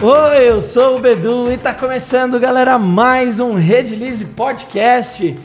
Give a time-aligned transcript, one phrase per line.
[0.00, 5.36] Oi, eu sou o Bedu e tá começando, galera, mais um Redlize Podcast.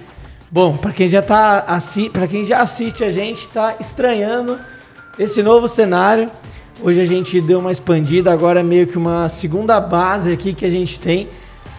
[0.52, 4.60] Bom, para quem já tá assi para quem já assiste a gente, tá estranhando
[5.18, 6.30] esse novo cenário.
[6.84, 10.68] Hoje a gente deu uma expandida, agora é meio que uma segunda base aqui que
[10.68, 11.30] a gente tem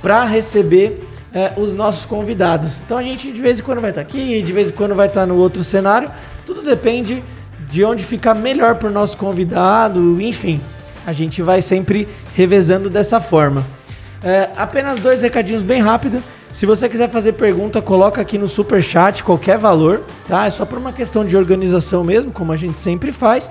[0.03, 1.01] para receber
[1.33, 2.83] é, os nossos convidados.
[2.85, 4.97] Então a gente de vez em quando vai estar tá aqui, de vez em quando
[4.97, 6.11] vai estar tá no outro cenário.
[6.45, 7.23] Tudo depende
[7.71, 10.61] de onde ficar melhor para o nosso convidado, enfim.
[11.07, 13.65] A gente vai sempre revezando dessa forma.
[14.23, 16.23] É, apenas dois recadinhos bem rápido.
[16.51, 20.47] Se você quiser fazer pergunta, coloca aqui no super chat qualquer valor, tá?
[20.47, 23.51] É só por uma questão de organização mesmo, como a gente sempre faz.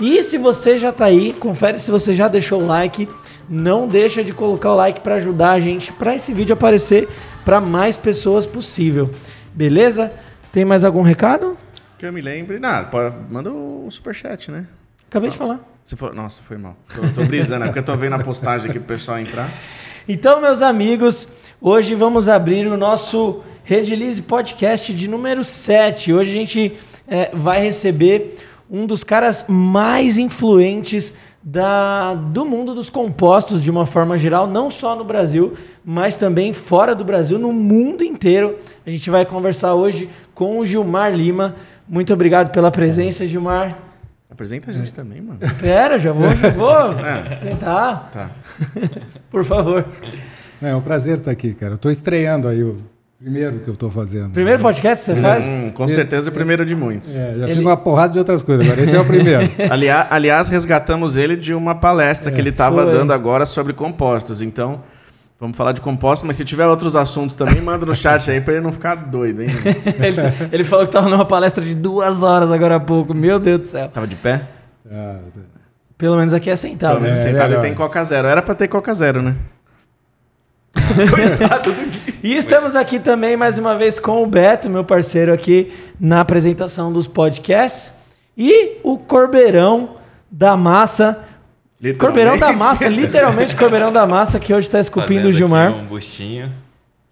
[0.00, 3.08] E se você já tá aí, confere se você já deixou o like.
[3.48, 7.08] Não deixa de colocar o like para ajudar a gente para esse vídeo aparecer
[7.44, 9.10] para mais pessoas possível.
[9.52, 10.12] Beleza?
[10.50, 11.58] Tem mais algum recado?
[11.98, 12.58] Que eu me lembre.
[12.58, 14.66] Nada, manda o super chat, né?
[15.08, 15.73] Acabei de falar.
[15.84, 16.74] Você falou, nossa, foi mal.
[16.96, 19.50] Tô, tô brisando, é porque eu tô vendo a postagem aqui pro pessoal entrar.
[20.08, 21.28] Então, meus amigos,
[21.60, 26.10] hoje vamos abrir o nosso Redilize Podcast de número 7.
[26.10, 28.34] Hoje a gente é, vai receber
[28.70, 34.70] um dos caras mais influentes da, do mundo dos compostos de uma forma geral, não
[34.70, 35.52] só no Brasil,
[35.84, 38.56] mas também fora do Brasil, no mundo inteiro.
[38.86, 41.54] A gente vai conversar hoje com o Gilmar Lima.
[41.86, 43.93] Muito obrigado pela presença, Gilmar.
[44.34, 44.92] Apresenta a gente é.
[44.92, 45.38] também, mano.
[45.60, 47.34] Pera, já vou, já vou é.
[47.34, 48.10] apresentar.
[48.12, 48.30] Tá.
[49.30, 49.86] Por favor.
[50.60, 51.74] É um prazer estar aqui, cara.
[51.74, 52.78] Eu estou estreando aí o
[53.16, 54.32] primeiro que eu estou fazendo.
[54.32, 55.46] Primeiro podcast que você faz?
[55.46, 57.14] Hum, com certeza o primeiro de muitos.
[57.14, 57.54] É, já ele...
[57.54, 59.48] fiz uma porrada de outras coisas, agora esse é o primeiro.
[59.70, 64.40] aliás, aliás, resgatamos ele de uma palestra é, que ele estava dando agora sobre compostos.
[64.40, 64.82] Então,
[65.38, 68.54] Vamos falar de compostos, mas se tiver outros assuntos também, manda no chat aí para
[68.54, 69.48] ele não ficar doido, hein?
[70.00, 70.20] ele,
[70.52, 73.12] ele, falou que estava numa palestra de duas horas agora há pouco.
[73.12, 73.88] Meu Deus do céu.
[73.88, 74.42] Tava de pé?
[74.90, 75.18] Ah,
[75.98, 76.92] Pelo menos aqui é sentado.
[76.92, 78.28] Pelo menos é, sentado é, e tem Coca Zero.
[78.28, 79.34] Era para ter Coca Zero, né?
[81.10, 85.72] Coitado do E estamos aqui também mais uma vez com o Beto, meu parceiro aqui
[85.98, 87.94] na apresentação dos podcasts.
[88.36, 89.96] E o Corbeirão
[90.30, 91.18] da Massa
[91.98, 95.72] Corbeirão da Massa, literalmente Corbeirão da Massa, que hoje está esculpindo o Gilmar.
[95.72, 96.50] Um bustinho.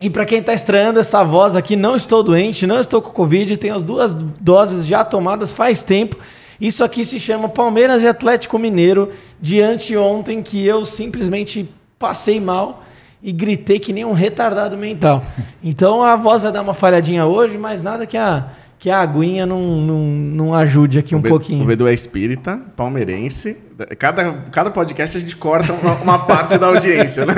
[0.00, 3.56] E para quem está estranhando essa voz aqui, não estou doente, não estou com Covid,
[3.56, 6.16] tenho as duas doses já tomadas faz tempo.
[6.60, 11.68] Isso aqui se chama Palmeiras e Atlético Mineiro, de anteontem que eu simplesmente
[11.98, 12.82] passei mal
[13.22, 15.22] e gritei que nem um retardado mental.
[15.62, 18.48] Então a voz vai dar uma falhadinha hoje, mas nada que a
[18.82, 21.62] que a aguinha não, não, não ajude aqui um o pouquinho.
[21.62, 23.56] O Bedu é espírita, palmeirense.
[23.98, 27.34] Cada, cada podcast a gente corta uma, uma parte da audiência, né?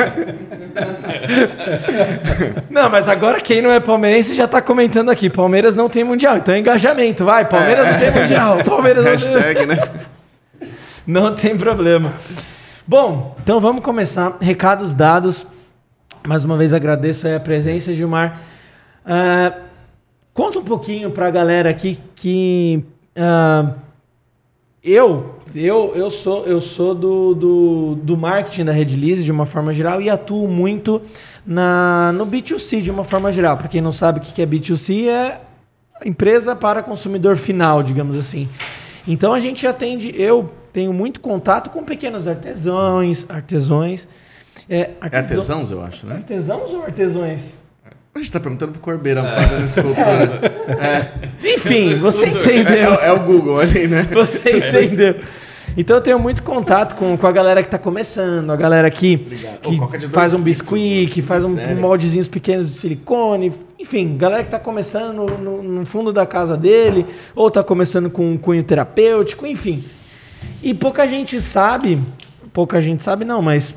[2.70, 5.30] Não, mas agora quem não é palmeirense já está comentando aqui.
[5.30, 7.48] Palmeiras não tem mundial, então é engajamento, vai.
[7.48, 7.92] Palmeiras é.
[7.92, 8.64] não tem mundial.
[8.64, 9.84] Palmeiras Hashtag, não tem...
[9.84, 9.90] né?
[11.06, 12.12] Não tem problema.
[12.86, 14.36] Bom, então vamos começar.
[14.40, 15.46] Recados dados.
[16.26, 18.38] Mais uma vez agradeço a presença, Gilmar.
[19.04, 19.64] Uh,
[20.34, 22.84] Conta um pouquinho para a galera aqui que
[23.16, 23.72] uh,
[24.82, 29.72] eu, eu, eu sou, eu sou do, do, do marketing da Redlize de uma forma
[29.72, 31.00] geral e atuo muito
[31.46, 33.56] na, no B2C de uma forma geral.
[33.56, 35.40] Para quem não sabe o que é B2C, é
[36.04, 38.48] empresa para consumidor final, digamos assim.
[39.06, 44.08] Então a gente atende, eu tenho muito contato com pequenos artesãos, artesões.
[44.68, 46.16] É, artesãos, eu acho, né?
[46.16, 47.58] Artesãos ou artesões?
[48.14, 50.40] A gente está perguntando pro Corbeirão fazendo escultura.
[50.80, 51.28] É.
[51.54, 52.94] Enfim, você entendeu.
[52.94, 54.02] É, é, o Google ali, né?
[54.12, 55.16] Você entendeu.
[55.76, 59.18] Então eu tenho muito contato com, com a galera que está começando, a galera que,
[59.18, 64.48] que faz um biscuit, que faz um, um, moldezinhos pequenos de silicone, enfim, galera que
[64.48, 67.04] está começando no, no, no, fundo da casa dele,
[67.34, 69.82] ou está começando com um cunho terapêutico, enfim.
[70.62, 71.98] E pouca gente sabe,
[72.52, 73.74] pouca gente sabe não, mas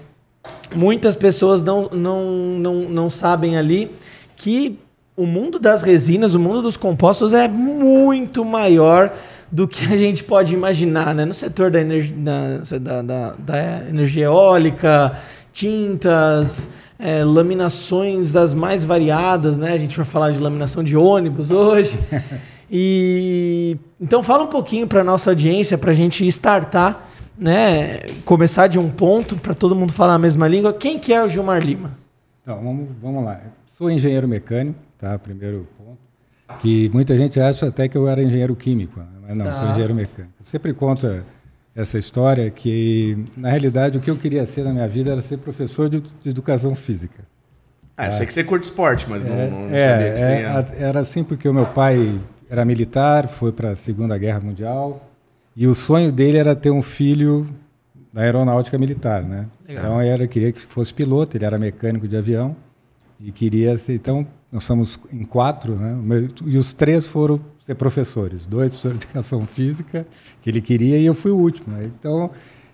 [0.75, 2.23] muitas pessoas não, não,
[2.59, 3.91] não, não sabem ali
[4.35, 4.77] que
[5.15, 9.11] o mundo das resinas, o mundo dos compostos é muito maior
[9.51, 11.25] do que a gente pode imaginar, né?
[11.25, 15.17] No setor da, energia, da, da, da energia eólica,
[15.53, 19.73] tintas, é, laminações das mais variadas, né?
[19.73, 21.97] A gente vai falar de laminação de ônibus hoje.
[22.69, 27.07] E então fala um pouquinho para nossa audiência, para a gente startar,
[27.37, 27.99] né?
[28.25, 30.73] Começar de um ponto para todo mundo falar a mesma língua.
[30.73, 31.97] Quem que é o Gilmar Lima?
[32.41, 33.39] Então, vamos, vamos lá.
[33.65, 35.17] Sou engenheiro mecânico, tá?
[35.17, 35.97] Primeiro ponto.
[36.59, 39.05] Que muita gente acha até que eu era engenheiro químico, né?
[39.27, 39.55] Mas não, tá.
[39.55, 40.33] sou engenheiro mecânico.
[40.39, 41.23] Eu sempre conto
[41.75, 45.37] essa história que, na realidade, o que eu queria ser na minha vida era ser
[45.37, 47.23] professor de, de educação física.
[47.97, 50.25] Ah, eu sei que você curte esporte, mas é, não, não é, sabia que você
[50.25, 50.85] é, ia...
[50.87, 52.19] Era assim porque o meu pai
[52.49, 55.09] era militar, foi para a Segunda Guerra Mundial,
[55.55, 57.47] e o sonho dele era ter um filho
[58.13, 59.47] da aeronáutica militar, né?
[59.67, 59.83] Legal.
[59.83, 62.55] Então era, queria que fosse piloto, ele era mecânico de avião
[63.19, 63.95] e queria ser.
[63.95, 66.27] Então nós somos em quatro, né?
[66.45, 70.07] E os três foram ser professores, dois professores de educação física
[70.41, 71.75] que ele queria e eu fui o último.
[71.75, 71.91] Né?
[71.99, 72.31] Então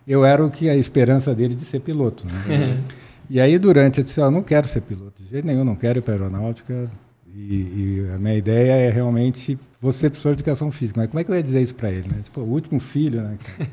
[0.08, 2.24] eu era o que a esperança dele de ser piloto.
[2.28, 2.84] Né?
[3.28, 5.98] e aí durante eu disse, eu não quero ser piloto de jeito nenhum, não quero
[5.98, 6.92] ir para aeronáutica.
[7.36, 11.02] E, e, a minha ideia é realmente você professor de educação física.
[11.02, 12.08] Mas como é que eu ia dizer isso para ele?
[12.08, 12.20] Né?
[12.22, 13.38] Tipo, o último filho, né?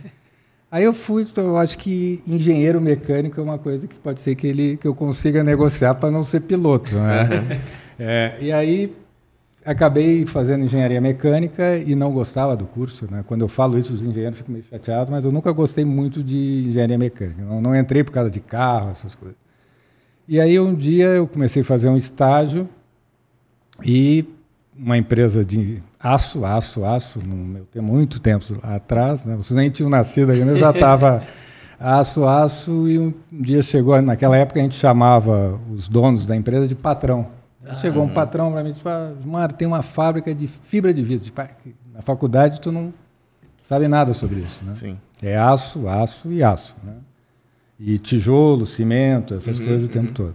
[0.73, 4.47] Aí eu fui, eu acho que engenheiro mecânico é uma coisa que pode ser que
[4.47, 7.61] ele que eu consiga negociar para não ser piloto, né?
[7.99, 8.95] é, e aí
[9.65, 13.23] acabei fazendo engenharia mecânica e não gostava do curso, né?
[13.27, 16.65] Quando eu falo isso, os engenheiros ficam meio chateados, mas eu nunca gostei muito de
[16.67, 17.43] engenharia mecânica.
[17.43, 19.37] Não, não entrei por causa de carro, essas coisas.
[20.27, 22.69] E aí um dia eu comecei a fazer um estágio
[23.85, 24.25] e
[24.79, 29.37] uma empresa de aço, aço, aço, no meu tempo, muito tempo atrás, né?
[29.37, 31.23] vocês nem tinham nascido ainda, eu já estava
[31.79, 36.67] aço, aço, e um dia chegou, naquela época a gente chamava os donos da empresa
[36.67, 37.40] de patrão.
[37.65, 38.85] Ah, chegou um patrão para mim e disse,
[39.25, 41.33] Mário, tem uma fábrica de fibra de vidro.
[41.93, 42.93] Na faculdade tu não
[43.63, 44.75] sabe nada sobre isso, né?
[44.75, 44.99] Sim.
[45.23, 46.95] É aço, aço e aço, né?
[47.79, 50.15] E tijolo, cimento, essas uhum, coisas o tempo uhum.
[50.15, 50.35] todo.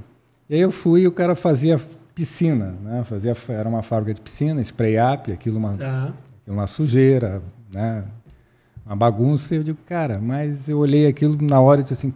[0.50, 1.80] E aí eu fui e o cara fazia
[2.14, 3.04] piscina, né?
[3.04, 6.14] Fazia, era uma fábrica de piscina, spray up, aquilo uma, uhum.
[6.48, 7.42] uma sujeira,
[7.72, 8.06] né?
[8.86, 9.54] Uma bagunça.
[9.54, 12.14] E eu digo, cara, mas eu olhei aquilo na hora e disse assim,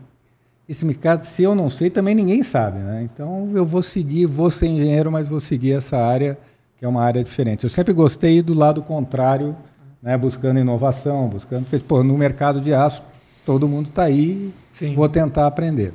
[0.69, 3.01] esse mercado, se eu não sei, também ninguém sabe, né?
[3.11, 6.37] Então eu vou seguir, vou ser engenheiro, mas vou seguir essa área
[6.77, 7.63] que é uma área diferente.
[7.63, 9.55] Eu sempre gostei do lado contrário,
[10.01, 10.15] né?
[10.15, 13.03] Buscando inovação, buscando, porque pô, no mercado de aço
[13.43, 14.93] todo mundo está aí, Sim.
[14.93, 15.91] vou tentar aprender.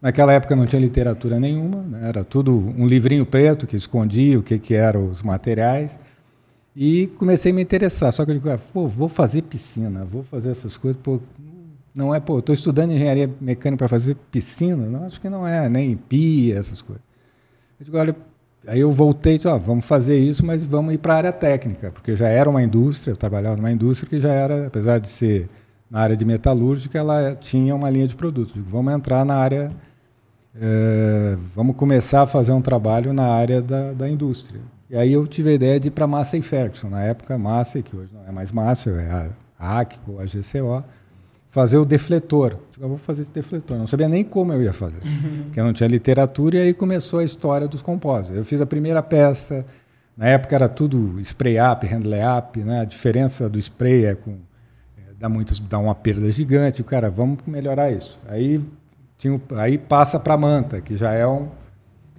[0.00, 2.08] Naquela época não tinha literatura nenhuma, né?
[2.08, 5.98] era tudo um livrinho preto que escondia o que, que eram os materiais.
[6.74, 8.12] E comecei a me interessar.
[8.12, 11.00] Só que eu digo, ah, pô, vou fazer piscina, vou fazer essas coisas.
[11.00, 11.20] Pô,
[11.94, 14.86] não é, pô, estou estudando engenharia mecânica para fazer piscina?
[14.86, 17.02] Não, acho que não é, nem pia, essas coisas.
[17.78, 18.16] Eu digo, olha,
[18.66, 21.32] aí eu voltei e disse, ó, vamos fazer isso, mas vamos ir para a área
[21.32, 25.08] técnica, porque já era uma indústria, eu trabalhava numa indústria que já era, apesar de
[25.08, 25.48] ser
[25.90, 28.54] na área de metalúrgica, ela tinha uma linha de produtos.
[28.54, 29.70] Digo, vamos entrar na área
[30.54, 34.60] é, vamos começar a fazer um trabalho na área da, da indústria.
[34.90, 37.80] E aí eu tive a ideia de ir para Massa e Ferguson, na época Massa,
[37.80, 40.84] que hoje não é mais Massa, é a, ACCO, a GCO,
[41.52, 42.56] fazer o defletor.
[42.80, 43.76] Eu vou fazer esse defletor.
[43.76, 45.42] Não sabia nem como eu ia fazer, uhum.
[45.44, 48.34] porque eu não tinha literatura, e aí começou a história dos compósitos.
[48.34, 49.64] Eu fiz a primeira peça,
[50.16, 52.80] na época era tudo spray up, handle up, né?
[52.80, 56.80] a diferença do spray é com é, dá, muitas, dá uma perda gigante.
[56.80, 58.18] O cara, vamos melhorar isso.
[58.26, 58.58] Aí
[59.18, 61.48] tinha, aí passa para manta, que já é um,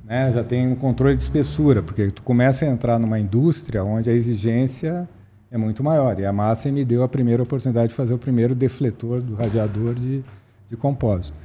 [0.06, 4.12] né, já tem um controle de espessura, porque tu começa a entrar numa indústria onde
[4.12, 5.10] a exigência
[5.54, 6.20] é muito maior.
[6.20, 9.94] E a massa me deu a primeira oportunidade de fazer o primeiro defletor do radiador
[9.94, 10.24] de,
[10.68, 11.38] de compósito.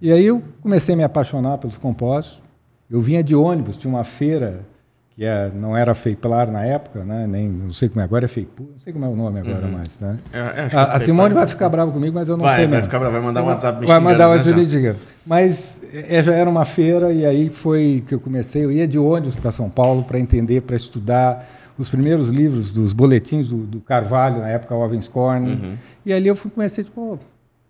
[0.00, 2.42] E aí eu comecei a me apaixonar pelos compósitos.
[2.90, 4.66] Eu vinha de ônibus, tinha uma feira
[5.14, 7.26] que é, não era Feiplar na época, né?
[7.26, 9.66] Nem, não sei como é agora, é Feipu, não sei como é o nome agora
[9.66, 9.72] uhum.
[9.72, 10.00] mais.
[10.00, 10.18] Né?
[10.32, 12.76] É, é a, a Simone vai ficar brava comigo, mas eu não vai, sei vai
[12.76, 12.86] mesmo.
[12.86, 14.96] Ficar brava, vai mandar um WhatsApp me Vai mandar um WhatsApp me diga.
[15.24, 18.64] Mas é, já era uma feira e aí foi que eu comecei.
[18.64, 21.46] Eu ia de ônibus para São Paulo para entender, para estudar
[21.78, 25.52] os primeiros livros dos boletins do, do Carvalho, na época, Owenscorn.
[25.52, 25.76] Uhum.
[26.04, 27.18] E ali eu fui, comecei, tipo,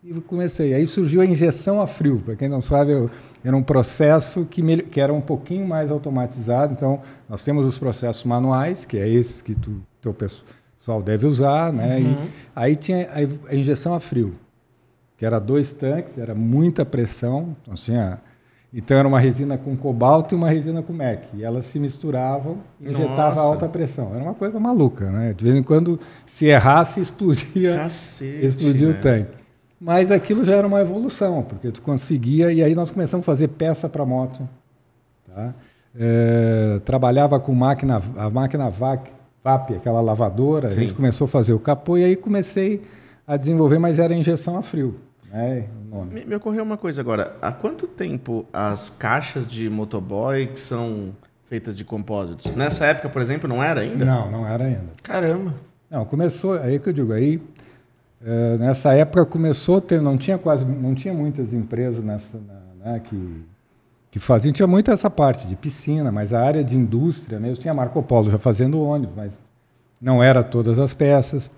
[0.05, 0.75] e comecei.
[0.75, 2.21] Aí surgiu a injeção a frio.
[2.25, 3.09] Para quem não sabe, eu,
[3.45, 6.73] era um processo que, me, que era um pouquinho mais automatizado.
[6.73, 11.73] Então, nós temos os processos manuais, que é esse que tu, teu pessoal deve usar.
[11.73, 11.99] Né?
[11.99, 12.25] Uhum.
[12.25, 14.35] E aí tinha a, a, injeção a frio,
[15.17, 17.57] que era dois tanques, era muita pressão.
[17.67, 18.21] Nós tinha,
[18.75, 21.29] então, era uma resina com cobalto e uma resina com MEC.
[21.35, 24.15] E elas se misturavam e injetava alta pressão.
[24.15, 25.11] Era uma coisa maluca.
[25.11, 25.35] Né?
[25.35, 28.95] De vez em quando, se errasse, explodia, Cacete, explodia né?
[28.95, 29.43] o tanque.
[29.79, 33.49] Mas aquilo já era uma evolução, porque tu conseguia, e aí nós começamos a fazer
[33.49, 34.49] peça para moto.
[35.27, 35.53] Tá?
[35.95, 39.11] É, trabalhava com máquina, a máquina VAC,
[39.45, 40.77] VAP, aquela lavadora, Sim.
[40.77, 42.81] a gente começou a fazer o capô, e aí comecei
[43.27, 44.95] a desenvolver, mas era injeção a frio.
[45.33, 45.67] Né,
[46.11, 51.17] me, me ocorreu uma coisa agora, há quanto tempo as caixas de motoboy que são
[51.49, 52.53] feitas de compósitos?
[52.55, 54.05] Nessa época, por exemplo, não era ainda?
[54.05, 54.93] Não, não era ainda.
[55.03, 55.55] Caramba!
[55.91, 57.41] Não, começou, aí que eu digo, aí
[58.25, 62.39] é, nessa época começou a ter, não tinha quase, não tinha muitas empresas nessa,
[62.85, 63.45] né, que,
[64.11, 67.75] que faziam, tinha muito essa parte de piscina, mas a área de indústria mesmo, tinha
[67.75, 69.33] Marco Polo já fazendo ônibus, mas
[70.01, 71.51] não era todas as peças.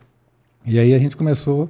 [0.66, 1.68] E aí a gente começou,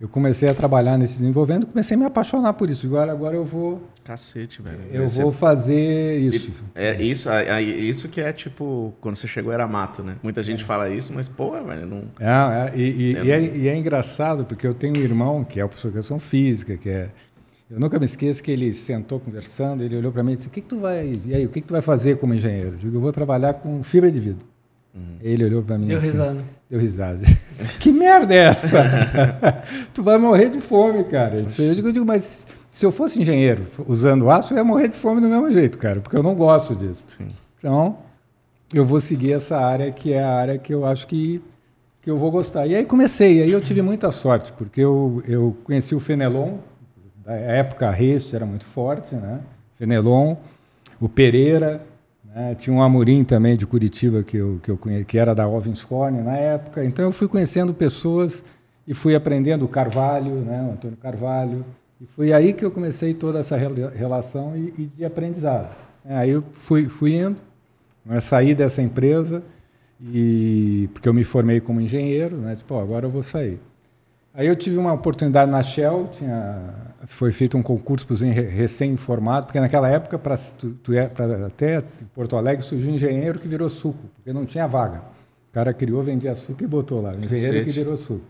[0.00, 2.86] eu comecei a trabalhar nesse desenvolvendo, comecei a me apaixonar por isso.
[2.86, 3.80] Agora, agora eu vou.
[4.02, 4.78] Cacete, velho.
[4.92, 5.22] Eu você...
[5.22, 6.52] vou fazer isso.
[6.74, 10.16] É isso, é, isso que é tipo quando você chegou era mato, né?
[10.22, 10.66] Muita gente é.
[10.66, 12.04] fala isso, mas pô, velho, não.
[12.18, 15.60] É, é, e, e, é, é, e, é, engraçado porque eu tenho um irmão que
[15.60, 17.10] é o professor de educação física, que é.
[17.70, 20.50] Eu nunca me esqueço que ele sentou conversando, ele olhou para mim e disse: "O
[20.50, 21.18] que, que tu vai?
[21.24, 23.54] E aí, o que, que tu vai fazer como engenheiro?" Eu digo: "Eu vou trabalhar
[23.54, 24.53] com fibra de vidro."
[24.94, 25.16] Uhum.
[25.20, 26.10] Ele olhou para mim Deu assim.
[26.10, 26.44] Risada.
[26.70, 27.20] Deu risada.
[27.80, 29.62] que merda é essa?
[29.92, 31.36] tu vai morrer de fome, cara.
[31.36, 34.96] Eu digo, eu digo, mas se eu fosse engenheiro usando aço, eu ia morrer de
[34.96, 37.04] fome do mesmo jeito, cara, porque eu não gosto disso.
[37.08, 37.28] Sim.
[37.58, 37.98] Então,
[38.72, 41.42] eu vou seguir essa área que é a área que eu acho que,
[42.00, 42.66] que eu vou gostar.
[42.66, 46.58] E aí comecei, aí eu tive muita sorte, porque eu, eu conheci o Fenelon,
[47.24, 49.40] da época a Rest era muito forte, né?
[49.76, 50.36] Fenelon,
[51.00, 51.80] o Pereira,
[52.34, 52.54] né?
[52.56, 56.20] Tinha um Amorim também de Curitiba que eu, que eu conheci, que era da Ovinscorn
[56.22, 56.84] na época.
[56.84, 58.44] Então eu fui conhecendo pessoas
[58.86, 60.66] e fui aprendendo o Carvalho, né?
[60.68, 61.64] o Antônio Carvalho.
[62.00, 65.74] E foi aí que eu comecei toda essa relação e, e de aprendizado.
[66.04, 67.40] É, aí eu fui, fui indo,
[68.04, 68.18] né?
[68.20, 69.42] saí dessa empresa,
[70.12, 72.54] e porque eu me formei como engenheiro, né?
[72.66, 73.58] Pô, agora eu vou sair.
[74.36, 76.58] Aí eu tive uma oportunidade na Shell, tinha,
[77.06, 81.46] foi feito um concurso para os recém-formados, porque naquela época, pra, tu, tu é, pra,
[81.46, 85.02] até em Porto Alegre, surgiu um engenheiro que virou suco, porque não tinha vaga.
[85.50, 87.10] O cara criou, vendia suco e botou lá.
[87.10, 87.64] Engenheiro Cacete.
[87.64, 88.24] que virou suco.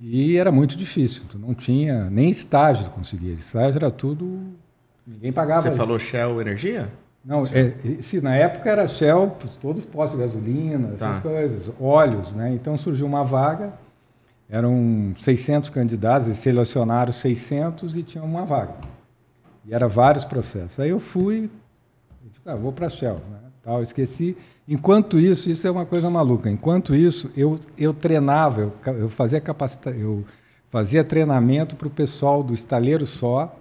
[0.00, 3.34] E era muito difícil, tu não tinha nem estágio tu conseguia.
[3.34, 4.54] Estágio era tudo.
[5.06, 5.60] Ninguém pagava.
[5.60, 6.90] Você falou Shell Energia?
[7.22, 11.20] Não, é, se, na época era Shell, todos os postos de gasolina, essas tá.
[11.20, 12.54] coisas, óleos, né?
[12.54, 13.83] Então surgiu uma vaga
[14.54, 18.74] eram 600 candidatos, e selecionaram 600 e tinha uma vaga.
[19.66, 20.78] E era vários processos.
[20.78, 21.50] Aí eu fui,
[22.22, 23.14] eu digo, ah, vou para a Shell.
[23.14, 23.38] Né?
[23.64, 24.36] Tal, esqueci.
[24.68, 26.48] Enquanto isso, isso é uma coisa maluca.
[26.48, 30.24] Enquanto isso, eu, eu treinava, eu, eu fazia capacita, eu
[30.68, 33.58] fazia treinamento para o pessoal do estaleiro só.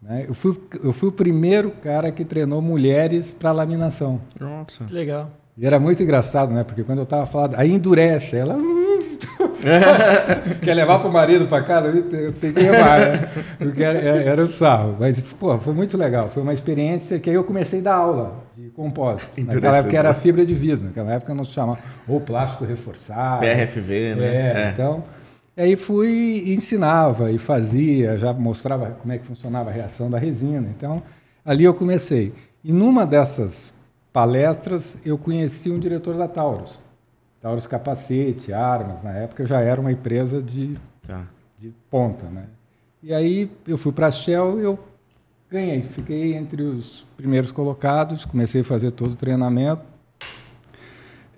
[0.00, 0.26] Né?
[0.28, 4.20] Eu, fui, eu fui o primeiro cara que treinou mulheres para laminação.
[4.38, 4.84] Nossa.
[4.84, 5.28] Que legal.
[5.58, 6.62] E era muito engraçado, né?
[6.62, 8.56] Porque quando eu estava falando, aí endurece, ela
[10.62, 11.88] Quer levar para o marido para casa?
[11.88, 13.20] Eu peguei mais.
[13.58, 14.96] Porque era, era o sarro.
[14.98, 16.28] Mas, pô, foi muito legal.
[16.28, 19.30] Foi uma experiência que aí eu comecei a dar aula de compósito.
[19.38, 20.86] Naquela época era fibra de vidro.
[20.86, 23.40] Naquela época não se chamava ou plástico reforçado.
[23.40, 24.26] PRFV, né?
[24.26, 24.70] É, é.
[24.72, 25.04] então...
[25.58, 30.18] Aí fui e ensinava e fazia, já mostrava como é que funcionava a reação da
[30.18, 30.68] resina.
[30.76, 31.02] Então,
[31.42, 32.34] ali eu comecei.
[32.62, 33.72] E numa dessas
[34.12, 36.78] palestras, eu conheci um diretor da Taurus.
[37.40, 40.76] Taurus Capacete, Armas, na época já era uma empresa de,
[41.06, 41.26] tá.
[41.58, 42.26] de ponta.
[42.26, 42.44] Né?
[43.02, 44.78] E aí eu fui para a Shell e eu
[45.50, 45.82] ganhei.
[45.82, 49.82] Fiquei entre os primeiros colocados, comecei a fazer todo o treinamento.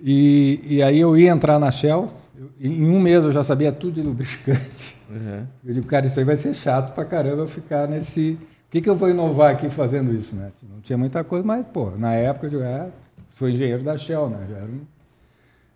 [0.01, 3.71] E, e aí eu ia entrar na Shell, eu, em um mês eu já sabia
[3.71, 4.97] tudo de lubrificante.
[5.09, 5.45] Uhum.
[5.65, 8.37] Eu digo, cara, isso aí vai ser chato pra caramba ficar nesse.
[8.67, 10.35] O que, que eu vou inovar aqui fazendo isso?
[10.35, 10.51] Né?
[10.71, 12.89] Não tinha muita coisa, mas, pô, na época eu digo, é,
[13.27, 14.45] sou engenheiro da Shell, né?
[14.47, 14.81] Já era um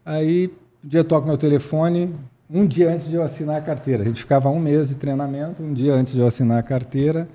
[0.05, 0.51] Aí,
[0.83, 2.13] um dia toco meu telefone,
[2.50, 4.03] um dia antes de eu assinar a carteira.
[4.03, 7.27] A gente ficava um mês de treinamento, um dia antes de eu assinar a carteira,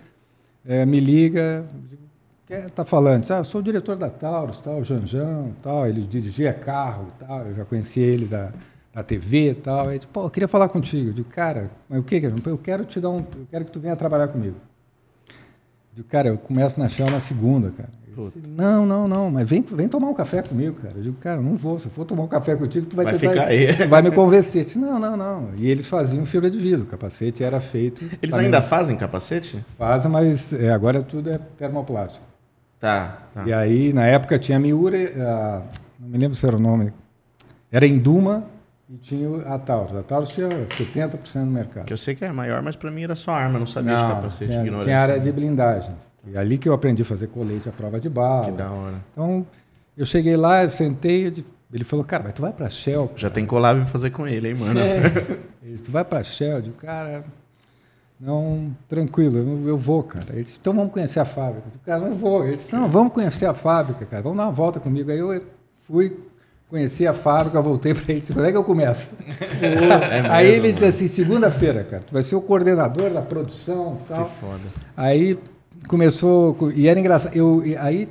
[0.66, 1.64] é, me liga,
[2.48, 3.30] quem está falando?
[3.30, 5.87] Ah, eu sou o diretor da Taurus, tal, Janjão, tal.
[5.87, 7.40] Ele dirigia carro, tal.
[7.40, 8.54] Eu já conheci ele da,
[8.90, 9.90] da TV, tal.
[9.90, 11.10] Ele disse, pô, eu queria falar contigo.
[11.10, 12.22] Eu digo, cara, mas o que?
[12.46, 14.56] Eu quero te dar um, eu quero que tu venha trabalhar comigo.
[15.28, 17.90] Eu digo, cara, eu começo na Shell na segunda, cara.
[18.17, 20.95] Disse, não, não, não, mas vem, vem tomar um café comigo, cara.
[20.97, 21.79] Eu digo, cara, não vou.
[21.79, 23.75] Se eu for tomar um café contigo, tu vai, vai ficar aí.
[23.75, 24.65] Tu vai me convencer.
[24.65, 25.50] disse, não, não, não.
[25.57, 26.83] E eles faziam fibra de vidro.
[26.83, 28.05] O capacete era feito.
[28.23, 29.65] Eles ainda fazem capacete?
[29.77, 32.25] Fazem, mas é, agora tudo é termoplástico.
[32.81, 33.45] Tá, tá.
[33.45, 35.62] E aí, na época, tinha a Miura, a,
[35.99, 36.93] não me lembro se era o nome.
[37.71, 38.45] Era Enduma
[38.90, 39.95] e tinha a Taurus.
[39.95, 41.85] A Taurus tinha 70% do mercado.
[41.85, 44.09] Que eu sei que é maior, mas para mim era só arma, não sabia não,
[44.09, 44.50] de capacete.
[44.50, 45.97] Tinha, tinha área de blindagens.
[46.26, 48.47] E ali que eu aprendi a fazer colete à prova de bala.
[48.47, 48.97] Que da hora.
[49.12, 49.47] Então,
[49.97, 51.33] eu cheguei lá, sentei,
[51.73, 53.09] ele falou, cara, mas tu vai pra Shell?
[53.09, 53.18] Cara.
[53.18, 54.80] Já tem collab pra fazer com ele, hein, mano?
[54.80, 55.02] É.
[55.61, 56.57] Ele disse, tu vai pra Shell?
[56.57, 57.25] Eu digo, cara,
[58.18, 60.26] não, tranquilo, eu, eu vou, cara.
[60.30, 61.66] Ele disse, então vamos conhecer a fábrica.
[61.66, 62.47] Eu disse, cara, não vou.
[62.47, 65.11] Ele disse, não, vamos conhecer a fábrica, cara, vamos dar uma volta comigo.
[65.11, 65.45] Aí eu
[65.83, 66.16] fui,
[66.68, 69.10] conheci a fábrica, voltei para ele, disse, quando é que eu começo?
[69.60, 73.98] é mesmo, Aí ele disse assim, segunda-feira, cara, tu vai ser o coordenador da produção
[74.04, 74.25] e tal.
[74.25, 74.60] Que foda.
[74.96, 75.38] Aí
[75.87, 77.34] começou e era engraçado.
[77.34, 78.08] Eu aí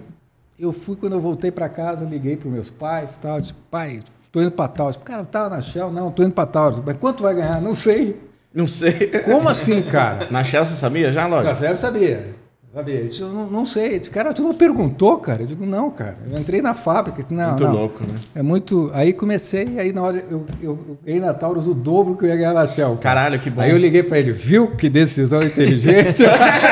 [0.59, 3.99] eu fui quando eu voltei para casa, liguei para os meus pais, tal, disse, pai,
[4.19, 4.87] estou indo para tal.
[4.87, 6.83] Disse, cara, tá na Shell, não, estou indo para tal.
[6.83, 7.61] Mas quanto vai ganhar?
[7.61, 8.19] Não sei.
[8.53, 9.11] Não sei.
[9.23, 10.29] Como assim, cara?
[10.31, 11.49] Na Shell você sabia já, lógico?
[11.49, 12.35] Na Shell eu sabia.
[12.77, 13.09] Sabe?
[13.19, 13.95] Eu não, não sei.
[13.95, 15.41] Esse cara, tu não perguntou, cara?
[15.41, 16.15] Eu digo, não, cara.
[16.31, 17.25] Eu entrei na fábrica.
[17.31, 17.71] Não, muito não.
[17.73, 18.13] louco, né?
[18.35, 18.91] É muito.
[18.93, 22.29] Aí comecei, aí na hora eu, eu, eu ganhei na Taurus o dobro que eu
[22.29, 22.89] ia ganhar na Shell.
[22.97, 23.17] Cara.
[23.17, 23.61] Caralho, que bom.
[23.61, 26.21] Aí eu liguei pra ele, viu que decisão inteligente?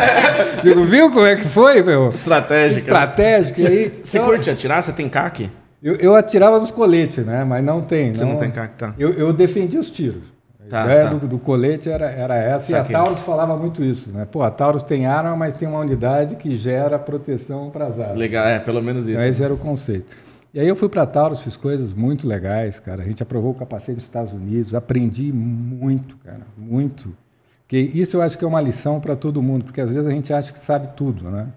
[0.63, 2.12] digo, viu como é que foi, meu?
[2.12, 2.77] Estratégica.
[2.77, 3.59] Estratégica.
[3.59, 4.83] Você, aí, você então, curte atirar?
[4.83, 5.50] Você tem CAC?
[5.81, 7.43] Eu, eu atirava nos coletes, né?
[7.43, 8.13] Mas não tem.
[8.13, 8.93] Você não, tem CAC, tá.
[9.00, 10.34] Eu, eu defendia os tiros.
[10.69, 11.10] Tá, a ideia tá.
[11.10, 12.77] do, do, colete era, era essa.
[12.77, 12.95] Saquei.
[12.95, 14.27] E a Taurus falava muito isso, né?
[14.29, 18.17] Pô, a Taurus tem arma, mas tem uma unidade que gera proteção para as armas.
[18.17, 19.17] Legal, é, pelo menos isso.
[19.17, 20.15] Então, esse era o conceito.
[20.53, 23.03] E aí eu fui para a Taurus, fiz coisas muito legais, cara.
[23.03, 27.15] A gente aprovou o capacete nos Estados Unidos, aprendi muito, cara, muito.
[27.63, 30.12] Porque isso eu acho que é uma lição para todo mundo, porque às vezes a
[30.12, 31.48] gente acha que sabe tudo, né?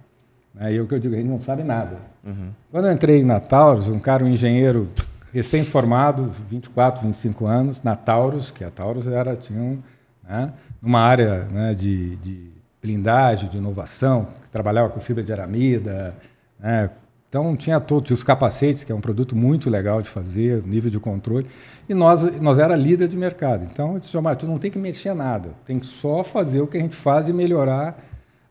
[0.58, 1.98] Aí é o que eu digo, a gente não sabe nada.
[2.26, 2.50] Uhum.
[2.72, 4.88] Quando eu entrei na Taurus, um cara, um engenheiro
[5.32, 9.78] recém-formado, 24, 25 anos, na Taurus, que a Taurus era, tinha um,
[10.26, 12.48] né, numa área né, de, de,
[12.80, 16.14] blindagem, de inovação, que trabalhava com fibra de aramida.
[16.58, 16.90] Né,
[17.28, 20.98] então tinha todos, os capacetes, que é um produto muito legal de fazer, nível de
[20.98, 21.46] controle.
[21.88, 23.64] E nós, nós era líder de mercado.
[23.70, 26.78] Então eu disse, tu não tem que mexer nada, tem que só fazer o que
[26.78, 27.98] a gente faz e melhorar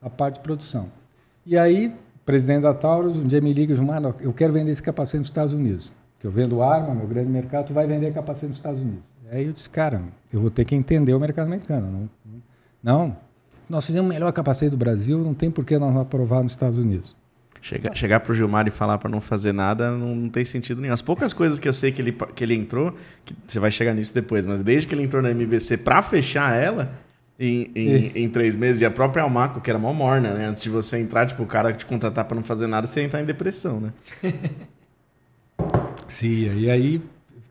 [0.02, 0.92] a parte de produção.
[1.44, 4.84] E aí, o presidente da Taurus um dia me liga, Gilmar, eu quero vender esse
[4.84, 8.48] capacete nos Estados Unidos que eu vendo arma, meu grande mercado, tu vai vender capacete
[8.48, 9.14] nos Estados Unidos.
[9.32, 11.92] Aí eu disse, cara, eu vou ter que entender o mercado americano.
[11.92, 12.10] Não,
[12.82, 13.18] não
[13.70, 16.54] nós fizemos o melhor capacete do Brasil, não tem por que nós não aprovar nos
[16.54, 17.16] Estados Unidos.
[17.60, 20.94] Chegar, chegar pro Gilmar e falar para não fazer nada não, não, tem sentido nenhum.
[20.94, 22.96] As poucas coisas que eu sei que ele, que ele entrou,
[23.26, 26.56] que você vai chegar nisso depois, mas desde que ele entrou na MVC para fechar
[26.56, 26.94] ela,
[27.40, 30.48] em, em, em, três meses, e a própria Almaco, que era mó morna, né?
[30.48, 33.06] Antes de você entrar, tipo, o cara te contratar para não fazer nada, você ia
[33.06, 33.94] entrar em depressão, né?
[36.08, 37.02] Sim, e aí,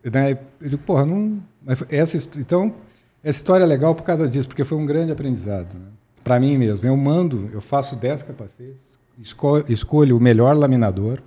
[0.04, 1.42] né, eu digo, porra, não.
[1.88, 2.74] Essa, então,
[3.22, 5.74] essa história é legal por causa disso, porque foi um grande aprendizado.
[5.74, 5.86] Né?
[6.22, 6.86] Para mim mesmo.
[6.86, 11.20] Eu mando, eu faço 10 capacetes, escolho, escolho o melhor laminador.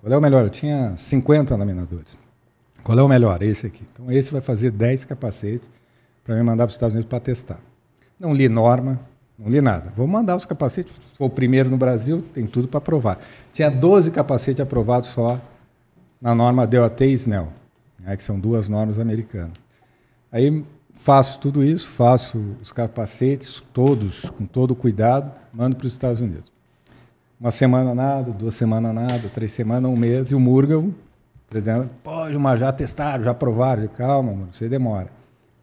[0.00, 0.44] Qual é o melhor?
[0.44, 2.18] Eu tinha 50 laminadores.
[2.82, 3.42] Qual é o melhor?
[3.42, 3.82] Esse aqui.
[3.92, 5.68] Então, esse vai fazer 10 capacetes
[6.24, 7.60] para me mandar para os Estados Unidos para testar.
[8.18, 9.00] Não li norma,
[9.38, 9.92] não li nada.
[9.96, 11.00] Vou mandar os capacetes.
[11.14, 13.20] Foi o primeiro no Brasil, tem tudo para aprovar.
[13.52, 15.40] Tinha 12 capacetes aprovados só
[16.22, 17.52] na norma DOT e SNEL,
[17.98, 19.58] né, que são duas normas americanas.
[20.30, 20.64] Aí
[20.94, 26.52] faço tudo isso, faço os capacetes todos com todo cuidado, mando para os Estados Unidos.
[27.40, 30.90] Uma semana nada, duas semanas nada, três semanas, um mês, e o Murgal,
[31.50, 33.82] presidente, pode, mas já testaram, já aprovaram.
[33.82, 35.10] Eu, Calma, mano, você demora.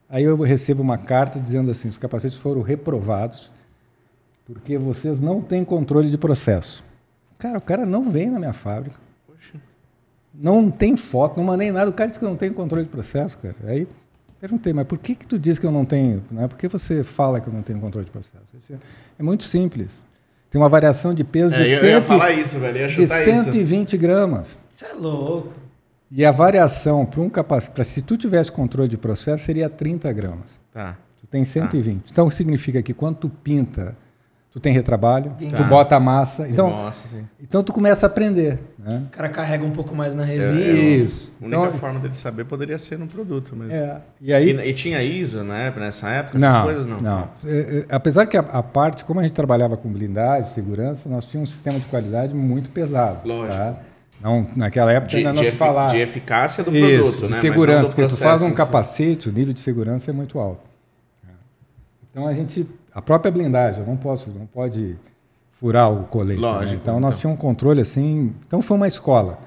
[0.09, 3.49] Aí eu recebo uma carta dizendo assim, os capacetes foram reprovados
[4.45, 6.83] porque vocês não têm controle de processo.
[7.37, 8.99] Cara, o cara não vem na minha fábrica
[10.41, 11.89] não tem foto, não mandei nada.
[11.89, 13.55] O cara disse que eu não tenho controle de processo, cara.
[13.65, 13.87] Aí
[14.39, 16.23] perguntei, mas por que, que tu diz que eu não tenho?
[16.31, 16.47] Né?
[16.47, 18.45] Por que você fala que eu não tenho controle de processo?
[19.17, 20.03] É muito simples.
[20.49, 22.77] Tem uma variação de peso de, é, eu, cento, ia falar isso, velho.
[22.77, 23.97] Eu ia de chutar 120 isso.
[23.97, 24.59] gramas.
[24.73, 25.49] Você é louco.
[26.09, 30.59] E a variação para um capacete, se tu tivesse controle de processo, seria 30 gramas.
[30.73, 30.97] Tá.
[31.19, 32.01] Tu tem 120.
[32.01, 32.09] Tá.
[32.11, 33.95] Então significa que quando tu pinta
[34.59, 35.57] tu tem retrabalho, Tá.
[35.57, 36.47] tu bota a massa.
[36.47, 37.25] Então, Nossa, sim.
[37.41, 38.59] então tu começa a aprender.
[38.77, 39.03] Né?
[39.07, 40.59] O cara carrega um pouco mais na É, resina.
[40.61, 41.31] é, Isso.
[41.41, 43.73] A única Então- forma dele saber poderia ser no produto mesmo.
[43.73, 43.97] É.
[44.21, 45.73] E aí, E, e tinha ISO, né?
[45.77, 46.97] Nessa época, essas não, coisas não.
[46.99, 47.29] não.
[47.45, 51.25] É, é, apesar que a, a parte, como a gente trabalhava com blindagem, segurança, nós
[51.25, 53.27] tínhamos um sistema de qualidade muito pesado.
[53.27, 53.55] Lógico.
[53.57, 53.75] Tá?
[54.21, 55.91] Não, naquela época De, ainda não se falava.
[55.91, 57.29] de eficácia do Isso, produto, de né?
[57.29, 60.13] Mas segurança, não do porque tu processo faz um capacete, o nível de segurança é
[60.13, 60.59] muito alto.
[62.11, 64.97] Então a gente, a própria blindagem, eu não posso, não pode
[65.51, 66.41] furar o colete.
[66.41, 66.47] né?
[66.47, 67.19] Lógico, Então nós então.
[67.21, 68.33] tínhamos um controle assim.
[68.47, 69.39] Então foi uma escola.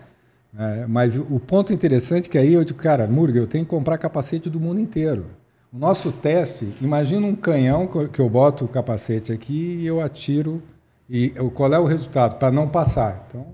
[0.53, 0.85] né?
[0.89, 3.97] mas o ponto interessante é que aí eu digo, cara, Murga, eu tenho que comprar
[3.99, 5.27] capacete do mundo inteiro.
[5.73, 10.63] O nosso teste, imagina um canhão que eu- boto o capacete aqui e eu atiro.
[11.09, 12.37] E qual é o resultado?
[12.37, 13.25] Para não passar.
[13.29, 13.47] Então,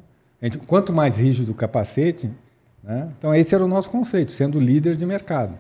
[0.43, 2.29] gente- quanto mais rígido o capacete,
[2.83, 3.09] né?
[3.17, 5.55] então esse era o nosso conceito, sendo líder de mercado.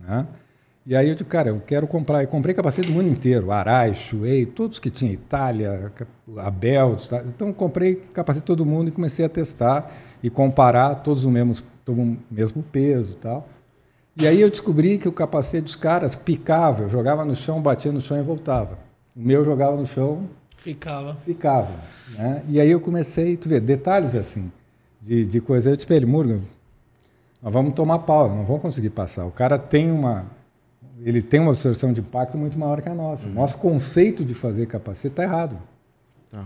[0.00, 0.26] né?
[0.86, 2.22] E aí eu digo, cara, eu quero comprar.
[2.22, 5.92] Eu comprei capacete do mundo inteiro, Arai, Shuei, todos que tinha, Itália,
[6.38, 6.94] Abel.
[7.26, 11.54] Então comprei capacete de todo mundo e comecei a testar e comparar todos o mesmo,
[11.84, 13.48] todo o mesmo peso e tal.
[14.16, 17.90] E aí eu descobri que o capacete dos caras picava, eu jogava no chão, batia
[17.90, 18.78] no chão e voltava.
[19.14, 21.16] O meu jogava no chão, Ficava.
[21.16, 21.68] ficava.
[22.16, 22.42] Né?
[22.48, 24.50] E aí eu comecei, tu vê, detalhes assim,
[25.02, 25.70] de, de coisa.
[25.70, 26.40] Eu disse para ele, Murga,
[27.42, 29.26] nós vamos tomar pau, não vamos conseguir passar.
[29.26, 30.26] O cara tem uma,
[31.02, 33.26] ele tem uma absorção de impacto muito maior que a nossa.
[33.26, 35.58] Nosso conceito de fazer capacete está errado.
[36.30, 36.44] Tá.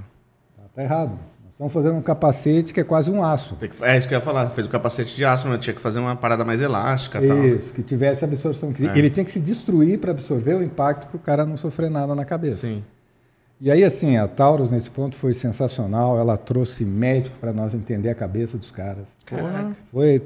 [0.57, 1.11] Está tá errado.
[1.43, 3.55] Nós estamos fazendo um capacete que é quase um aço.
[3.57, 4.49] Que- É isso que eu ia falar.
[4.51, 7.45] Fez o capacete de aço, mas tinha que fazer uma parada mais elástica e tal.
[7.45, 8.73] Isso, que tivesse absorção.
[8.73, 8.97] Que É.
[8.99, 12.15] Ele tinha que se destruir para absorver o impacto para o cara não sofrer nada
[12.15, 12.67] na cabeça.
[12.67, 12.83] Sim.
[13.61, 16.19] E aí, assim, a Taurus nesse ponto foi sensacional.
[16.19, 19.07] Ela trouxe médico para nós entender a cabeça dos caras.
[19.27, 19.77] Caraca.
[19.93, 20.23] Foi,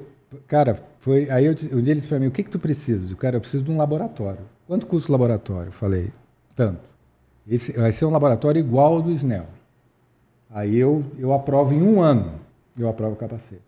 [0.47, 1.31] cara, foi.
[1.31, 3.13] Aí eu, um dia ele disse para mim: o que, que tu precisa?
[3.13, 4.41] Eu, cara, eu preciso de um laboratório.
[4.67, 5.69] Quanto custa o laboratório?
[5.69, 6.11] Eu falei:
[6.57, 6.81] tanto.
[7.47, 9.45] Esse vai ser um laboratório igual ao do Snell.
[10.49, 12.41] Aí eu, eu aprovo em um ano,
[12.79, 13.61] eu aprovo o capacete.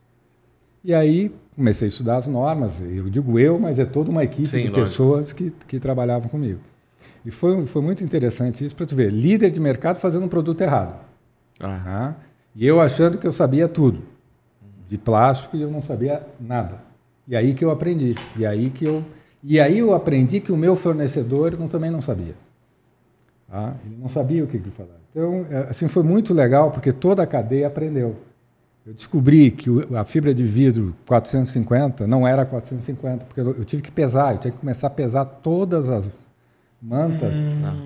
[0.82, 4.46] E aí comecei a estudar as normas, eu digo eu, mas é toda uma equipe
[4.46, 4.80] Sim, de lógico.
[4.80, 6.60] pessoas que, que trabalhavam comigo.
[7.24, 10.60] E foi, foi muito interessante isso para tu ver, líder de mercado fazendo um produto
[10.60, 10.98] errado.
[11.60, 12.16] Ah, Tá?
[12.54, 14.02] E eu achando que eu sabia tudo
[14.88, 16.86] de plástico e eu não sabia nada.
[17.26, 18.14] E aí que eu aprendi.
[18.36, 19.04] E aí que eu
[19.48, 22.34] e aí eu aprendi que o meu fornecedor não, também não sabia.
[23.48, 23.76] Tá?
[23.84, 24.96] Ele não sabia o que falava.
[25.10, 28.16] Então, é, assim foi muito legal porque toda a cadeia aprendeu.
[28.84, 33.90] Eu descobri que a fibra de vidro 450 não era 450, porque eu, tive que
[33.90, 36.14] pesar, eu tinha que começar a pesar todas as
[36.80, 37.34] mantas.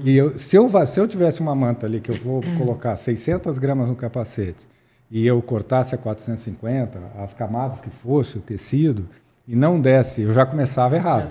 [0.05, 3.57] E eu, se, eu, se eu tivesse uma manta ali que eu vou colocar 600
[3.59, 4.68] gramas no capacete
[5.11, 9.07] e eu cortasse a 450, as camadas que fosse, o tecido,
[9.50, 11.28] e não desse, eu já começava errado.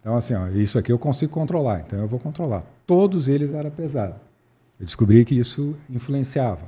[0.00, 2.64] Então, assim, ó, isso aqui eu consigo controlar, então eu vou controlar.
[2.84, 4.16] Todos eles eram pesados.
[4.80, 6.66] Eu descobri que isso influenciava.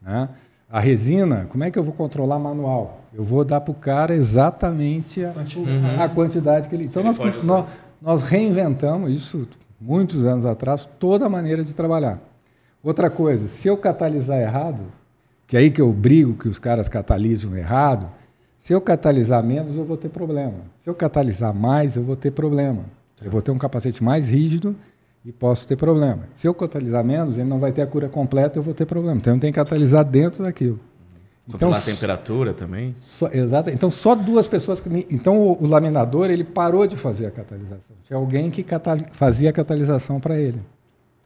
[0.00, 0.30] Né?
[0.70, 3.02] A resina, como é que eu vou controlar manual?
[3.12, 5.34] Eu vou dar para o cara exatamente a
[6.04, 6.84] a quantidade que ele.
[6.84, 7.66] Então, Ele nós, nós,
[8.00, 9.46] nós reinventamos isso
[9.78, 12.18] muitos anos atrás, toda a maneira de trabalhar.
[12.82, 14.80] Outra coisa, se eu catalisar errado,
[15.46, 18.08] que é aí que eu brigo que os caras catalisam errado,
[18.62, 20.54] se eu catalisar menos, eu vou ter problema.
[20.84, 22.84] Se eu catalisar mais, eu vou ter problema.
[23.20, 24.76] Eu vou ter um capacete mais rígido
[25.24, 26.28] e posso ter problema.
[26.32, 29.16] Se eu catalisar menos, ele não vai ter a cura completa, eu vou ter problema.
[29.16, 30.78] Então eu tenho que catalisar dentro daquilo.
[31.50, 32.94] controlar Então, a temperatura também.
[32.96, 33.68] só, exato.
[33.68, 34.78] Então só duas pessoas.
[34.80, 37.96] que Então o, o laminador ele parou de fazer a catalisação.
[38.04, 40.60] Tinha alguém que catali- fazia a catalisação para ele.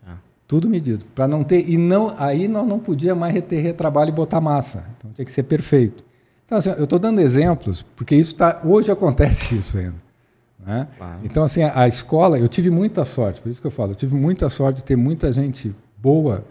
[0.06, 0.16] Ah.
[0.48, 4.12] Tudo medido para não ter e não aí nós não podia mais ter retrabalho e
[4.12, 4.84] botar massa.
[4.96, 6.02] Então tinha que ser perfeito.
[6.46, 9.96] Então assim, eu estou dando exemplos porque isso tá hoje acontece isso ainda.
[10.64, 10.88] né?
[10.96, 11.18] Claro.
[11.24, 13.40] Então assim a, escola eu tive muita sorte.
[13.40, 16.44] Por isso que eu falo, eu tive muita sorte de ter muita gente boa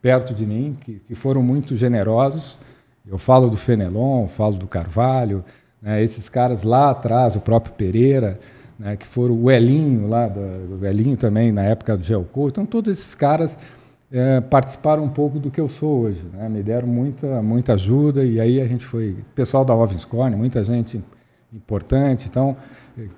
[0.00, 2.58] perto de mim que, que foram muito generosos.
[3.06, 5.44] Eu falo do Fenelon, falo do Carvalho,
[5.80, 8.40] né, esses caras lá atrás, o próprio Pereira,
[8.78, 10.40] né, que foram o Elinho lá, do,
[10.80, 12.48] o Elinho também na época do Gelco.
[12.48, 13.56] Então todos esses caras
[14.12, 18.24] eh, participaram um pouco do que eu sou hoje, né, me deram muita muita ajuda
[18.24, 21.02] e aí a gente foi, pessoal da Ovenscorn, muita gente
[21.52, 22.26] importante.
[22.28, 22.56] Então,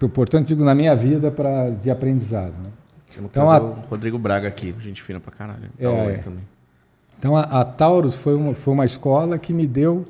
[0.03, 2.53] importante digo na minha vida para de aprendizado.
[2.53, 2.71] Né?
[3.15, 5.71] Temos Então, a- o Rodrigo Braga aqui, gente fina pra caralho.
[5.79, 6.13] É, é.
[6.15, 6.45] também.
[7.19, 10.07] Então a, a Taurus foi uma, foi uma escola que me deu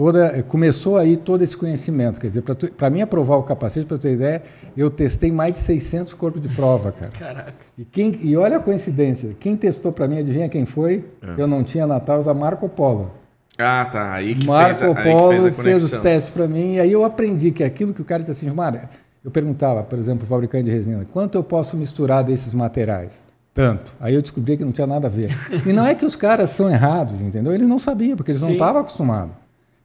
[0.00, 2.18] toda, começou aí todo esse conhecimento.
[2.18, 2.42] Quer dizer,
[2.74, 4.42] para mim aprovar o capacete, para ter ideia,
[4.74, 7.10] eu testei mais de 600 corpos de prova, cara.
[7.10, 7.52] Caraca.
[7.76, 11.04] E, quem, e olha a coincidência, quem testou para mim, adivinha quem foi?
[11.36, 13.10] Eu não tinha na Taurus, a Marco Polo.
[13.58, 14.14] Ah, tá.
[14.14, 16.76] Aí que Marco fez a, aí que Polo fez a fez, os testes para mim,
[16.76, 18.80] e aí eu aprendi que aquilo que o cara disse assim, Mário,
[19.22, 23.22] eu perguntava, por exemplo, o fabricante de resina, quanto eu posso misturar desses materiais?
[23.52, 23.92] Tanto.
[24.00, 25.36] Aí eu descobri que não tinha nada a ver.
[25.66, 27.52] E não é que os caras são errados, entendeu?
[27.52, 28.54] Eles não sabiam, porque eles não Sim.
[28.54, 29.39] estavam acostumados.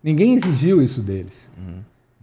[0.06, 1.50] Ninguém exigiu isso deles.
[1.58, 1.80] Uhum.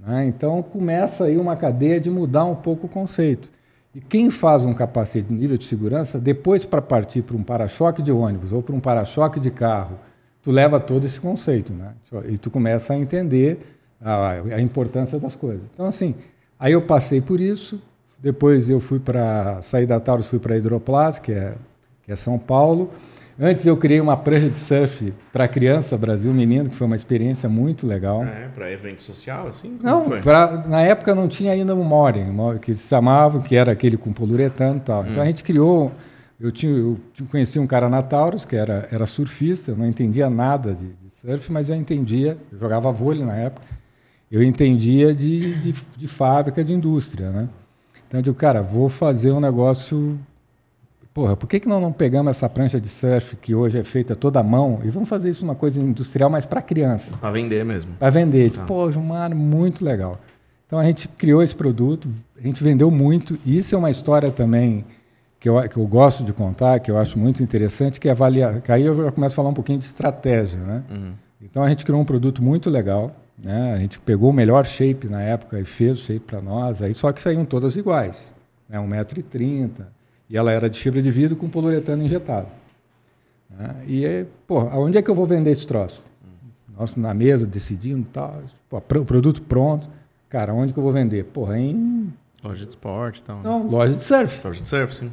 [0.06, 0.24] Né?
[0.26, 3.50] Então começa aí uma cadeia de mudar um pouco o conceito.
[3.92, 8.00] E quem faz um capacete de nível de segurança, depois para partir para um para-choque
[8.00, 9.98] de ônibus ou para um para-choque de carro,
[10.40, 11.92] tu leva todo esse conceito, né?
[12.28, 13.58] E tu começa a entender
[14.00, 15.62] a, a importância das coisas.
[15.74, 16.14] Então assim,
[16.60, 17.82] aí eu passei por isso.
[18.22, 21.56] Depois eu fui para sair da Taurus, fui para a Hidroplas, que é
[22.04, 22.90] que é São Paulo.
[23.40, 27.48] Antes eu criei uma prancha de surf para criança, Brasil Menino, que foi uma experiência
[27.48, 28.24] muito legal.
[28.24, 29.78] É, pra evento social, assim?
[29.82, 33.96] Não, pra, na época não tinha ainda o Moren, que se chamava, que era aquele
[33.96, 35.06] com poliuretano e tal.
[35.06, 35.92] Então a gente criou.
[36.38, 36.98] Eu, tinha, eu
[37.30, 41.08] conheci um cara na Taurus, que era, era surfista, eu não entendia nada de, de
[41.08, 43.64] surf, mas eu entendia, eu jogava vôlei na época,
[44.28, 47.30] eu entendia de, de, de fábrica, de indústria.
[47.30, 47.48] Né?
[48.08, 50.18] Então eu digo, cara, vou fazer um negócio.
[51.14, 54.16] Porra, por que, que nós não pegamos essa prancha de surf que hoje é feita
[54.16, 57.12] toda à mão e vamos fazer isso uma coisa industrial, mas para criança?
[57.20, 57.92] Pra vender mesmo.
[57.98, 58.48] para vender.
[58.48, 60.18] Disse, Pô, Gilmar, muito legal.
[60.66, 63.38] Então a gente criou esse produto, a gente vendeu muito.
[63.44, 64.86] E isso é uma história também
[65.38, 68.62] que eu, que eu gosto de contar, que eu acho muito interessante, que é avaliar.
[68.62, 70.82] Que aí eu já começo a falar um pouquinho de estratégia, né?
[71.42, 73.14] Então a gente criou um produto muito legal.
[73.36, 73.74] Né?
[73.74, 76.80] A gente pegou o melhor shape na época e fez o shape para nós.
[76.80, 78.32] Aí só que saíam todas iguais,
[78.66, 78.78] né?
[78.78, 79.70] 1,30m.
[80.32, 82.46] E ela era de fibra de vidro com poliuretano injetado.
[83.50, 83.84] Né?
[83.86, 86.02] E, é, pô, aonde é que eu vou vender esse troço?
[86.74, 89.90] Nós na mesa decidindo tal, pô, o produto pronto.
[90.30, 91.26] Cara, onde que eu vou vender?
[91.26, 92.10] Porra, em
[92.42, 93.36] Loja de esporte e tal.
[93.36, 93.42] né?
[93.44, 94.40] não, loja de surf.
[94.42, 95.12] Loja de surf, sim.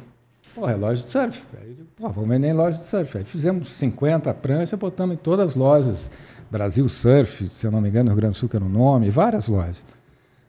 [0.54, 1.46] pô, é loja de surf.
[1.60, 3.18] Aí eu digo, pô, vamos vender em loja de surf.
[3.18, 6.10] Aí fizemos 50 pranchas, botamos em todas as lojas.
[6.50, 8.68] Brasil Surf, se eu não me engano, no Rio Grande do Sul que era o
[8.70, 9.84] nome, várias lojas.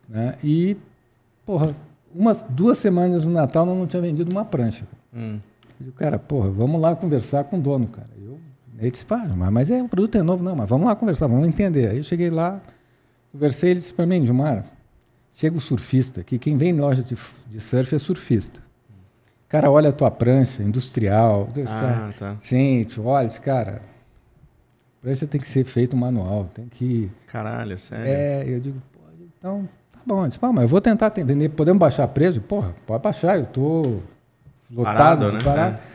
[0.08, 0.36] Né?
[0.42, 0.78] E,
[1.46, 1.76] porra,
[2.14, 4.86] umas duas semanas no Natal nós não tinha vendido uma prancha.
[5.14, 5.40] Hum.
[5.80, 8.10] Eu digo, cara, porra, vamos lá conversar com o dono, cara.
[8.22, 8.40] Eu,
[8.78, 10.44] ele disse, pá, mas, é, o produto é novo.
[10.44, 11.90] Não, mas vamos lá conversar, vamos entender.
[11.90, 12.62] Aí eu cheguei lá,
[13.32, 14.66] conversei, ele disse para mim, Gilmar,
[15.32, 17.16] chega o surfista, que quem vem em loja de,
[17.50, 18.62] de surf é surfista.
[19.48, 22.36] Cara olha a tua prancha industrial, Ah, tá.
[22.40, 23.82] sim, olha, esse cara,
[25.02, 27.12] prancha tem que ser feito manual, tem que...
[27.28, 28.06] Caralho, sério.
[28.08, 28.82] É, eu digo,
[29.38, 29.68] então,
[30.06, 30.24] bom.
[30.24, 32.42] Eu disse, mas eu vou tentar te- vender, podemos baixar preço?
[32.42, 33.98] Porra, pode baixar, eu tô
[34.72, 35.40] lotado, Parado, né?
[35.44, 35.76] parado.
[35.76, 35.92] É.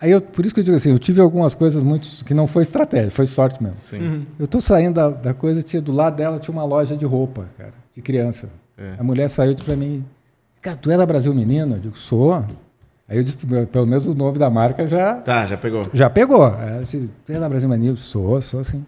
[0.00, 2.46] Aí eu, por isso que eu digo assim, eu tive algumas coisas muito que não
[2.46, 3.76] foi estratégia, foi sorte mesmo.
[3.80, 4.26] Sim.
[4.38, 7.46] Eu tô saindo da, da coisa, tinha do lado dela tinha uma loja de roupa,
[7.56, 8.48] cara, de criança.
[8.76, 8.94] É.
[8.98, 10.04] A mulher saiu e disse pra mim,
[10.60, 11.76] cara, tu é da Brasil Menino?
[11.76, 12.34] Eu digo, sou.
[13.08, 13.36] Aí eu disse,
[13.70, 15.82] pelo menos o nome da marca já, Tá, já pegou.
[15.92, 16.46] já pegou.
[16.48, 17.96] Ela disse, tu é da Brasil Menino?
[17.96, 18.84] Sou, sou assim.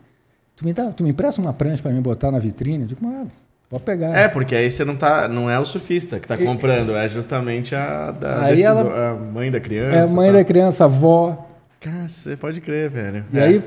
[0.56, 2.82] Tu me, dá, tu me empresta uma prancha para me botar na vitrine?
[2.84, 3.30] Eu digo, mano,
[3.70, 4.16] pode pegar.
[4.16, 5.26] É, porque aí você não tá.
[5.28, 9.14] Não é o surfista que tá comprando, é justamente a, da, Aí decisor- ela- a
[9.14, 9.96] mãe da criança.
[9.96, 10.38] É a mãe tá.
[10.38, 11.48] da criança, a avó.
[11.80, 13.24] Cara, você pode crer, velho.
[13.32, 13.42] E É.
[13.44, 13.62] aí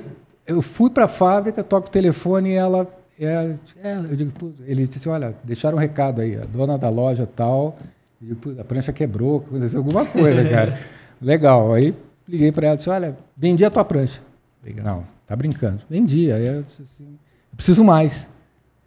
[0.47, 2.87] eu fui para a fábrica, toco o telefone e ela.
[3.19, 6.89] É, é, eu digo, pô, ele disse: olha, deixaram um recado aí, a dona da
[6.89, 7.77] loja tal.
[8.21, 10.79] Eu digo, a prancha quebrou, aconteceu alguma coisa, cara.
[11.21, 11.73] Legal.
[11.73, 11.93] Aí
[12.27, 14.21] liguei para ela e disse: olha, vendi a tua prancha.
[14.63, 14.85] Legal.
[14.85, 15.79] Não, tá brincando.
[15.89, 16.31] Vendi.
[16.31, 17.05] Aí eu disse assim:
[17.51, 18.27] eu preciso mais.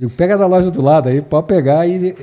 [0.00, 1.86] Eu pega da loja do lado aí, pode pegar.
[1.86, 2.14] E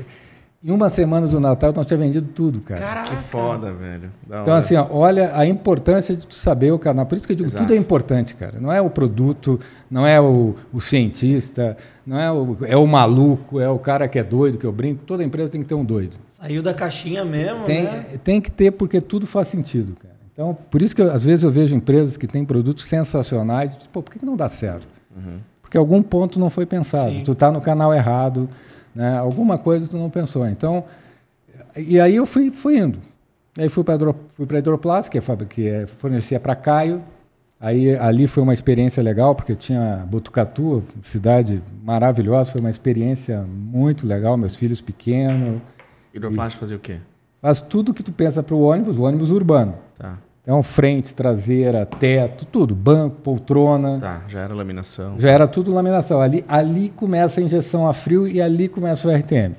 [0.64, 2.82] em uma semana do Natal nós tínhamos vendido tudo, cara.
[2.82, 3.16] Caraca.
[3.16, 4.10] Que foda, velho.
[4.28, 4.58] Da Então, hora.
[4.58, 7.06] assim, ó, olha a importância de tu saber o canal.
[7.06, 7.64] Por isso que eu digo, Exato.
[7.64, 8.60] tudo é importante, cara.
[8.60, 9.60] Não é o produto,
[9.92, 14.18] não é o, o cientista, não é o, é o maluco, é o cara que
[14.18, 15.04] é doido, que eu brinco.
[15.06, 16.18] Toda empresa tem que ter um doido.
[16.30, 18.06] Saiu da caixinha mesmo, Tem, né?
[18.24, 20.16] tem que ter porque tudo faz sentido, cara.
[20.34, 23.80] Então, por isso que eu- às vezes eu vejo empresas que têm produtos sensacionais, e
[23.80, 24.88] digo, pô, por que, que não dá certo?
[25.68, 27.12] Porque algum ponto não foi pensado.
[27.12, 27.24] Sim.
[27.26, 28.50] Tu está no canal errado,
[28.96, 29.18] né?
[29.18, 30.48] alguma coisa tu não pensou.
[30.48, 30.86] Então,
[31.76, 33.00] e aí eu fui, fui indo.
[33.58, 33.98] Aí fui para
[34.30, 37.04] fui para que, é, que é, fornecia para Caio.
[37.60, 43.42] Aí ali foi uma experiência legal, porque eu tinha Botucatu, cidade maravilhosa, foi uma experiência
[43.42, 45.60] muito legal, meus filhos pequenos.
[46.14, 47.00] Hidroplástico fazia o quê?
[47.42, 49.76] Faz tudo que tu pensa para o ônibus, o ônibus urbano.
[49.98, 50.18] Tá.
[50.48, 54.00] Então, frente, traseira, teto, tudo, banco, poltrona.
[54.00, 55.20] Tá, já era laminação.
[55.20, 56.22] Já era tudo laminação.
[56.22, 59.56] Ali, ali começa a injeção a frio e ali começa o RTM.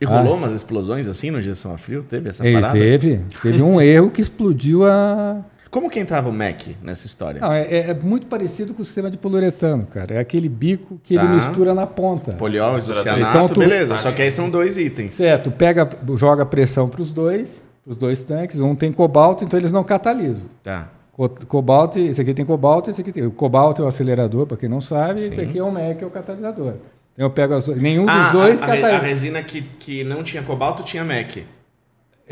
[0.00, 2.04] E rolou umas explosões assim no injeção a frio?
[2.04, 2.78] Teve essa Ele parada?
[2.78, 5.40] teve, teve um erro que explodiu a.
[5.72, 7.40] Como que entrava o Mac nessa história?
[7.40, 10.14] Não, é, é muito parecido com o sistema de poliuretano, cara.
[10.14, 11.24] É aquele bico que Tá.
[11.24, 12.34] ele mistura na ponta.
[12.34, 13.98] Poliol, isocianato, Então, tu- beleza.
[13.98, 15.16] Só que aí são dois itens.
[15.16, 18.58] Certo, pega, joga pressão para os dois, os dois tanques.
[18.60, 20.46] Um tem cobalto, então eles não catalisam.
[20.62, 20.88] Tá.
[21.12, 23.26] Co- Cobalto, esse aqui tem cobalto, esse aqui tem.
[23.26, 25.42] O cobalto é o acelerador, para quem não sabe, esse Sim.
[25.42, 26.74] aqui é o MEC, é o catalisador.
[27.14, 27.76] Então eu pego as duas.
[27.78, 29.04] Nenhum dos Ah, dois a, a, re- a catalisa.
[29.06, 31.36] resina que, que não tinha cobalto tinha Mac.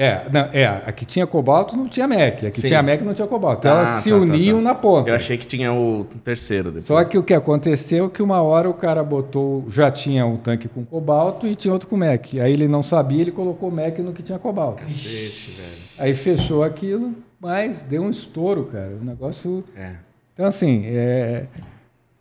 [0.03, 2.69] É, não, é, a que tinha cobalto não tinha MEC, a que Sim.
[2.69, 3.59] tinha MEC não tinha cobalto.
[3.59, 4.63] Então Tá, elas se tá, tá, uniam tá.
[4.65, 5.11] na ponta.
[5.11, 6.87] Eu achei que tinha o terceiro depois.
[6.87, 10.39] Só que o que aconteceu é que uma hora o cara botou, já tinha um
[10.39, 12.41] tanque com cobalto e tinha outro com MEC.
[12.41, 14.83] Aí ele não sabia, ele colocou MEC no que tinha cobalto.
[14.83, 15.69] Cacete, velho.
[15.99, 18.97] Aí fechou aquilo, mas deu um estouro, cara.
[18.99, 19.63] O negócio.
[19.77, 19.97] É.
[20.33, 21.45] Então, assim, é,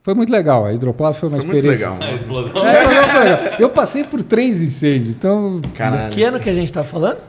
[0.01, 0.65] foi muito legal.
[0.65, 1.89] A hidroplast foi uma Foi muito experiência.
[1.91, 2.09] legal.
[2.09, 2.67] A explosão.
[2.67, 3.39] É, foi legal.
[3.57, 5.61] Eu passei por três incêndios, então.
[5.73, 6.11] Caralho.
[6.11, 7.19] Que ano que a gente tá falando?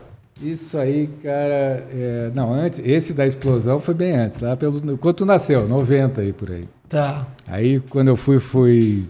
[0.43, 1.87] Isso aí, cara.
[1.93, 4.97] é, não, antes, esse da explosão foi bem antes, lá pelo.
[4.97, 6.65] Quando tu nasceu, 90 aí por aí.
[6.89, 7.27] Tá.
[7.47, 9.09] Aí quando eu fui, fui,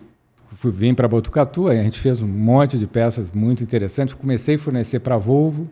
[0.55, 4.15] fui vim para Botucatu, aí a gente fez um monte de peças muito interessantes.
[4.15, 5.69] Comecei a fornecer para a Volvo,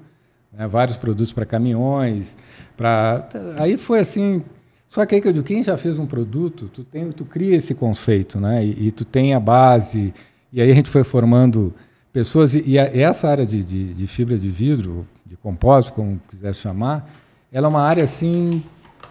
[0.52, 2.36] né, vários produtos para caminhões,
[2.76, 4.42] para aí foi assim.
[4.86, 7.56] Só que aí que eu digo, quem já fez um produto, tu tem, tu cria
[7.56, 8.64] esse conceito, né?
[8.64, 10.14] E, e tu tem a base.
[10.50, 11.74] E aí a gente foi formando
[12.10, 16.54] pessoas e, e essa área de, de, de fibra de vidro, de compósito, como quiser
[16.54, 17.08] chamar,
[17.52, 18.62] ela é uma área assim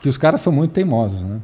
[0.01, 1.39] que os caras são muito teimosos, né?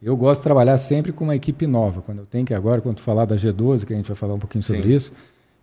[0.00, 2.02] Eu gosto de trabalhar sempre com uma equipe nova.
[2.02, 4.34] Quando eu tenho que agora, quando tu falar da G12, que a gente vai falar
[4.34, 4.94] um pouquinho sobre Sim.
[4.94, 5.12] isso,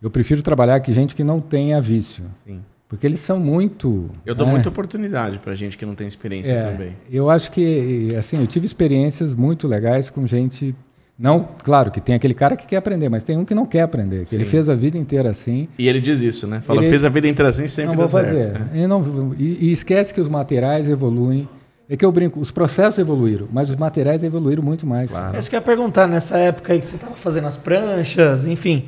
[0.00, 2.24] eu prefiro trabalhar com gente que não tenha vício.
[2.44, 2.60] Sim.
[2.88, 4.10] Porque eles são muito.
[4.26, 4.54] Eu dou né?
[4.54, 6.96] muita oportunidade pra gente que não tem experiência É, também.
[7.10, 10.74] Eu acho que, assim, eu tive experiências muito legais com gente.
[11.22, 13.82] Não, claro que tem aquele cara que quer aprender, mas tem um que não quer
[13.82, 14.24] aprender.
[14.24, 15.68] Que ele fez a vida inteira assim.
[15.78, 16.62] E ele diz isso, né?
[16.62, 18.44] Fala, Ele- fez a vida inteira assim, sempre não vou deu fazer.
[18.52, 18.58] certo.
[18.58, 18.68] né?
[18.82, 21.46] E, não- e- e esquece que os materiais evoluem.
[21.90, 25.10] É que eu brinco, os processos evoluíram, mas os materiais evoluíram muito mais.
[25.10, 25.36] Claro.
[25.36, 28.46] É isso que eu ia perguntar, nessa época aí que você tava fazendo as pranchas,
[28.46, 28.86] enfim.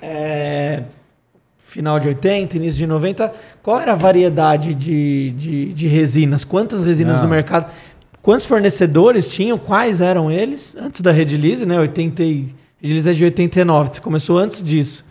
[0.00, 0.84] é,
[1.58, 6.44] final de 80, início de 90, qual era a variedade de, de, de resinas?
[6.44, 7.24] Quantas resinas Não.
[7.24, 7.70] no mercado?
[8.24, 9.58] Quantos fornecedores tinham?
[9.58, 10.74] Quais eram eles?
[10.80, 11.78] Antes da Redilize, né?
[11.78, 12.54] 80 e...
[12.82, 15.04] É de 89, você começou antes disso.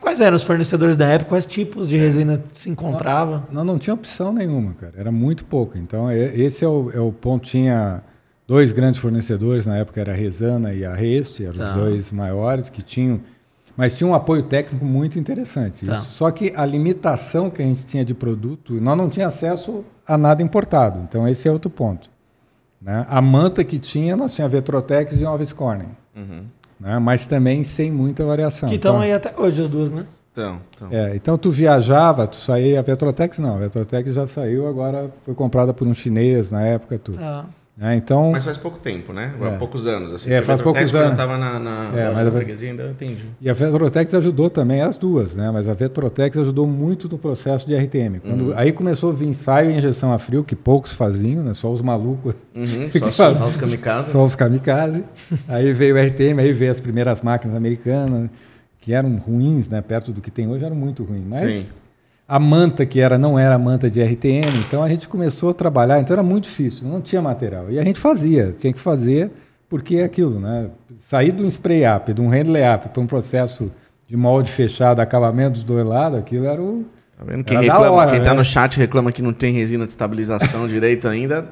[0.00, 1.28] Quais eram os fornecedores da época?
[1.28, 3.46] Quais tipos de resina se encontrava?
[3.52, 4.94] Não, não tinha opção nenhuma, cara.
[4.96, 5.78] Era muito pouco.
[5.78, 7.46] Então, é- esse é o, é o ponto.
[7.46, 8.02] Tinha
[8.48, 11.70] dois grandes fornecedores na época, era a Resana e a Reste, eram Tá.
[11.76, 13.20] os dois maiores que tinham.
[13.76, 15.86] Mas tinha um apoio técnico muito interessante.
[15.86, 15.94] Tá.
[15.96, 20.18] Só que a limitação que a gente tinha de produto, nós não tínhamos acesso a
[20.18, 20.98] nada importado.
[21.08, 22.10] Então, esse é outro ponto.
[22.80, 23.06] Né?
[23.08, 25.94] A manta que tinha, nós tínhamos Vetrotex e Alves Corning.
[26.78, 26.98] Né?
[26.98, 28.68] Mas também sem muita variação.
[28.68, 30.06] que estão Então, aí até hoje as duas, né?
[30.32, 30.88] Então, então.
[30.92, 35.34] é, então tu viajava, tu saía, a Vetrotex não, a Vetrotex já saiu, agora foi
[35.34, 37.18] comprada por um chinês na época tudo.
[37.18, 37.46] Tá.
[37.80, 37.96] Né?
[37.96, 39.32] Então, Mas faz pouco tempo, né?
[39.40, 39.56] Há É.
[39.56, 40.12] poucos anos.
[40.12, 41.10] Assim, É, faz poucos anos.
[41.12, 43.24] Eu tava na, na É, mas a- freguesia, ainda eu entendi.
[43.40, 45.50] e a Vetrotex ajudou também as duas, né?
[45.50, 48.20] Mas a Vetrotex ajudou muito no processo de RTM.
[48.20, 51.54] Quando, Aí começou a vir ensaio e injeção a frio, que poucos faziam, né?
[51.54, 54.10] Só os malucos, Uhum, só, só, só os kamikaze.
[54.12, 55.04] só os kamikaze.
[55.48, 58.28] aí veio o RTM, aí veio as primeiras máquinas americanas,
[58.78, 59.80] que eram ruins, né?
[59.80, 61.24] Perto do que tem hoje, eram muito ruins.
[61.26, 61.74] Mas Sim.
[62.30, 65.52] A manta que era não era a manta de RTM, então a gente começou a
[65.52, 67.68] trabalhar, então era muito difícil, não tinha material.
[67.68, 69.32] E a gente fazia, tinha que fazer
[69.68, 70.70] porque é aquilo, né?
[71.00, 73.72] Sair de um spray up, de um handle up para um processo
[74.06, 76.84] de molde fechado, acabamento dos dois lados, aquilo era o
[77.18, 77.44] Tá vendo?
[77.44, 78.36] Quem, Era reclama, hora, quem tá né?
[78.36, 81.48] no chat reclama que não tem resina de estabilização direito ainda.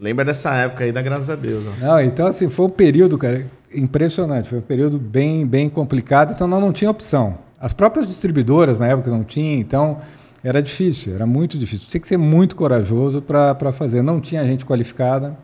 [0.00, 1.62] Lembra dessa época aí, da graças a Deus.
[1.64, 1.86] ó.
[1.86, 4.48] Não, então assim, foi um período, cara, impressionante.
[4.48, 7.38] Foi um período bem, bem complicado, então nós não tinha opção.
[7.60, 9.98] As próprias distribuidoras na época não tinham, então
[10.42, 11.86] era difícil, era muito difícil.
[11.88, 14.02] Tinha que ser muito corajoso para fazer.
[14.02, 15.36] Não tinha gente qualificada.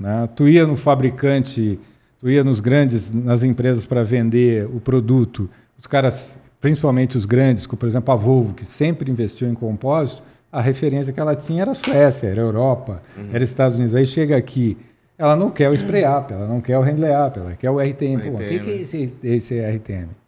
[0.00, 0.26] Né?
[0.34, 1.78] Tu ia no fabricante,
[2.18, 5.50] tu ia nos grandes, nas empresas para vender o produto.
[5.78, 10.22] Os caras, principalmente os grandes, como por exemplo a Volvo, que sempre investiu em compósito,
[10.50, 13.94] a referência que ela tinha era a Suécia, era a Europa, era Estados Unidos.
[13.94, 14.78] Aí chega aqui,
[15.18, 17.78] ela não quer o spray up, ela não quer o handle up, ela quer o
[17.78, 18.30] RTM.
[18.30, 20.21] Pô, o que, que é esse, esse RTM?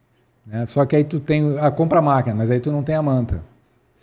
[0.47, 0.67] Né?
[0.67, 3.43] Só que aí tu tem a compra máquina, mas aí tu não tem a manta.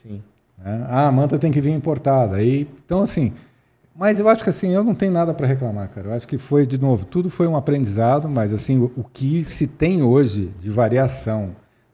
[0.02, 0.22] Sim.
[0.58, 0.86] né?
[0.90, 2.38] Ah, a manta tem que vir importada.
[2.38, 3.32] Aí, então, assim,
[3.96, 6.08] mas eu acho que assim, eu não tenho nada para reclamar, cara.
[6.10, 9.46] Eu acho que foi, de novo, tudo foi um aprendizado, mas assim, o, o que
[9.46, 11.50] se tem hoje de variação.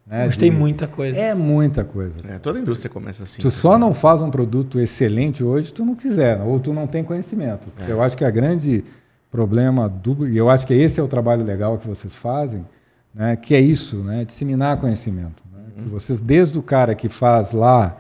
[0.06, 1.18] Né, de- tem muita coisa.
[1.20, 2.22] É muita coisa.
[2.30, 3.42] É, toda a indústria começa assim.
[3.42, 6.88] Tu só não faz um produto excelente hoje se tu não quiser, ou tu não
[6.88, 7.68] tem conhecimento.
[7.76, 8.86] Porque Eu acho que a grande
[9.30, 10.26] problema do.
[10.30, 12.66] E eu acho que esse é o trabalho legal que vocês fazem,
[13.14, 15.44] né, que é isso, né, disseminar conhecimento.
[15.54, 17.98] né, que vocês, desde o cara que faz lá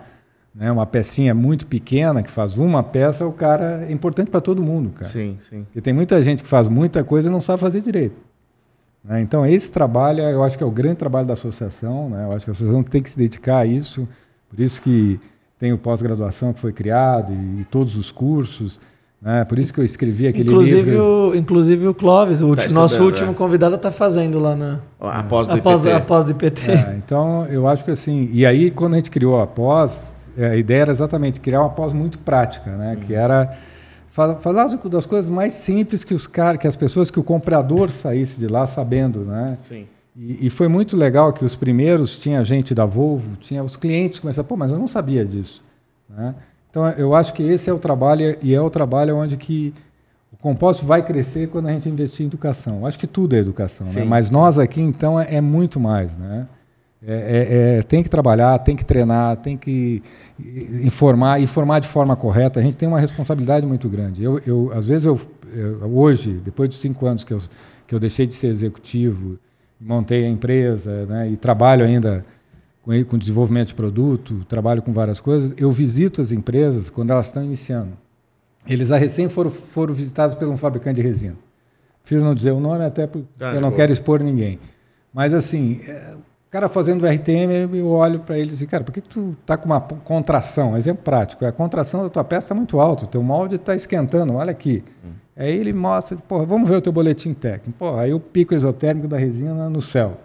[0.54, 4.63] né, uma pecinha muito pequena, que faz uma peça, o cara é importante para todo
[4.63, 5.06] mundo, cara.
[5.10, 5.63] Sim, sim.
[5.65, 8.15] Porque tem muita gente que faz muita coisa e não sabe fazer direito.
[9.04, 9.22] né?
[9.22, 12.10] Então, esse trabalho, eu acho que é o grande trabalho da associação.
[12.10, 12.26] Né?
[12.26, 14.08] Eu acho que a associação tem que se dedicar a isso.
[14.50, 15.20] Por isso que
[15.60, 18.80] tem o pós-graduação que foi criado e, e todos os cursos.
[19.21, 19.43] Né?
[19.45, 21.03] Por isso que eu escrevi aquele Inclusive livro.
[21.32, 23.34] o, inclusive o Clóvis, o ulti- nosso último é.
[23.34, 25.95] convidado, está fazendo lá na Após do após, IPT.
[25.95, 26.71] após do IPT.
[26.71, 28.30] É, então, eu acho que assim.
[28.32, 31.69] E aí, quando a gente criou a pós, é, a ideia era exatamente criar uma
[31.71, 32.95] pós muito prática, né?
[33.08, 33.58] Que era
[34.08, 37.23] fa- falar as- das coisas mais simples que os caras, que as pessoas, que o
[37.23, 39.56] comprador saísse de lá sabendo, né?
[39.58, 39.88] Sim.
[40.15, 44.19] E, e foi muito legal que os primeiros tinha gente da Volvo, tinha os clientes
[44.19, 45.63] começaram, pô, mas eu não sabia disso.
[46.08, 46.36] né?
[46.77, 49.73] Então eu acho que esse é o trabalho e é o trabalho onde que
[50.31, 52.81] o compósito vai crescer quando a gente investir em educação.
[52.81, 53.91] Eu acho que tudo é educação, né?
[54.05, 56.45] Mas nós aqui então é, é muito mais, né?
[57.05, 60.03] É, é- é- tem que trabalhar, tem que treinar, tem que
[60.83, 62.59] informar, informar de forma correta.
[62.59, 64.23] A gente tem uma responsabilidade muito grande.
[64.23, 65.19] Eu, eu às vezes eu,
[65.51, 67.37] eu- hoje, depois de cinco anos que eu,
[67.87, 69.39] que eu deixei de ser executivo,
[69.81, 72.23] montei a empresa, né, e trabalho ainda
[72.88, 75.54] com, com desenvolvimento de produto, trabalho com várias coisas.
[75.58, 77.97] Eu visito as empresas quando elas estão iniciando.
[78.65, 81.36] Eles a recém foram, foram visitados por um fabricante de resina.
[82.02, 83.73] Prefiro não dizer o nome, até porque Ah, eu não boa.
[83.73, 84.58] quero expor ninguém.
[85.13, 88.93] Mas assim, é, o cara fazendo RTM, eu olho para ele e digo, cara, por
[88.93, 90.78] que, que tu tá com uma contração?
[90.78, 94.34] Exemplo prático, a contração da tua peça está muito alta, o teu molde está esquentando,
[94.34, 94.82] olha aqui.
[95.36, 97.78] Aí ele mostra, porra, vamos ver o teu boletim técnico.
[97.78, 100.17] Porra, aí o pico exotérmico da resina no céu.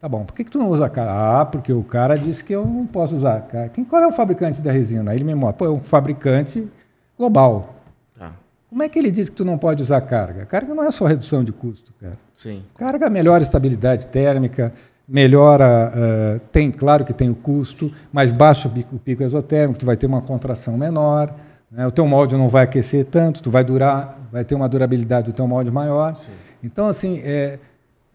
[0.00, 0.08] Tá.
[0.08, 1.40] Bom, por que, que tu não usa cara?
[1.40, 3.68] Ah, porque o cara disse que eu não posso usar cara.
[3.68, 5.10] Quem, qual é o fabricante da resina?
[5.10, 6.68] Aí ele me mostra, pô, é um fabricante
[7.16, 7.74] global.
[8.18, 8.32] Tá.
[8.68, 10.46] Como é que ele diz que tu não pode usar carga?
[10.46, 12.16] Carga não é só redução de custo, cara.
[12.34, 12.62] Sim.
[12.76, 14.72] Carga melhora a estabilidade térmica,
[15.08, 19.80] melhora, eh, tem, claro que tem o custo, mas baixa o pico, o pico exotérmico,
[19.80, 21.34] tu vai ter uma contração menor,
[21.72, 21.86] né?
[21.86, 25.32] o teu molde não vai aquecer tanto, tu vai durar, vai ter uma durabilidade do
[25.32, 26.14] teu molde maior.
[26.62, 27.58] Então, assim, é,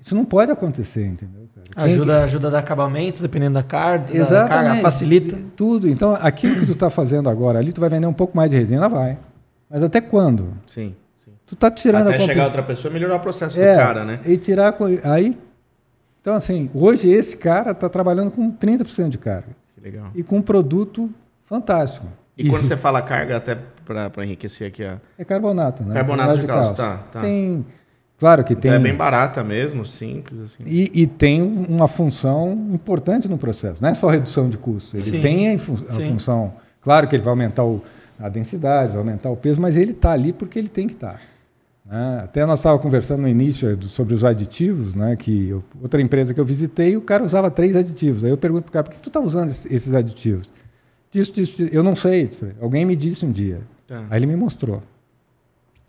[0.04, 1.48] Isso não pode acontecer, entendeu?
[1.72, 1.88] Cara?
[1.88, 2.24] Ajuda, que...
[2.26, 4.50] ajuda a dar acabamento, dependendo da carga, Exatamente.
[4.50, 5.38] Da carga, facilita.
[5.56, 5.88] Tudo.
[5.88, 8.58] Então, aquilo que tu está fazendo agora ali, tu vai vender um pouco mais de
[8.58, 9.18] resina, vai.
[9.70, 10.58] Mas até quando?
[10.66, 10.94] Sim.
[11.16, 11.32] sim.
[11.48, 14.04] Tu tá tirando Até a chegar outra pessoa e melhorar o processo é, do cara,
[14.04, 14.20] né?
[14.26, 14.76] E tirar.
[15.06, 15.38] Aí.
[16.20, 19.56] Então, assim, hoje esse cara está trabalhando com 30% de carga.
[19.74, 20.12] Que legal.
[20.14, 21.10] E com um produto
[21.44, 22.08] fantástico.
[22.38, 25.00] E, e quando você fala carga, até para enriquecer aqui a.
[25.18, 25.94] É carbonato, né?
[25.94, 27.22] Carbonato de, de cálcio, tá, tá.
[27.22, 27.66] Tem.
[28.24, 28.72] Claro que então tem.
[28.72, 30.40] É bem barata mesmo, simples.
[30.40, 30.64] Assim.
[30.66, 33.82] E, e, tem uma função importante no processo.
[33.82, 34.96] Não é só redução de custo.
[34.96, 35.20] Ele Sim.
[35.20, 36.54] tem a, fun a função.
[36.82, 37.84] Claro que ele vai aumentar o,
[38.18, 41.16] a densidade, vai aumentar o peso, mas ele está ali porque ele tem que estar.
[41.16, 41.20] Tá.
[41.86, 42.22] Né?
[42.24, 45.18] Até nós estávamos conversando no início é, sobre os aditivos, né?
[45.18, 48.24] que eu, outra empresa que eu visitei, o cara usava três aditivos.
[48.24, 50.50] Aí eu pergunto para o cara, por que tu está usando esses aditivos?
[51.12, 52.32] Disso, disso, eu não sei.
[52.62, 53.60] Alguém me disse um dia.
[53.86, 54.06] Tá.
[54.10, 54.82] Aí ele me mostrou.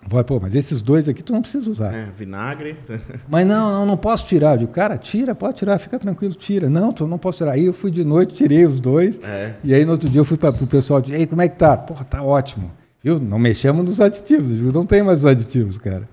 [0.07, 1.95] Vai, pô, mas esses dois aqui tu não precisa usar.
[1.95, 2.77] É, vinagre.
[3.29, 4.53] mas não, não, não posso tirar.
[4.53, 6.69] Eu digo, cara, tira, pode tirar, fica tranquilo, tira.
[6.69, 7.53] Não, tu não posso tirar.
[7.53, 9.19] Aí eu fui de noite, tirei os dois.
[9.23, 9.55] É.
[9.65, 11.57] E aí no outro dia eu fui para o pessoal, disse, ei, como é que
[11.57, 11.77] tá?
[11.77, 12.71] Porra, tá ótimo.
[13.03, 13.19] Viu?
[13.19, 14.51] Não mexemos nos aditivos.
[14.51, 16.09] Eu digo, não tem mais os aditivos, cara.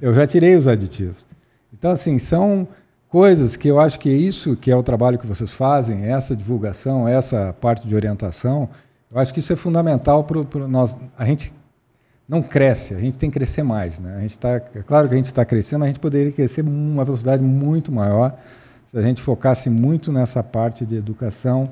[0.00, 1.26] Eu já tirei os aditivos.
[1.72, 2.66] Então, assim, são
[3.08, 6.34] coisas que eu acho que é isso que é o trabalho que vocês fazem, essa
[6.34, 8.68] divulgação, essa parte de orientação.
[9.10, 10.96] Eu acho que isso é fundamental para nós.
[11.18, 11.52] A gente
[12.32, 14.00] não cresce, a gente tem que crescer mais.
[14.00, 14.16] Né?
[14.16, 16.62] A gente tá, é claro que a gente está crescendo, mas a gente poderia crescer
[16.62, 18.34] uma velocidade muito maior
[18.86, 21.70] se a gente focasse muito nessa parte de educação.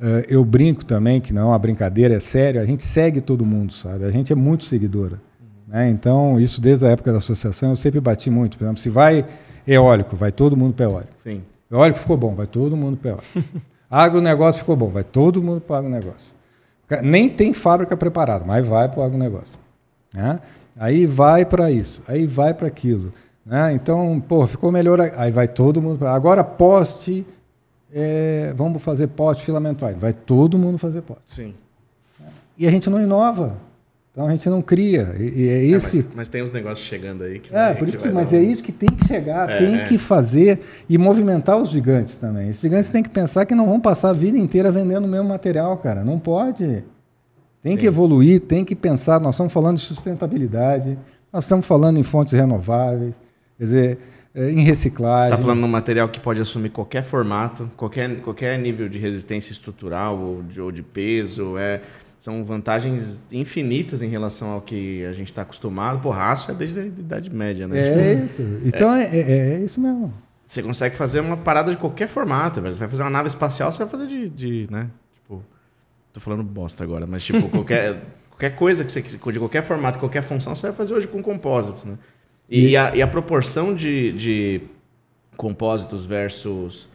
[0.00, 3.44] Uh, eu brinco também, que não é uma brincadeira, é sério, a gente segue todo
[3.44, 4.04] mundo, sabe?
[4.04, 5.20] A gente é muito seguidora.
[5.40, 5.74] Uhum.
[5.74, 5.90] Né?
[5.90, 8.56] Então, isso desde a época da associação, eu sempre bati muito.
[8.56, 9.26] Por exemplo, se vai
[9.66, 11.12] eólico, vai todo mundo para eólico.
[11.22, 11.42] Sim.
[11.70, 13.44] Eólico ficou bom, vai todo mundo para eólico.
[13.90, 16.32] agronegócio ficou bom, vai todo mundo para o agronegócio.
[17.02, 19.67] Nem tem fábrica preparada, mas vai para o agronegócio.
[20.12, 20.40] Né?
[20.76, 23.12] Aí vai para isso, aí vai para aquilo.
[23.44, 23.72] Né?
[23.72, 25.00] Então, pô, ficou melhor.
[25.16, 25.98] Aí vai todo mundo.
[25.98, 26.14] Pra...
[26.14, 27.26] Agora poste,
[27.92, 29.94] é, vamos fazer poste filamentar.
[29.94, 31.24] Vai todo mundo fazer poste.
[31.26, 31.54] Sim.
[32.58, 33.56] E a gente não inova.
[34.12, 35.14] Então a gente não cria.
[35.18, 36.00] E, e é esse.
[36.00, 37.54] É, mas, mas, tem uns negócios chegando aí que.
[37.54, 38.36] É, por isso que, mas um...
[38.36, 39.84] é isso que tem que chegar, é, tem é.
[39.84, 42.50] que fazer e movimentar os gigantes também.
[42.50, 45.28] Os gigantes têm que pensar que não vão passar a vida inteira vendendo o mesmo
[45.28, 46.02] material, cara.
[46.02, 46.84] Não pode.
[47.62, 47.78] Tem Sim.
[47.78, 49.20] que evoluir, tem que pensar.
[49.20, 50.98] Nós estamos falando de sustentabilidade,
[51.32, 53.20] nós estamos falando em fontes renováveis,
[53.56, 53.98] quer dizer,
[54.34, 55.30] é, em reciclagem.
[55.30, 58.98] Você está falando de um material que pode assumir qualquer formato, qualquer, qualquer nível de
[58.98, 61.58] resistência estrutural ou de, ou de peso.
[61.58, 61.80] É,
[62.18, 66.00] são vantagens infinitas em relação ao que a gente está acostumado.
[66.00, 67.78] Porra, aço é desde a Idade Média, né?
[67.78, 68.42] É isso.
[68.64, 70.12] Então é, é, é isso mesmo.
[70.44, 72.60] Você consegue fazer uma parada de qualquer formato.
[72.60, 74.88] Você vai fazer uma nave espacial, você vai fazer de, de né?
[76.12, 80.22] Tô falando bosta agora, mas tipo, qualquer, qualquer coisa que você de qualquer formato, qualquer
[80.22, 81.98] função, você vai fazer hoje com compósitos, né?
[82.48, 84.62] E, e, a, e a, proporção de, de
[85.36, 86.88] compósitos versus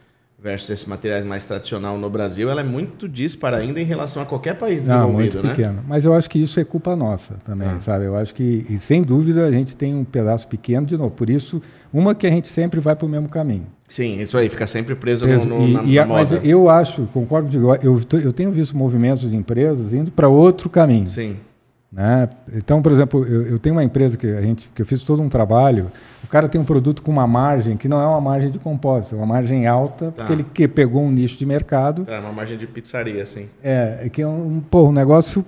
[0.44, 4.26] versus esses materiais mais tradicional no Brasil, ela é muito dispara ainda em relação a
[4.26, 5.54] qualquer país desenvolvido, Não, muito né?
[5.54, 5.82] pequeno.
[5.88, 7.80] Mas eu acho que isso é culpa nossa também, ah.
[7.80, 8.04] sabe?
[8.04, 11.12] Eu acho que, e sem dúvida, a gente tem um pedaço pequeno de novo.
[11.12, 13.66] Por isso, uma que a gente sempre vai para o mesmo caminho.
[13.88, 15.48] Sim, isso aí, fica sempre preso, preso.
[15.48, 19.30] No, no, e, na, e na Mas eu acho, concordo eu, eu tenho visto movimentos
[19.30, 21.06] de empresas indo para outro caminho.
[21.06, 21.36] Sim.
[21.94, 22.28] Né?
[22.52, 25.22] Então, por exemplo, eu, eu, tenho uma empresa que, a gente, que eu fiz todo
[25.22, 25.92] um trabalho,
[26.24, 29.14] o cara tem um produto com uma margem que não é uma margem de compósito,
[29.14, 30.10] é uma margem alta, tá.
[30.10, 32.04] porque ele que pegou um nicho de mercado.
[32.08, 33.48] É, uma margem de pizzaria, assim.
[33.62, 35.44] É, que é um, pô, um negócio...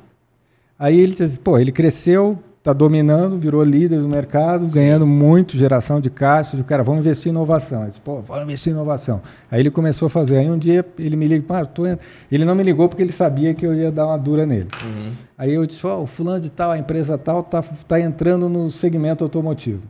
[0.79, 4.75] Aí ele diz pô, ele cresceu está dominando, virou líder do mercado, Sim.
[4.75, 7.83] ganhando muito, geração de caixa, de cara, vamos investir em inovação.
[7.83, 9.23] Ele disse, pô, vamos investir em inovação.
[9.49, 10.39] Aí ele começou a fazer.
[10.39, 11.85] Aí um dia ele me ligou, tô...
[11.87, 14.69] ele não me ligou porque ele sabia que eu ia dar uma dura nele.
[14.83, 15.13] Uhum.
[15.39, 18.69] Aí eu disse, oh, o fulano de tal, a empresa tal, está tá entrando no
[18.69, 19.83] segmento automotivo.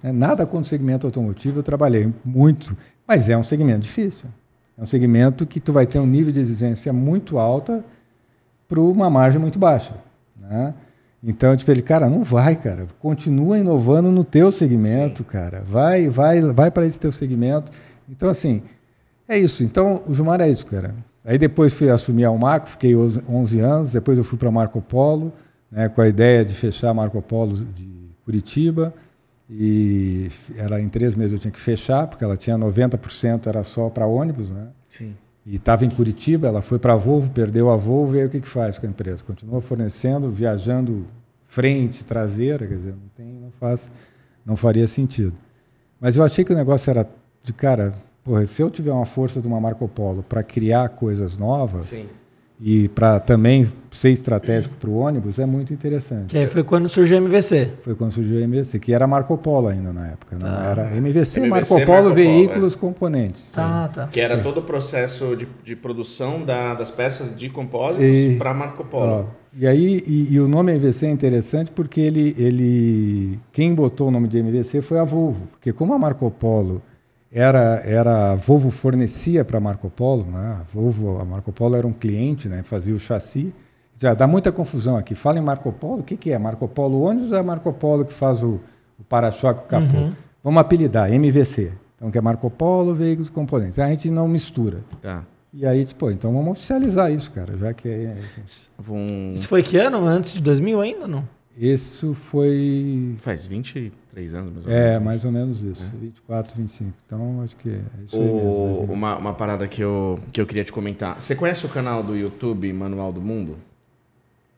[0.00, 4.28] É, nada contra o segmento automotivo, eu trabalhei muito, mas é um segmento difícil.
[4.78, 7.84] É um segmento que tu vai ter um nível de exigência muito alta
[8.68, 9.94] para uma margem muito baixa.
[10.40, 10.72] Né?
[11.22, 12.86] Então, tipo, ele, cara, não vai, cara.
[12.98, 15.28] Continua inovando no teu segmento, Sim.
[15.28, 15.62] cara.
[15.64, 17.70] Vai, vai, vai para esse teu segmento.
[18.08, 18.62] Então, assim,
[19.28, 19.62] é isso.
[19.62, 20.94] Então, o Gilmar é isso, cara.
[21.24, 23.92] Aí depois fui assumir a Almaco, fiquei 11 anos.
[23.92, 25.32] Depois eu fui para Marco Polo,
[25.70, 27.88] né, com a ideia de fechar Marco Polo de
[28.24, 28.92] Curitiba.
[29.48, 33.88] E era em três meses eu tinha que fechar, porque ela tinha 90% era só
[33.88, 34.68] para ônibus, né?
[34.88, 35.14] Sim.
[35.44, 38.30] E estava em Curitiba, ela foi para a Volvo, perdeu a Volvo, e aí o
[38.30, 39.24] que, que faz com a empresa?
[39.24, 41.06] Continua fornecendo, viajando
[41.44, 43.90] frente, traseira, quer dizer, não, tem, não, faz,
[44.46, 45.34] não faria sentido.
[46.00, 47.08] Mas eu achei que o negócio era
[47.42, 51.36] de cara, porra, se eu tiver uma força de uma Marco Polo para criar coisas
[51.36, 52.08] novas, Sim.
[52.64, 56.26] E para também ser estratégico para o ônibus é muito interessante.
[56.30, 57.70] Que aí foi quando surgiu a MVC.
[57.80, 60.36] Foi quando surgiu a MVC, que era Marco Polo ainda na época.
[60.38, 60.64] Não Tá.
[60.70, 63.50] era MVC, MVC, Marco Marco Polo, Polo, veículos, componentes.
[63.50, 64.06] Tá, tá.
[64.06, 68.82] Que era todo o processo de, de produção da- das peças de compósitos para Marco
[68.82, 69.30] Ó, Polo.
[69.58, 74.10] e aí e, e o nome MVC é interessante porque ele, ele quem botou o
[74.10, 76.80] nome de MVC foi a Volvo, porque como a Marco Polo
[77.32, 80.58] era era a Volvo fornecia para a Marco Polo, né?
[80.60, 82.62] A Volvo, a Marco Polo era um cliente, né?
[82.62, 83.52] Fazia o chassi.
[83.98, 85.14] Já dá muita confusão aqui.
[85.14, 86.38] Fala em Marco Polo, o que, que é?
[86.38, 88.60] Marco Polo ônibus ou é Marco Polo que faz o,
[88.98, 90.10] o para-choque, o capô?
[90.42, 91.72] Vamos apelidar, MVC.
[91.96, 93.78] Então, que é Marco Polo, veículos e componentes.
[93.78, 94.80] A gente não mistura.
[95.00, 95.24] Tá.
[95.54, 98.16] E aí, disse, pô, então vamos oficializar isso, cara, já que é,
[98.88, 100.04] Um- Isso foi que ano?
[100.04, 101.28] Antes de 2000 ainda, não?
[101.56, 103.14] Isso foi.
[103.18, 103.44] Faz
[104.14, 105.04] 23 anos, mais ou É, menos.
[105.04, 105.90] mais ou menos isso.
[106.00, 106.92] 24, 25.
[107.06, 108.40] Então, acho que é isso aí mesmo.
[108.40, 108.94] O- 2000.
[108.94, 111.20] uma, uma parada que eu, que eu queria te comentar.
[111.20, 113.56] Você conhece o canal do YouTube Manual do Mundo?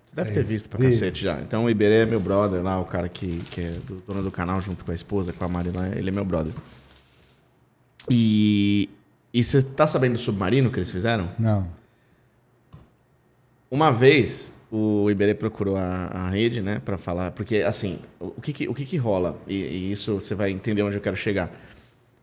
[0.07, 0.85] Você deve ter visto pra vi.
[0.87, 1.41] cacete já.
[1.41, 4.31] Então o Iberê é meu brother lá, o cara que, que é do, dono do
[4.31, 6.53] canal junto com a esposa, com a Mari lá, ele é meu brother.
[8.11, 8.89] E,
[9.33, 11.31] e você tá sabendo do submarino que eles fizeram?
[11.39, 11.67] Não.
[13.71, 18.53] Uma vez o Iberê procurou a, a rede, né, para falar, porque assim, o que
[18.53, 19.39] que, o que, que rola?
[19.47, 21.53] E, e isso você vai entender onde eu quero chegar.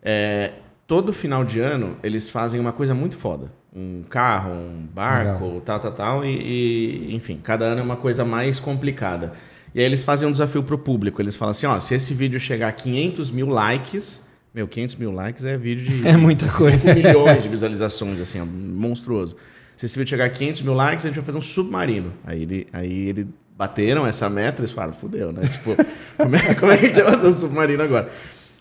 [0.04, 0.52] É,
[0.86, 3.50] todo final de ano eles fazem uma coisa muito foda.
[3.74, 8.26] Um carro, um barco, tal, tal, tal, e, e, enfim, cada ano é uma coisa
[8.26, 9.32] mais complicada.
[9.74, 11.22] E aí eles fazem um desafio pro público.
[11.22, 15.12] Eles falam assim, ó, se esse vídeo chegar a 500 mil likes, meu, 500 mil
[15.14, 16.78] likes é vídeo de É muita de coisa.
[16.78, 19.38] 5 milhões de visualizações, assim, ó, monstruoso.
[19.82, 22.14] Se esse vídeo chegar a 500 mil likes, a gente vai fazer um submarino.
[22.24, 23.28] Aí ele, aí ele
[23.58, 25.42] bateram essa meta, eles falaram, fudeu, né?
[25.42, 25.76] Tipo,
[26.22, 28.12] como é, como é que a gente vai fazer um submarino agora?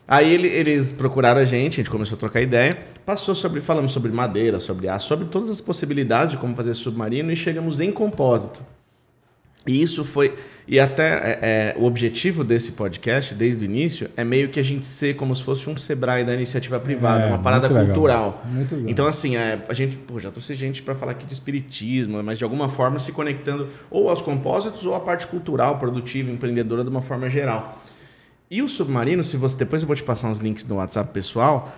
[0.08, 3.92] Aí ele- eles procuraram a gente, a gente começou a trocar ideia, passou sobre, falamos
[3.92, 7.92] sobre madeira, sobre aço, sobre todas as possibilidades de como fazer submarino e chegamos em
[7.92, 8.64] compósito.
[9.66, 10.34] E isso foi.
[10.66, 14.62] E até é, é, o objetivo desse podcast, desde o início, é meio que a
[14.62, 17.94] gente ser como se fosse um Sebrae da iniciativa privada, É, uma parada muito legal.
[17.94, 18.42] cultural.
[18.48, 18.90] Muito legal.
[18.90, 22.38] Então, assim, é, a gente, pô, já trouxe gente para falar aqui de espiritismo, mas
[22.38, 26.88] de alguma forma se conectando ou aos compósitos ou à parte cultural, produtiva, empreendedora de
[26.88, 27.82] uma forma geral.
[28.50, 31.76] E o submarino, se você depois eu vou te passar uns links no WhatsApp pessoal,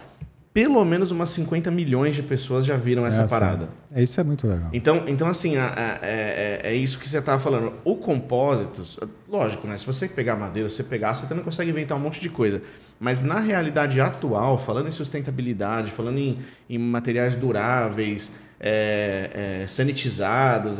[0.53, 3.69] pelo menos umas 50 milhões de pessoas já viram essa Essa- parada.
[3.95, 4.69] É, isso é muito legal.
[4.73, 7.73] Então, então assim, a- a- é, é- é isso que você estava falando.
[7.85, 8.99] O compósitos,
[9.29, 9.77] lógico, né?
[9.79, 12.61] Se você pegar madeira, se você pegar, você também consegue inventar um monte de coisa.
[13.01, 16.39] Mas na realidade atual, falando em sustentabilidade, falando em,
[16.69, 20.79] em materiais duráveis, é, é, sanitizados,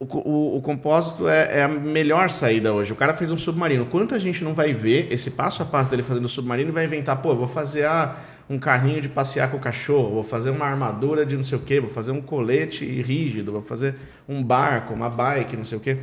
[0.00, 2.92] o, o, o compósito é, é a melhor saída hoje.
[2.92, 3.86] O cara fez um submarino.
[3.86, 6.84] Quanta gente não vai ver esse passo a passo dele fazendo o submarino e vai
[6.84, 8.16] inventar, pô, vou fazer ah,
[8.48, 11.60] um carrinho de passear com o cachorro, vou fazer uma armadura de não sei o
[11.60, 13.96] quê, vou fazer um colete rígido, vou fazer
[14.28, 15.98] um barco, uma bike, não sei o quê.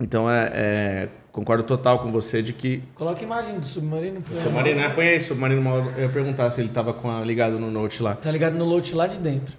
[0.00, 4.20] Então, é, é, concordo total com você de que Coloca a imagem do submarino.
[4.20, 4.88] pra- submarino, né?
[4.90, 8.14] Põe aí submarino, eu ia perguntar se ele tava com a, ligado no Note lá.
[8.14, 9.56] Tá ligado no load lá de dentro.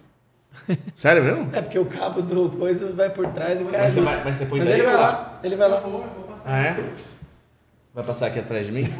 [0.93, 1.49] Sério mesmo?
[1.53, 3.81] É porque o cabo do coisa vai por trás e cai.
[3.81, 5.83] Mas você, vai- mas você põe Mas daí ele vai ou lá, ele vai lá.
[6.45, 6.83] Ah, é?
[7.93, 8.83] Vai passar aqui atrás de mim?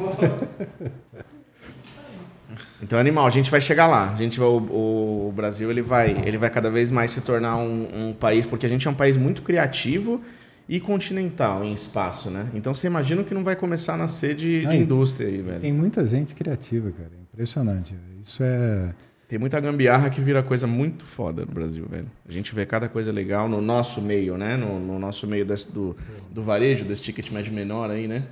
[2.82, 4.12] Então, animal, a gente vai chegar lá.
[4.12, 7.56] A gente vai, o, o Brasil ele vai, ele vai cada vez mais se tornar
[7.56, 10.20] um, um país, porque a gente é um país muito criativo
[10.68, 12.46] e continental em espaço, né?
[12.54, 15.60] Então você imagina que não vai começar a nascer de, de Aí, indústria aí, velho.
[15.60, 17.10] Tem muita gente criativa, cara.
[17.16, 17.94] É impressionante.
[18.20, 18.94] Isso é.
[19.30, 22.10] Tem muita gambiarra que vira coisa muito foda no Brasil, velho.
[22.28, 24.56] A gente vê cada coisa legal no nosso meio, né?
[24.56, 25.96] No, no nosso meio desse, do,
[26.32, 28.24] do varejo, desse ticket médio menor aí, né?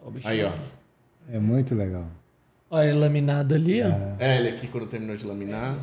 [0.00, 0.32] Ó, o bichinho.
[0.32, 0.52] Aí, ó.
[1.30, 2.06] É muito legal.
[2.70, 3.90] Olha ele laminado ali, ó.
[4.18, 5.76] É, ele aqui quando terminou de laminar.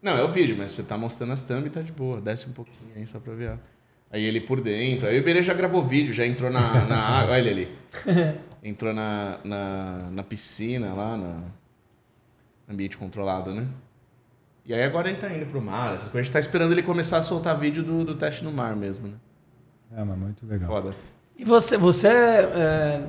[0.00, 2.22] Não, é o vídeo, mas você tá mostrando as thumb e tá de boa.
[2.22, 3.58] Desce um pouquinho aí só pra ver.
[4.10, 5.06] Aí ele por dentro.
[5.06, 7.34] Aí o Iberê já gravou vídeo, já entrou na, na água.
[7.34, 8.38] Olha ele ali.
[8.62, 11.42] Entrou na, na, na piscina lá, na
[12.68, 13.66] ambiente controlado, né?
[14.64, 16.16] E aí agora ele tá indo pro mar, essas coisas.
[16.16, 19.08] A gente tá esperando ele começar a soltar vídeo do, do teste no mar mesmo,
[19.08, 19.14] né?
[19.96, 20.68] É, mas muito legal.
[20.68, 20.94] Foda.
[21.38, 23.02] E você, você é,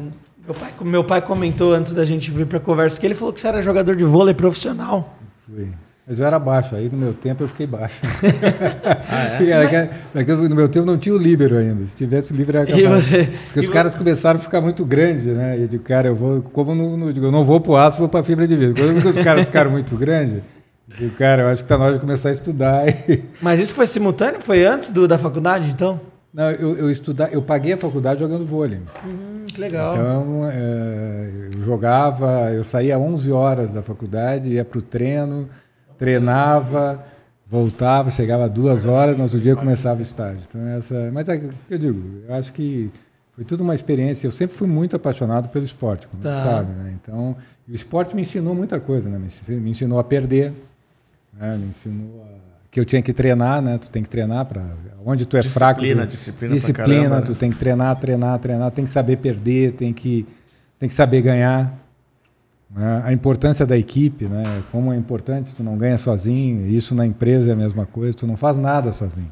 [0.45, 3.41] meu, pai, meu pai comentou antes da gente vir pra conversa que ele falou que
[3.41, 5.17] você era jogador de vôlei profissional.
[5.45, 5.73] Fui.
[6.09, 8.01] Mas eu era baixo, aí no meu tempo eu fiquei baixo.
[9.11, 9.43] Ah, é?
[9.43, 11.85] E naquele- naquele- no meu tempo não tinha o líbero ainda.
[11.85, 13.05] Se tivesse o líbero era capaz.
[13.05, 15.57] você- Porque os vo- caras começaram a ficar muito grandes, né?
[15.57, 16.41] E eu digo, cara, eu vou.
[16.41, 18.75] Como no, no- eu digo, eu não vou pro aço, vou pra fibra de vidro.
[18.83, 20.37] Quando os caras ficaram muito grandes,
[20.89, 22.83] eu digo, cara, eu acho que tá na hora de começar a estudar.
[23.41, 24.39] Mas isso foi simultâneo?
[24.41, 25.99] Foi antes do, da faculdade, então?
[26.33, 28.79] Não, eu, eu estudar, eu paguei a faculdade jogando vôlei.
[29.05, 29.93] Hum, que legal.
[29.95, 35.47] Então, é, eu jogava, eu saía 11 horas da faculdade, ia para o treino,
[35.99, 37.03] treinava,
[37.45, 40.41] voltava, chegava duas horas, no outro dia começava o estágio.
[40.47, 41.39] Então essa, mas é
[41.69, 42.89] eu digo, eu acho que
[43.35, 44.25] foi tudo uma experiência.
[44.25, 46.31] Eu sempre fui muito apaixonado pelo esporte, como Tá.
[46.31, 46.93] você sabe, né?
[47.01, 47.35] Então
[47.67, 49.19] o esporte me ensinou muita coisa, né?
[49.19, 50.53] Me ensinou- a perder,
[51.39, 51.57] né?
[51.57, 52.39] me ensinou a-
[52.71, 53.77] que eu tinha que treinar, né?
[53.77, 54.63] Tu tem que treinar para
[55.05, 57.21] onde tu é Disciplina, fraco, tu, disciplina disciplina, caramba, né?
[57.23, 60.25] tu tem que treinar, treinar, treinar, tem que saber perder, tem que
[60.77, 61.73] tem que saber ganhar.
[62.75, 63.01] Né?
[63.05, 64.63] A importância da equipe, né?
[64.71, 66.67] Como é importante, tu não ganha sozinho.
[66.67, 68.15] Isso na empresa é a mesma coisa.
[68.15, 69.29] Tu não faz nada sozinho.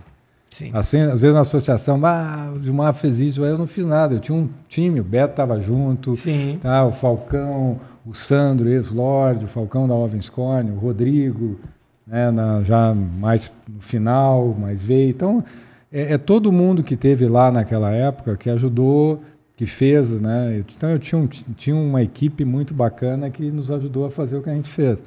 [0.50, 0.72] Sim.
[0.74, 4.16] Assim, às vezes na associação, ah, o Gilmar fez isso, eu não fiz nada.
[4.16, 6.58] Eu tinha um time, o Beto estava junto, Sim.
[6.62, 11.60] tá, o Falcão, o Sandro, ex-Lorde, o Falcão da Ovenscorn, o Rodrigo,
[12.08, 15.10] né, na- já mais no final, mais veio.
[15.10, 15.44] Então,
[15.92, 19.22] é, é todo mundo que teve lá naquela época que ajudou,
[19.58, 20.64] que fez, né?
[20.78, 24.42] Então eu tinha, um, tinha uma equipe muito bacana que nos ajudou a fazer o
[24.42, 25.04] que a gente fez.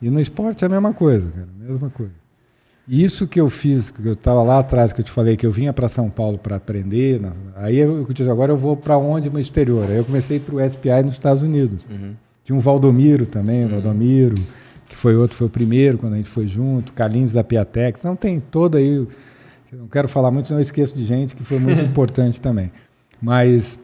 [0.00, 2.12] E no esporte é a mesma coisa, cara, mesma coisa.
[2.88, 5.46] E Isso que eu fiz, que eu estava lá atrás, que eu te falei que
[5.46, 8.98] eu vinha para São Paulo para aprender, na- aí eu, disse, agora eu vou para
[8.98, 9.86] onde no exterior?
[9.88, 11.86] Aí eu comecei para o SPI nos Estados Unidos.
[12.44, 14.34] Tinha um Valdomiro também, o Valdomiro,
[14.88, 18.16] que foi outro, foi o primeiro quando a gente foi junto, Carlinhos da Piatex, não
[18.16, 19.06] tem toda aí,
[19.72, 22.72] não quero falar muito, senão eu esqueço de gente que foi muito importante também.
[23.20, 23.78] Mas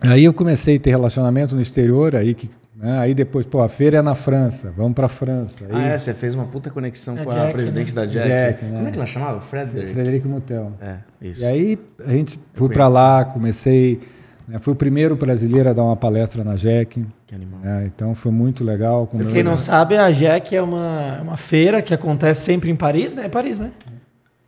[0.00, 3.70] aí eu comecei a ter relacionamento no exterior, aí que né, aí depois, pô, a
[3.70, 5.54] feira é na França, vamos para a França.
[5.62, 5.98] Aí, Ah, é?
[5.98, 8.28] Você fez uma puta conexão A com a Jack, presidente da Jack.
[8.28, 8.76] Jack, né?
[8.76, 9.40] Como é que ela chamava?
[9.40, 9.92] Frederick?
[9.92, 10.72] Frederico Mutel.
[10.82, 11.42] É, isso.
[11.42, 12.74] E aí a gente fui conheci.
[12.74, 13.98] para lá, comecei,
[14.46, 17.60] né, fui o primeiro brasileiro a dar uma palestra na JEC, Que animal.
[17.60, 19.06] né, então foi muito legal.
[19.06, 23.14] Pra quem não sabe, a JEC é uma, uma feira que acontece sempre em Paris,
[23.14, 23.24] né?
[23.24, 23.70] É Paris, né?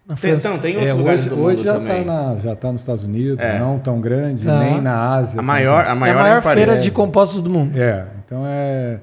[0.09, 2.00] Na Tem, então, tem É, outros lugares hoje do hoje mundo já também.
[2.00, 3.59] está já tá nos Estados Unidos, É.
[3.59, 4.59] não tão grande, Tá.
[4.59, 5.38] nem na Ásia.
[5.38, 6.64] A maior, a é maior a maior Paris.
[6.64, 7.78] feira de compostos do mundo.
[7.78, 9.00] É, então é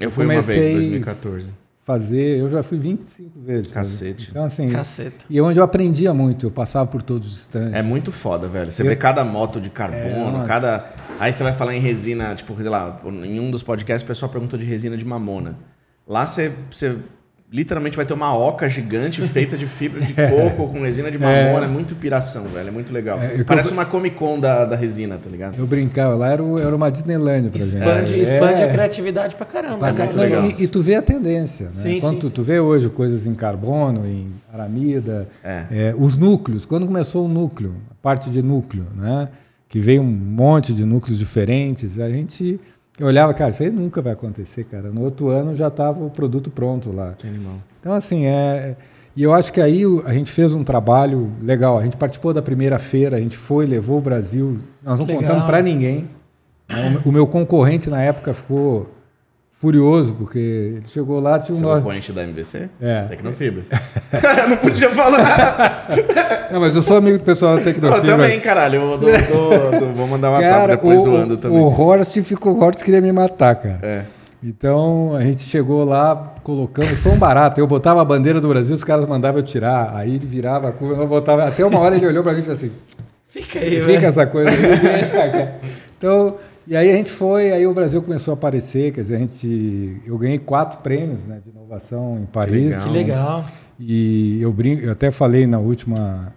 [0.00, 1.46] Eu fui uma vez, em 2014.
[1.78, 3.70] fazer, eu já fui 25 vezes.
[3.70, 4.28] Cacete.
[4.30, 5.24] Então assim, Caceta.
[5.30, 7.72] e onde eu aprendia muito, eu passava por todos os stands.
[7.74, 8.70] É muito foda, velho.
[8.72, 10.84] Você Eu- vê cada moto de carbono, É, cada.
[11.20, 14.28] Aí você vai falar em resina, tipo, sei lá, em um dos podcasts o pessoal
[14.30, 15.54] perguntou de resina de mamona.
[16.06, 16.96] Lá você, você
[17.50, 21.64] literalmente vai ter uma oca gigante feita de fibra de coco com resina de mamona.
[21.64, 22.68] É, muito piração, velho.
[22.68, 23.18] É muito legal.
[23.18, 25.56] É, eu- Parece uma Comic Con da, da resina, tá ligado?
[25.58, 27.74] Eu brincava, lá era, o- era uma Disneyland pra gente.
[27.76, 28.18] Expande, É.
[28.18, 29.88] expande a criatividade pra caramba.
[29.88, 29.98] É né?
[30.04, 30.44] muito Não, legal.
[30.44, 31.72] E, e tu vê a tendência, né?
[31.82, 32.32] Sim, Quando sim, tu, sim.
[32.34, 35.64] tu vê hoje coisas em carbono, em aramida, É.
[35.70, 36.66] é, os núcleos.
[36.66, 39.28] Quando começou o núcleo, a parte de núcleo, né?
[39.70, 42.58] Que veio um monte de núcleos diferentes, a gente
[43.06, 44.90] olhava, cara, isso aí nunca vai acontecer, cara.
[44.90, 47.14] No outro ano já estava o produto pronto lá.
[47.16, 47.54] Que animal.
[47.80, 48.76] Então, assim, é.
[49.16, 51.78] E eu acho que aí a gente fez um trabalho legal.
[51.78, 54.58] A gente participou da primeira feira, a gente foi, levou o Brasil.
[54.82, 55.22] Nós não Legal.
[55.22, 56.08] contamos para ninguém.
[57.04, 58.88] O meu concorrente na época ficou
[59.60, 61.60] furioso, porque ele chegou lá, tinha um.
[61.60, 62.68] Você é oponente da MVC?
[62.80, 63.02] É.
[63.08, 63.66] Tecnofibras.
[64.48, 65.86] não podia falar.
[66.50, 68.10] Não, mas eu sou amigo do pessoal da Eu Tecnofibra.
[68.12, 68.76] também, caralho.
[68.80, 71.58] Eu dou- dou- dou- vou mandar uma Cara, depois o, zoando também.
[71.58, 73.80] o Horst ficou, o Horst queria me matar, cara.
[73.82, 74.02] É.
[74.42, 77.60] Então a gente chegou lá, colocando, foi um barato.
[77.60, 79.90] Eu botava a bandeira do Brasil, os caras mandavam eu tirar.
[79.96, 81.42] Aí ele virava a curva, eu botava.
[81.44, 82.70] Até uma hora ele olhou pra mim e falou assim:
[83.28, 84.06] Fica aí, Fica velho.
[84.06, 84.50] essa coisa.
[85.98, 86.36] então,
[86.68, 90.02] e aí a gente foi, aí o Brasil começou a aparecer, quer dizer, a gente,
[90.04, 92.68] eu ganhei quatro prêmios né, de inovação em Paris.
[92.68, 92.82] legal.
[92.82, 93.42] Que legal.
[93.80, 96.34] E eu brinco, eu até falei na última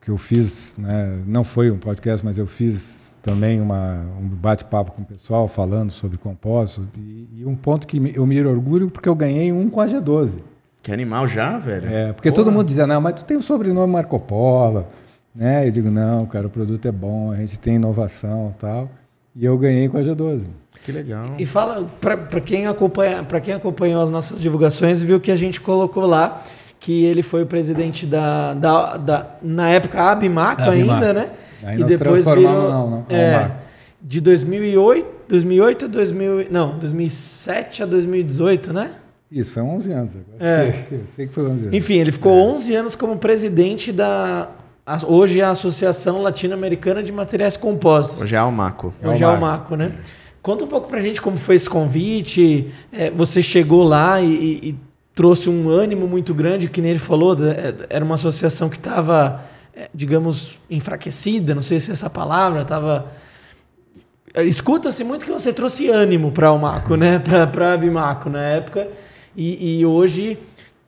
[0.00, 4.92] que eu fiz, né, não foi um podcast, mas eu fiz também uma, um bate-papo
[4.92, 6.86] com o pessoal falando sobre compostos.
[6.96, 10.38] E, e um ponto que eu me orgulho porque eu ganhei um com a G12.
[10.82, 11.86] Que animal já, velho.
[11.86, 12.44] É, porque Porra.
[12.44, 14.86] todo mundo dizia, não, mas tu tem o sobrenome Marco Polo,
[15.34, 15.66] né?
[15.66, 18.90] Eu digo, não, cara, o produto é bom, a gente tem inovação e tal.
[19.38, 20.42] E eu ganhei com a G12.
[20.84, 21.26] Que legal.
[21.38, 25.60] E fala, para quem, acompanha, pra quem acompanhou as nossas divulgações, viu que a gente
[25.60, 26.42] colocou lá
[26.80, 30.92] que ele foi o presidente da, da, da na época, a Abimaco Abimaco.
[30.92, 31.30] ainda, né?
[31.62, 33.56] Aí nós transformamos não, não, é, Almaco.
[34.00, 38.90] de 2008, 2008 a 2000, não, 2007 a 2018, né?
[39.30, 40.12] Isso, foi 11 anos.
[40.16, 40.72] Agora É.
[40.88, 41.74] sei, sei que foi 11 anos.
[41.74, 44.48] Enfim, ele ficou 11 anos como presidente da
[45.06, 48.22] hoje é a Associação Latino-Americana de Materiais Compostos.
[48.22, 48.92] Hoje é Almaco.
[49.02, 49.96] Hoje é o Marco, né?
[50.42, 52.72] Conta um pouco pra gente como foi esse convite.
[52.92, 57.36] é, você chegou lá e, e- trouxe um ânimo muito grande, que nem ele falou,
[57.44, 59.42] é, era uma associação que estava,
[59.92, 63.10] digamos, enfraquecida, não sei se é essa palavra, estava.
[64.36, 67.18] Escuta-se muito que você trouxe ânimo para o Maco, né?
[67.50, 68.88] Para a Bimaco na época.
[69.36, 70.38] E, e hoje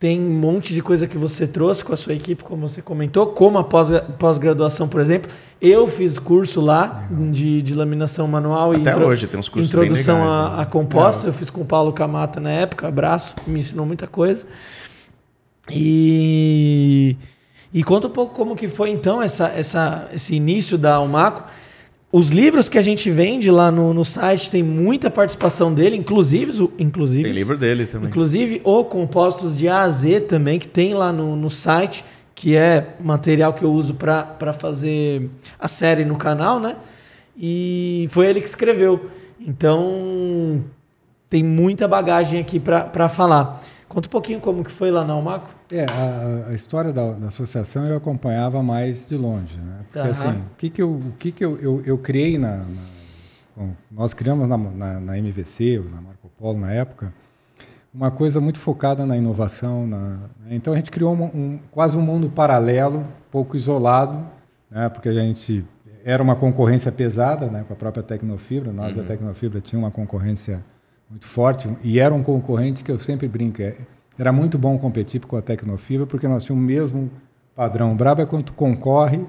[0.01, 3.27] tem um monte de coisa que você trouxe com a sua equipe, como você comentou,
[3.27, 5.31] como a pós- pós-graduação, por exemplo.
[5.61, 9.69] Eu fiz curso lá de, de laminação manual e Até intro- hoje tem uns cursos
[9.71, 10.63] introdução legais, a, né?
[10.63, 11.25] a compostos.
[11.27, 14.47] Eu fiz com o Paulo Camata na época, abraço, me ensinou muita coisa.
[15.71, 17.17] E,
[17.73, 21.45] e conta um pouco como que foi então essa, essa, esse início da Almaco.
[22.13, 26.61] Os livros que a gente vende lá no, no site tem muita participação dele, inclusive,
[26.63, 28.09] o- inclusive, Tem livro dele também.
[28.09, 32.05] inclusive o compostos de A a Z também, que tem lá no, no site,
[32.35, 36.75] que é material que eu uso para fazer a série no canal, né?
[37.39, 39.09] E foi ele que escreveu.
[39.39, 40.65] Então
[41.29, 43.63] tem muita bagagem aqui para falar.
[43.91, 45.53] Conta um pouquinho como que foi lá na Almaco.
[45.69, 49.81] É, a, a história da, da associação eu acompanhava mais de longe, né?
[49.83, 50.11] Porque Aham.
[50.11, 52.65] assim, o que que eu, o que que eu, eu, eu criei na, na-
[53.57, 57.13] bom, nós criamos na, na, na MVC, na Marco Polo na época,
[57.93, 59.89] uma coisa muito focada na inovação.
[59.89, 60.21] Na, né?
[60.53, 64.25] então a gente criou um, um- quase um mundo paralelo, pouco isolado,
[64.71, 64.89] né?
[64.89, 65.65] porque a gente
[66.05, 67.65] era uma concorrência pesada né?
[67.67, 68.73] com a própria Tecnofibra.
[68.73, 70.65] Nós da Tecnofibra tinha uma concorrência
[71.11, 73.61] muito forte e era um concorrente que eu sempre brinco.
[73.61, 73.77] é,
[74.19, 77.11] Era muito bom competir com a Tecnofibra porque nós tínhamos o mesmo
[77.55, 77.93] padrão.
[77.93, 79.21] O brabo é quando tu concorre,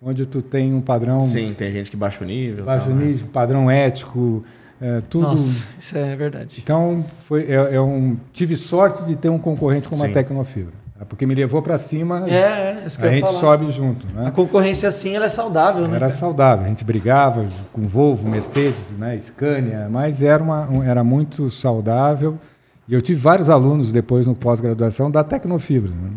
[0.00, 2.64] onde tu tem um padrão Sim, tem gente que baixa o nível.
[2.64, 3.04] baixo tal, né?
[3.06, 4.44] nível, padrão ético,
[4.80, 5.28] é, tudo.
[5.28, 6.60] Nossa, isso é verdade.
[6.62, 10.10] Então, foi, é, é um, tive sorte de ter um concorrente como Sim.
[10.10, 10.83] a Tecnofibra, tá?
[11.08, 12.34] Porque me levou para cima, É,
[12.82, 13.32] é isso que a gente falar.
[13.40, 14.06] sobe junto.
[14.14, 14.26] Né?
[14.28, 15.96] A concorrência assim, ela é saudável, né?
[15.96, 21.02] Era saudável, a gente brigava com Volvo, Mercedes, né, Scania, mas era, uma, um- era
[21.02, 22.38] muito saudável.
[22.86, 25.90] E eu tive vários alunos depois no pós-graduação da Tecnofibra.
[25.90, 26.10] né?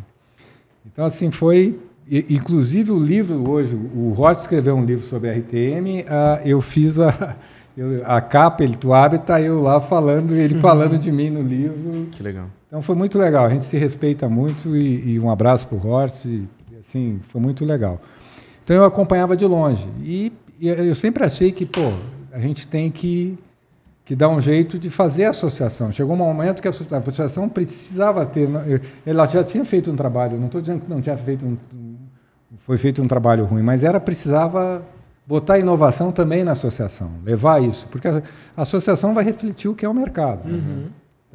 [0.86, 1.80] Então, assim, foi.
[2.10, 7.36] Inclusive, o livro hoje, o Horst escreveu um livro sobre RTM, ah, eu fiz a,
[7.76, 11.42] eu- a capa, ele, tu abre, tá eu lá falando, ele falando de mim no
[11.42, 12.08] livro.
[12.12, 12.46] Que legal.
[12.68, 15.88] Então foi muito legal, a gente se respeita muito e, e um abraço para o
[15.88, 16.44] Horst, e,
[16.80, 18.00] assim, foi muito legal.
[18.64, 21.94] Então eu acompanhava de longe e, e eu sempre achei que, pô,
[22.34, 23.38] a gente tem que,
[24.04, 25.92] que dar um jeito de fazer a associação.
[25.94, 29.90] Chegou um momento que a asso- a associação precisava ter, eu- ela já tinha feito
[29.90, 31.56] um trabalho, não estou dizendo que não tinha feito um,
[32.58, 34.84] foi feito um trabalho ruim, mas era precisava
[35.26, 38.22] botar inovação também na associação, levar isso, porque a,
[38.58, 40.44] associação vai refletir o que é o mercado.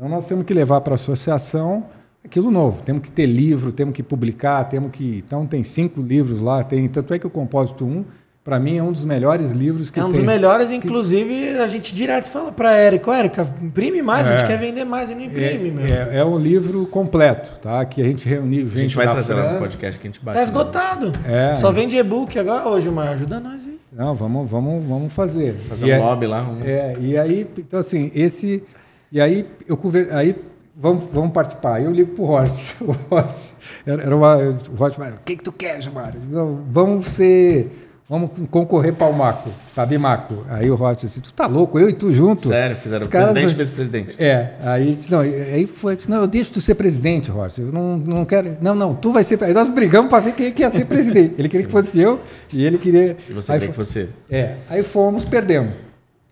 [0.03, 1.85] Então nós temos que levar para a associação
[2.25, 2.83] aquilo novo.
[2.83, 5.23] Temos que ter livro, temos que publicar, temos que.
[5.25, 6.89] Então tem cinco livros lá, tem.
[6.89, 8.05] Tanto é que o Compósito 1,
[8.43, 10.17] para mim, é um dos melhores livros que É um tem.
[10.17, 14.47] dos melhores, inclusive, a gente direto fala pra Érica, Érica, imprime mais, a gente É.
[14.49, 15.87] quer vender mais e não imprime, meu.
[15.87, 17.85] É, é, é um livro completo, tá?
[17.85, 19.61] Que a gente reuniu gente, A gente vai trazer lá no França.
[19.61, 20.37] podcast que a gente bate.
[20.37, 21.13] Tá esgotado.
[21.25, 21.55] É.
[21.61, 22.69] Só vende e-book agora.
[22.69, 23.79] Ô, Gilmar, ajuda nós aí.
[23.93, 25.55] Não, vamos, vamos, vamos fazer.
[25.69, 26.43] Fazer E um é- lobby lá.
[26.43, 26.57] Um...
[26.65, 28.65] É, e aí, então assim, esse.
[29.13, 30.35] E aí, eu conver, aí
[30.75, 31.75] vamos, vamos participar.
[31.75, 32.55] Aí Eu ligo pro Horst.
[32.81, 33.53] O Horst
[33.87, 34.37] era, uma.
[34.39, 36.13] O falou, o que, que tu quer, Gilmar?
[36.15, 37.79] Eu digo, "Não, Vamos ser.
[38.09, 40.45] Vamos concorrer para o Maco, para Bimaco.
[40.51, 42.47] Aí o Horst disse, tu tá louco, eu e tu junto.
[42.47, 44.23] Sério, fizeram Os caras- presidente e vice-presidente.
[44.23, 47.59] É, aí, não, aí foi, não, eu deixo tu ser presidente, Horst.
[47.59, 48.55] Eu não, não quero.
[48.61, 49.43] Não, não, tu vai ser.
[49.43, 51.37] Aí nós brigamos para ver quem que ia ser presidente.
[51.39, 52.21] Ele queria que fosse eu
[52.53, 53.17] e ele queria.
[53.31, 54.09] E você aí, queria que fo- você.
[54.31, 55.73] É, aí fomos, perdemos.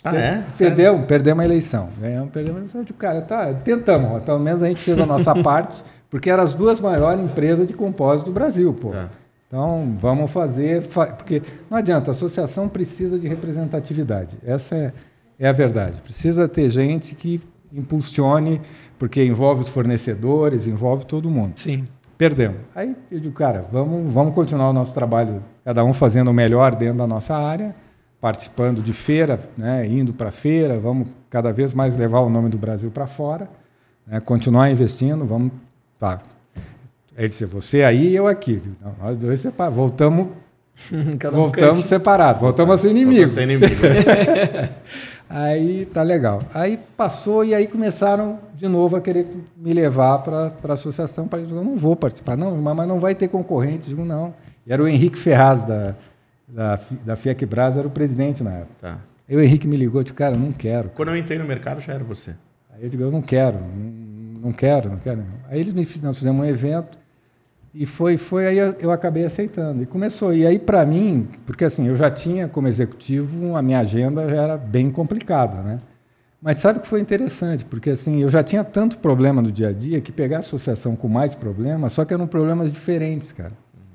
[0.03, 0.43] Ah, é?
[0.57, 1.91] Perdemos, perdemos a eleição.
[2.01, 2.85] Ganhamos, perdemos a eleição.
[2.99, 4.23] Cara, tá, tentamos.
[4.23, 7.75] Pelo menos a gente fez a nossa parte, porque eram as duas maiores empresas de
[7.75, 8.91] compósito do Brasil, pô.
[8.91, 9.09] Tá.
[9.47, 10.81] Então, vamos fazer.
[10.83, 14.39] fa- Porque não adianta, a associação precisa de representatividade.
[14.47, 14.93] Essa é,
[15.39, 15.99] é a verdade.
[16.03, 17.41] Precisa ter gente que
[17.73, 18.61] impulsione,
[18.99, 21.55] porque envolve os fornecedores, envolve todo mundo.
[21.57, 21.87] Sim.
[22.17, 22.59] Perdemos.
[22.75, 26.75] Aí eu digo, cara, vamos, vamos continuar o nosso trabalho, cada um fazendo o melhor
[26.75, 27.75] dentro da nossa área,
[28.21, 32.59] participando de feira, né, indo para feira, vamos cada vez mais levar o nome do
[32.59, 33.49] Brasil para fora,
[34.07, 35.53] né, continuar investindo, vamos.
[35.99, 36.21] Tá.
[37.17, 38.63] Ele disse, você aí e eu aqui.
[38.83, 39.77] Não, nós dois separados.
[39.77, 40.29] Voltamos,
[40.93, 43.37] um voltamos separados, voltamos a ser inimigos.
[43.37, 43.75] Inimigo.
[45.33, 46.43] Aí tá legal.
[46.53, 51.29] Aí passou e aí começaram de novo a querer me levar para a associação.
[51.29, 53.85] Pra, eu não vou participar, não, mas não vai ter concorrente.
[53.85, 54.35] Eu digo, não.
[54.67, 55.95] E era o Henrique Ferraz da,
[56.53, 58.75] da, da FIAC Brás, era o presidente na época.
[58.81, 58.99] Tá.
[59.29, 60.91] Aí o Henrique me ligou, disse, cara, eu não quero.
[60.91, 62.35] Quando eu entrei no mercado, já era você.
[62.73, 65.23] Aí eu digo, eu não quero, não, não quero, não quero.
[65.49, 66.99] Aí eles me fiz- nós fizemos um evento
[67.73, 69.83] e foi, foi aí eu, eu acabei aceitando.
[69.83, 70.35] E começou.
[70.35, 74.43] E aí, para mim, porque assim, eu já tinha como executivo, a minha agenda já
[74.43, 75.79] era bem complicada, né?
[76.43, 77.65] Mas sabe o que foi interessante?
[77.67, 80.97] Porque assim, eu já tinha tanto problema no dia a dia que pegar a associação
[80.97, 83.53] com mais problemas, só que eram problemas diferentes, cara.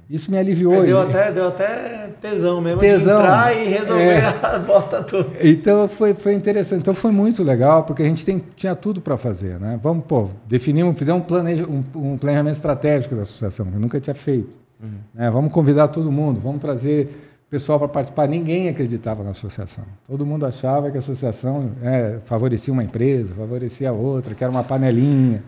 [0.10, 0.84] Isso me aliviou.
[0.84, 4.26] Deu até, deu até tesão mesmo tesão, de entrar e resolver é.
[4.44, 5.30] a bosta toda.
[5.42, 6.82] Então foi, foi interessante.
[6.82, 9.60] Então foi muito legal, porque a gente tem, tinha tudo para fazer.
[9.60, 9.80] Né?
[9.82, 14.00] Vamos, pô, definimos, fizemos um, planeja, um, um, planejamento estratégico da associação, que eu nunca
[14.00, 14.56] tinha feito.
[14.82, 14.90] Uhum.
[15.14, 15.30] Né?
[15.32, 17.10] Vamos convidar todo mundo, vamos trazer
[17.50, 18.28] pessoal para participar.
[18.28, 19.86] Ninguém acreditava na associação.
[20.08, 24.52] Todo mundo achava que a associação é, favorecia uma empresa, favorecia a outra, que era
[24.52, 25.44] uma panelinha.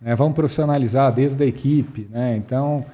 [0.00, 0.14] Né?
[0.14, 2.08] Vamos profissionalizar desde a equipe.
[2.10, 2.36] Né?
[2.36, 2.84] Então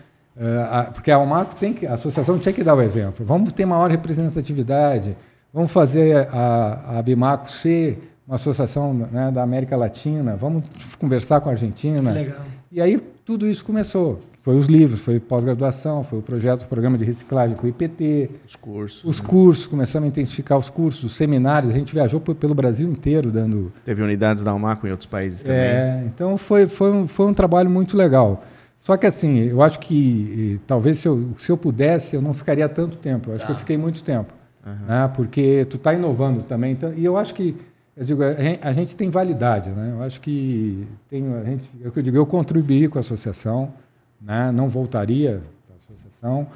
[0.95, 3.25] porque a Almaco tem que, a associação tinha que dar o exemplo.
[3.25, 5.17] Vamos ter maior representatividade,
[5.53, 10.65] vamos fazer a, a Bimaco ser uma associação né, da América Latina, vamos
[10.99, 12.13] conversar com a Argentina.
[12.13, 12.41] legal.
[12.71, 14.23] E aí tudo isso começou.
[14.43, 18.29] Foi os livros, foi pós-graduação, foi o projeto, o programa de reciclagem com o IPT.
[18.45, 19.05] Os cursos.
[19.05, 19.29] Os né?
[19.29, 21.71] cursos, começamos a intensificar os cursos, os seminários.
[21.71, 23.73] A gente viajou pelo Brasil inteiro dando.
[23.85, 25.61] Teve unidades da Almaco em outros países também.
[25.61, 28.43] É, então foi, foi, um, foi um trabalho muito legal.
[28.83, 32.69] Só que assim, eu acho que talvez se eu, se eu pudesse, eu não ficaria
[32.69, 33.31] tanto tempo.
[33.31, 33.47] Eu acho tá.
[33.47, 33.61] que eu tá.
[33.61, 34.35] fiquei muito tempo.
[34.67, 34.87] Uhum.
[34.89, 35.09] Né?
[35.15, 36.73] Porque tu está inovando também.
[36.73, 37.55] Então, e eu acho que
[37.97, 38.23] eu digo,
[38.61, 39.71] a gente tem validade.
[39.71, 39.93] Né?
[39.97, 43.01] Eu acho que tem, a gente, é o que eu digo, eu contribuí com a
[43.01, 43.73] associação,
[44.21, 44.51] né?
[44.51, 46.49] não voltaria para a associação.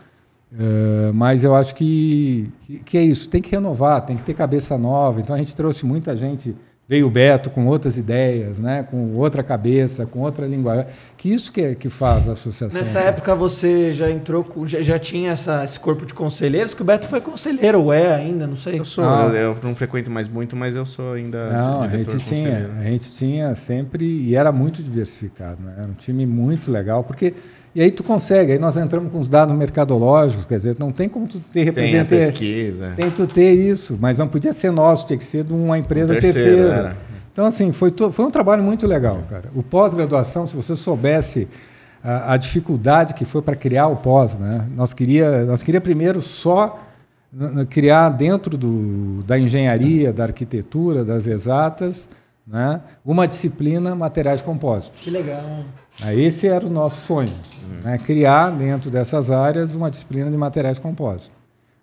[0.53, 4.35] Uh, mas eu acho que, que, que, é isso, tem que renovar, tem que ter
[4.35, 5.21] cabeça nova.
[5.21, 6.57] Então a gente trouxe muita gente
[6.89, 8.85] Veio o Beto com outras ideias, né?
[8.85, 10.87] com outra cabeça, com outra linguagem.
[11.17, 12.79] Que isso que, é, que faz a associação.
[12.79, 16.85] Nessa época você já entrou, já, já tinha essa, esse corpo de conselheiros, que o
[16.85, 18.79] Beto foi conselheiro, ou é ainda, não sei.
[18.79, 19.29] Eu sou, ah.
[19.33, 22.85] eu, eu, não frequento mais muito, mas eu sou ainda não, a gente tinha, A
[22.85, 25.75] gente tinha sempre, e era muito diversificado, né?
[25.77, 27.35] era um time muito legal, porque
[27.77, 31.11] e aí tu consegue, aí nós entramos com os dados mercadológicos, quer dizer, não tem
[31.11, 32.09] como tu ter representante.
[32.09, 32.93] Tem a pesquisa.
[32.97, 36.15] Tem tu ter isso, mas não podia ser nosso, tinha que ser de uma empresa
[36.15, 36.75] um terceiro, terceira.
[36.75, 36.97] Era.
[37.31, 39.51] Então, assim, foi, foi um trabalho muito legal, cara.
[39.55, 41.49] O pós-graduação, se você soubesse
[42.03, 44.67] a, a dificuldade que foi para criar o pós, né?
[44.75, 46.81] Nós queria, nós queria primeiro só
[47.69, 52.09] criar dentro do, da engenharia, da arquitetura, das exatas,
[52.47, 52.81] né?
[53.05, 55.01] uma disciplina materiais compósitos.
[55.01, 55.65] Que legal.
[56.13, 57.91] Esse era o nosso sonho, uhum.
[57.91, 57.99] né?
[57.99, 61.33] criar dentro dessas áreas uma disciplina de materiais compósitos.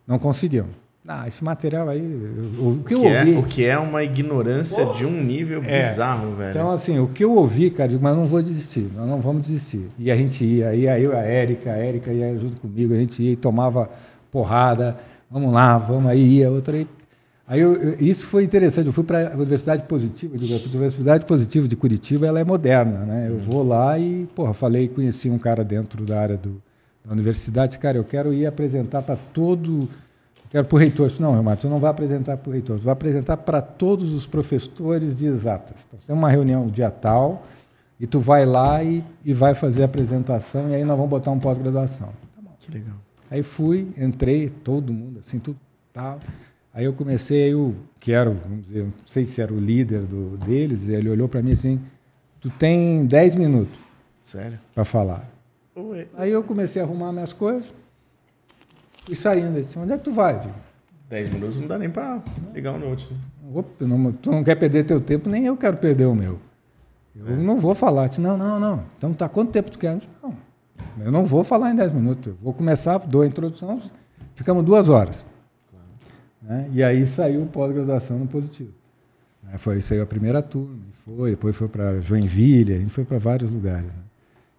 [0.07, 0.83] Não conseguimos.
[1.05, 3.35] Ah, esse material aí, o, que, eu ouvi...
[3.35, 5.89] É, o que é uma ignorância de um nível é.
[5.89, 6.51] bizarro, velho.
[6.51, 9.19] Então, assim, o que eu ouvi, cara, eu digo, mas não vou desistir, nós não
[9.19, 9.89] vamos desistir.
[9.99, 13.21] E a gente ia, ia eu, a Érica, a Érica ia junto comigo, a gente
[13.21, 13.89] ia e tomava
[14.31, 14.97] porrada,
[15.29, 16.87] vamos lá, vamos aí, ia, outra aí
[17.47, 18.87] Aí eu, eu, isso foi interessante.
[18.87, 22.99] Eu fui para a Universidade Positiva, digo, a Universidade Positiva de Curitiba, ela é moderna,
[22.99, 23.27] né?
[23.29, 26.61] Eu vou lá e, porra, falei, conheci um cara dentro da área do,
[27.03, 29.89] da universidade, cara, eu quero ir apresentar para todo,
[30.49, 31.07] quero para o reitor.
[31.07, 34.13] Disse, não, Renato, você não vai apresentar para o reitor, você vai apresentar para todos
[34.13, 35.85] os professores de exatas.
[35.87, 37.43] Então, tem uma reunião dia tal
[37.99, 41.31] e tu vai lá e, e vai fazer a apresentação e aí nós vamos botar
[41.31, 42.07] um pós-graduação.
[42.07, 42.51] Tá bom.
[42.57, 42.95] Que legal.
[43.29, 45.57] Aí fui, entrei, todo mundo, assim, tudo
[45.91, 46.19] tal.
[46.73, 50.37] Aí eu comecei, eu, que era, vamos dizer, não sei se era o líder do,
[50.37, 51.79] deles, ele olhou para mim assim,
[52.41, 53.77] tu tem 10 minutos.
[54.19, 54.59] Sério?
[54.73, 55.29] Para falar.
[55.77, 56.07] Ué.
[56.15, 57.71] Aí eu comecei a arrumar minhas coisas,
[59.05, 59.57] fui saindo.
[59.57, 60.51] Ele disse, onde é que tu vai, viu?
[61.09, 62.23] 10 minutos não dá nem para
[62.55, 63.07] ligar o note.
[63.11, 63.19] Né?
[63.81, 66.39] Não, tu não quer perder teu tempo, nem eu quero perder o meu.
[67.15, 67.35] Eu é.
[67.35, 68.07] não vou falar.
[68.07, 68.83] disse, não, não, não.
[68.97, 69.95] Então tá, quanto tempo tu quer?
[69.97, 70.35] Disse, não,
[70.99, 72.33] eu não vou falar em 10 minutos.
[72.33, 73.79] Eu vou começar, dou a introdução,
[74.33, 75.23] ficamos duas horas.
[76.43, 76.69] Né?
[76.73, 78.71] E aí saiu pós-graduação no positivo.
[79.43, 79.57] Né?
[79.57, 83.51] Foi, saiu a primeira turma, foi, depois foi para Joinville, a gente foi para vários
[83.51, 83.87] lugares.
[83.87, 84.03] Né?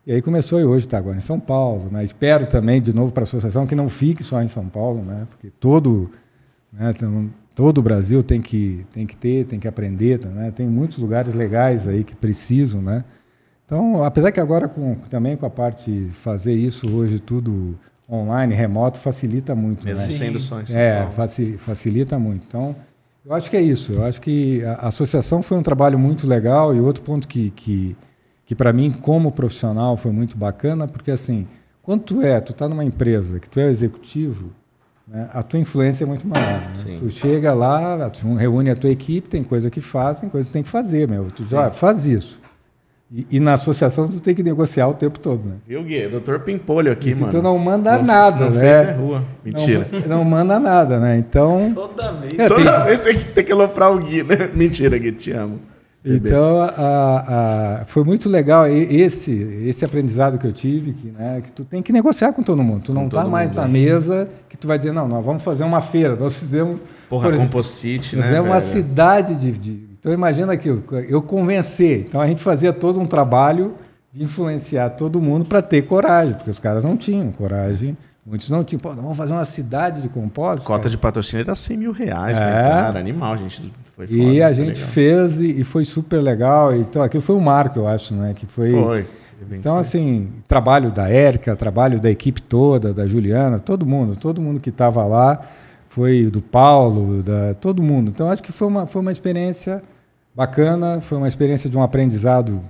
[0.07, 1.91] E aí começou e hoje está agora em São Paulo.
[1.91, 2.05] Né?
[2.05, 5.27] Espero também, de novo, para a associação que não fique só em São Paulo, né?
[5.31, 6.11] porque todo,
[6.73, 6.93] né,
[7.55, 10.25] todo o Brasil tem que, tem que ter, tem que aprender.
[10.27, 10.51] Né?
[10.51, 12.83] Tem muitos lugares legais aí que precisam.
[12.83, 13.05] Né?
[13.65, 17.79] Então, apesar que agora com, também com a parte de fazer isso hoje tudo
[18.11, 19.87] online, remoto, facilita muito.
[19.87, 20.11] Mesmo né?
[20.11, 21.09] sendo só em São É,
[21.59, 22.45] facilita muito.
[22.47, 22.77] Então,
[23.25, 23.93] eu acho que é isso.
[23.93, 27.97] Eu acho que a associação foi um trabalho muito legal e outro ponto que, que,
[28.45, 31.47] que para mim, como profissional, foi muito bacana, porque assim,
[31.83, 34.53] quando tu é, tu está numa empresa, que tu é executivo,
[35.09, 36.61] né, a tua influência é muito maior.
[36.61, 36.97] Né?
[36.99, 40.53] Tu chega lá, tu reúne a tua equipe, tem coisa que faz, tem coisa que
[40.53, 41.31] tem que fazer, meu.
[41.31, 42.41] Tu diz, ah, faz isso.
[43.17, 45.55] E, e, na associação tu tem que negociar o tempo todo, né?
[45.69, 46.09] Viu, Gui?
[46.09, 47.31] Doutor Pimpolho aqui, e mano.
[47.31, 48.61] Tu não manda não, nada, não né?
[48.61, 49.25] Fez é rua.
[49.45, 49.89] Mentira.
[49.93, 51.17] Não, não, manda nada, né?
[51.17, 51.71] Então.
[51.73, 52.37] Toda vez.
[52.37, 52.85] É, Toda tem...
[52.87, 54.51] vez tem que, tem que aloprar o Gui, né?
[54.53, 55.61] Mentira, Gui, te amo.
[56.05, 59.33] Então, a, a, foi muito legal esse,
[59.65, 62.83] esse aprendizado que eu tive, que, né, que tu tem que negociar com todo mundo.
[62.83, 65.81] Tu não está mais na mesa que tu vai dizer, não, nós vamos fazer uma
[65.81, 66.17] feira.
[66.17, 66.81] Nós fizemos.
[67.09, 68.23] Porra, por composite, né?
[68.23, 69.94] Fizemos uma cidade de, de.
[70.05, 72.01] Então, imagina aquilo, eu convencer.
[72.07, 73.73] Então, a gente fazia todo um trabalho
[74.13, 77.97] de influenciar todo mundo para ter coragem, porque os caras não tinham coragem.
[78.27, 78.81] Muitos não tinham.
[78.81, 80.67] Pô, vamos fazer uma cidade de compósito.
[80.67, 80.91] Cota cara.
[80.91, 82.41] de patrocínio era 100 mil reais, É.
[82.41, 82.99] cara.
[82.99, 83.73] Animal, gente.
[83.97, 84.89] Foi foda, E a gente legal.
[84.89, 86.77] fez e, e foi super legal.
[86.77, 88.35] Então, aquilo foi um marco, eu acho, né?
[88.35, 88.73] Que foi.
[88.73, 89.07] Foi.
[89.53, 94.61] Então, assim, trabalho da Érica, trabalho da equipe toda, da Juliana, todo mundo, todo mundo
[94.61, 95.41] que estava lá,
[95.89, 98.11] foi do Paulo, da todo mundo.
[98.15, 99.83] Então, acho que foi uma, foi uma experiência
[100.35, 102.61] bacana, foi uma experiência de um aprendizado.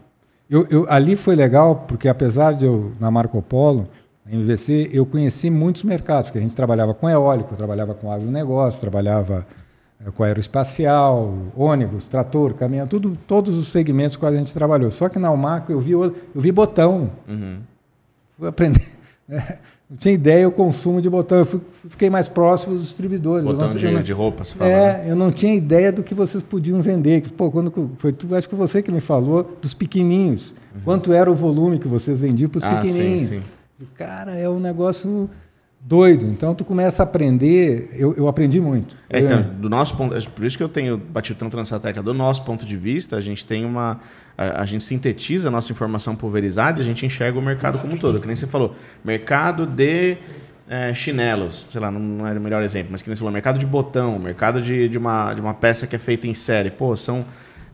[0.49, 3.85] Eu, eu- ali foi legal, porque apesar de eu, na Marco Polo,
[4.25, 8.81] na MVC, eu conheci muitos mercados, porque a gente trabalhava com eólico, trabalhava com agronegócio,
[8.81, 9.47] trabalhava
[10.05, 14.91] eh, com aeroespacial, ônibus, trator, caminhão, tudo, todos os segmentos quase a gente trabalhou.
[14.91, 17.11] Só que na Almaco eu vi, eu vi botão.
[17.29, 17.59] Uhum.
[18.31, 18.87] Fui aprender.
[19.95, 19.97] né?
[19.97, 21.39] Não tinha ideia o consumo de botão.
[21.39, 23.47] Eu fui- fiquei mais próximo dos distribuidores.
[23.47, 24.71] Botão não- de, não- de roupa, você fala.
[24.71, 24.77] né?
[25.07, 27.23] é, eu não tinha ideia do que vocês podiam vender.
[27.37, 30.55] Pô, quando que- foi tu, acho que você que me falou dos pequenininhos.
[30.85, 32.71] Quanto era o volume que vocês vendiam para os Uhum.
[32.71, 33.23] Ah, sim, pequenininhos?
[33.29, 33.41] sim.
[33.95, 35.29] Cara, é um negócio
[35.85, 36.27] doido.
[36.27, 37.91] Então tu começa a aprender.
[37.93, 38.97] Eu, eu aprendi muito.
[39.11, 42.15] É, então, do nosso ponto, por isso que eu tenho batido tanto nessa tecla, do
[42.15, 44.01] nosso ponto de vista, a gente tem uma.
[44.37, 47.95] A, a gente sintetiza a nossa informação pulverizada e a gente enxerga o mercado como
[47.95, 48.19] um todo.
[48.19, 48.75] Que nem você falou,
[49.05, 50.17] mercado de
[50.67, 53.33] é, chinelos, sei lá, não, não é o melhor exemplo, mas que nem você falou,
[53.33, 56.71] mercado de botão, mercado de, de, uma, de uma peça que é feita em série.
[56.71, 57.25] Pô, são.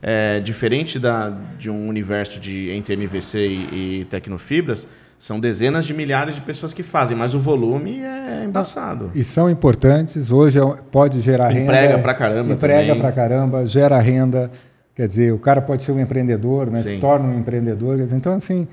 [0.03, 4.87] É, diferente da, de um universo de entre MVC e, e tecnofibras,
[5.21, 9.11] são dezenas de milhares de pessoas que fazem, mas o volume é embaçado.
[9.13, 10.31] E são importantes.
[10.31, 11.61] Hoje é pode gerar renda.
[11.61, 12.99] Emprega pra caramba Emprega também.
[12.99, 14.49] pra caramba, gera renda.
[14.95, 16.79] Quer dizer, o cara pode ser um empreendedor, né?
[16.79, 16.95] Sim.
[16.95, 17.97] se torna um empreendedor.
[17.97, 18.67] Quer dizer, então, assim,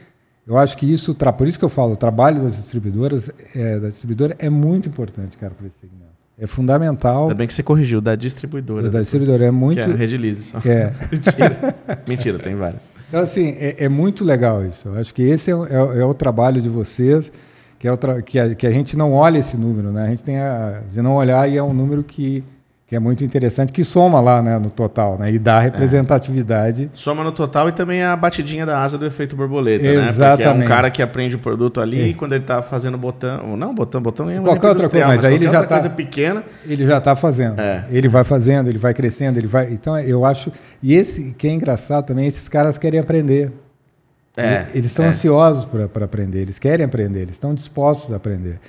[0.46, 3.88] eu acho que isso, por isso que eu falo, o trabalho das distribuidoras, é, da
[3.88, 6.08] distribuidora é muito importante, cara, para esse segmento.
[6.38, 7.24] É fundamental.
[7.24, 8.88] Ainda bem que você corrigiu, da distribuidora.
[8.88, 9.82] Da distribuidora é muito.
[9.82, 10.54] Que é Redilize.
[10.64, 10.92] É.
[11.12, 11.74] Mentira.
[12.06, 12.90] Mentira, tem várias.
[13.08, 14.88] Então, assim, é, é muito legal isso.
[14.88, 17.32] Eu acho que esse é, o- é é o trabalho de vocês,
[17.78, 20.04] que, é que, a, que a gente não olha esse número, né?
[20.04, 22.44] A gente tem a, de não olhar e é um número que,
[22.88, 25.30] que é muito interessante, que soma lá né, no total, né?
[25.30, 26.90] E dá representatividade.
[26.94, 29.90] Soma no total e também a batidinha da asa do efeito borboleta, né?
[29.92, 30.68] Porque é um Exatamente.
[30.68, 32.06] cara que aprende o produto ali É.
[32.06, 33.50] e quando ele tá fazendo botão.
[33.50, 35.74] ou Não, botão, botão é uma Qualquer outra coisa, mas aí ele já outra tá-
[35.74, 36.42] coisa pequena.
[36.66, 37.60] Ele já está fazendo.
[37.60, 37.84] É.
[37.90, 39.70] Ele vai fazendo, ele vai crescendo, ele vai.
[39.70, 40.50] Então, eu acho.
[40.82, 43.52] E esse que é engraçado também, esses caras querem aprender.
[44.34, 45.08] É, Eles estão é.
[45.08, 48.60] ansiosos para aprender, eles querem aprender, eles estão dispostos a aprender.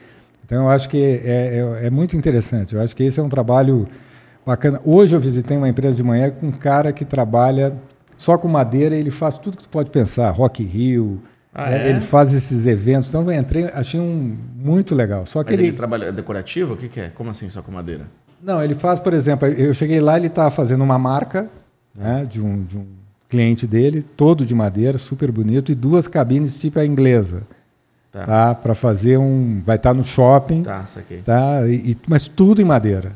[0.50, 2.74] Então, eu acho que é, é, é muito interessante.
[2.74, 3.88] Eu acho que esse é um trabalho
[4.44, 4.82] bacana.
[4.84, 7.78] Hoje eu visitei uma empresa de manhã com um cara que trabalha
[8.18, 11.22] só com madeira, ele faz tudo que tu pode pensar, Rock Rio,
[11.54, 11.86] Ah, né?
[11.86, 11.90] é?
[11.92, 13.10] ele faz esses eventos.
[13.10, 15.24] Então, eu entrei, achei um muito legal.
[15.28, 16.74] Só que Mas ele, ele, trabalha é decorativo?
[16.74, 17.10] O que, que é?
[17.10, 18.08] Como assim só com madeira?
[18.42, 21.48] não, ele faz, por exemplo, eu cheguei lá, ele estava fazendo uma marca
[21.94, 22.88] né, de, um, de um
[23.30, 27.44] cliente dele, todo de madeira, super bonito, e duas cabines tipo a inglesa.
[28.12, 28.26] Tá.
[28.26, 28.56] Tá?
[28.56, 29.62] Para fazer um.
[29.64, 31.20] Vai estar no shopping, Tá, saquei.
[31.20, 31.62] tá?
[31.68, 33.12] E, mas tudo em madeira.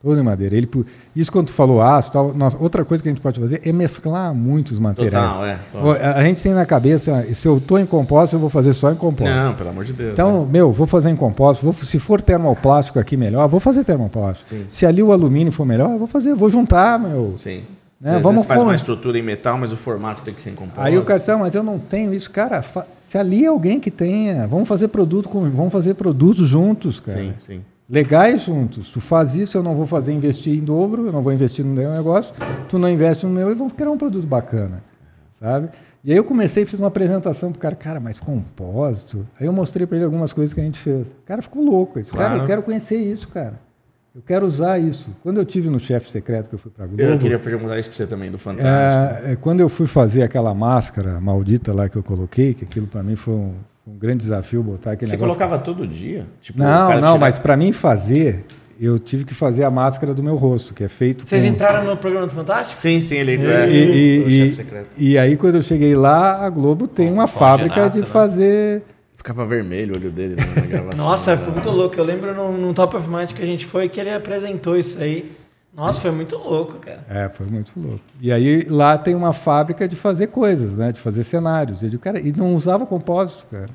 [0.00, 0.54] Tudo em madeira.
[0.54, 0.68] Ele,
[1.16, 3.72] isso quando tu falou aço, tal, nós- outra coisa que a gente pode fazer é
[3.72, 5.26] mesclar muitos materiais.
[5.26, 5.58] Total, é.
[6.04, 8.92] A, a gente tem na cabeça, se eu estou em compósito, eu vou fazer só
[8.92, 9.34] em compósito.
[9.36, 10.12] Não, pelo amor de Deus.
[10.12, 11.64] Então, meu, vou fazer em compósito.
[11.64, 14.48] Vou, se for termoplástico aqui melhor, vou fazer termoplástico.
[14.48, 14.66] Sim.
[14.68, 17.32] Se ali o alumínio for melhor, eu vou fazer, vou juntar, meu.
[17.36, 17.62] Sim.
[18.00, 20.50] Né, Às vezes vamos faz uma estrutura em metal, mas o formato tem que ser
[20.50, 20.80] em composto.
[20.80, 22.62] Aí o cara ah, mas eu não tenho isso, cara.
[22.62, 27.00] fa- Se ali é alguém que tenha, vamos fazer produto com, vamos fazer produtos juntos,
[27.00, 27.18] cara.
[27.18, 27.64] Sim, sim.
[27.88, 28.90] Legais juntos.
[28.92, 31.72] Tu faz isso, eu não vou fazer investir em dobro, eu não vou investir no
[31.72, 32.34] meu negócio,
[32.68, 34.84] tu não investe no meu e vamos criar um produto bacana,
[35.32, 35.70] sabe?
[36.04, 39.26] E aí eu comecei, fiz uma apresentação pro cara, cara, mas compósito.
[39.40, 41.06] Aí eu mostrei para ele algumas coisas que a gente fez.
[41.06, 42.42] O cara ficou louco, ele disse, cara, Claro.
[42.42, 43.58] eu quero conhecer isso, cara.
[44.18, 45.06] Eu quero usar isso.
[45.22, 47.88] Quando eu tive no chefe secreto que eu fui para Globo, Eu queria perguntar isso
[47.88, 48.66] pra você também, do Fantástico.
[49.28, 52.88] é, é, quando eu fui fazer aquela máscara maldita lá que eu coloquei, que aquilo
[52.88, 53.52] para mim foi um,
[53.84, 55.36] foi um grande desafio botar aquele Você negócio.
[55.38, 56.26] colocava todo dia?
[56.42, 58.44] Tipo, Não, não, tira- mas para mim fazer,
[58.80, 61.48] eu tive que fazer a máscara do meu rosto, que é feito Vocês com...
[61.50, 62.76] entraram no programa do Fantástico?
[62.76, 64.86] Sim, sim, ele E, é e- e- chefe secreto.
[64.98, 68.04] e aí quando eu cheguei lá, a Globo tem uma de fábrica nata, de né?
[69.18, 71.04] Ficava vermelho o olho dele né, na gravação.
[71.04, 71.96] Nossa, foi muito louco.
[71.96, 74.96] Eu lembro num, num Top of Mind que a gente foi que ele apresentou isso
[75.02, 75.36] aí.
[75.74, 77.04] Nossa, foi muito louco, cara.
[77.10, 78.00] É, foi muito louco.
[78.20, 80.92] E aí lá tem uma fábrica de fazer coisas, né?
[80.92, 81.82] De fazer cenários.
[81.82, 83.70] E, eu digo, cara, e não usava compósito, cara.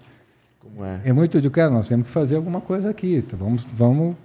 [0.61, 1.01] Como é?
[1.03, 3.35] É muito de cara, nós temos que fazer alguma coisa aqui, tá?
[3.37, 4.15] vamos, vamos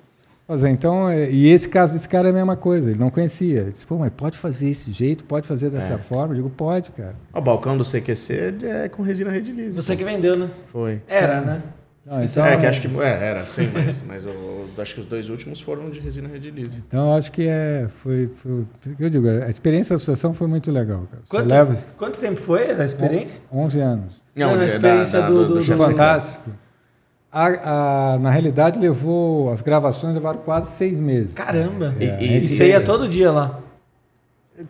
[0.49, 0.71] fazer.
[0.71, 3.61] Então, é, e esse caso desse cara é a mesma coisa, ele não conhecia.
[3.61, 5.99] Ele disse, pô, mas pode fazer esse jeito, pode fazer dessa É.
[5.99, 6.33] forma?
[6.33, 7.15] Eu digo, pode, cara.
[7.35, 9.77] O balcão do CQC é com resina Redilize.
[9.77, 10.49] Você que vendeu, né?
[10.73, 11.01] Foi.
[11.07, 11.63] Era, né?
[12.11, 13.01] Não, então, é, que acho que.
[13.03, 16.83] É, era, sim, mas, mas os, acho que os dois últimos foram de resina redilize.
[16.89, 17.87] Então, acho que é.
[18.03, 18.31] Foi.
[18.35, 18.65] foi
[18.99, 21.23] eu digo, a experiência da associação foi muito legal, cara.
[21.29, 23.43] Quanto, leva quanto tempo foi a experiência?
[23.53, 24.25] 11 anos.
[24.35, 26.51] Não, de- a experiência do- do- do chefe Fantástico.
[27.39, 29.53] A- a- na realidade, levou.
[29.53, 31.35] As gravações levaram quase seis meses.
[31.35, 31.95] Caramba.
[32.01, 33.61] E- E, e- você ia todo dia lá.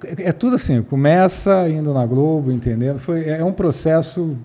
[0.05, 2.99] É, é tudo assim, começa indo na Globo, entendendo?
[2.99, 4.37] Foi, é um processo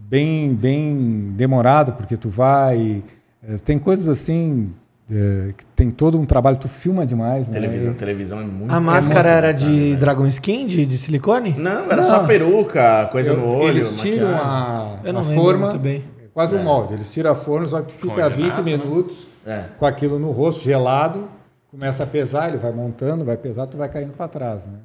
[0.00, 3.02] bem, bem demorado, porque tu vai.
[3.46, 4.70] é, Tem coisas assim.
[5.10, 7.54] é, que tem todo um trabalho, tu filma demais, né?
[7.54, 8.72] Televisão, televisão é muito.
[8.72, 9.96] A máscara é era de né?
[9.96, 11.54] Dragon Skin, de, de silicone?
[11.58, 12.04] Não, era Não.
[12.04, 13.68] só peruca, coisa no olho.
[13.78, 14.50] Eles tiram maquiagem.
[14.52, 16.02] a, Eu não a forma, muito bem.
[16.36, 16.92] É quase um molde.
[16.94, 18.62] Eles tiram a forma, só que tu fica Congelado, 20 né?
[18.62, 19.64] minutos É.
[19.78, 21.28] com aquilo no rosto, gelado,
[21.70, 24.78] começa a pesar, ele vai montando, vai pesar, tu vai caindo para trás, né?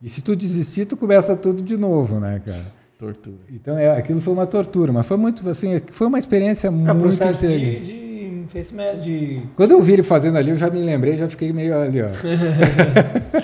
[0.00, 2.64] E se tu desistir, tu começa tudo de novo, né, cara?
[2.98, 3.36] Tortura.
[3.50, 7.08] Então, é, aquilo foi uma tortura, mas foi muito, assim, foi uma experiência É muito
[7.10, 7.58] de, interessante.
[7.58, 11.28] de, face ma- de- Quando eu vi ele fazendo ali, eu já me lembrei, já
[11.28, 12.08] fiquei meio ali, ó.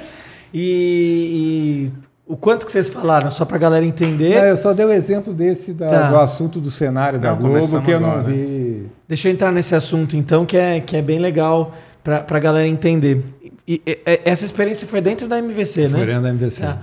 [0.52, 4.34] E, e o quanto que vocês falaram, só pra galera entender.
[4.36, 6.10] Não, eu só dei o exemplo desse da- Tá.
[6.10, 8.86] do assunto do cenário da Não, Globo, que eu não vi.
[9.08, 11.74] Deixa eu entrar nesse assunto então, que é, que é bem legal
[12.04, 13.24] pra, pra galera entender.
[13.66, 15.98] E, e- e- essa experiência foi dentro da MVC, né?
[15.98, 16.62] Foi dentro da MVC.
[16.62, 16.78] Tá.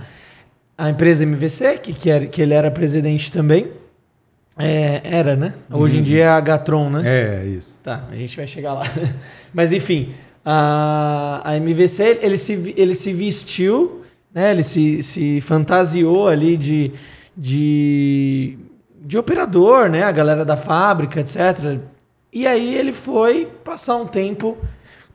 [0.76, 3.68] A empresa MVC, que, que, era, que ele era presidente também,
[4.58, 5.54] é, era, né?
[5.70, 7.02] Hoje em dia é a Gatron, né?
[7.04, 7.78] É, isso.
[7.82, 8.82] Tá, a gente vai chegar lá.
[9.54, 10.10] Mas enfim,
[10.44, 14.02] a, a MVC, ele se, ele se vestiu,
[14.36, 14.50] né?
[14.52, 16.92] ele se, se fantasiou ali de,
[17.36, 18.58] de,
[19.02, 20.02] de operador, né?
[20.02, 21.78] A galera da fábrica, etc.
[22.32, 24.56] E aí ele foi passar um tempo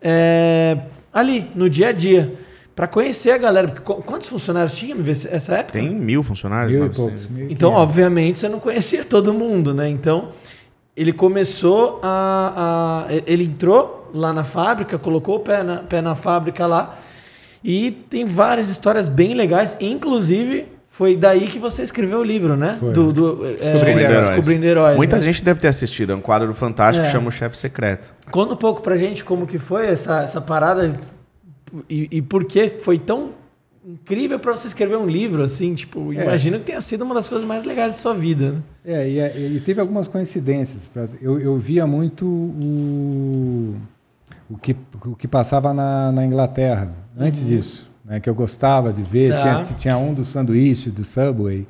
[0.01, 0.77] é,
[1.13, 2.33] ali, no dia a dia,
[2.75, 3.67] para conhecer a galera.
[3.67, 5.73] Porque qu- quantos funcionários tinha nessa época?
[5.79, 6.71] Tem mil funcionários?
[6.73, 6.97] Mil e 900.
[7.05, 7.27] poucos.
[7.27, 9.87] mil Então, obviamente, você não conhecia todo mundo, né?
[9.89, 10.29] Então,
[10.97, 16.15] ele começou a, a- Ele entrou lá na fábrica, colocou o pé na, pé na
[16.15, 16.97] fábrica lá.
[17.63, 19.77] E tem várias histórias bem legais.
[19.79, 22.75] Inclusive, foi daí que você escreveu o livro, né?
[22.79, 22.93] Foi.
[22.93, 24.27] Do, do, é, Descobrindo Heróis.
[24.29, 25.21] Descobrindo Heróis, Muita né?
[25.21, 26.11] gente deve ter assistido.
[26.11, 27.07] É um quadro fantástico É.
[27.07, 28.13] que chama O Chefe Secreto.
[28.31, 30.93] Conta um pouco pra gente como que foi essa, essa parada
[31.89, 33.29] e, e por que foi tão
[33.85, 36.23] incrível pra você escrever um livro, assim, tipo, É.
[36.23, 38.57] imagino que tenha sido uma das coisas mais legais da sua vida, né?
[38.85, 40.91] É, e, e teve algumas coincidências.
[41.21, 43.75] Eu, eu via muito o,
[44.53, 44.75] o, que,
[45.05, 49.31] o que passava na, na Inglaterra, antes disso, né, que eu gostava de ver.
[49.31, 49.63] Tá.
[49.63, 51.67] Tinha, tinha um do sanduíche, do Subway,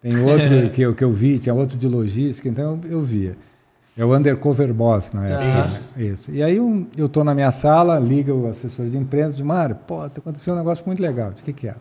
[0.00, 3.36] tem outro que, eu, que eu vi, tinha outro de logística, então eu, eu via.
[3.96, 5.62] É o Undercover Boss na época.
[5.62, 5.68] Tá.
[5.96, 6.04] né?
[6.04, 6.30] Isso.
[6.30, 9.76] E aí um- eu estou na minha sala, liga o assessor de imprensa, de Mário,
[9.86, 11.32] pô, aconteceu um negócio muito legal.
[11.32, 11.74] De que, que é?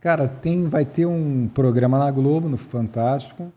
[0.00, 3.52] Cara, tem, vai ter um programa na Globo, no Fantástico,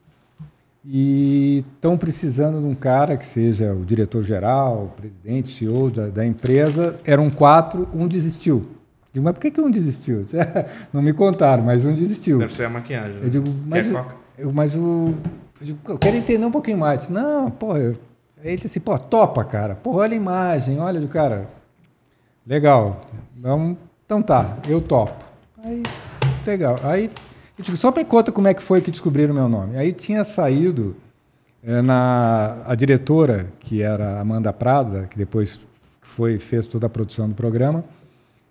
[0.86, 6.26] e estão precisando de um cara que seja o diretor-geral, o presidente, CEO da, da
[6.26, 7.00] empresa.
[7.06, 8.66] Eram quatro, um desistiu.
[9.14, 10.26] Digo, mas por que, que um desistiu?
[10.92, 12.40] Não me contaram, mas um desistiu.
[12.40, 13.20] Deve ser a maquiagem.
[13.20, 13.26] né?
[13.26, 14.16] Eu digo, mas, Quer o- coca?
[14.38, 15.14] eu, mas o.
[15.62, 17.08] Eu, digo, eu quero entender um pouquinho mais.
[17.10, 17.96] Não, pô, eu,
[18.44, 19.76] ele disse assim, pô, topa, cara.
[19.76, 21.48] Pô, olha a imagem, olha do cara.
[22.46, 23.02] Legal.
[23.38, 25.14] Então, então tá, eu topo.
[25.64, 25.82] Aí,
[26.46, 26.78] legal.
[26.84, 27.10] Aí,
[27.58, 29.78] eu digo, só me conta como é que foi que descobriram meu nome.
[29.78, 30.96] Aí tinha saído
[31.64, 35.62] eh, na, a diretora, que era Amanda Prada, que depois
[36.02, 37.84] foi, fez toda a produção do programa,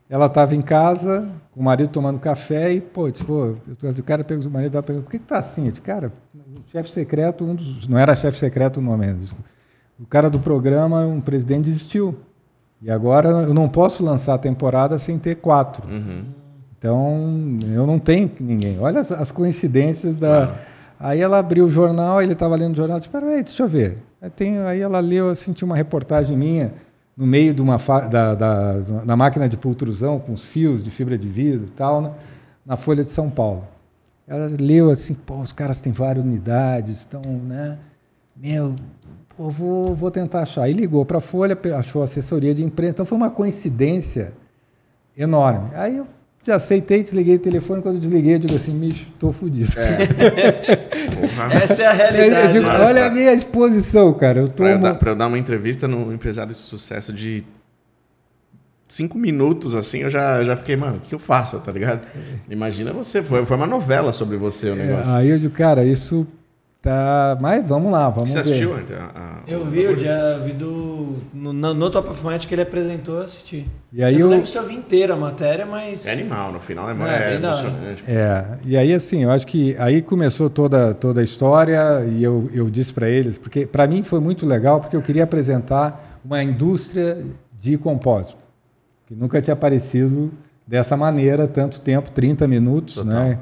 [0.08, 4.22] ela estava em casa, com o marido tomando café, e, pô, disse, pô, o cara
[4.22, 5.64] perguntou, o marido perguntando, por que, que tá assim?
[5.64, 7.88] Eu disse, cara, o chefe secreto, um dos.
[7.88, 9.24] Não era chefe secreto o nome, ainda.
[9.98, 12.14] o cara do programa, um presidente, desistiu.
[12.82, 15.88] E agora eu não posso lançar a temporada sem ter quatro.
[15.88, 16.24] Uhum.
[16.82, 18.76] Então, eu não tenho ninguém.
[18.80, 20.52] Olha as, as coincidências da.
[20.98, 23.98] Aí ela abriu o jornal, ele estava lendo o jornal, disse, peraí, deixa eu ver.
[24.20, 26.74] Aí, tem, aí ela leu, assim, tinha uma reportagem minha
[27.16, 27.76] no meio de uma
[28.10, 28.72] da, da,
[29.04, 32.12] da máquina de pultrusão, com os fios de fibra de vidro e tal, né,
[32.66, 33.64] na Folha de São Paulo.
[34.26, 37.78] Ela leu assim, pô, os caras têm várias unidades, estão, né?
[38.36, 38.74] Meu,
[39.36, 40.62] pô, vou, vou tentar achar.
[40.62, 42.92] Aí ligou para a Folha, achou assessoria de imprensa.
[42.92, 44.32] Então foi uma coincidência
[45.16, 45.70] enorme.
[45.74, 46.06] Aí eu
[46.42, 47.80] já aceitei, desliguei o telefone.
[47.82, 49.70] Quando eu desliguei, eu digo assim, bicho, tô fudido.
[51.20, 51.54] Porra.
[51.62, 52.52] Essa é a Eu realidade.
[52.54, 54.40] digo, Mas- olha a minha exposição, cara.
[54.40, 57.12] Eu tô Pra eu, uma- dar, pra eu dar uma entrevista no empresário de sucesso
[57.12, 57.44] de
[58.88, 62.02] cinco minutos, assim, eu já, já fiquei, mano, o que eu faço, tá ligado?
[62.50, 65.10] Imagina você, foi, foi uma novela sobre você o negócio.
[65.10, 66.26] É, aí eu digo, cara, isso
[66.82, 68.40] Tá, mas vamos lá, vamos Você ver.
[68.40, 68.76] assistiu?
[68.76, 71.16] então, a- a- Eu vi o dia, vi do.
[71.32, 73.68] No, no, Top of Mind que ele apresentou, eu assisti.
[73.92, 76.04] E aí eu não eu- lembro se eu vi inteira a matéria, mas.
[76.04, 78.04] É animal, no final é, é, é emocionante.
[78.08, 82.50] É, e aí assim, eu acho que aí começou toda, toda a história e eu,
[82.52, 86.42] eu disse para eles, porque para mim foi muito legal, porque eu queria apresentar uma
[86.42, 87.16] indústria
[87.60, 88.38] de compósito,
[89.06, 90.32] que nunca tinha aparecido
[90.66, 93.12] dessa maneira, tanto tempo, 30 minutos, Total.
[93.12, 93.38] né?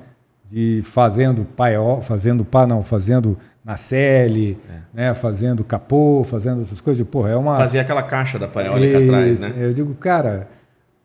[0.51, 4.59] De fazendo paiol, fazendo pá, não, fazendo nacelle,
[4.93, 5.14] né?
[5.14, 7.06] Fazendo capô, fazendo essas coisas.
[7.06, 7.56] Porra, é uma.
[7.56, 9.40] Fazia aquela caixa da parólica atrás, Isso.
[9.40, 9.52] né?
[9.56, 10.48] Eu digo, cara,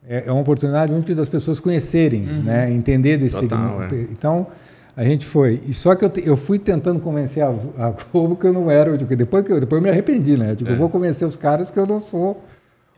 [0.07, 2.71] é é uma oportunidade única das pessoas conhecerem, né?
[2.71, 3.95] entender desse Total, segmento.
[3.95, 4.01] é.
[4.11, 4.47] Então,
[4.95, 5.61] a gente foi.
[5.67, 8.89] E só que eu, eu fui tentando convencer a, a Globo que eu não era.
[8.89, 10.51] Eu digo, depois, que eu, depois eu me arrependi, né?
[10.51, 12.41] Eu digo, eu vou convencer os caras que eu não sou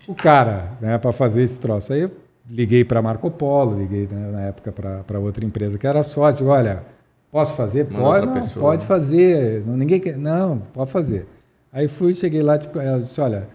[0.07, 1.91] o cara né, para fazer esse troço.
[1.91, 2.09] Aí
[2.49, 6.01] liguei para Marco Polo, liguei né, na época para outra empresa que era
[6.35, 6.83] digo, olha,
[7.31, 7.85] posso fazer?
[7.85, 8.87] Manda pode, não, pessoa, pode né?
[8.87, 9.63] fazer.
[9.65, 10.17] Não, ninguém quer.
[10.17, 11.27] Não, pode fazer.
[11.71, 13.49] Aí fui, cheguei lá, tipo, ela disse, olha,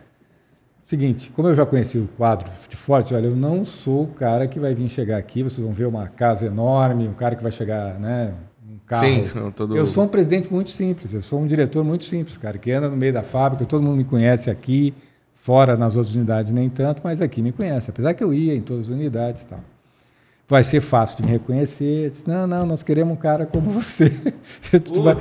[0.82, 4.46] seguinte, como eu já conheci o quadro de forte, olha, eu não sou o cara
[4.46, 7.52] que vai vir chegar aqui, vocês vão ver uma casa enorme, um cara que vai
[7.52, 8.34] chegar, né,
[8.68, 9.06] um carro.
[9.06, 9.24] Sim,
[9.56, 12.70] todo- Eu sou um presidente muito simples, eu sou um diretor muito simples, cara, que
[12.70, 14.92] anda no meio da fábrica, todo mundo me conhece aqui,
[15.42, 18.60] fora nas outras unidades nem tanto, mas aqui me conhece, apesar que eu ia em
[18.60, 19.58] todas as unidades e tal.
[20.48, 22.04] Vai ser fácil de me reconhecer.
[22.04, 24.10] Eu disse, não, não, nós queremos um cara como você.
[24.70, 25.16] Puta,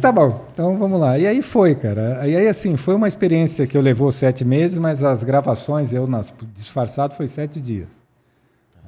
[0.00, 1.16] tá bom, então vamos lá.
[1.16, 2.26] E aí foi, cara.
[2.26, 6.08] E aí, assim, foi uma experiência que eu levou sete meses, mas as gravações, eu
[6.08, 8.02] nas, disfarçado, foi sete dias.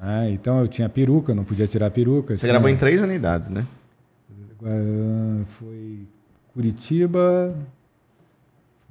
[0.01, 2.35] Ah, então eu tinha peruca, não podia tirar peruca.
[2.35, 3.65] Você tinha- gravou em três unidades, né?
[5.47, 5.99] foi
[6.53, 7.53] Curitiba,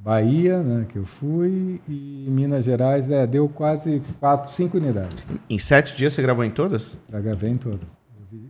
[0.04, 5.16] Bahia, né, que eu fui, e Minas Gerais, é, deu quase quatro, cinco unidades.
[5.48, 6.98] Em sete dias você gravou em todas?
[7.10, 7.80] Já gravei em todas.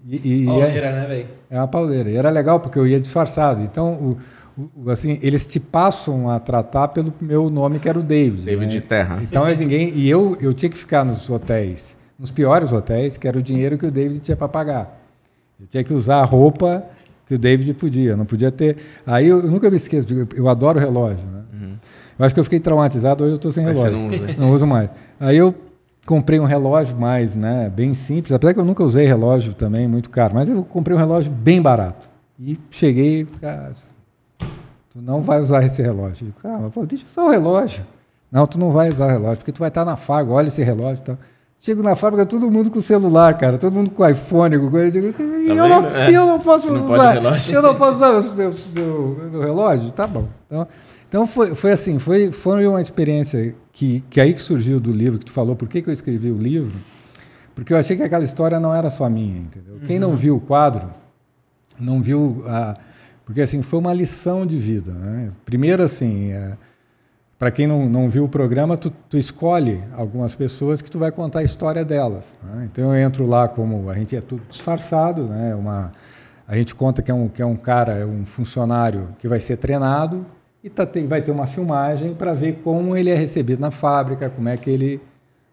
[0.04, 1.28] E, e- e é, Palmeira, né, velho?
[1.48, 2.10] é uma pauleira.
[2.10, 3.62] E era legal porque eu ia disfarçado.
[3.62, 4.18] Então,
[4.56, 8.42] o, o- assim, eles te passam a tratar pelo meu nome, que era o David.
[8.46, 8.72] David né?
[8.72, 9.20] de Terra.
[9.22, 9.90] Então, ninguém.
[9.94, 13.78] E eu, eu tinha que ficar nos hotéis, nos piores hotéis, que era o dinheiro
[13.78, 15.00] que o David tinha para pagar.
[15.60, 16.84] Eu tinha que usar a roupa
[17.26, 18.76] que o David podia, não podia ter.
[19.06, 21.26] Aí eu, eu nunca me esqueço, eu, eu adoro relógio.
[21.26, 21.44] Né?
[22.18, 23.92] Eu acho que eu fiquei traumatizado, hoje eu estou sem relógio.
[23.92, 24.26] não usa.
[24.38, 24.90] Não uso mais.
[25.18, 25.54] Aí eu
[26.06, 30.10] comprei um relógio mais, né, bem simples, apesar que eu nunca usei relógio também, muito
[30.10, 32.08] caro, mas eu comprei um relógio bem barato.
[32.38, 33.72] E cheguei, cara,
[34.90, 36.24] tu não vai usar esse relógio.
[36.24, 37.84] Eu digo, cara, mas, pô, deixa eu usar o relógio.
[38.30, 40.62] Não, tu não vai usar o relógio, porque tu vai estar na fábrica, olha esse
[40.62, 41.18] relógio e tal.
[41.60, 44.86] Chego na fábrica, todo mundo com celular, cara, todo mundo com iPhone, com coisa.
[44.88, 45.96] Eu, digo, eu, não, vendo?
[45.96, 46.10] É.
[46.12, 47.16] eu não posso Não usar.
[47.50, 49.90] Eu não posso usar o meu, meu- meu relógio?
[49.90, 50.28] Tá bom.
[50.46, 50.68] Então,
[51.08, 55.18] então foi, foi assim, foi, foi uma experiência que, que aí que surgiu do livro,
[55.18, 56.78] que tu falou, por que, que eu escrevi o livro?
[57.54, 59.78] Porque eu achei que aquela história não era só minha, entendeu?
[59.86, 60.90] Quem não viu o quadro,
[61.80, 62.76] não viu a...
[63.24, 65.30] Porque, assim, foi uma lição de vida, né?
[65.46, 66.30] Primeiro, assim,
[67.38, 71.10] para quem não, não viu o programa, tu, tu escolhe algumas pessoas que tu vai
[71.10, 72.38] contar a história delas.
[72.42, 72.68] né?
[72.70, 75.54] Então eu entro lá como a gente é tudo disfarçado, né?
[75.54, 75.92] Uma,
[76.46, 79.40] a gente conta que é um que é um cara, é um funcionário que vai
[79.40, 80.24] ser treinado
[80.62, 84.30] e tá, tem, vai ter uma filmagem para ver como ele é recebido na fábrica,
[84.30, 85.00] como é que ele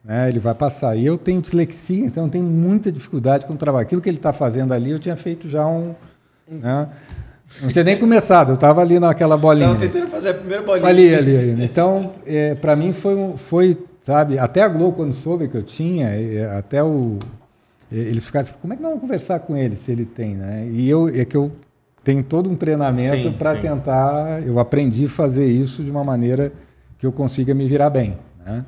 [0.04, 0.96] né, ele vai passar.
[0.96, 3.84] E eu tenho dislexia, então tenho muita dificuldade com o trabalho.
[3.84, 5.94] Aquilo que ele está fazendo ali, eu tinha feito já um,
[6.48, 6.90] né?
[7.62, 8.50] Não tinha nem começado.
[8.50, 9.68] Eu estava ali naquela bolinha.
[9.70, 10.88] Tava tentando fazer a primeira bolinha.
[10.88, 11.64] Ali, ali, ali.
[11.64, 15.64] Então, é, para mim foi, um- foi, sabe, até a Globo, quando soube que eu
[15.64, 17.18] tinha, é, até o.
[17.92, 20.36] é, Eles ficaram assim, como é que nós vamos conversar com ele se ele tem,
[20.36, 20.68] né?
[20.72, 21.52] E eu, é que eu
[22.04, 24.42] tenho todo um treinamento para tentar.
[24.46, 26.52] Eu aprendi a fazer isso de uma maneira
[26.98, 28.64] que eu consiga me virar bem, né?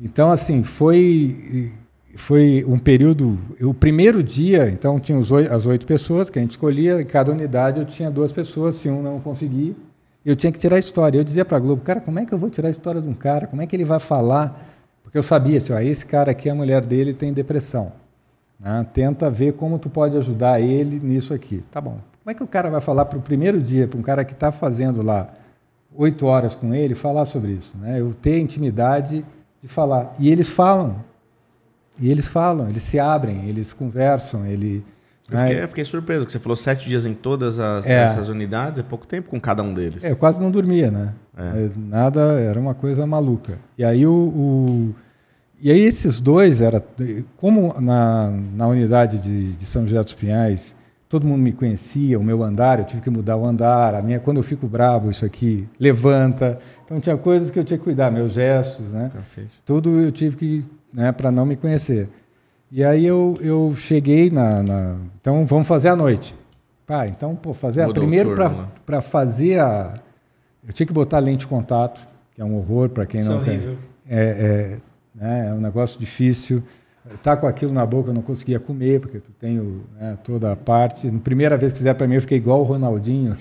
[0.00, 1.72] Então, assim, foi,
[2.16, 3.38] foi um período.
[3.60, 7.80] O primeiro dia, então, tinha as oito pessoas que a gente escolhia, em cada unidade
[7.80, 9.76] eu tinha duas pessoas, se um não conseguir,
[10.24, 11.18] eu tinha que tirar a história.
[11.18, 13.08] Eu dizia para a Globo, cara, como é que eu vou tirar a história de
[13.08, 13.46] um cara?
[13.46, 14.70] Como é que ele vai falar?
[15.02, 17.92] Porque eu sabia, assim, ó, esse cara aqui, a mulher dele tem depressão.
[18.58, 18.86] né?
[18.92, 21.62] Tenta ver como tu pode ajudar ele nisso aqui.
[21.70, 21.98] Tá bom.
[22.22, 24.32] Como é que o cara vai falar para o primeiro dia, para um cara que
[24.32, 25.28] está fazendo lá
[25.94, 27.76] oito horas com ele, falar sobre isso?
[27.76, 28.00] Né?
[28.00, 29.24] Eu ter intimidade
[29.62, 30.14] de falar.
[30.18, 30.96] E eles falam.
[32.00, 34.84] E eles falam, eles se abrem, eles conversam, ele...
[35.30, 35.46] Eu né?
[35.46, 38.02] fiquei, eu fiquei surpreso que você falou sete dias em todas as, É.
[38.02, 40.04] essas unidades, é pouco tempo com cada um deles.
[40.04, 41.14] É, eu quase não dormia, né?
[41.36, 41.64] É.
[41.64, 43.58] É, Nada, era uma coisa maluca.
[43.78, 44.94] E aí o, o-
[45.62, 46.82] e aí esses dois era
[47.38, 50.76] como na, na unidade de, de São José dos Pinhais
[51.08, 54.18] todo mundo me conhecia, o meu andar eu tive que mudar o andar, a minha
[54.18, 58.10] quando eu fico bravo isso aqui levanta, então tinha coisas que eu tinha que cuidar,
[58.10, 59.10] meus gestos, né?
[59.14, 59.48] Cacete.
[59.64, 60.64] tudo eu tive que,
[60.94, 62.08] né, para não me conhecer.
[62.70, 66.34] E aí eu, eu cheguei na, na- Então vamos fazer à noite.
[66.86, 68.68] Pá, então, pô, fazer a, primeiro turno, né?
[68.86, 69.94] para fazer a.
[70.66, 73.34] Eu tinha que botar lente de contato, que é um horror para quem Isso é
[73.34, 73.54] não tem.
[73.56, 73.76] horrível.
[74.08, 74.78] É, é,
[75.14, 76.62] né, é um negócio difícil.
[77.22, 80.52] Tá com aquilo na boca, eu não conseguia comer, porque tu tem o, né, toda
[80.52, 81.10] a parte.
[81.10, 83.36] Na primeira vez que fizeram para mim, eu fiquei igual o Ronaldinho.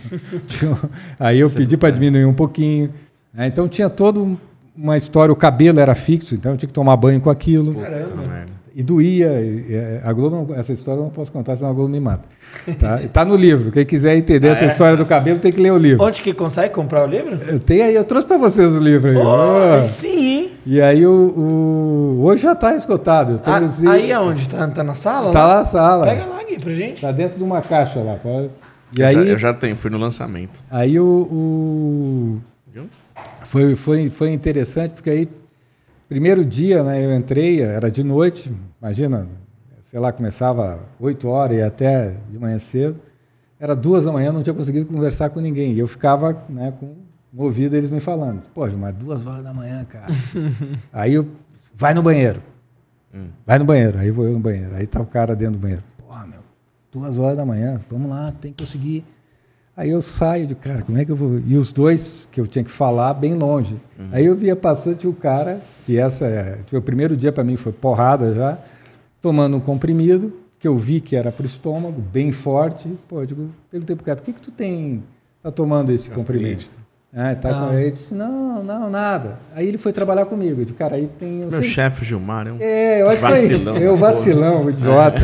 [1.19, 2.93] Aí eu pedi para diminuir um pouquinho.
[3.33, 4.37] né, então tinha toda um-
[4.75, 5.31] uma história.
[5.31, 7.75] O cabelo era fixo, então eu tinha que tomar banho com aquilo.
[7.75, 8.45] Caramba.
[8.75, 9.39] E doía.
[9.39, 12.23] e, é, a Globo, essa história eu não posso contar, senão a Globo me mata.
[12.79, 13.71] Tá, tá no livro.
[13.71, 16.03] Quem quiser entender essa história do cabelo tem que ler o livro.
[16.03, 17.37] Onde que consegue comprar o livro?
[17.59, 19.17] Tenho aí, eu trouxe para vocês o livro aí.
[19.17, 20.51] Oh, aí sim?
[20.65, 23.33] E aí o, o- hoje já está esgotado.
[23.33, 24.47] Eu Ah, aí aonde?
[24.49, 25.31] Tá, tá na sala?
[25.31, 26.05] Tá lá na sala.
[26.07, 27.01] Pega lá, Gui, pra gente.
[27.01, 28.15] Tá dentro de uma caixa lá.
[28.15, 28.49] pode-
[28.95, 30.63] E Eu, aí, já, eu já tenho, fui no lançamento.
[30.71, 32.41] aí o, o-
[32.73, 32.85] Viu?
[33.53, 35.29] Foi, foi, foi interessante porque aí
[36.09, 38.51] primeiro dia, né, eu entrei, era de noite,
[38.81, 39.29] imagina,
[39.79, 42.99] sei lá, começava 8 horas e até de manhã cedo.
[43.59, 45.73] Era duas da manhã, não tinha conseguido conversar com ninguém.
[45.73, 46.95] E eu ficava né, com
[47.31, 48.41] no ouvido eles me falando.
[48.55, 50.07] Pô, mas duas horas da manhã, cara.
[50.91, 51.29] aí eu,
[51.75, 52.41] vai no banheiro.
[53.45, 53.99] Vai no banheiro.
[53.99, 54.73] Aí vou eu no banheiro.
[54.73, 55.83] Aí tá o cara dentro do banheiro.
[55.99, 56.41] Porra, meu,
[56.91, 59.05] duas horas da manhã, vamos lá, tem que conseguir.
[59.75, 61.39] Aí eu saio de cara, como é que eu vou?
[61.47, 63.79] E os dois que eu tinha que falar bem longe.
[64.11, 67.55] Aí eu via passando o cara, que essa é, tipo, o primeiro dia para mim
[67.55, 68.57] foi porrada já,
[69.19, 72.87] tomando um comprimido, que eu vi que era para o estômago, bem forte.
[73.09, 75.03] Pô, eu digo, perguntei pro cara, por que, que tu tem,
[75.41, 76.65] tá tomando esse comprimido?
[77.15, 77.67] Ah, tá Ah.
[77.67, 79.37] com ele disse, não, não, nada.
[79.55, 80.61] Aí ele foi trabalhar comigo.
[80.61, 81.41] Eu disse, cara, aí tem.
[81.43, 82.57] eu Meu sei- chefe Gilmar é um.
[82.59, 84.11] é, eu acho Vacilão que eu porra.
[84.13, 85.19] vacilão, idiota.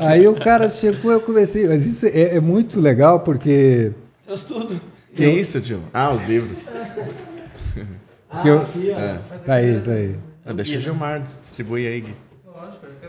[0.00, 1.68] Aí o cara chegou, eu comecei.
[1.68, 3.92] Mas isso é, é muito legal porque
[4.24, 4.80] Trouxe tudo.
[5.14, 5.80] Que isso, tio?
[5.94, 6.68] Ah, os livros.
[8.42, 8.98] que eu, Aqui, ó.
[8.98, 9.18] É.
[9.46, 10.16] tá aí, tá aí.
[10.44, 12.14] Ah, deixa o Gilmar dis- distribuir aí, Gui.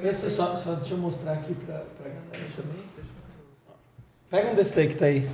[0.04, 2.84] Esse, só, só deixa eu mostrar aqui pra, pra galera também.
[4.30, 5.28] Pega um desse daí que tá aí.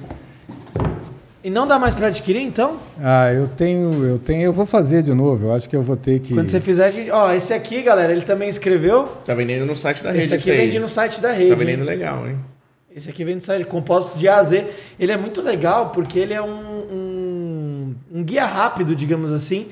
[1.45, 2.80] E não dá mais pra adquirir, então?
[2.99, 5.45] Ah, eu tenho, eu tenho, eu vou fazer de novo.
[5.45, 6.34] Eu acho que eu vou ter que.
[6.34, 7.11] Quando você fizer, a gente...
[7.11, 9.03] Ó, esse aqui, galera, ele também escreveu.
[9.23, 10.26] Tá vendendo no site da rede.
[10.26, 10.57] Esse aqui aí.
[10.57, 11.49] vende no site da rede.
[11.49, 11.59] Tá hein?
[11.59, 12.39] vendendo legal, hein?
[12.95, 14.65] Esse aqui vem do site Compostos de A a Z.
[14.99, 19.67] Ele é muito legal porque ele é um, um, um guia rápido, digamos assim,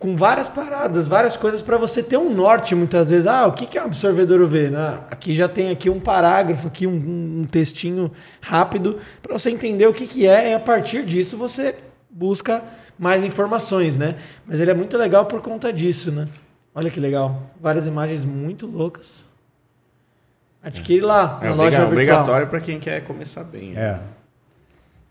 [0.00, 3.26] com várias paradas, várias coisas para você ter um norte muitas vezes.
[3.28, 4.70] Ah, o que que é um absorvedor UV?
[4.70, 4.98] né?
[5.10, 8.10] Aqui já tem aqui um parágrafo, aqui um, um textinho
[8.40, 11.76] rápido para você entender o que, que é e a partir disso você
[12.10, 12.64] busca
[12.98, 14.16] mais informações, né?
[14.46, 16.26] Mas ele é muito legal por conta disso, né?
[16.74, 17.50] Olha que legal.
[17.60, 19.24] Várias imagens muito loucas.
[20.62, 21.86] Adquire lá É na obriga- loja virtual.
[21.92, 23.72] obrigatório pra quem quer começar bem.
[23.72, 23.80] né?
[23.82, 24.00] É.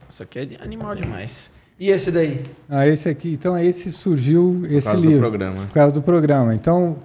[0.09, 1.51] Isso aqui é animal demais.
[1.79, 2.41] E esse daí?
[2.67, 5.61] Ah, esse aqui, então esse surgiu esse causa do livro programa.
[5.65, 6.53] por causa do programa.
[6.53, 6.97] Então,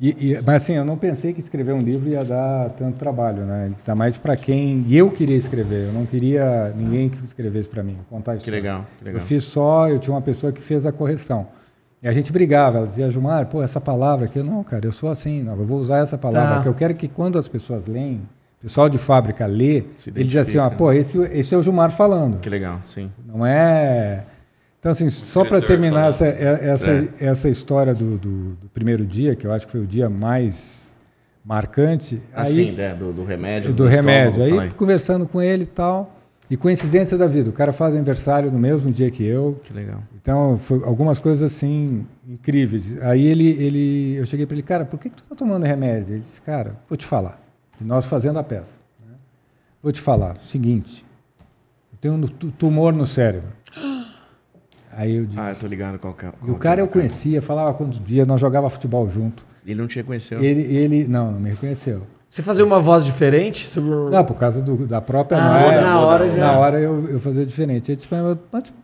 [0.00, 3.44] e- e- mas assim, eu não pensei que escrever um livro ia dar tanto trabalho,
[3.44, 3.66] né?
[3.66, 5.86] Ainda mais para quem e eu queria escrever.
[5.86, 8.44] Eu não queria ninguém que escrevesse para mim, contar isso.
[8.44, 9.20] Que legal, que legal.
[9.20, 11.46] Eu fiz só, eu tinha uma pessoa que fez a correção.
[12.02, 14.92] E a gente brigava, ela dizia, Gilmar, pô, essa palavra aqui, eu, não, cara, eu
[14.92, 16.54] sou assim, não, eu vou usar essa palavra, Tá.
[16.56, 18.20] porque eu quero que quando as pessoas leem,
[18.58, 21.62] o pessoal de fábrica lê, ele diz assim, ó, identifica, pô, esse, esse é o
[21.62, 22.38] Gilmar falando.
[22.40, 23.10] Que legal, sim.
[23.24, 24.24] Não é.
[24.80, 26.40] Então, assim, só para terminar essa, falando.
[26.40, 27.08] é- essa, É.
[27.20, 30.94] essa história do, do, do primeiro dia, que eu acho que foi o dia mais
[31.44, 32.20] marcante.
[32.34, 32.94] Assim, aí, né?
[32.94, 33.72] Do, do remédio.
[33.72, 34.42] do remédio.
[34.42, 36.14] estômago, Aí, conversando com ele e tal.
[36.50, 39.60] E coincidência da vida, o cara faz aniversário no mesmo dia que eu.
[39.64, 40.02] Que legal.
[40.14, 42.96] Então, foi algumas coisas assim incríveis.
[43.02, 46.14] Aí ele, ele eu cheguei para ele, cara, por que, que tu tá tomando remédio?
[46.14, 47.38] Ele disse, cara, vou te falar.
[47.80, 48.78] E nós fazendo a peça.
[49.06, 49.14] né?
[49.82, 51.04] Vou te falar, seguinte,
[51.92, 53.50] eu tenho um tu- tumor no cérebro.
[54.92, 56.28] Aí eu disse, Ah, eu tô ligado qual que é.
[56.28, 59.46] e qual o cara é eu conhecia, falava quantos dias, nós jogava futebol junto.
[59.64, 60.42] Ele não te reconheceu.
[60.42, 62.02] Ele, ele, não, não me reconheceu.
[62.28, 63.68] Você fazia uma voz diferente?
[63.68, 63.90] Sobre...
[64.10, 65.38] Não, por causa do- da própria.
[65.40, 66.36] Ah, é- na hora já.
[66.36, 67.90] Na hora eu, eu fazia diferente.
[67.90, 68.74] Ele disse, mas, mas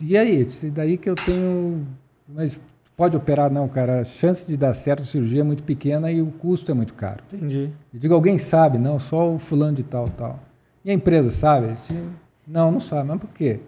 [0.00, 0.44] e aí?
[0.46, 1.86] Disse, daí que eu tenho.
[2.28, 2.60] Mas
[2.96, 3.50] pode operar?
[3.50, 4.00] Não, cara.
[4.00, 6.94] A chance de dar certo a cirurgia é muito pequena e o custo é muito
[6.94, 7.22] caro.
[7.32, 7.70] Entendi.
[7.92, 8.78] Eu digo, alguém sabe?
[8.78, 10.40] Não, só o fulano de tal, tal.
[10.84, 11.66] E a empresa sabe?
[11.66, 11.96] Ele disse,
[12.46, 13.08] não, não sabe.
[13.08, 13.60] Mas por quê?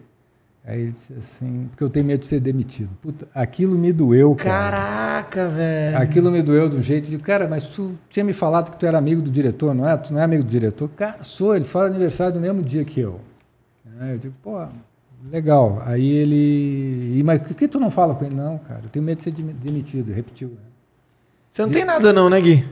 [0.66, 2.90] Aí ele disse assim, porque eu tenho medo de ser demitido.
[3.02, 4.76] Puta, aquilo me doeu, cara.
[4.78, 5.98] Caraca, velho.
[5.98, 8.86] Aquilo me doeu de um jeito de, cara, mas tu tinha me falado que tu
[8.86, 9.94] era amigo do diretor, não é?
[9.94, 10.88] Tu não é amigo do diretor?
[10.88, 13.20] Cara, sou, ele faz aniversário no mesmo dia que eu.
[14.00, 14.56] Aí eu digo, pô,
[15.30, 15.82] legal.
[15.86, 18.34] Aí ele, "E, mas por que tu não fala com ele?
[18.34, 20.12] Não, cara, eu tenho medo de ser dem- demitido.
[20.12, 20.48] Repetiu.
[20.48, 20.56] né?
[21.48, 22.64] Você não tem nada não, né, Gui?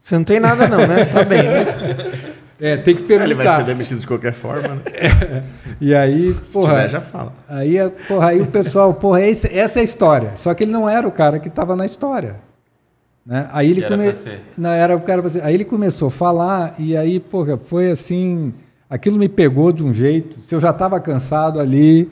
[0.00, 1.02] Você não tem nada não, né?
[1.04, 1.64] Você tá bem, né?
[2.60, 3.62] É, tem que Ah, Ele vai ser perguntar.
[3.62, 4.82] demitido de qualquer forma, né?
[5.80, 7.32] E aí, Se porra, tiver, já fala.
[7.48, 10.30] aí, a- porra, aí o pessoal, porra, esse- essa é a história.
[10.36, 12.36] Só que ele não era o cara que estava na história.
[13.26, 13.48] Né?
[13.52, 14.04] Aí ele come...
[14.56, 15.42] Não, era o cara pra ser.
[15.42, 18.52] Aí ele começou a falar e aí, porra, foi assim,
[18.88, 20.40] aquilo me pegou de um jeito.
[20.40, 22.10] Se eu já estava cansado ali,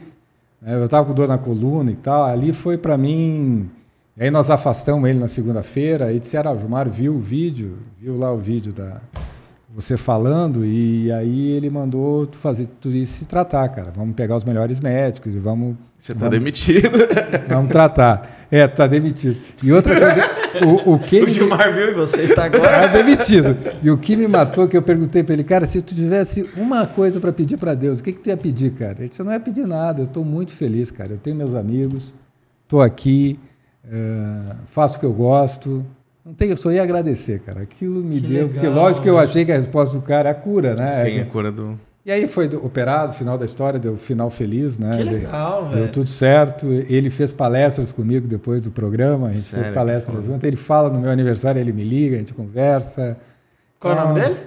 [0.60, 3.70] né, eu estava com dor na coluna e tal, ali foi para mim.
[4.18, 8.18] Aí nós afastamos ele na segunda-feira e disseram, ah, o Gilmar viu o vídeo, viu
[8.18, 9.00] lá o vídeo da
[9.74, 13.90] você falando e aí ele mandou tu fazer tudo isso se tratar, cara.
[13.94, 16.90] Vamos pegar os melhores médicos e vamos Você tá vamos, demitido.
[17.48, 18.30] vamos tratar.
[18.54, 19.34] É, tá demitido.
[19.62, 22.68] E outra coisa, o, o que O me- Gilmar viu e você está agora.
[22.68, 23.56] Tá demitido.
[23.82, 26.86] E o que me matou, que eu perguntei para ele, cara, se tu tivesse uma
[26.86, 28.96] coisa para pedir para Deus, o que, que tu ia pedir, cara?
[28.98, 31.12] Ele disse, eu não ia pedir nada, eu estou muito feliz, cara.
[31.12, 32.12] Eu tenho meus amigos,
[32.64, 33.40] estou aqui,
[33.90, 35.82] eh, faço o que eu gosto.
[36.24, 37.62] Não tem, eu só ia agradecer, cara.
[37.62, 38.48] Aquilo me Que deu.
[38.48, 40.92] Porque legal, lógico que eu achei que a resposta do cara é a cura, né?
[40.92, 41.80] Sim, É- a cura do.
[42.04, 44.96] E aí foi do- operado, final da história, deu final feliz, né?
[44.96, 45.88] Que Ele- legal, Deu velho.
[45.92, 46.66] tudo certo.
[46.66, 50.44] Ele fez palestras comigo depois do programa, a gente Sério, fez palestra junto.
[50.46, 53.16] Ele fala no meu aniversário, ele me liga, a gente conversa.
[53.78, 54.40] Qual é o nome Ah, dele?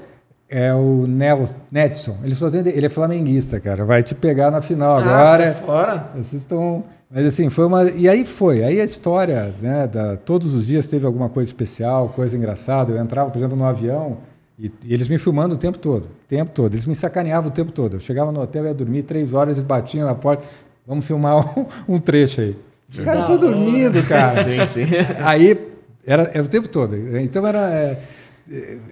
[0.48, 2.18] É o Nel, Netson.
[2.24, 3.84] Ele, só tem, ele é flamenguista, cara.
[3.84, 5.44] Vai te pegar na final Ah, agora.
[5.54, 6.10] sai fora.
[6.14, 6.84] Vocês estão.
[7.10, 7.84] Mas assim, foi uma.
[7.92, 8.64] E aí foi.
[8.64, 9.88] Aí a história, né?
[9.88, 10.16] Da...
[10.18, 12.92] Todos os dias teve alguma coisa especial, coisa engraçada.
[12.92, 14.18] Eu entrava, por exemplo, no avião
[14.58, 16.06] e, e eles me filmando o tempo todo.
[16.06, 16.74] O tempo todo.
[16.74, 17.96] Eles me sacaneavam o tempo todo.
[17.96, 20.44] Eu chegava no hotel, ia dormir três horas e batiam na porta.
[20.88, 21.66] Vamos filmar um,
[21.96, 22.56] um trecho aí.
[22.90, 24.44] Os caras estão dormindo, cara.
[24.44, 24.86] Sim, sim.
[25.26, 25.60] Aí
[26.06, 26.96] era, era o tempo todo.
[27.18, 27.98] Então era, é,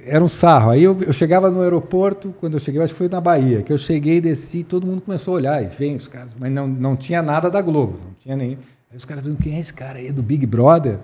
[0.05, 0.71] era um sarro.
[0.71, 3.71] Aí eu, eu chegava no aeroporto, quando eu cheguei, acho que foi na Bahia, que
[3.71, 6.95] eu cheguei, desci, todo mundo começou a olhar, e vem os caras, mas não, não
[6.95, 8.57] tinha nada da Globo, não tinha nem.
[8.91, 10.07] Aí os caras perguntam, quem é esse cara aí?
[10.07, 10.99] É do Big Brother?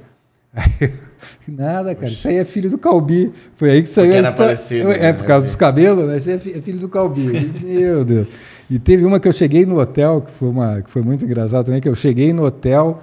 [1.48, 3.32] Nada, cara, isso aí é filho do Calbi.
[3.56, 4.46] Foi aí que saiu Porque a história.
[4.56, 5.14] parecido, é, né?
[5.14, 6.18] por causa dos cabelos, né?
[6.18, 7.52] Isso aí é é filho do Calbi.
[7.64, 8.28] Meu Deus.
[8.70, 11.66] E teve uma que eu cheguei no hotel, que foi, uma, que foi muito engraçado
[11.66, 13.00] também, que eu cheguei no hotel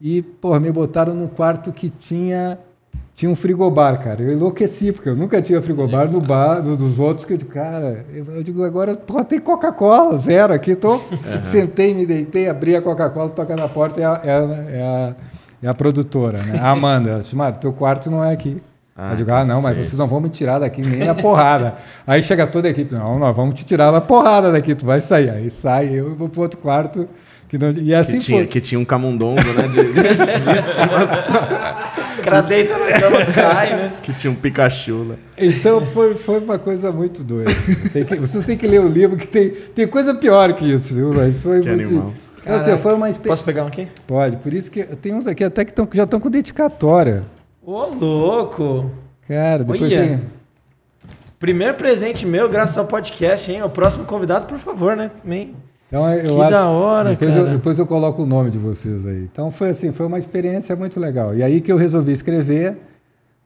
[0.00, 2.58] e, porra, me botaram num quarto que tinha,
[3.14, 4.22] tinha um frigobar, cara.
[4.22, 7.50] Eu enlouqueci, porque eu nunca tinha frigobar no bar do- dos outros, que eu digo,
[7.52, 11.00] cara, eu, eu digo, agora, porra, tem Coca-Cola, zero aqui, tô.
[11.42, 15.16] Sentei, me deitei, abri a Coca-Cola, toca na porta, é a, é a, é a,
[15.66, 16.58] é a produtora, né?
[16.62, 17.10] A Amanda.
[17.10, 18.62] Ela disse, Mário, teu quarto não é aqui.
[18.96, 21.74] Ah, eu digo, ah, não, mas vocês não vão me tirar daqui nem na porrada.
[22.06, 25.02] Aí chega toda a equipe, não, nós vamos te tirar na porrada daqui, tu vai
[25.02, 25.28] sair.
[25.28, 27.06] Aí sai, eu vou pro outro quarto.
[27.48, 27.70] Que não...
[27.72, 28.46] E assim Que tinha, foi.
[28.48, 29.68] que tinha um camundongo, né?
[29.68, 29.92] De, de-
[32.16, 33.92] de cara deita cama, cai, né?
[34.02, 35.14] que tinha um Pikachu lá.
[35.38, 37.50] Então foi, foi uma coisa muito doida.
[37.92, 40.94] Tem que, vocês têm que ler o livro, que tem, tem coisa pior que isso,
[40.94, 41.12] viu?
[41.14, 41.88] Mas foi Que muito.
[41.88, 42.12] animal.
[42.78, 43.28] Foi uma experiência.
[43.28, 43.88] Posso pegar um aqui?
[44.06, 47.24] Pode, por isso que tem uns aqui até que, tão, já estão com dedicatória.
[47.64, 48.90] Ô, louco.
[49.26, 50.22] Cara, depois Olha.
[51.38, 53.62] Primeiro presente meu, graças ao podcast, hein?
[53.62, 55.10] O próximo convidado, por favor, né?
[55.22, 55.54] Também.
[55.88, 57.42] Então eu Que acho, da hora, depois cara.
[57.42, 59.22] Eu, depois eu coloco o nome de vocês aí.
[59.30, 61.34] Então foi assim, foi uma experiência muito legal.
[61.36, 62.76] E aí que eu resolvi escrever.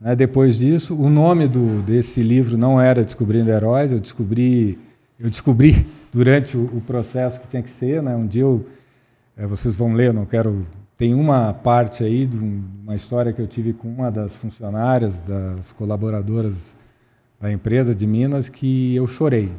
[0.01, 3.93] né, depois disso, o nome do, desse livro não era Descobrindo Heróis.
[3.93, 4.79] Eu descobri,
[5.19, 8.03] eu descobri durante o, o processo que tinha que ser.
[8.03, 8.15] Né?
[8.15, 8.65] Um dia eu,
[9.41, 10.09] eh, vocês vão ler.
[10.09, 10.67] Eu não quero.
[10.97, 15.23] Tem uma parte aí de um- uma história que eu tive com uma das funcionárias,
[15.23, 16.77] das colaboradoras
[17.41, 19.51] da empresa de Minas, que eu chorei.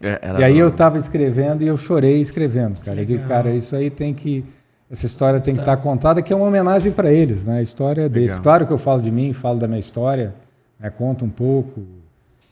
[0.00, 3.00] É, era E aí do- eu estava escrevendo e eu chorei escrevendo, cara.
[3.00, 3.28] Eu digo, Legal.
[3.42, 4.44] cara, isso aí tem que.
[4.90, 7.58] Essa história tem que estar contada, que é uma homenagem para eles, né?
[7.58, 8.28] A história é deles.
[8.28, 8.42] Legal.
[8.42, 10.34] Claro que eu falo de mim, falo da minha história,
[10.80, 10.88] né?
[10.88, 11.82] conto um pouco.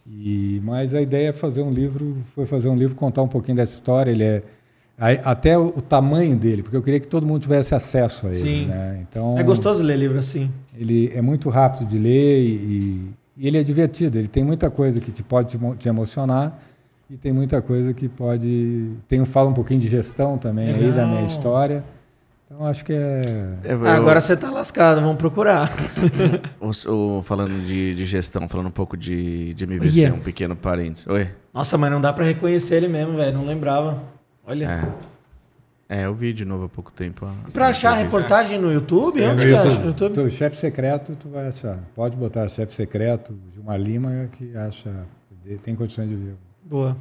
[0.06, 3.56] E, mas a ideia é fazer um livro, foi fazer um livro, contar um pouquinho
[3.56, 4.10] dessa história.
[4.10, 4.42] Ele é.
[4.98, 8.38] Até o, tamanho dele, porque eu queria que todo mundo tivesse acesso a ele.
[8.40, 8.66] Sim.
[8.66, 8.98] Né?
[9.08, 10.50] Então, É gostoso ler livro assim.
[10.78, 14.18] ele é muito rápido de ler e, e ele é divertido.
[14.18, 16.58] Ele tem muita coisa que te pode te, mo- te emocionar
[17.10, 18.92] e tem muita coisa que pode.
[19.06, 21.26] Tem fala um pouquinho de gestão também aí da minha Legal.
[21.26, 21.84] história.
[22.46, 23.54] Então acho que é.
[23.64, 25.70] É, eu- agora você tá lascado, vamos procurar.
[26.58, 30.16] o- o- falando de, de gestão, falando um pouco de, de MVC, Yeah.
[30.16, 31.06] um pequeno parênteses.
[31.06, 31.28] Oi?
[31.52, 33.36] Nossa, mas não dá pra reconhecer ele mesmo, velho.
[33.36, 34.15] Não lembrava.
[34.46, 34.92] Olha.
[35.88, 35.96] É.
[36.00, 37.24] É, eu vi de novo há pouco tempo.
[37.26, 39.50] a- Pra achar a reportagem no YouTube, É, onde no?
[39.52, 39.78] YouTube.
[39.78, 40.12] No YouTube?
[40.14, 41.78] Tu, chefe secreto, tu vai achar.
[41.94, 45.06] Pode botar chefe secreto, Gilmar Lima, que acha.
[45.62, 46.34] Tem condições de ver.
[46.64, 46.96] Boa.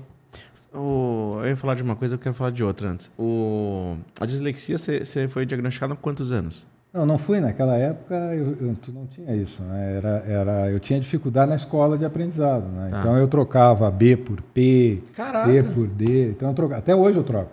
[0.72, 3.10] O- eu ia falar de uma coisa, eu quero falar de outra antes.
[3.18, 6.64] O, a dislexia, você foi diagnosticado há quantos anos?
[6.96, 9.98] Não, não fui naquela época, eu, eu- tu não tinha isso, né?
[9.98, 12.88] Era, era, eu tinha dificuldade na escola de aprendizado, né?
[12.90, 13.00] Tá.
[13.00, 15.50] Então eu trocava B por P, Caraca.
[15.52, 16.80] P por D, então eu trocava.
[16.80, 17.52] Até hoje eu troco.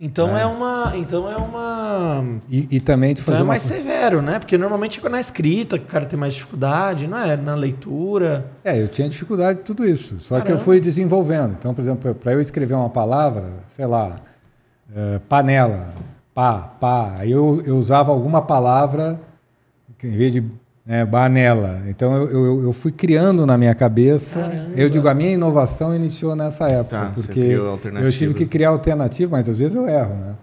[0.00, 0.92] Então é, uma.
[0.96, 2.24] Então é uma.
[2.50, 4.40] E, e também de Então fazer é uma mais severo, né?
[4.40, 7.36] Porque normalmente é na escrita que o cara tem mais dificuldade, não é?
[7.36, 8.44] Na leitura.
[8.64, 10.18] É, eu tinha dificuldade de tudo isso.
[10.18, 10.64] Só que eu Caramba.
[10.64, 11.52] fui desenvolvendo.
[11.52, 14.16] Então, por exemplo, para eu escrever uma palavra, sei lá,
[14.94, 15.94] eh, panela,
[16.34, 19.20] pá, pá, aí eu, eu usava alguma palavra
[20.02, 20.44] em vez de
[20.84, 21.82] né, Banela.
[21.88, 24.40] Então eu, eu, eu fui criando na minha cabeça.
[24.40, 24.70] Caramba.
[24.76, 29.30] Eu digo, a minha inovação iniciou nessa época, Tá, porque eu tive que criar alternativa,
[29.30, 30.34] mas às vezes eu erro, né?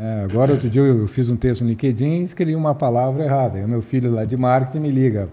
[0.00, 3.58] É, agora, outro dia eu fiz um texto no LinkedIn e escrevi uma palavra errada.
[3.58, 5.28] Aí o meu filho lá de marketing me liga.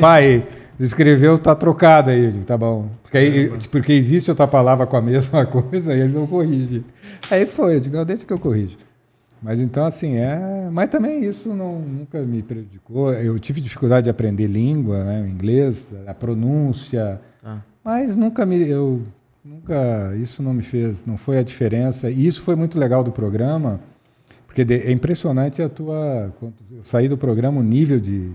[0.00, 0.46] Pai,
[0.80, 2.24] escreveu, tá trocado aí.
[2.24, 2.88] Eu digo, tá bom.
[3.02, 6.82] Porque, aí, porque existe outra palavra com a mesma coisa e ele não corrige.
[7.30, 8.78] Aí foi, eu digo, não, deixa que eu corrijo.
[9.42, 10.68] Mas então, assim, é.
[10.70, 13.12] Mas também isso não, nunca me prejudicou.
[13.12, 15.22] Eu tive dificuldade de aprender língua, né?
[15.22, 17.20] O inglês, a pronúncia.
[17.42, 17.62] Tá.
[17.84, 18.68] Mas nunca me.
[18.68, 19.02] Eu,
[19.44, 20.14] nunca.
[20.16, 21.04] Isso não me fez.
[21.04, 22.10] Não foi a diferença.
[22.10, 23.80] E isso foi muito legal do programa,
[24.46, 26.34] porque é impressionante a tua.
[26.40, 28.32] Quando eu saí do programa, o nível de.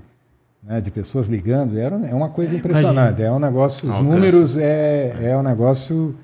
[0.64, 3.22] né, de pessoas ligando, era, é uma coisa impressionante.
[3.22, 6.16] É um negócio, os números é, é um negócio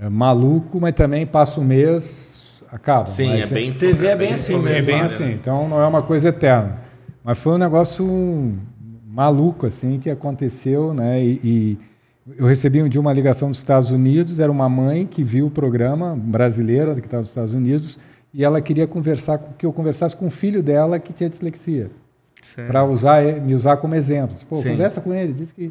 [0.00, 2.41] é, maluco, mas também passa um mês,
[2.72, 3.06] acaba.
[3.06, 4.86] Sim, Mas é bem TV é bem bem assim é mesmo.
[4.86, 5.06] bem né?
[5.06, 6.80] assim, então não é uma coisa eterna.
[7.22, 8.58] Mas foi um negócio
[9.06, 11.22] maluco assim que aconteceu, né?
[11.22, 11.78] E, e
[12.38, 15.50] eu recebi um dia uma ligação dos Estados Unidos, era uma mãe que viu o
[15.50, 17.98] programa, brasileira que estava nos Estados Unidos,
[18.32, 21.90] e ela queria conversar com- que eu conversasse com o filho dela que tinha dislexia,
[22.66, 24.36] para usar me usar como exemplo.
[24.48, 24.70] Pô, Sim.
[24.70, 25.70] conversa com ele, disse que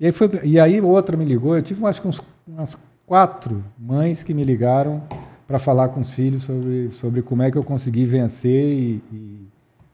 [0.00, 3.62] e aí, foi, e aí outra me ligou, eu tive acho que uns, umas quatro
[3.78, 5.02] mães que me ligaram
[5.46, 9.48] para falar com os filhos sobre, sobre como é que eu consegui vencer e, e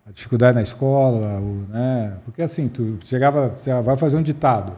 [0.07, 2.17] a dificuldade na escola, o, né?
[2.25, 4.73] porque assim, tu chegava, você vai fazer um ditado,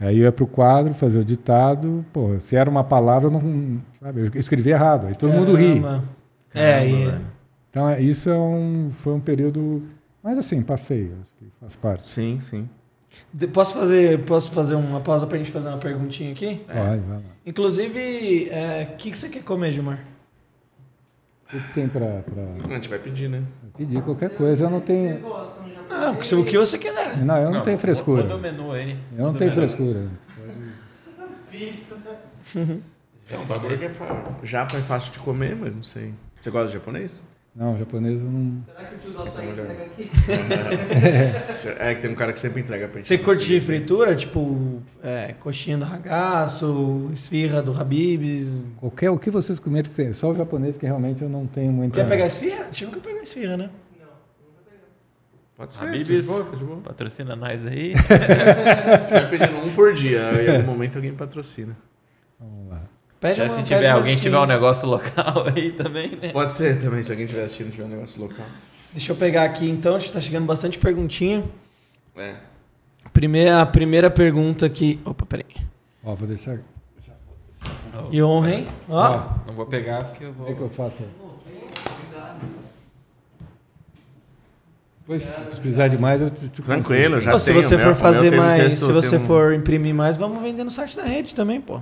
[0.00, 3.32] aí eu ia para o quadro fazer o ditado, pô, se era uma palavra, eu
[3.32, 5.80] não, sabe, eu escrevi errado, aí todo mundo ri.
[5.80, 6.04] Caramba.
[6.54, 7.20] É, e-.
[7.70, 9.82] Então é, isso é um, foi um período,
[10.22, 12.08] mas assim, passei, acho que faz parte.
[12.08, 12.68] Sim, sim.
[13.32, 16.62] De- Posso fazer, posso fazer uma pausa pra gente fazer uma perguntinha aqui?
[16.66, 17.22] Vai, vai lá.
[17.46, 20.00] Inclusive, é, o que, que você quer comer, Gilmar?
[21.52, 22.22] O que tem para
[22.64, 23.42] A gente vai pedir, né?
[23.76, 24.64] pedir qualquer coisa?
[24.64, 25.20] Eu não tenho.
[25.88, 27.18] Não, o que- o que você quiser.
[27.18, 28.22] Não, eu não, tenho frescura.
[28.22, 28.98] Manda o menu aí.
[29.16, 30.08] Eu não tenho frescura.
[33.30, 33.90] É um bagulho que é
[34.42, 36.12] japa é fácil de comer, mas não sei.
[36.40, 37.22] Você gosta de japonês?
[37.54, 38.64] Não, japonês eu não.
[38.64, 40.10] Será que o tio açaí entrega aqui?
[41.78, 43.06] É que tem um cara que sempre entrega pra gente.
[43.06, 44.16] Você curte fritura?
[44.16, 48.64] Tipo, é, coxinha do ragaço, esfirra do Habib's.
[48.78, 51.94] Qualquer o que vocês comerem, só o japonês que realmente eu não tenho muita.
[51.94, 52.62] Quer pegar esfirra?
[52.62, 53.70] A gente nunca pegou esfirra, né?
[55.56, 56.08] Pode ser, Habib's.
[56.08, 56.80] tá de boa, tá de boa.
[56.80, 57.94] Patrocina nós aí.
[57.94, 61.76] A gente vai pedindo um por dia, aí em algum momento alguém patrocina.
[62.40, 62.82] Vamos lá.
[63.24, 66.28] Pede Já uma- se tiver alguém tiver um negócio local aí também, né?
[66.30, 68.44] Pode ser também, se alguém estiver assistindo tiver um negócio local.
[68.92, 71.42] Deixa eu pegar aqui então, tá chegando bastante perguntinha.
[72.18, 72.34] É.
[73.14, 75.00] Primeira, a primeira pergunta aqui.
[75.06, 75.46] Opa, peraí.
[76.04, 76.58] Ó, vou deixar.
[78.10, 78.66] Que honra, hein?
[78.90, 79.20] Ó.
[79.46, 80.64] Não vou pegar porque eu O que, que vou.
[80.64, 80.96] eu faço?
[85.00, 88.62] Depois, se precisar de mais, eu te, Tranquilo, já Pô, se você for fazer mais,
[88.62, 91.80] texto, se você um- for imprimir mais, vamos vender no site da rede também, pô.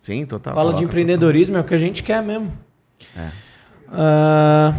[0.00, 0.54] Sim, total.
[0.54, 2.50] Fala de empreendedorismo, é o que a gente quer mesmo.
[3.14, 3.28] É.
[3.92, 4.74] Ah,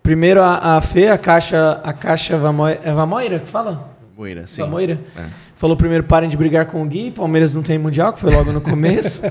[0.00, 3.72] primeiro a, a Fê, a Caixa, a Caixa Vamoira, é Vamoira que fala?
[3.72, 3.96] total.
[4.16, 4.62] Moira, sim.
[4.62, 5.00] Vamoira?
[5.16, 5.24] É.
[5.56, 8.52] Falou primeiro, parem de brigar com o Gui, Palmeiras não tem Mundial, que foi logo
[8.52, 9.22] no começo.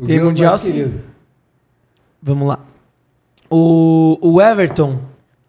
[0.00, 0.72] O Tem Gui é mundial, sim.
[0.74, 1.00] querido.
[2.22, 2.60] Vamos lá.
[3.50, 5.00] O, o Everton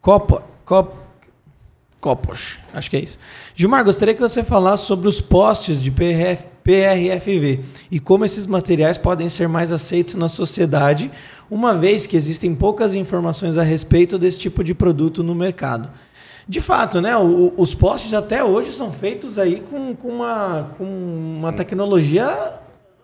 [0.01, 0.91] Copa, Cop,
[1.99, 3.19] Copos, acho que é isso.
[3.53, 7.59] Gilmar, gostaria que você falasse sobre os postes de PRF, PRFV
[7.91, 11.11] e como esses materiais podem ser mais aceitos na sociedade,
[11.51, 15.89] uma vez que existem poucas informações a respeito desse tipo de produto no mercado.
[16.47, 17.17] De fato, né?
[17.17, 22.53] o- os postes até hoje são feitos aí com, com, uma, com uma tecnologia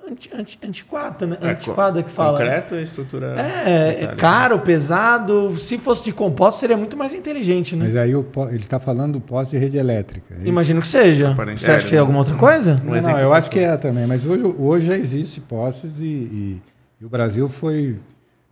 [0.09, 1.37] anti, anti- antiquada, né?
[1.41, 2.37] É, antiquada que fala.
[2.37, 3.35] Concreto e estrutura.
[3.39, 5.57] É, é caro, pesado.
[5.57, 7.85] Se fosse de composto, seria muito mais inteligente, né?
[7.85, 10.35] Mas aí o po- ele está falando do poste de rede elétrica.
[10.43, 10.47] é?
[10.47, 11.31] Imagino que seja.
[11.31, 12.75] Aparente- Você acha que é alguma outra coisa?
[12.83, 16.61] Não, não, eu acho que é também, mas hoje, hoje já existe postes e, e-
[17.01, 17.97] e o Brasil foi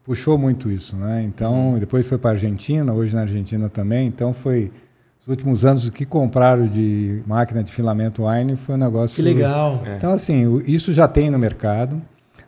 [0.05, 1.21] puxou muito isso, né?
[1.23, 4.69] Então, depois foi para a Argentina, hoje na Argentina também, então foi
[5.23, 9.21] os últimos anos o que compraram de máquina de filamento Wine foi um negócio Que
[9.21, 9.81] legal.
[9.85, 9.95] É.
[9.95, 12.01] Então, assim, isso já tem no mercado.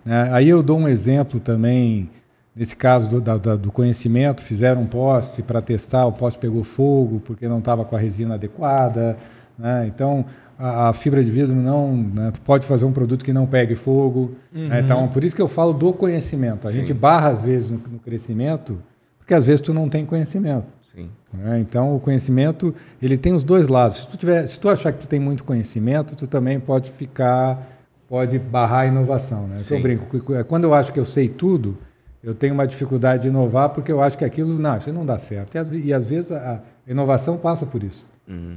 [0.03, 0.29] né?
[0.31, 2.09] Aí eu dou um exemplo também,
[2.55, 7.21] nesse caso do, da- do conhecimento, fizeram um poste para testar, o poste pegou fogo
[7.21, 9.17] porque não estava com a resina adequada.
[9.57, 9.85] né?
[9.87, 10.25] Então,
[10.59, 11.95] a, a fibra de vidro não.
[11.95, 12.31] né?
[12.33, 14.35] Tu pode fazer um produto que não pegue fogo.
[14.51, 14.81] né?
[14.81, 16.67] Então, por isso que eu falo do conhecimento.
[16.67, 16.79] A Sim.
[16.79, 18.77] gente barra, às vezes, no, no crescimento,
[19.17, 20.74] porque às vezes tu não tem conhecimento.
[20.95, 21.09] Sim.
[21.33, 21.59] né?
[21.59, 23.97] Então, o conhecimento ele tem os dois lados.
[23.97, 27.67] Se tu, tiver, se tu achar que tu tem muito conhecimento, tu também pode ficar,
[28.07, 29.45] pode barrar a inovação.
[29.47, 29.55] Né?
[29.57, 29.81] Eu Sim.
[29.81, 31.77] brinco, que quando eu acho que eu sei tudo,
[32.23, 35.17] eu tenho uma dificuldade de inovar porque eu acho que aquilo, não, isso não dá
[35.17, 35.55] certo.
[35.55, 38.07] E às, e às vezes a, inovação passa por isso.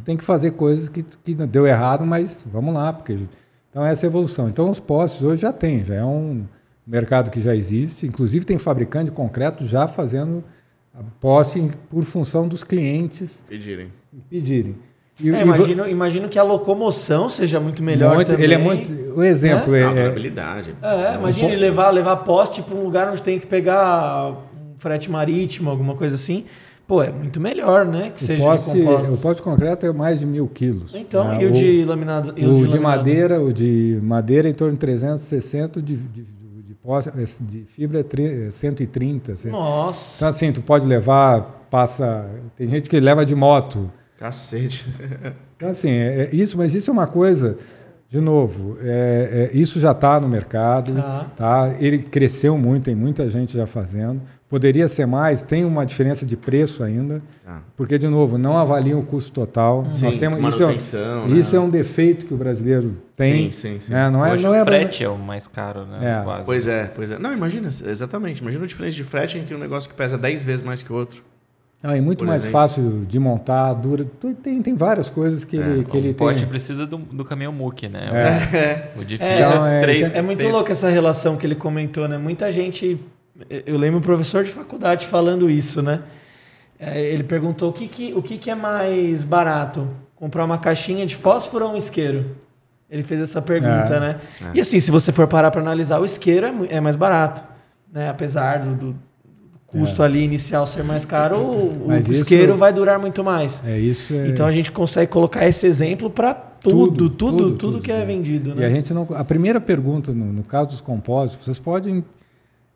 [0.04, 3.18] Tem que fazer coisas que, que deu errado, mas vamos lá, porque
[3.70, 4.48] então essa é a evolução.
[4.48, 6.46] Então os postes hoje já tem, já é um
[6.86, 8.06] mercado que já existe.
[8.06, 10.42] Inclusive tem fabricante de concreto já fazendo
[10.98, 13.88] a poste por função dos clientes Pedirem.
[14.28, 14.76] pedirem.
[15.20, 18.44] E, É, e vo- imagino, imagino que a locomoção seja muito melhor muito- também.
[18.44, 18.92] ele é muito.
[19.16, 20.74] O exemplo Ah, é, é- durabilidade.
[20.80, 25.10] É, imagina ele levar, levar poste para um lugar onde tem que pegar um frete
[25.10, 26.44] marítimo, alguma coisa assim.
[26.86, 28.12] Pô, é muito melhor, né?
[28.16, 28.80] Que o seja poste, de
[29.10, 30.94] o poste de concreto é mais de mil quilos.
[30.94, 31.42] Então, né?
[31.42, 32.28] e o de laminado?
[32.36, 32.80] e O de laminado?
[32.82, 36.22] madeira, o de madeira é em torno de 360, de, de,
[37.00, 39.36] de, poste- de fibra é tri- é 130.
[39.36, 40.14] cem- Nossa.
[40.16, 42.28] Então assim, tu pode levar, passa.
[42.56, 43.90] Tem gente que leva de moto.
[44.18, 44.86] Cacete.
[45.58, 47.58] Então assim, é, é isso, mas isso é uma coisa.
[48.08, 51.30] De novo, é- é, isso já está no mercado, Tá.
[51.34, 51.74] tá?
[51.80, 54.22] Ele cresceu muito, tem muita gente já fazendo.
[54.48, 57.60] Poderia ser mais, tem uma diferença de preço ainda, Tá.
[57.76, 59.86] porque de novo não avaliam o custo total.
[59.92, 61.36] Sim, Nós temos isso, manutenção, é, né?
[61.38, 63.52] isso é um defeito que o brasileiro tem.
[63.52, 63.92] Sim, sim, sim.
[63.92, 64.08] né?
[64.08, 66.20] Não é, Hoje não é o frete é o mais caro, né?
[66.20, 66.24] É.
[66.24, 66.46] Quase.
[66.46, 67.18] Pois é, pois é.
[67.18, 68.40] Não, imagina, exatamente.
[68.40, 70.96] Imagina a diferença de frete entre um negócio que pesa 10 vezes mais que o
[70.96, 71.22] outro.
[71.82, 72.58] Não, é muito Por mais exemplo.
[72.60, 74.04] fácil de montar, dura.
[74.42, 76.48] Tem, tem várias coisas que ele, que ele o poste tem.
[76.48, 78.08] precisa do, do caminhão muque, né?
[78.12, 78.98] É.
[79.00, 81.54] O de É, fibra, então, é, três, É muito três- louco essa relação que ele
[81.54, 82.16] comentou, né?
[82.18, 82.98] Muita gente.
[83.66, 86.00] Eu lembro o professor de faculdade falando isso, né?
[86.78, 91.06] É, Ele perguntou o que, que, o que, que é mais barato: comprar uma caixinha
[91.06, 92.36] de fósforo ou um isqueiro?
[92.90, 94.00] Ele fez essa pergunta, É.
[94.00, 94.16] né?
[94.54, 97.44] E assim, se você for parar para analisar, o isqueiro é, é mais barato,
[97.92, 98.08] né?
[98.08, 98.96] Apesar do, do
[99.66, 101.98] custo ali inicial ser mais caro, o, o É.
[102.00, 103.62] Isso- isqueiro vai durar muito mais.
[103.66, 104.14] É isso.
[104.14, 107.96] É, Então a gente consegue colocar esse exemplo para tudo, tudo, tudo, tudo, que é
[107.98, 108.06] tudo.
[108.06, 108.70] vendido, E a né?
[108.70, 109.06] gente não.
[109.14, 112.02] A primeira pergunta, no, no caso dos compósitos, vocês podem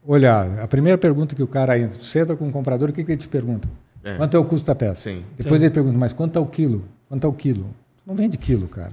[0.05, 0.61] olhar.
[0.61, 3.13] A primeira pergunta que o cara entra, tu senta com o comprador, o que, que
[3.13, 3.69] ele te pergunta?
[4.05, 4.17] É.
[4.17, 5.11] Quanto é o custo da peça?
[5.11, 5.23] Sim.
[5.39, 6.85] Depois ele pergunta, mas quanto é o quilo?
[7.09, 7.67] Quanto é o quilo?
[7.99, 8.93] Tu não vende quilo, cara.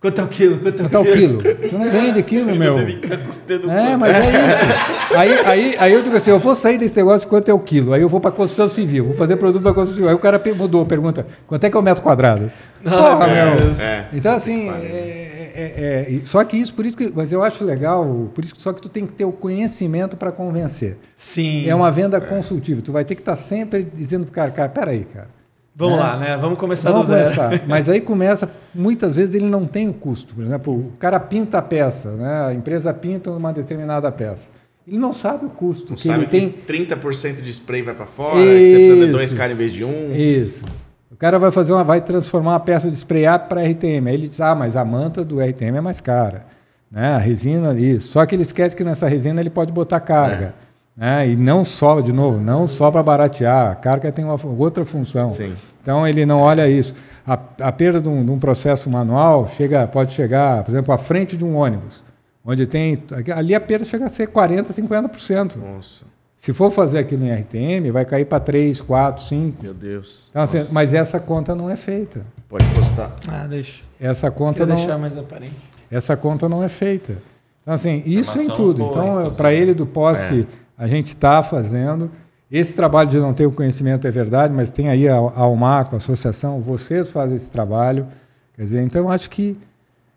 [0.00, 0.58] Quanto é o quilo?
[0.58, 1.42] Quanto é o Quanto é o quilo?
[1.42, 1.68] quilo?
[1.68, 2.78] Tu não vende quilo, meu.
[2.78, 5.16] É, mas é isso.
[5.16, 7.58] Aí, aí, aí eu digo assim, eu vou sair desse negócio de quanto é o
[7.58, 7.92] quilo.
[7.92, 10.08] Aí eu vou para construção civil, vou fazer produto para construção civil.
[10.08, 12.50] Aí o cara mudou, pergunta, quanto é que é o metro quadrado?
[12.82, 13.82] Porra, meu meu.
[13.82, 14.06] É.
[14.12, 15.27] Então, assim, é,
[15.60, 18.54] é- é- é- só que isso, por isso que, mas eu acho legal, por isso
[18.54, 20.98] que só que tu tem que ter o conhecimento para convencer.
[21.16, 21.68] Sim.
[21.68, 22.80] É uma venda consultiva.
[22.80, 25.28] Tu vai ter que estar sempre dizendo pro cara, cara, peraí, cara.
[25.74, 26.02] Vamos né?
[26.04, 26.36] lá, né?
[26.36, 27.22] Vamos começar Vamos do zero.
[27.24, 27.62] começar.
[27.68, 30.34] Mas aí começa, muitas vezes ele não tem o custo.
[30.34, 32.46] Por exemplo, o cara pinta a peça, né?
[32.48, 34.50] a empresa pinta uma determinada peça.
[34.86, 36.86] Ele não sabe o custo Não que sabe ele que tem.
[36.86, 39.36] 30% de spray vai pra fora, que você precisa de dois Isso.
[39.36, 40.16] caras em vez de um.
[40.16, 40.64] Isso.
[41.10, 44.08] O cara vai fazer uma, vai transformar uma peça de spray up para RTM.
[44.08, 46.44] Aí ele diz, ah, mas a manta do RTM é mais cara.
[46.90, 47.14] Né?
[47.14, 48.08] A resina, isso.
[48.08, 50.54] Só que ele esquece que nessa resina ele pode botar carga.
[50.96, 51.28] Né?
[51.28, 53.70] E não só, de novo, não só para baratear.
[53.70, 55.32] A carga tem uma outra função.
[55.32, 55.56] Sim.
[55.80, 56.94] Então ele não olha isso.
[57.26, 60.98] A, a perda de um, de um processo manual chega, pode chegar, por exemplo, à
[60.98, 62.04] frente de um ônibus,
[62.44, 63.02] onde tem.
[63.34, 65.56] Ali a perda chega a ser 40%, 50%.
[65.56, 66.04] Nossa,
[66.38, 69.60] Se for fazer aquilo em RTM, vai cair para 3, 4, 5.
[69.60, 70.28] meu Deus.
[70.30, 72.24] Então, assim, mas essa conta não é feita.
[72.48, 73.16] Pode postar.
[73.26, 73.82] Ah, deixa.
[74.00, 75.56] Essa conta, Queria não, deixar mais aparente.
[75.90, 77.18] essa conta não é feita.
[77.60, 78.84] Então, assim, isso em tudo.
[78.84, 78.90] boa,
[79.22, 80.46] Então, para ele do poste,
[80.78, 82.08] a gente está fazendo.
[82.50, 85.96] Esse trabalho de não ter o conhecimento é verdade, mas tem aí a, a Almaco,
[85.96, 88.06] a associação, vocês fazem esse trabalho.
[88.54, 89.58] Quer dizer, então acho que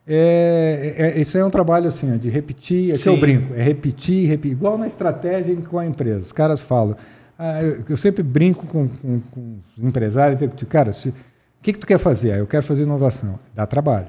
[0.08, 3.20] é, é, isso é um trabalho assim, ó, de repetir, esse é o Sim.
[3.22, 6.26] brinco, é repetir, repetir, igual na estratégia com a empresa.
[6.26, 6.96] Os caras falam,
[7.38, 11.14] ah, eu, eu sempre brinco com, com, com os empresários, cara, o
[11.62, 12.32] que, que tu quer fazer?
[12.32, 13.40] Ah, eu quero fazer inovação.
[13.54, 14.08] Dá trabalho.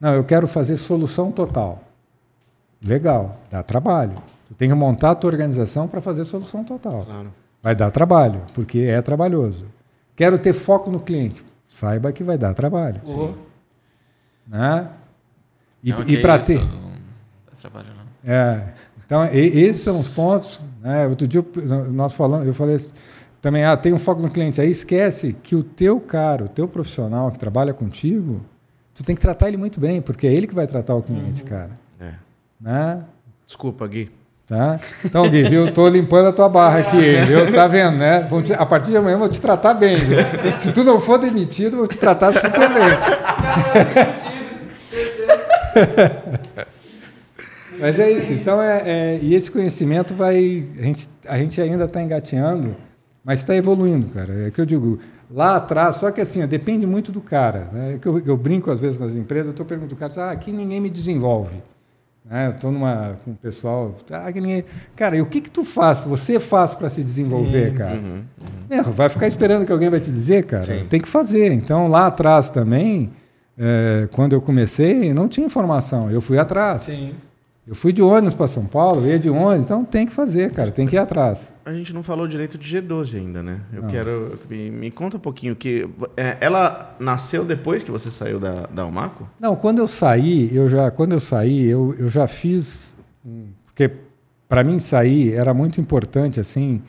[0.00, 1.82] Não, eu quero fazer solução total.
[2.82, 4.14] Legal, dá trabalho.
[4.48, 7.04] Tu tem que montar a tua organização para fazer solução total.
[7.04, 7.34] Claro.
[7.62, 9.66] Vai dar trabalho, porque é trabalhoso.
[10.16, 11.44] Quero ter foco no cliente.
[11.68, 13.00] Saiba que vai dar trabalho.
[13.04, 13.34] Pô,
[14.46, 14.88] Né?
[15.82, 16.58] E, Não, que para ter.
[16.58, 18.32] Não dá trabalho, não.
[18.34, 18.62] É,
[19.04, 20.60] então, e- esses são os pontos.
[20.80, 21.06] Né?
[21.06, 21.44] Outro dia,
[21.90, 22.92] nós falando, eu falei assim,
[23.40, 24.60] também, ah, tem um foco no cliente.
[24.60, 28.42] Aí esquece que o teu cara, o teu profissional que trabalha contigo,
[28.94, 31.42] tu tem que tratar ele muito bem, porque é ele que vai tratar o cliente,
[31.44, 31.70] cara.
[32.00, 32.12] É.
[32.60, 33.02] Né?
[33.46, 34.10] Desculpa, Gui.
[34.46, 34.78] Tá?
[35.04, 35.66] Então, Gui, viu?
[35.66, 37.52] Eu tô limpando a tua barra aqui, viu?
[37.52, 38.26] Tá vendo, né?
[38.28, 39.96] Vou te- a partir de amanhã eu vou te tratar bem.
[39.96, 40.18] viu?
[40.58, 44.20] Se tu não for demitido, eu vou te tratar super bem.
[47.78, 48.32] Mas é isso.
[48.32, 50.64] Então, é, é- e esse conhecimento vai.
[50.78, 52.76] A gente, a gente ainda está engateando,
[53.24, 54.46] mas está evoluindo, cara.
[54.48, 54.98] É que eu digo,
[55.30, 57.68] lá atrás, só que assim, depende muito do cara.
[57.72, 57.94] Né?
[57.94, 60.80] É que eu, eu brinco às vezes nas empresas, estou perguntando, cara, ah, aqui ninguém
[60.80, 61.56] me desenvolve.
[62.28, 62.48] né?
[62.48, 64.64] eu estou numa com o pessoal, ah, que ninguém...
[64.94, 66.00] cara, e o que que tu faz?
[66.00, 67.76] Você faz para se desenvolver, Sim.
[67.76, 67.94] cara?
[67.94, 68.22] Uhum,
[68.68, 70.62] É, vai ficar esperando que alguém vai te dizer, cara?
[70.64, 70.84] Sim.
[70.88, 71.50] Tem que fazer.
[71.52, 73.10] Então lá atrás também,
[73.62, 76.10] é, quando eu comecei, não tinha informação.
[76.10, 76.82] Eu fui atrás.
[76.82, 77.12] Sim.
[77.68, 80.72] Eu fui de ônibus para São Paulo, ia de ônibus, então tem que fazer, cara,
[80.72, 81.52] tem que ir atrás.
[81.64, 83.60] A gente não falou direito de G12 ainda, né?
[83.72, 83.88] Eu Não.
[83.88, 84.38] quero.
[84.48, 85.88] Me, me conta um pouquinho que.
[86.16, 89.28] é, ela nasceu depois que você saiu da, da Almaco?
[89.38, 92.96] Não, quando eu saí, eu já, quando eu saí, eu, eu já fiz,
[93.66, 93.90] porque
[94.48, 96.82] para mim sair era muito importante assim.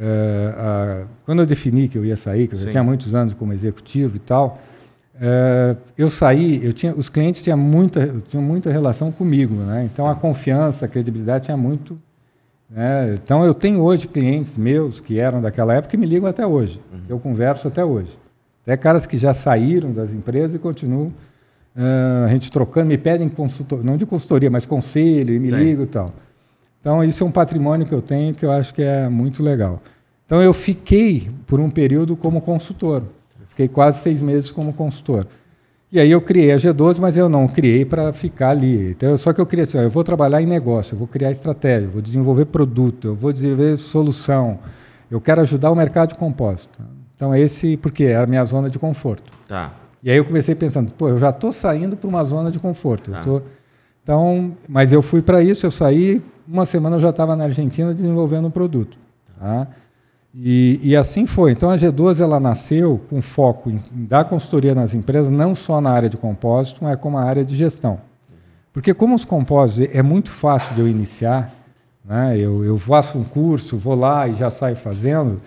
[0.00, 3.34] eh, a- quando eu defini que eu ia sair, que eu já tinha muitos anos
[3.34, 4.58] como executivo e tal,
[5.20, 9.88] eh, eu saí, eu tinha, os clientes tinham muita, tinham muita relação comigo, né?
[9.92, 11.98] Então a confiança, a credibilidade tinha muito.
[12.70, 13.14] né?
[13.14, 16.80] Então eu tenho hoje clientes meus que eram daquela época que me ligam até hoje.
[17.08, 18.18] Eu converso até hoje.
[18.62, 21.12] Até caras que já saíram das empresas e continuam
[21.78, 25.56] ah, a gente trocando, me pedem consultoria, não de consultoria, mas conselho, e me Sim.
[25.56, 26.12] ligam e tal.
[26.80, 29.80] Então, isso é um patrimônio que eu tenho que eu acho que é muito legal.
[30.26, 33.02] Então, eu fiquei por um período como consultor.
[33.58, 35.26] Fiquei quase seis meses como consultor.
[35.90, 38.90] E aí eu criei a G12, mas eu não criei para ficar ali.
[38.92, 41.32] Então, só que eu criei assim, ó, eu vou trabalhar em negócio, eu vou criar
[41.32, 44.60] estratégia, eu vou desenvolver produto, eu vou desenvolver solução,
[45.10, 46.78] eu quero ajudar o mercado de compósito.
[47.16, 49.32] Então, esse, porque era a minha zona de conforto.
[49.48, 49.74] Tá.
[50.04, 53.10] E aí eu comecei pensando, pô, eu já estou saindo para uma zona de conforto.
[53.10, 53.20] Tá.
[53.22, 53.42] tô-
[54.04, 57.92] Então, mas eu fui para isso, eu saí, uma semana eu já estava na Argentina
[57.92, 58.96] desenvolvendo um produto.
[59.36, 59.66] Tá?
[60.34, 61.52] E, e assim foi.
[61.52, 65.80] Então a G12 ela nasceu com foco em, em dar consultoria nas empresas, não só
[65.80, 68.00] na área de compósito, mas como a área de gestão.
[68.72, 71.52] Porque como os compósitos é muito fácil de eu iniciar,
[72.04, 72.36] né?
[72.38, 75.40] eu, eu faço um curso, vou lá e já saio fazendo.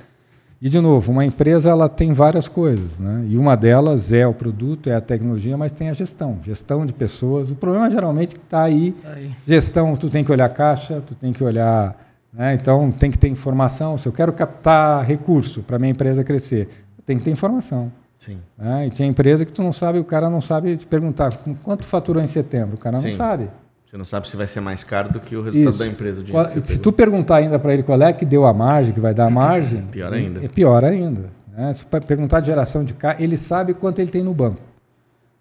[0.62, 3.00] E, de novo, uma empresa ela tem várias coisas.
[3.00, 3.26] Né?
[3.30, 6.38] E uma delas é o produto, é a tecnologia, mas tem a gestão.
[6.44, 7.50] Gestão de pessoas.
[7.50, 8.96] O problema geralmente está aí.
[9.04, 9.32] Aí.
[9.48, 11.96] Gestão, tu tem que olhar caixa, tu tem que olhar...
[12.34, 12.54] né?
[12.54, 13.98] Então, tem que ter informação.
[13.98, 16.68] Se eu quero captar recurso para minha empresa crescer,
[17.06, 17.92] tem que ter informação.
[18.18, 18.38] Sim.
[18.56, 18.86] né?
[18.86, 21.32] E tinha empresa que tu não sabe, o cara não sabe te perguntar
[21.64, 22.76] quanto faturou em setembro.
[22.76, 23.14] O cara não Sim.
[23.14, 23.50] sabe.
[23.90, 25.80] Você não sabe se vai ser mais caro do que o resultado Isso.
[25.80, 26.24] da empresa.
[26.30, 29.14] Qual- se tu perguntar ainda para ele qual é que deu a margem, que vai
[29.14, 30.46] dar a margem, Pior ainda.
[30.46, 31.30] É pior ainda.
[31.52, 31.74] né?
[31.74, 34.62] Se perguntar de geração de caixa, ele sabe quanto ele tem no banco.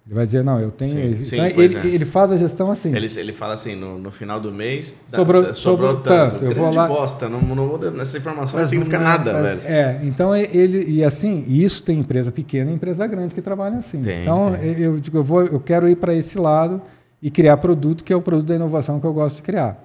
[0.07, 0.91] Ele vai dizer, não, eu tenho.
[0.91, 1.95] Sim, então, sim, pois ele, é.
[1.95, 2.93] ele faz a gestão assim.
[2.95, 6.73] Ele, ele fala assim, no, no final do mês, Sobrou- dá- sobrou tanto, eu vou
[6.75, 9.75] lá- bosta, não, não essa informação não Faz significa uma- nada, faz- velho.
[9.75, 14.03] É, então ele e assim, isso tem empresa pequena e empresa grande que trabalham assim.
[14.03, 14.81] Tem, então tem.
[14.81, 16.81] eu digo, eu vou, eu quero ir para esse lado
[17.23, 19.85] e criar produto que é o produto da inovação que eu gosto de criar.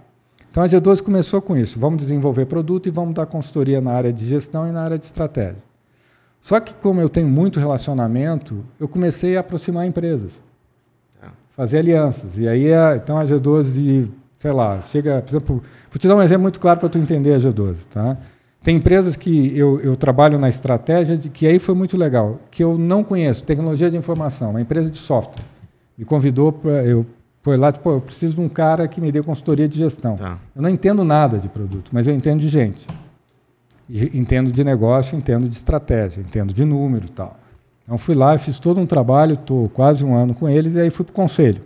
[0.50, 1.78] Então a G12 começou com isso.
[1.78, 5.06] Vamos desenvolver produto e vamos dar consultoria na área de gestão e na área de
[5.06, 5.58] estratégia.
[6.46, 10.34] Só que como eu tenho muito relacionamento, eu comecei a aproximar empresas,
[11.20, 11.32] Tá.
[11.56, 12.38] fazer alianças.
[12.38, 16.22] E aí a, então a G12, sei lá, chega, por exemplo, vou te dar um
[16.22, 18.16] exemplo muito claro para tu entender a G12, tá?
[18.64, 22.64] Tem empresas que eu, eu trabalho na estratégia, de, que aí foi muito legal, que
[22.64, 25.44] eu não conheço, tecnologia de informação, uma empresa de software.
[25.98, 26.84] Me convidou para.
[26.84, 27.08] Eu
[27.42, 30.16] foi lá, tipo, eu preciso de um cara que me dê consultoria de gestão.
[30.16, 30.38] Tá.
[30.56, 32.86] Eu não entendo nada de produto, mas eu entendo de gente.
[33.90, 37.38] Entendo de negócio, entendo de estratégia, entendo de número e tal.
[37.84, 40.90] Então fui lá, fiz todo um trabalho, estou quase um ano com eles, e aí
[40.90, 41.62] fui para o conselho.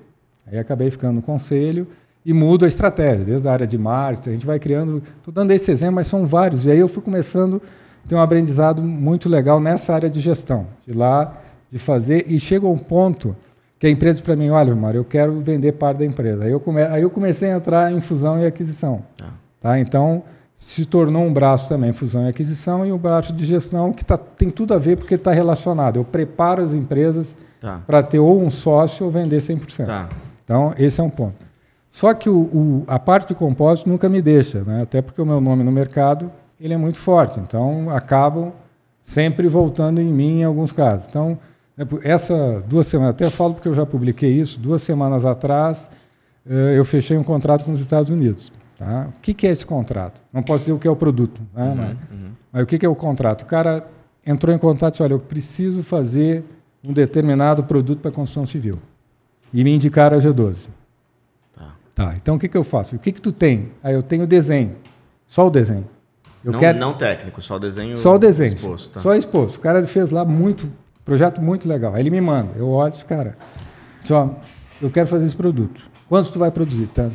[0.46, 1.88] Aí acabei ficando no conselho
[2.26, 5.02] e mudo a estratégia, desde a área de marketing, a gente vai criando.
[5.18, 6.66] Estou dando esse exemplo, mas são vários.
[6.66, 7.62] E aí eu fui começando
[8.04, 12.40] a ter um aprendizado muito legal nessa área de gestão, de lá, de fazer, e
[12.40, 13.36] chega um ponto
[13.80, 16.44] que a empresa para mim, olha, Mário, eu quero vender parte da empresa.
[16.44, 19.02] Aí eu, come, aí eu comecei a entrar em fusão e aquisição.
[19.16, 19.28] Tá.
[19.62, 19.80] Tá?
[19.80, 20.24] Então,
[20.62, 24.18] se tornou um braço também, fusão e aquisição, e o braço de gestão que tá,
[24.18, 25.96] tem tudo a ver porque está relacionado.
[25.96, 27.82] Eu preparo as empresas Tá.
[27.88, 29.86] para ter ou um sócio ou vender 100%.
[29.86, 30.10] Tá.
[30.44, 31.36] Então, esse é um ponto.
[31.90, 34.82] Só que o, o- a parte de compósito nunca me deixa, né?
[34.82, 36.30] até porque o meu nome no mercado
[36.60, 37.40] ele é muito forte.
[37.40, 38.52] Então, acabam
[39.02, 41.08] sempre voltando em mim em alguns casos.
[41.08, 41.38] Então,
[42.04, 45.90] essa duas semanas, até falo porque eu já publiquei isso, duas semanas atrás,
[46.50, 48.52] eh, eu fechei um contrato com os Estados Unidos.
[48.80, 49.10] Tá?
[49.10, 50.22] O que, que é esse contrato?
[50.32, 51.74] Não posso dizer o que é o produto, né?
[51.76, 51.98] mas,
[52.50, 53.42] mas o que, que é o contrato?
[53.42, 53.86] O cara
[54.26, 56.46] entrou em contato e disse, olha, eu preciso fazer
[56.82, 58.80] um determinado produto para construção civil.
[59.54, 60.70] E me indicaram a G12.
[61.54, 61.76] Tá.
[61.94, 62.96] Tá, então o que, que eu faço?
[62.96, 63.74] O que, que tu tem?
[63.84, 64.78] Aí eu tenho o desenho,
[65.28, 65.86] só o desenho.
[66.42, 68.94] Eu não, quero não técnico, só o desenho só o desenho, exposto.
[68.94, 69.02] Tá.
[69.02, 69.58] só exposto.
[69.58, 70.72] O cara fez lá muito,
[71.04, 71.96] projeto muito legal.
[71.96, 73.38] Aí ele me manda, eu olho esse cara,
[74.00, 74.40] só,
[74.82, 75.82] eu quero fazer esse produto.
[76.08, 76.88] Quantos tu vai produzir?
[76.88, 77.10] Tá?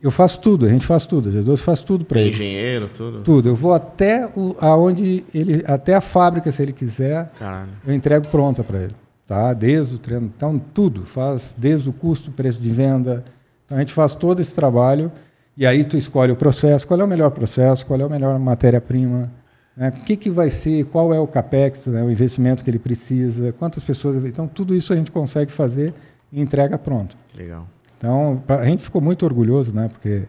[0.00, 2.30] Eu faço tudo, a gente faz tudo, a G12 faz tudo para ele.
[2.30, 3.20] engenheiro, tudo.
[3.22, 3.48] Tudo.
[3.48, 7.70] Eu vou até o, aonde ele, até a fábrica, se ele quiser, Caralho.
[7.84, 8.94] eu entrego pronta para ele.
[9.26, 9.52] Tá?
[9.52, 10.32] Desde o treino.
[10.34, 11.04] Então, tudo.
[11.04, 13.24] Faz desde o custo, preço de venda,
[13.66, 15.10] Então a gente faz todo esse trabalho
[15.56, 18.38] e aí tu escolhe o processo, qual é o melhor processo, qual é a melhor
[18.38, 19.30] matéria-prima,
[19.76, 19.88] né?
[19.88, 22.02] o que, que vai ser, qual é o capex, né?
[22.02, 24.24] o investimento que ele precisa, quantas pessoas.
[24.24, 25.92] Então tudo isso a gente consegue fazer
[26.32, 27.16] e entrega pronto.
[27.36, 27.66] Legal.
[27.98, 29.88] Então a gente ficou muito orgulhoso, né?
[29.88, 30.26] Porque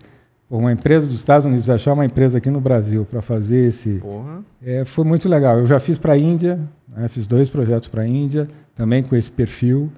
[0.50, 4.02] uma empresa dos Estados Unidos achar uma empresa aqui no Brasil para fazer esse
[4.62, 5.60] é, foi muito legal.
[5.60, 7.08] Eu já fiz para a Índia, né?
[7.08, 9.91] fiz dois projetos para a Índia, também com esse perfil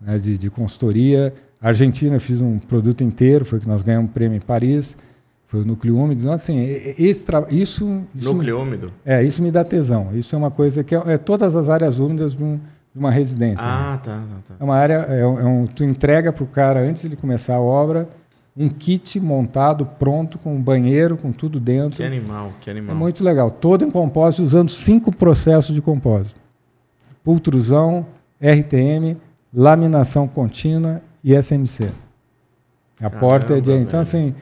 [0.00, 0.18] né?
[0.18, 1.32] de, de consultoria.
[1.60, 4.96] Argentina eu fiz um produto inteiro, foi que nós ganhamos um prêmio em Paris,
[5.46, 6.22] foi o núcleo úmido.
[6.22, 6.58] Então, assim,
[6.96, 8.92] esse isso, isso núcleo me, úmido.
[9.04, 10.08] É, isso me dá tesão.
[10.14, 12.58] Isso é uma coisa que é, é todas as áreas úmidas de, um,
[12.92, 13.66] de uma residência.
[13.66, 14.00] Ah, né?
[14.02, 16.80] tá, tá, tá, É uma área, é, um, é um tu entrega para o cara
[16.80, 18.08] antes de ele começar a obra
[18.56, 21.96] um kit montado, pronto, com um banheiro, com tudo dentro.
[21.96, 22.94] Que animal, que animal.
[22.94, 23.50] É muito legal.
[23.50, 26.40] Todo em compósito, usando cinco processos de compósito:
[27.24, 28.06] pultrusão,
[28.40, 29.16] RTM,
[29.54, 31.84] laminação contínua e SMC.
[32.98, 33.72] A Caramba, porta é de.
[33.72, 34.34] Então, assim.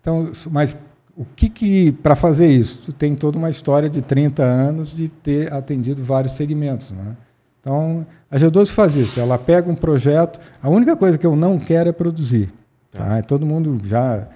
[0.00, 0.76] Então, mas
[1.16, 1.92] o que que.
[1.92, 2.82] Para fazer isso?
[2.82, 6.92] Tu tem toda uma história de 30 anos de ter atendido vários segmentos.
[6.92, 7.16] Né?
[7.60, 9.20] Então, a G12 faz isso.
[9.20, 10.40] Ela pega um projeto.
[10.62, 12.52] A única coisa que eu não quero é produzir.
[12.90, 13.04] Tá?
[13.04, 13.22] tá?
[13.22, 14.26] Todo mundo já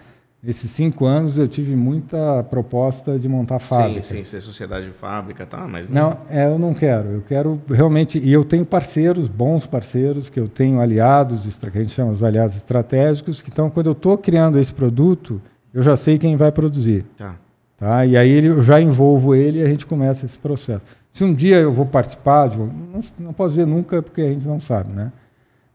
[0.44, 4.02] Nesses cinco anos eu tive muita proposta de montar fábrica.
[4.02, 5.66] Sim, sim, ser sociedade de fábrica, tá?
[5.66, 6.10] Mas não...
[6.10, 7.08] não, é, eu não quero.
[7.12, 11.80] Eu quero realmente e eu tenho parceiros, bons parceiros, que eu tenho aliados, que a
[11.80, 15.40] gente chama de aliados estratégicos, que então quando eu estou criando esse produto,
[15.72, 17.06] eu já sei quem vai produzir.
[17.16, 17.36] Tá.
[17.76, 18.06] Tá?
[18.06, 20.82] E aí eu já envolvo ele e a gente começa esse processo.
[21.10, 24.58] Se um dia eu vou participar, não, não posso dizer nunca porque a gente não
[24.58, 25.12] sabe, né?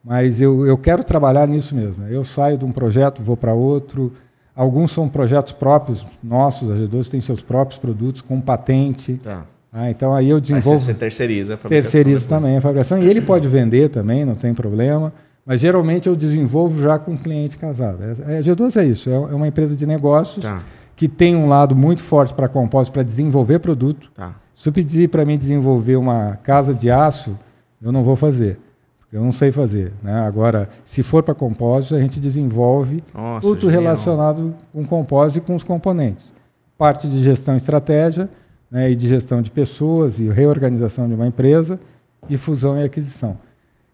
[0.04, 2.08] Mas eu, eu quero trabalhar nisso mesmo.
[2.08, 4.12] Eu saio de um projeto, vou para outro
[4.60, 9.14] Alguns são projetos próprios nossos, a G12 tem seus próprios produtos com patente.
[9.24, 9.46] Tá.
[9.72, 10.78] Ah, então aí eu desenvolvo.
[10.78, 11.92] Aí você terceiriza a fabricação.
[11.92, 13.02] Terceiriza também a fabricação.
[13.02, 15.14] E ele pode vender também, não tem problema.
[15.46, 18.04] Mas geralmente eu desenvolvo já com cliente casado.
[18.04, 20.62] É, a G12 é isso, é, é uma empresa de negócios tá.
[21.00, 24.12] Que tem um lado muito forte para compósito, para desenvolver produto.
[24.14, 24.36] Tá.
[24.54, 27.40] Se tu pedir para mim desenvolver uma casa de aço,
[27.82, 28.60] eu não vou fazer.
[29.10, 29.94] Eu não sei fazer.
[30.04, 30.20] Né?
[30.20, 33.82] Agora, se for para compósito, a gente desenvolve Nossa, tudo genial.
[33.84, 36.34] relacionado com compósito e com os componentes.
[36.78, 38.30] Parte de gestão e estratégia,
[38.70, 41.80] né, e de gestão de pessoas e reorganização de uma empresa,
[42.28, 43.38] e fusão e aquisição.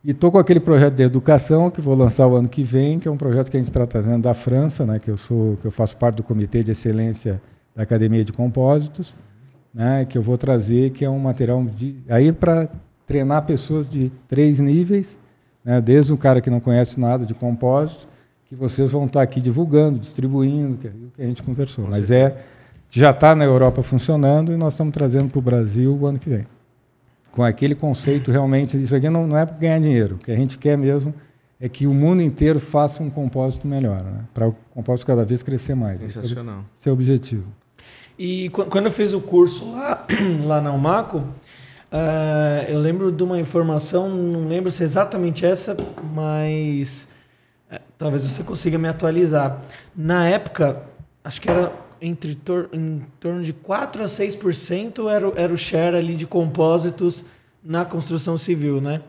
[0.05, 3.07] E estou com aquele projeto de educação que vou lançar o ano que vem, que
[3.07, 5.65] é um projeto que a gente está trazendo da França, né, que eu sou, que
[5.65, 7.41] eu faço parte do comitê de excelência
[7.75, 9.15] da Academia de Compósitos,
[9.73, 12.69] né, que eu vou trazer, que é um material de, aí para
[13.03, 15.17] treinar pessoas de três níveis,
[15.63, 18.07] né, desde um cara que não conhece nada de compósito,
[18.45, 21.85] que vocês vão estar aqui divulgando, distribuindo, que é o que a gente conversou.
[21.85, 22.39] Com Mas certeza.
[22.39, 22.55] é
[22.91, 26.29] já está na Europa funcionando e nós estamos trazendo para o Brasil o ano que
[26.29, 26.45] vem.
[27.35, 30.35] Com aquele conceito realmente, isso aqui não, não é para ganhar dinheiro, o que a
[30.35, 31.13] gente quer mesmo
[31.59, 34.21] é que o mundo inteiro faça um compósito melhor, né?
[34.33, 35.99] para o compósito cada vez crescer mais.
[35.99, 36.65] Sensacional.
[36.75, 37.45] Esse é o objetivo.
[38.17, 40.05] E quando eu fiz o curso lá,
[40.45, 41.23] lá na Umaco,
[41.95, 45.77] Uh, eu lembro de uma informação, não lembro se é exatamente essa,
[46.13, 47.07] mas
[47.71, 49.61] uh, talvez você consiga me atualizar.
[49.95, 50.83] Na época,
[51.23, 51.71] acho que era
[52.01, 57.25] entre tor em torno de 4 a 6% era, era o share ali de compósitos
[57.63, 59.01] na construção civil, né?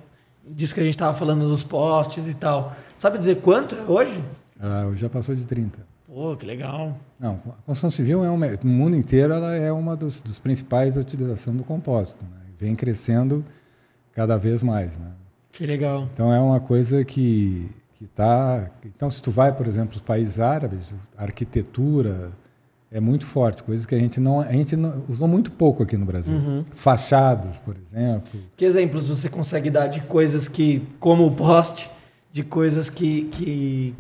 [0.49, 2.75] Disso que a gente estava falando dos postes e tal.
[2.97, 4.23] Sabe dizer quanto é hoje?
[4.61, 5.87] Ah, já passou de 30.
[6.07, 6.97] Pô, que legal.
[7.19, 10.95] Não, a construção civil é uma, no mundo inteiro ela é uma dos, dos principais
[10.95, 12.23] da utilização do compósito.
[12.25, 12.47] Né?
[12.59, 13.45] vem crescendo
[14.13, 15.13] cada vez mais, né?
[15.53, 16.09] Que legal.
[16.13, 18.71] Então é uma coisa que que está.
[18.85, 22.31] Então se tu vai, por exemplo, os países árabes, a arquitetura
[22.91, 25.97] é muito forte, coisas que a gente não a gente não, usou muito pouco aqui
[25.97, 26.35] no Brasil.
[26.35, 26.65] Uhum.
[26.73, 28.41] Fachadas, por exemplo.
[28.57, 31.91] Que exemplos você consegue dar de coisas que, como o poste,
[32.31, 33.95] de coisas que, que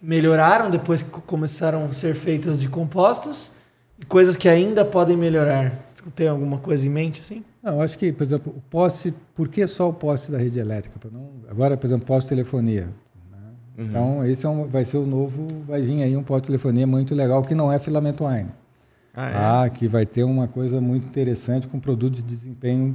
[0.00, 3.50] melhoraram depois que começaram a ser feitas de compostos
[3.98, 5.86] e coisas que ainda podem melhorar?
[6.14, 7.42] Tem alguma coisa em mente assim?
[7.62, 11.00] Não, acho que, por exemplo, o poste, por que só o poste da rede elétrica?
[11.10, 12.90] Não, agora, por exemplo, poste de telefonia.
[13.76, 13.84] Uhum.
[13.84, 16.86] Então, esse é um, vai ser o novo, vai vir aí um poste de telefonia
[16.86, 18.50] muito legal que não é filamento Wine.
[19.14, 19.34] Ah, é?
[19.36, 22.94] ah, que vai ter uma coisa muito interessante com produto de desempenho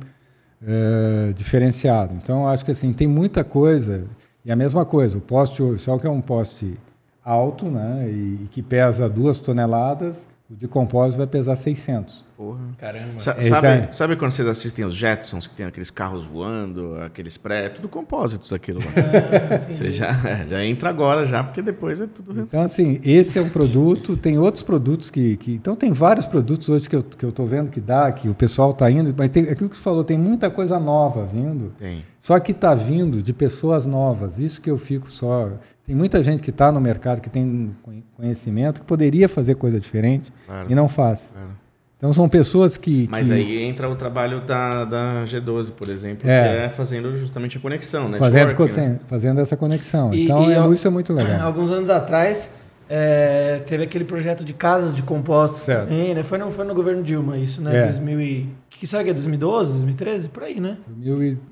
[0.66, 2.14] é, diferenciado.
[2.16, 4.06] Então, acho que assim, tem muita coisa.
[4.44, 6.78] E a mesma coisa, o poste, só que é um poste
[7.24, 10.18] alto, né, e, e que pesa duas toneladas,
[10.50, 12.29] o de compósito vai pesar 600.
[12.40, 12.62] Porra.
[12.78, 13.20] Caramba.
[13.20, 17.66] Sa sabe, sabe quando vocês assistem os Jetsons, que tem aqueles carros voando, aqueles pré,
[17.66, 18.86] é tudo compósitos aquilo lá.
[19.70, 20.14] É, Você já,
[20.48, 22.40] já entra agora já, porque depois é tudo...
[22.40, 25.36] Então, assim, esse é um produto, tem outros produtos que...
[25.36, 28.30] que então, tem vários produtos hoje que eu estou que eu vendo que dá, que
[28.30, 31.74] o pessoal está indo, mas tem aquilo que você falou, tem muita coisa nova vindo.
[31.78, 32.06] Tem.
[32.18, 35.52] Só que está vindo de pessoas novas, isso que eu fico só...
[35.86, 37.76] tem muita gente que está no mercado, que tem
[38.16, 40.72] conhecimento, que poderia fazer coisa diferente Claro.
[40.72, 41.30] e não faz.
[41.34, 41.59] Claro.
[42.00, 43.10] Então são pessoas que.
[43.12, 46.44] Mas que aí entra o trabalho da, da G12, por exemplo, É.
[46.44, 48.18] que é fazendo justamente a conexão, né?
[48.18, 49.00] fazendo, né?
[49.06, 50.14] fazendo essa conexão.
[50.14, 51.42] E- então e é, isso é muito legal.
[51.46, 52.50] Alguns anos atrás,
[52.90, 55.90] é, teve aquele projeto de casas de compostos Certo.
[55.90, 56.24] também, né?
[56.24, 57.78] Foi no, foi no governo Dilma isso, né?
[57.78, 57.86] É.
[57.88, 58.50] 2000 e...
[58.70, 60.30] Que sabe que é 2012, 2013?
[60.30, 60.78] Por aí, né?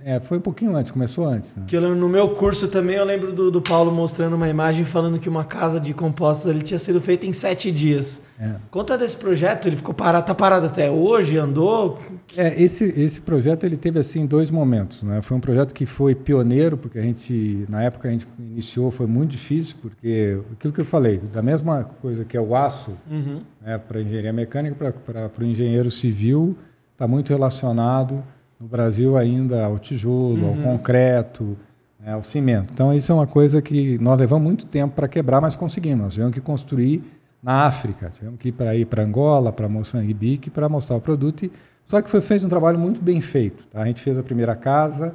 [0.05, 1.57] É, foi um pouquinho antes, começou antes.
[1.57, 1.65] Né?
[1.67, 4.85] Que eu lembro, no meu curso também, eu lembro do, do Paulo mostrando uma imagem
[4.85, 8.21] falando que uma casa de compostos ele tinha sido feita em sete dias.
[8.39, 8.55] É.
[8.69, 11.99] Conta desse projeto, ele ficou parado, tá parado até hoje, andou.
[12.35, 15.03] É, esse, esse projeto ele teve assim dois momentos.
[15.03, 15.21] Né?
[15.21, 19.07] Foi um projeto que foi pioneiro, porque a gente, na época a gente iniciou, foi
[19.07, 23.41] muito difícil, porque aquilo que eu falei, da mesma coisa que é o aço Uhum.
[23.61, 26.55] né, para engenharia mecânica, para o engenheiro civil,
[26.97, 28.23] está muito relacionado
[28.59, 31.55] no Brasil ainda ao tijolo, ao concreto,
[31.99, 32.73] né, ao cimento.
[32.73, 36.05] Então, isso é uma coisa que nós levamos muito tempo para quebrar, mas conseguimos.
[36.05, 37.03] Nós tivemos que construir
[37.41, 41.45] na África, tivemos que ir para ir para Angola, para Moçambique, para mostrar o produto.
[41.45, 41.51] E,
[41.85, 43.67] só que foi feito um trabalho muito bem feito.
[43.67, 43.83] tá?
[43.83, 45.13] A gente fez a primeira casa,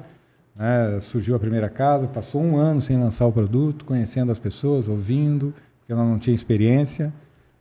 [0.55, 4.89] né, surgiu a primeira casa, passou um ano sem lançar o produto, conhecendo as pessoas,
[4.89, 7.13] ouvindo, porque ela não tinha experiência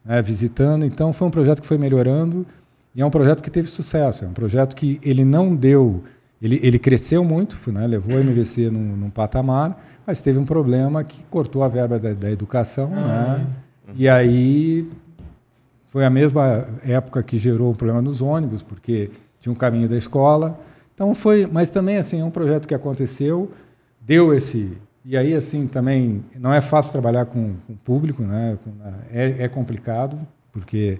[0.06, 0.86] né, visitando.
[0.86, 2.46] Então, foi um projeto que foi melhorando
[2.94, 4.26] e é um projeto que teve sucesso.
[4.26, 6.04] É um projeto que ele não deu,
[6.42, 11.04] ele, ele cresceu muito, né, levou a MVC num, num patamar, mas teve um problema
[11.04, 13.48] que cortou a verba da, da educação, né?
[13.96, 14.90] E aí
[15.88, 19.98] foi a mesma época que gerou o problema nos ônibus, porque tinha um caminho da
[19.98, 20.60] escola.
[20.94, 23.52] Então foi, mas também assim é um projeto que aconteceu,
[24.00, 28.58] deu esse e aí assim também não é fácil trabalhar com, com público, né?
[29.12, 30.18] É, é complicado
[30.52, 31.00] porque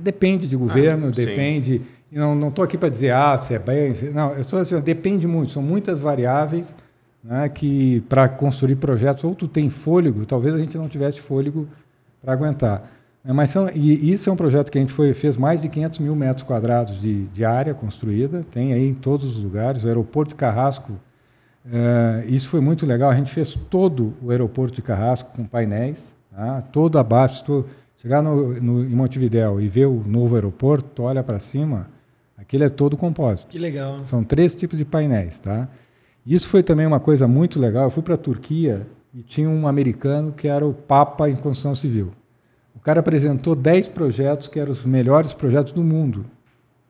[0.00, 1.24] depende de governo, sim.
[1.24, 1.82] depende.
[2.10, 4.32] E não não estou aqui para dizer ah se é bem, se- não.
[4.32, 5.50] Eu estou assim, depende muito.
[5.50, 6.74] São muitas variáveis,
[7.24, 7.48] né?
[7.48, 11.66] Que para construir projetos ou tu tem fôlego, talvez a gente não tivesse fôlego
[12.22, 12.90] para aguentar.
[13.24, 15.68] É, Mas são, e isso é um projeto que a gente foi, fez mais de
[15.68, 19.84] 500 mil metros quadrados de, de área construída, tem aí em todos os lugares.
[19.84, 20.92] O aeroporto de Carrasco,
[21.70, 23.10] eh, isso foi muito legal.
[23.10, 26.60] A gente fez todo o aeroporto de Carrasco com painéis, tá?
[26.62, 27.44] todo abaixo.
[27.44, 27.64] to-
[28.02, 31.88] chegar no, no, em Montevidéu e ver o novo aeroporto, olha para cima,
[32.36, 33.48] aquele é todo compósito.
[33.48, 34.04] Que legal.
[34.04, 35.68] São três tipos de painéis, tá?
[36.26, 37.84] Isso foi também uma coisa muito legal.
[37.84, 38.84] Eu fui para a Turquia
[39.14, 42.10] e tinha um americano que era o Papa em construção civil.
[42.74, 46.26] O cara apresentou 10 projetos que eram os melhores projetos do mundo.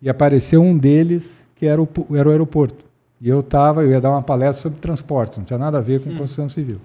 [0.01, 2.87] E apareceu um deles que era o, era o aeroporto.
[3.21, 6.01] E eu estava, eu ia dar uma palestra sobre transporte, não tinha nada a ver
[6.01, 6.81] com construção civil.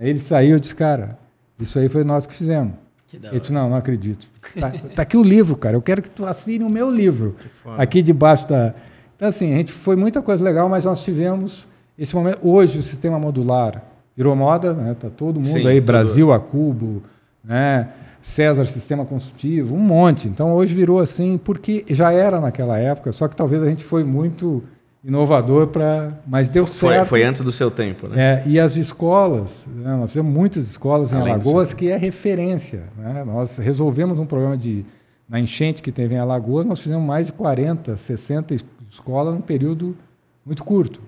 [0.00, 1.18] Ele saiu e disse, cara,
[1.58, 2.74] isso aí foi nós que fizemos.
[3.16, 4.28] Ele disse, não, não acredito.
[4.58, 5.76] Tá, tá aqui o livro, cara.
[5.76, 7.36] Eu quero que tu assine o meu livro.
[7.78, 8.74] Aqui debaixo da.
[9.16, 11.66] Então, assim, a gente foi muita coisa legal, mas nós tivemos
[11.98, 12.38] esse momento.
[12.42, 13.82] Hoje o sistema modular
[14.16, 14.94] virou moda, né?
[14.98, 15.86] Tá todo mundo Sim, aí, tudo.
[15.86, 17.02] Brasil a cubo,
[17.44, 17.88] né?
[18.20, 20.28] César Sistema Construtivo, um monte.
[20.28, 24.04] Então hoje virou assim, porque já era naquela época, só que talvez a gente foi
[24.04, 24.62] muito
[25.04, 26.20] inovador para.
[26.26, 27.08] Mas deu Foi, certo.
[27.08, 28.16] foi antes do seu tempo, né?
[28.20, 31.96] É, e as escolas, né, nós fizemos muitas escolas em Além do Alagoas que é
[31.96, 32.84] referência.
[32.96, 33.24] né?
[33.24, 34.84] Nós resolvemos um problema de
[35.28, 39.40] na enchente que teve em Alagoas, nós fizemos mais de 40, 60 es- escolas num
[39.40, 39.96] período
[40.44, 41.00] muito curto.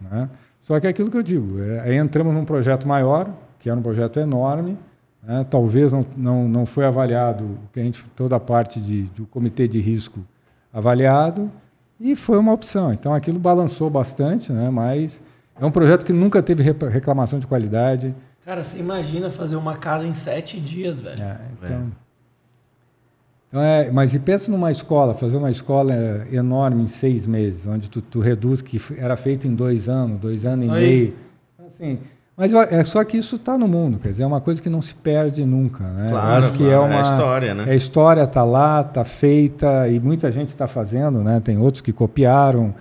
[0.00, 0.28] né?
[0.60, 3.28] Só que é aquilo que eu digo, é, aí entramos num projeto maior,
[3.58, 4.76] que era um projeto enorme,
[5.22, 5.44] né?
[5.48, 9.26] talvez não, não, não foi avaliado o que a gente, toda a parte de, do
[9.26, 10.20] comitê de risco
[10.72, 11.50] avaliado,
[12.04, 12.92] e foi uma opção.
[12.92, 14.68] Então aquilo balançou bastante, né?
[14.68, 15.22] mas
[15.58, 18.14] é um projeto que nunca teve reclamação de qualidade.
[18.44, 21.22] Cara, você imagina fazer uma casa em sete dias, velho.
[21.22, 21.92] É, então,
[23.48, 27.66] então é, mas e pensa numa escola, fazer uma escola é, enorme em seis meses,
[27.66, 30.82] onde tu, tu reduz que era feito em dois anos, dois anos e Aí.
[30.82, 31.14] meio.
[31.66, 31.98] Assim,
[32.36, 34.82] mas é só que isso está no mundo, quer dizer, é uma coisa que não
[34.82, 35.84] se perde nunca.
[35.84, 36.08] Né?
[36.10, 37.64] Claro, acho que claro, é é uma história, né?
[37.68, 41.40] É história, está lá, está feita e muita gente está fazendo, né?
[41.40, 42.74] Tem outros que copiaram.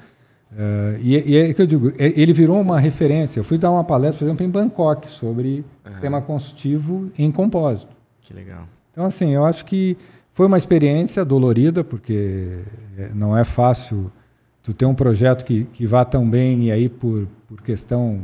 [0.58, 3.40] eh, e, e é que eu digo, é- ele virou uma referência.
[3.40, 7.92] Eu fui dar uma palestra, por exemplo, em Bangkok sobre sistema construtivo em compósito.
[8.22, 8.64] Que legal.
[8.92, 9.98] Então, assim, eu acho que
[10.32, 12.60] foi uma experiência dolorida, porque
[12.98, 14.12] eh, não é fácil
[14.64, 18.22] tu ter um projeto que, que vá tão bem e aí por, por questão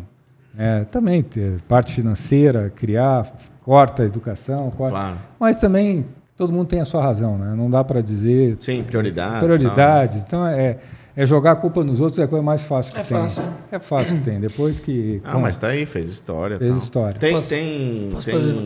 [0.59, 3.25] eh, também ter parte financeira, criar,
[3.63, 5.17] corta a educação, corta, Claro.
[5.39, 6.05] mas também
[6.35, 7.53] todo mundo tem a sua razão, né?
[7.55, 9.39] Não dá para dizer Sim, prioridades.
[9.43, 10.23] prioridades.
[10.23, 10.77] Então é,
[11.15, 13.17] é jogar a culpa nos outros é a coisa mais fácil que É tem.
[13.17, 13.43] fácil.
[13.71, 14.39] É fácil que tem.
[14.39, 16.57] Depois que Ah, mas tá aí, fez história.
[16.57, 16.79] Fez tal.
[16.79, 17.19] história.
[17.19, 18.65] Tem, Posso- tem, posso tem, fazer-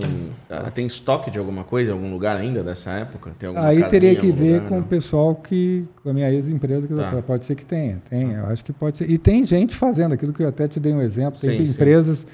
[0.49, 3.31] ah, tem estoque de alguma coisa em algum lugar ainda dessa época?
[3.39, 4.81] Tem alguma Aí casinha teria que ver lugar, com não?
[4.81, 7.23] o pessoal que, com a minha ex-empresa, que Tá.
[7.25, 8.01] pode ser que tenha.
[8.09, 9.09] Tem, eu acho que pode ser.
[9.09, 11.39] E tem gente fazendo aquilo que eu até te dei um exemplo.
[11.39, 11.73] Tem Sim, sim.
[11.73, 12.27] empresas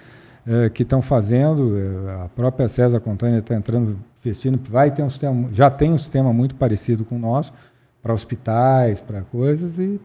[0.48, 1.78] é, que estão fazendo.
[1.78, 5.98] é, a própria César Contânia está entrando, investindo, vai ter um sistema, já tem um
[5.98, 7.54] sistema muito parecido com o nosso
[8.02, 10.00] para hospitais, para coisas e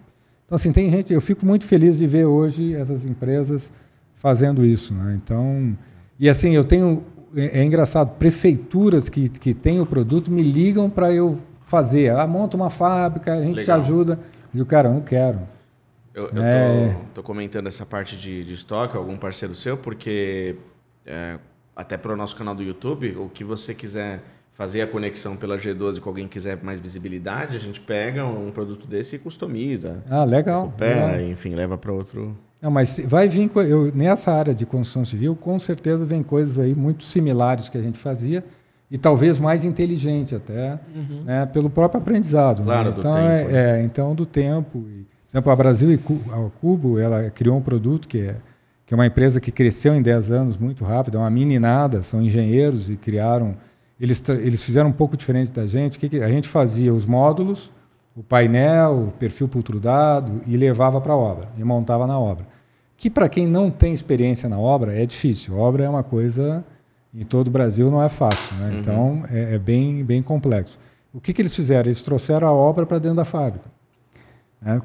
[0.46, 1.12] então assim tem gente.
[1.12, 3.72] Eu fico muito feliz de ver hoje essas empresas
[4.16, 5.18] fazendo isso, né?
[5.22, 5.76] Então
[6.18, 7.04] e assim eu tenho
[7.36, 12.10] é, é engraçado prefeituras que que têm o produto me ligam para eu fazer.
[12.14, 13.80] Ah, monta uma fábrica, a gente te Legal.
[13.80, 14.18] ajuda.
[14.52, 15.40] E o cara, eu não quero.
[16.14, 16.92] Eu, eu É.
[17.14, 20.54] tô, tô comentando essa parte de, de estoque, algum parceiro seu, porque
[21.04, 21.38] é,
[21.74, 24.22] até para o nosso canal do YouTube, o que você quiser
[24.54, 28.50] fazer a conexão pela G12 com alguém que quiser mais visibilidade, a gente pega um
[28.50, 30.02] produto desse e customiza.
[30.08, 30.66] Ah, legal.
[30.66, 31.30] Opera, legal.
[31.30, 32.36] enfim, leva para outro.
[32.62, 36.74] Não, mas vai vir eu, nessa área de construção civil, com certeza vem coisas aí
[36.74, 38.44] muito similares que a gente fazia
[38.90, 40.78] e talvez mais inteligente até,
[41.24, 42.60] né, pelo próprio aprendizado.
[42.60, 42.64] né?
[42.64, 43.80] Claro, do então, tempo, é, né?
[43.80, 44.78] é, então do tempo.
[44.88, 48.36] E, por exemplo, a Brasil e a Cubo, ela criou um produto que é
[48.86, 52.20] que é uma empresa que cresceu em 10 anos muito rápido, é uma meninada, são
[52.20, 53.56] engenheiros e criaram.
[54.04, 55.98] Eles, eles fizeram um pouco diferente da gente.
[55.98, 57.70] Que que- a gente fazia os módulos,
[58.14, 62.46] o painel, o perfil pultrudado e levava para a obra, e montava na obra.
[62.96, 65.56] Que para quem não tem experiência na obra é difícil.
[65.56, 66.64] Obra é uma coisa
[67.12, 68.76] em todo o Brasil não é fácil, né?
[68.80, 70.78] então é, é bem bem complexo.
[71.12, 71.86] O que, que eles fizeram?
[71.86, 73.64] Eles trouxeram a obra para dentro da fábrica.
[74.60, 74.80] né?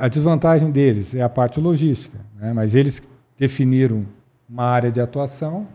[0.00, 2.52] A desvantagem deles é a parte logística, né?
[2.52, 3.02] mas eles
[3.36, 4.06] definiram
[4.48, 5.66] uma área de atuação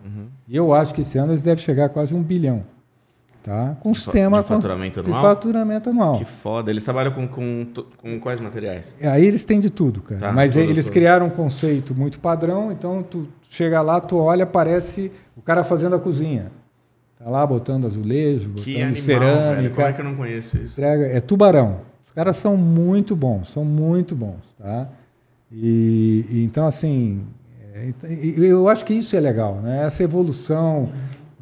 [0.48, 2.64] e eu acho que esse ano eles devem chegar a quase um bilhão.
[3.48, 3.78] Tá?
[3.80, 5.24] Com De sistema de faturamento de anual?
[5.24, 6.18] faturamento anual.
[6.20, 6.70] Que foda.
[6.70, 7.66] Eles trabalham com, com,
[7.96, 8.94] com quais materiais?
[9.02, 10.20] Aí eles têm de tudo, cara.
[10.20, 10.94] Tá, Mas tudo, eles tudo.
[10.94, 15.96] criaram um conceito muito padrão, então tu chega lá, tu olha, parece o cara fazendo
[15.96, 16.52] a cozinha.
[17.18, 19.56] Tá lá botando azulejo, botando Que animal, cerâmica.
[19.56, 19.72] velho.
[19.74, 20.74] Como é que eu não conheço isso?
[20.74, 21.80] entrega, é tubarão.
[22.06, 24.90] Os caras são muito bons, são muito bons, tá?
[25.50, 27.22] E, e então assim,
[27.74, 27.94] é,
[28.38, 29.86] eu acho que isso é legal, né?
[29.86, 30.90] Essa evolução,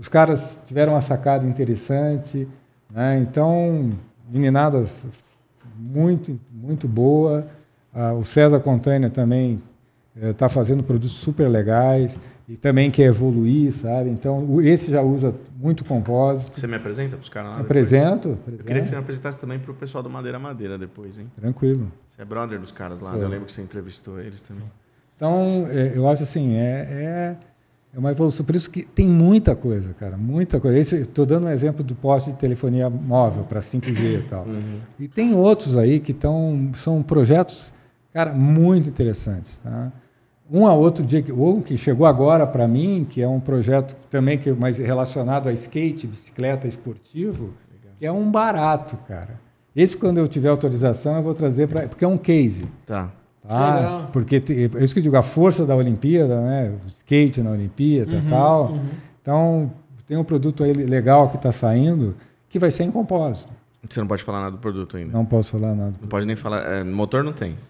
[0.05, 2.47] os caras tiveram uma sacada interessante,
[2.91, 3.17] né?
[3.17, 3.89] Então,
[4.29, 5.07] meninadas
[5.75, 7.47] muito muito boa.
[7.91, 9.59] Ah, o César Contânia também
[10.15, 14.11] está fazendo produtos super legais e também quer evoluir, sabe?
[14.11, 16.51] Então, o- esse já usa muito compósito.
[16.59, 17.61] Você me apresenta pros caras lá?
[17.61, 21.25] Apresento, Eu queria que você me apresentasse também pro pessoal do Madeira Madeira depois, hein?
[21.35, 21.91] Tranquilo.
[22.09, 23.19] Você é brother dos caras lá, Sou.
[23.19, 23.25] né?
[23.25, 24.65] eu lembro que você entrevistou eles também.
[25.15, 27.37] Então, é, eu acho assim, é, é,
[27.95, 28.45] é uma evolução.
[28.45, 30.97] Por isso que tem muita coisa, cara, muita coisa.
[30.97, 34.45] Estou dando um exemplo do poste de telefonia móvel para 5G e tal.
[34.99, 37.73] E tem outros aí que tão, são projetos,
[38.13, 39.59] cara, muito interessantes.
[39.59, 39.93] Tá?
[40.51, 44.37] Um a outro dia, um que chegou agora para mim, que é um projeto também
[44.37, 47.53] que mais relacionado a skate, bicicleta esportivo,
[47.97, 49.39] que é um barato, cara.
[49.73, 51.87] Esse, quando eu tiver autorização, eu vou trazer para.
[51.87, 52.65] Porque é um case.
[52.85, 53.11] Tá.
[53.47, 53.75] Tá?
[53.75, 54.09] Legal.
[54.11, 56.73] Porque é isso que eu digo, a força da Olimpíada, né?
[56.83, 58.77] o skate na Olimpíada e tal.
[59.21, 59.71] Então,
[60.07, 62.15] tem um produto aí legal que está saindo
[62.49, 63.51] que vai ser em compósito.
[63.87, 65.11] Você não pode falar nada do produto ainda.
[65.13, 65.93] Não posso falar nada.
[66.01, 66.61] Não pode nem falar.
[66.63, 67.55] é, motor não tem.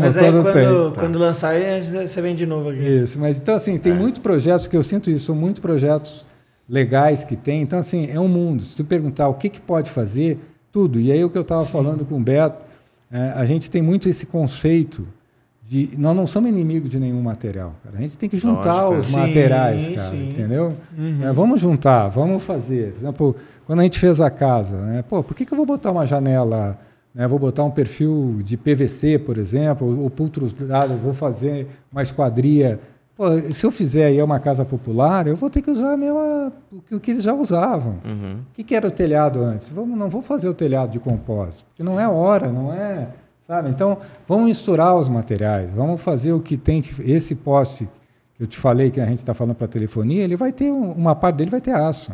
[0.00, 0.52] Mas Motor aí não tem.
[0.52, 2.80] quando, quando lançar, aí você vem de novo aqui.
[2.80, 3.78] Isso, mas então assim, É.
[3.78, 6.26] tem muitos projetos que eu sinto isso, são muitos projetos
[6.68, 7.62] legais que tem.
[7.62, 8.60] Então assim, é um mundo.
[8.60, 10.40] Se tu perguntar o que, que pode fazer,
[10.72, 10.98] tudo.
[10.98, 12.64] E aí o que eu estava falando com o Beto,
[13.10, 15.06] é, a gente tem muito esse conceito
[15.62, 17.96] de nós não somos inimigos de nenhum material, cara.
[17.96, 20.30] A gente tem que juntar Lógico, os sim, materiais, cara, sim.
[20.30, 20.76] entendeu?
[20.98, 21.22] Uhum.
[21.22, 22.92] É, vamos juntar, vamos fazer.
[22.92, 25.04] Por exemplo, quando a gente fez a casa, né?
[25.08, 26.76] Pô, por que, que eu vou botar uma janela?
[27.14, 27.26] Né?
[27.28, 32.80] Vou botar um perfil de PVC, por exemplo, ou, ou pultrudado, vou fazer uma esquadria.
[33.20, 36.50] Pô, se eu fizer aí uma casa popular, eu vou ter que usar a mesma,
[36.90, 37.98] o que- eles já usavam.
[38.02, 38.38] Uhum.
[38.50, 39.68] O que, que era o telhado antes?
[39.68, 43.08] Vamos, não vou fazer o telhado de compósito, porque não é hora, não é.
[43.46, 43.68] Sabe?
[43.68, 46.94] Então, vamos misturar os materiais, vamos fazer o que tem que.
[47.02, 47.86] Esse poste
[48.38, 50.92] que eu te falei que a gente está falando para telefonia, ele vai ter um-
[50.92, 52.12] uma parte dele vai ter aço.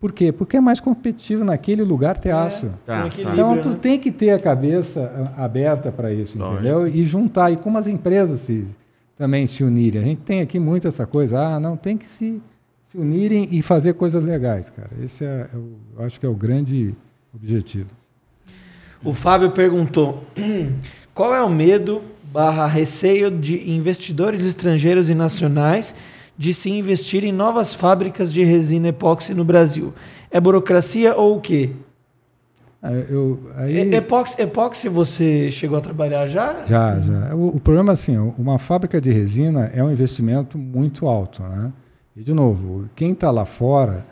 [0.00, 0.32] Por quê?
[0.32, 2.66] Porque é mais competitivo naquele lugar ter aço.
[2.84, 3.10] Tá, tá.
[3.20, 3.78] Então, tu né?
[3.80, 6.58] tem que ter a cabeça ah, aberta para isso, Lógico.
[6.58, 6.88] entendeu?
[6.88, 7.52] E juntar.
[7.52, 8.66] E como as empresas se,
[9.18, 10.00] também se unirem.
[10.00, 12.40] A gente tem aqui muito essa coisa, ah, não, tem que se,
[12.88, 14.90] se unirem e fazer coisas legais, cara.
[15.02, 16.94] Esse é, é eu acho que é o grande
[17.34, 17.90] objetivo.
[19.04, 20.22] O Fábio perguntou:
[21.12, 22.00] qual é o medo
[22.32, 25.94] barra receio de investidores estrangeiros e nacionais
[26.36, 29.92] de se investir em novas fábricas de resina epóxi no Brasil?
[30.30, 31.70] É burocracia ou o quê?
[32.82, 36.64] Ah, Eu, aí, Epóxi, epóxi você chegou a trabalhar já?
[36.64, 37.34] Já, já.
[37.34, 41.72] O, o problema é assim, uma fábrica de resina é um investimento muito alto, né?
[42.16, 44.04] E de novo, quem está lá fora,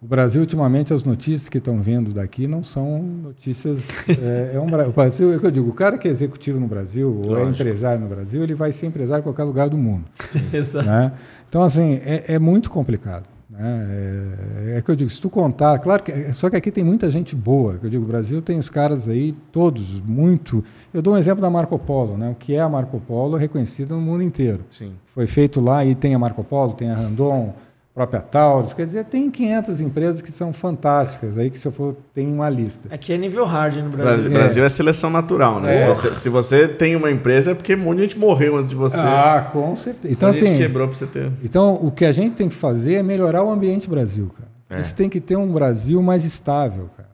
[0.00, 3.88] o Brasil, ultimamente, as notícias que estão vindo daqui não são notícias.
[4.08, 6.68] É, é um, o Brasil, é que eu digo, o cara que é executivo no
[6.68, 10.04] Brasil ou é empresário no Brasil, ele vai ser empresário em qualquer lugar do mundo.
[10.52, 10.86] Exato.
[10.86, 11.12] Né?
[11.48, 13.24] Então, assim, é, é muito complicado.
[13.56, 14.74] Né?
[14.74, 16.32] É, é, que eu digo, se tu contar, claro que.
[16.32, 17.78] Só que aqui tem muita gente boa.
[17.78, 20.62] Que eu digo, o Brasil tem os caras aí, todos, muito.
[20.92, 22.30] Eu dou um exemplo da Marco Polo, né?
[22.30, 24.64] O que é a Marco Polo reconhecida no mundo inteiro.
[24.68, 24.92] Sim.
[25.06, 27.54] Foi feito lá e tem a Marco Polo, tem a Randon,
[27.96, 31.96] própria Taurus, quer dizer, tem 500 empresas que são fantásticas, aí que se eu for,
[32.12, 32.94] tem uma lista.
[32.94, 34.04] Aqui é nível hard no Brasil.
[34.04, 34.34] Brasil, é.
[34.34, 35.72] Brasil é seleção natural, né?
[35.72, 35.76] É.
[35.76, 38.98] Se, você, se, você, tem uma empresa é porque de gente morreu antes de você.
[38.98, 40.12] Ah, com certeza.
[40.12, 41.32] Então, assim, quebrou para você ter.
[41.42, 44.50] Então, o que a gente tem que fazer é melhorar o ambiente Brasil, cara.
[44.68, 44.74] É.
[44.74, 47.08] A gente tem que ter um Brasil mais estável, cara.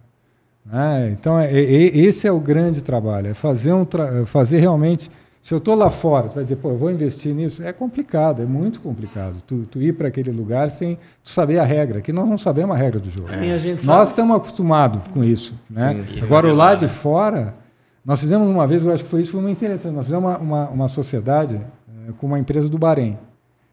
[0.68, 5.08] Ah, então, é, é, esse é o grande trabalho, é fazer, um tra fazer realmente
[5.42, 7.64] se eu estou lá fora, tu vai dizer, pô, eu vou investir nisso.
[7.64, 9.42] É complicado, é muito complicado.
[9.44, 12.76] Tu, tu ir para aquele lugar sem tu saber a regra, que nós não sabemos
[12.76, 13.28] a regra do jogo.
[13.28, 13.76] É.
[13.82, 15.58] nós estamos acostumados com isso.
[15.68, 16.06] Né?
[16.08, 17.56] Sim, Agora, o lado de fora,
[18.04, 19.92] nós fizemos uma vez, eu acho que foi isso, foi muito interessante.
[19.92, 23.18] Nós fizemos uma, uma, uma sociedade é, com uma empresa do Bahrein.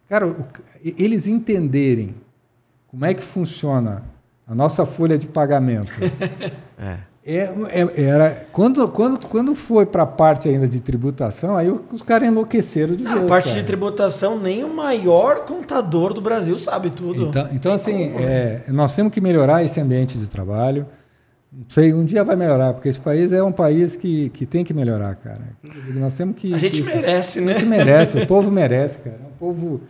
[0.09, 0.43] Cara, o,
[0.83, 2.15] eles entenderem
[2.87, 4.03] como é que funciona
[4.47, 5.91] a nossa folha de pagamento.
[6.79, 11.69] é é, é, era, quando, quando, quando foi para a parte ainda de tributação, aí
[11.69, 13.10] os caras enlouqueceram de ver.
[13.10, 13.60] A parte cara.
[13.60, 17.27] de tributação, nem o maior contador do Brasil sabe tudo.
[17.27, 20.88] Então, então assim, é, nós temos que melhorar esse ambiente de trabalho.
[21.51, 24.64] Não sei, um dia vai melhorar, porque esse país é um país que, que tem
[24.64, 25.41] que melhorar, cara.
[25.95, 26.53] Nós temos que.
[26.53, 27.53] A gente que, merece, né?
[27.53, 29.19] A gente merece, o povo merece, cara.
[29.35, 29.81] O povo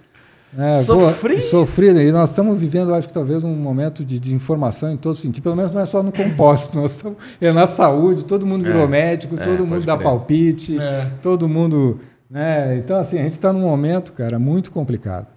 [0.57, 1.41] é, sofrido.
[1.41, 2.01] sofrido.
[2.01, 5.43] E nós estamos vivendo, acho que talvez, um momento de, de informação em todo sentido.
[5.43, 6.75] Pelo menos não é só no composto.
[6.79, 10.03] Nós estamos, é na saúde, todo mundo virou é, médico, é, todo mundo dá crer.
[10.03, 11.11] palpite, é.
[11.21, 11.99] todo mundo.
[12.29, 12.77] Né?
[12.77, 15.27] Então, assim, a gente está num momento, cara, muito complicado.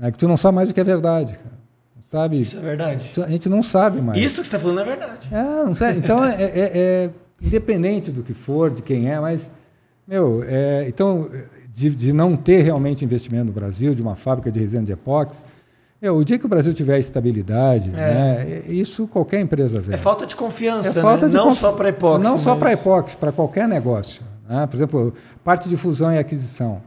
[0.00, 1.54] É que tu não sabe mais o que é verdade, cara.
[2.02, 2.42] Sabe?
[2.42, 3.10] Isso é verdade.
[3.22, 4.18] A gente não sabe mais.
[4.18, 5.28] Isso que você está falando é verdade.
[5.32, 5.90] É, não sei.
[5.96, 7.10] Então, é, é, é,
[7.40, 9.50] independente do que for, de quem é, mas,
[10.06, 10.42] meu,
[10.86, 11.28] então,
[11.74, 15.44] de, de, não ter realmente investimento no Brasil, de uma fábrica de resina de epóxi.
[16.00, 17.92] É, o dia que o Brasil tiver estabilidade, é.
[17.92, 19.94] né, isso qualquer empresa vê.
[19.94, 21.32] É falta de confiança, é falta né?
[21.32, 22.22] de não só para epóxi.
[22.22, 22.40] Não mas...
[22.42, 24.22] só para epóxi, para qualquer negócio.
[24.48, 24.66] Né?
[24.66, 26.80] Por exemplo, parte de fusão e aquisição.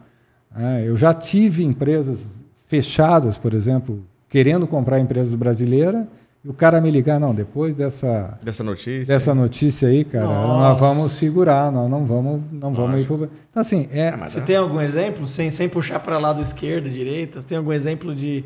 [0.56, 0.84] Né?
[0.86, 2.20] Eu já tive empresas
[2.66, 6.06] fechadas, por exemplo, querendo comprar empresas brasileiras
[6.44, 10.58] e o cara me ligar, não, depois dessa dessa notícia, dessa notícia aí, cara, Nossa.
[10.58, 13.30] nós vamos segurar, nós não vamos, não vamos ir pro...
[13.50, 14.42] Então assim, é, é Você é...
[14.42, 17.42] tem algum exemplo sem sem puxar para lado esquerdo, direita?
[17.42, 18.46] Você tem algum exemplo de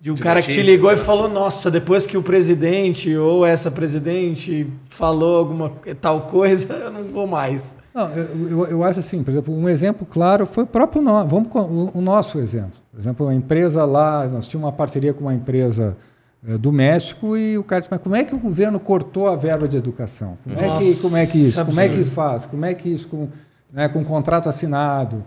[0.00, 3.44] de um de cara que te ligou e falou: Nossa, depois que o presidente ou
[3.44, 7.76] essa presidente falou alguma tal coisa, eu não vou mais.
[7.94, 11.28] Não, eu, eu, eu acho assim, por exemplo, um exemplo claro foi o próprio nosso.
[11.28, 12.78] Vamos o, o nosso exemplo.
[12.92, 16.15] Por exemplo, uma empresa lá, nós tínhamos uma parceria com uma empresa é,
[16.58, 19.66] do México e o cara disse, mas como é que o governo cortou a verba
[19.66, 20.38] de educação?
[20.44, 21.64] Como, Nossa, é, que, como é que isso?
[21.64, 22.46] Como é que faz?
[22.46, 23.28] Como é que isso com,
[23.72, 25.24] né, com contrato assinado?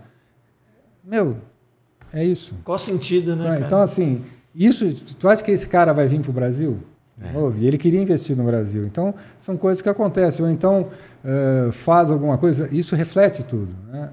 [1.03, 1.37] Meu,
[2.13, 2.55] é isso.
[2.63, 3.55] Qual sentido, né?
[3.57, 4.23] Então, então assim,
[4.55, 6.79] isso, tu acha que esse cara vai vir para o Brasil?
[7.21, 7.37] É.
[7.37, 8.85] Ouve, ele queria investir no Brasil.
[8.85, 10.45] Então, são coisas que acontecem.
[10.45, 10.87] Ou então,
[11.23, 13.75] uh, faz alguma coisa, isso reflete tudo.
[13.91, 14.09] Né?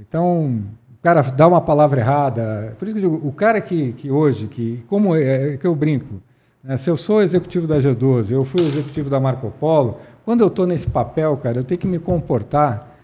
[0.00, 0.64] Então,
[1.06, 2.74] cara dá uma palavra errada.
[2.76, 5.64] Por isso que eu digo, o cara que, que hoje, que como é, é que
[5.64, 6.20] eu brinco,
[6.64, 6.76] né?
[6.76, 10.66] se eu sou executivo da G12, eu fui executivo da Marco Polo, quando eu estou
[10.66, 12.98] nesse papel, cara, eu tenho que me comportar,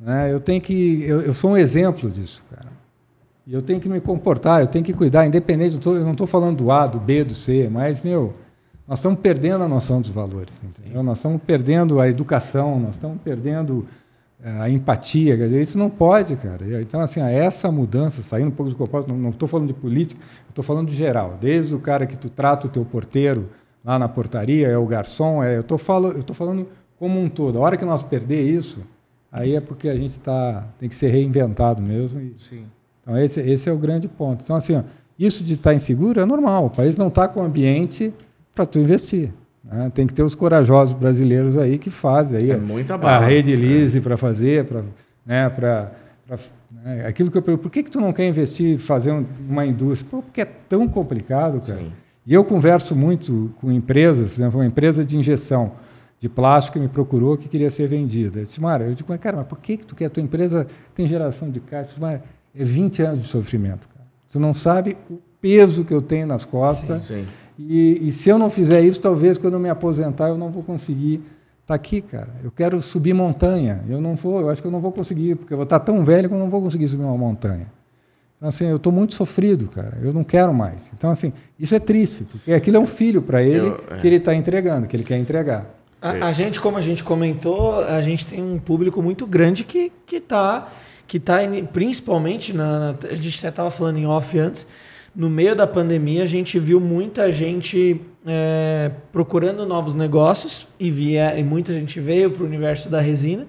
[0.00, 0.32] né?
[0.32, 2.72] eu tenho que, eu, eu sou um exemplo disso, cara.
[3.46, 6.26] E eu tenho que me comportar, eu tenho que cuidar, independente, eu, eu não estou
[6.26, 8.32] falando do A, do B, do C, mas, meu,
[8.88, 11.02] nós estamos perdendo a noção dos valores, entendeu?
[11.02, 13.86] Nós estamos perdendo a educação, nós estamos perdendo
[14.44, 16.80] a empatia, dizer, isso não pode, cara.
[16.80, 20.64] Então, assim, essa mudança, saindo um pouco do propósito, não estou falando de política, estou
[20.64, 21.38] falando de geral.
[21.40, 23.48] Desde o cara que tu trata o teu porteiro
[23.84, 27.58] lá na portaria, é o garçom, é, eu estou falando, falando como um todo.
[27.58, 28.80] A hora que nós perder isso,
[29.30, 32.20] aí é porque a gente tá, tem que ser reinventado mesmo.
[32.20, 32.64] E, Sim.
[33.00, 34.42] Então, esse, esse é o grande ponto.
[34.42, 34.82] Então, assim, ó,
[35.18, 36.66] isso de estar tá inseguro é normal.
[36.66, 38.12] O país não está com ambiente
[38.54, 39.32] para tu investir.
[39.64, 39.90] Né?
[39.94, 42.60] Tem que ter os corajosos brasileiros aí que fazem aí é
[43.02, 44.82] a, a rede Lise para fazer, para
[45.24, 45.50] né,
[46.84, 49.12] né, aquilo que eu pergunto, por que, que tu não quer investir fazer
[49.48, 50.10] uma indústria?
[50.10, 51.78] Pô, porque é tão complicado, cara.
[51.78, 51.92] Sim.
[52.26, 55.72] E eu converso muito com empresas, por exemplo, uma empresa de injeção
[56.18, 58.40] de plástico que me procurou que queria ser vendida.
[58.40, 60.06] Eu disse, Mara, eu digo, mas cara, mas por que, que tu quer?
[60.06, 62.20] A tua empresa tem geração de caixa, mas
[62.54, 64.06] é 20 anos de sofrimento, cara.
[64.30, 67.04] Tu não sabe o peso que eu tenho nas costas.
[67.04, 70.38] Sim, sim e, e, se eu não fizer isso, talvez quando eu me aposentar eu
[70.38, 71.24] não vou conseguir estar
[71.66, 72.28] tá aqui, cara.
[72.42, 73.82] Eu quero subir montanha.
[73.88, 76.04] Eu não vou, eu acho que eu não vou conseguir, porque eu vou estar tão
[76.04, 77.66] velho que eu não vou conseguir subir uma montanha.
[78.36, 79.98] Então, assim, eu estou muito sofrido, cara.
[80.02, 80.92] Eu não quero mais.
[80.96, 83.98] Então, assim, isso é triste, porque aquilo é um filho para ele Eu- é.
[84.00, 85.70] que ele está entregando, que ele quer entregar.
[86.00, 89.92] A, a gente, como a gente comentou, a gente tem um público muito grande que,
[90.04, 90.66] que tá,
[91.06, 94.66] que tá ini- principalmente, na, na- a gente até estava falando em off antes,
[95.14, 101.38] no meio da pandemia a gente viu muita gente é, procurando novos negócios e, via,
[101.38, 103.46] e muita gente veio para o universo da resina.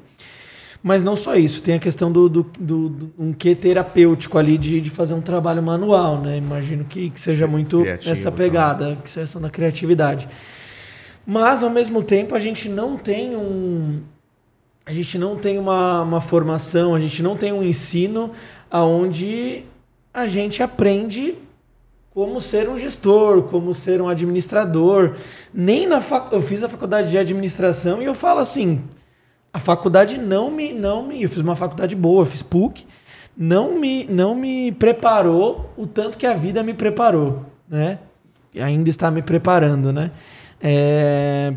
[0.86, 4.58] Mas não só isso, tem a questão do, do, do- do- um quê terapêutico ali
[4.58, 6.38] de, de fazer um trabalho manual, né?
[6.38, 8.36] Imagino que, que seja muito Criativo, essa tá.
[8.38, 10.28] pegada, que seja essa da criatividade.
[11.26, 14.02] Mas ao mesmo tempo a gente não tem um
[14.86, 18.32] a gente não tem uma, uma formação, a gente não tem um ensino
[18.70, 19.64] aonde
[20.14, 21.36] a gente aprende
[22.14, 25.16] como ser um gestor, como ser um administrador.
[25.54, 26.32] Nem na fac...
[26.32, 28.84] eu fiz a faculdade de administração e eu falo assim,
[29.52, 32.86] a faculdade não me não me eu fiz uma faculdade boa, fiz PUC,
[33.36, 38.00] não me não me preparou o tanto que a vida me preparou, né?
[38.54, 40.12] E ainda está me preparando, né?
[40.62, 41.54] É,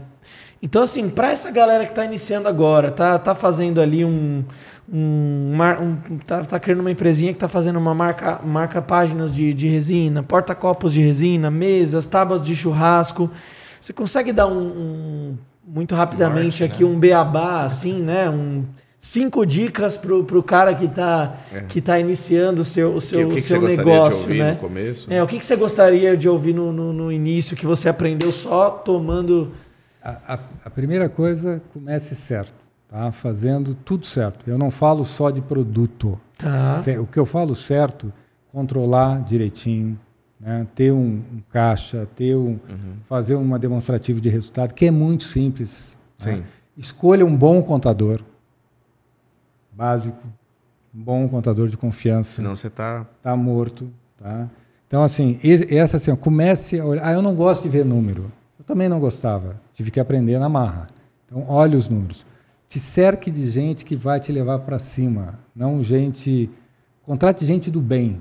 [0.63, 4.45] Então, assim, para essa galera que está iniciando agora, tá, tá fazendo ali um.
[4.93, 9.53] Um, um- tá, tá criando uma empresinha que tá fazendo uma marca, marca páginas de,
[9.53, 13.31] de resina, porta-copos de resina, mesas, tábuas de churrasco.
[13.81, 18.31] Você consegue dar um, um- muito rapidamente Norte, aqui um beabá, assim, né?
[18.31, 18.65] Um,
[18.99, 21.35] cinco dicas pro, pro cara que tá,
[21.69, 23.25] que tá iniciando o seu, o seu, É.
[23.25, 24.51] o que, que seu você gostaria negócio, de ouvir né?
[24.53, 25.13] no começo?
[25.13, 28.31] É, o que, que você gostaria de ouvir no, no, no início que você aprendeu
[28.33, 29.53] só tomando.
[30.03, 32.55] A, a- a primeira coisa, comece certo,
[32.97, 33.13] tá?
[33.13, 34.49] fazendo tudo certo.
[34.49, 36.19] Eu não falo só de produto.
[36.39, 36.83] Tá.
[37.01, 38.13] O que eu falo certo,
[38.51, 39.99] controlar direitinho,
[40.41, 40.67] né?
[40.75, 42.59] ter um, um caixa, ter um,
[43.09, 45.99] fazer uma demonstrativa de resultado, que é muito simples.
[46.25, 46.43] né?
[46.77, 48.21] Escolha um bom contador,
[49.73, 50.19] básico,
[50.95, 53.07] um bom contador de confiança Senão você tá.
[53.17, 54.49] está morto, tá?
[54.87, 55.39] Então assim,
[55.71, 57.07] essa assim, comece a olhar.
[57.07, 58.31] Ah, eu não gosto de ver número.
[58.59, 59.61] Eu também não gostava.
[59.73, 60.87] Tive que aprender na marra.
[61.27, 62.25] Então olhe os números.
[62.69, 66.51] Te cerque de gente que vai te levar para cima, não gente.
[67.03, 68.21] Contrate gente do bem,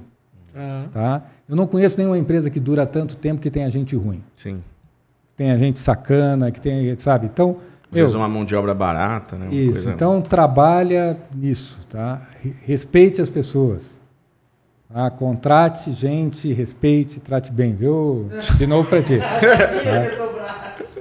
[0.91, 1.23] tá?
[1.49, 4.61] Eu não conheço nenhuma empresa que dura tanto tempo que tenha gente ruim, Sim.
[5.35, 7.25] tenha gente sacana, que tenha, sabe?
[7.25, 7.57] Então,
[7.91, 9.45] Às vezes uma mão de obra barata, né?
[9.47, 9.71] Uma isso.
[9.73, 12.21] coisa- Então trabalha nisso, tá?
[12.43, 13.99] Re- Respeite as pessoas.
[14.93, 15.09] Tá?
[15.09, 18.29] Contrate gente, respeite, trate bem, viu?
[18.57, 19.17] De novo para ti.
[19.19, 20.24] Tá?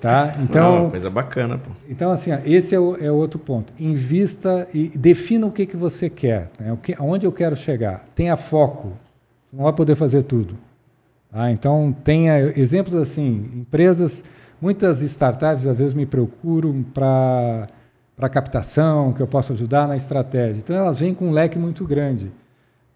[0.01, 0.35] Tá?
[0.37, 1.71] Não, Então, uma coisa bacana, pô.
[1.89, 3.73] então assim, esse é, o, é outro ponto.
[3.81, 6.73] Invista e defina o que, que você quer, né?
[6.73, 8.05] o que, aonde eu quero chegar.
[8.15, 8.89] Tenha foco.
[9.51, 10.59] Você não vai poder fazer tudo.
[11.31, 11.51] Tá?
[11.51, 14.23] Então, tenha exemplos assim, empresas,
[14.61, 17.69] muitas startups às vezes me procuram para
[18.16, 20.61] para captação, que eu posso ajudar na estratégia.
[20.61, 22.31] Então, elas vêm com um leque muito grande.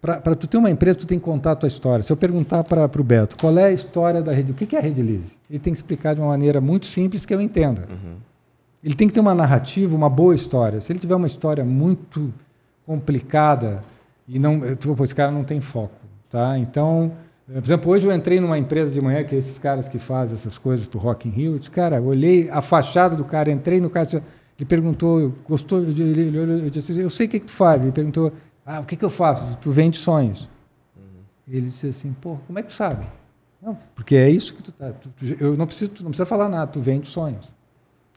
[0.01, 2.01] Para tu ter uma empresa, tu tem que contar a tua história.
[2.01, 4.75] Se eu perguntar para o Beto, qual é a história da Rede, o que que
[4.75, 5.37] é a Rede Lise?
[5.49, 7.87] Ele tem que explicar de uma maneira muito simples que eu entenda.
[8.81, 10.79] Ele tem que ter uma narrativa, uma boa história.
[10.79, 12.33] Se ele tiver uma história muito
[12.85, 13.83] complicada
[14.25, 14.61] e não,
[14.95, 15.95] pô, esse cara não tem foco,
[16.29, 16.57] tá?
[16.57, 17.11] Então,
[17.45, 20.35] por exemplo, hoje eu entrei numa empresa de manhã que é esses caras que fazem
[20.35, 23.51] essas coisas pro Rock in Rio, eu disse, cara, eu olhei a fachada do cara,
[23.51, 24.07] entrei no cara,
[24.59, 27.81] ele perguntou, gostou, ele, ele, ele, eu disse, eu sei o que, que tu faz.
[27.81, 28.31] Ele perguntou,
[28.71, 29.43] ah, o que, que eu faço?
[29.59, 30.49] Tu vende sonhos.
[31.47, 33.05] Ele disse assim, pô, como é que tu sabe?
[33.59, 34.91] Não, porque é isso que tu tá.
[34.91, 37.47] tu- tu- eu não preciso, tu não precisa falar nada, tu vende sonhos.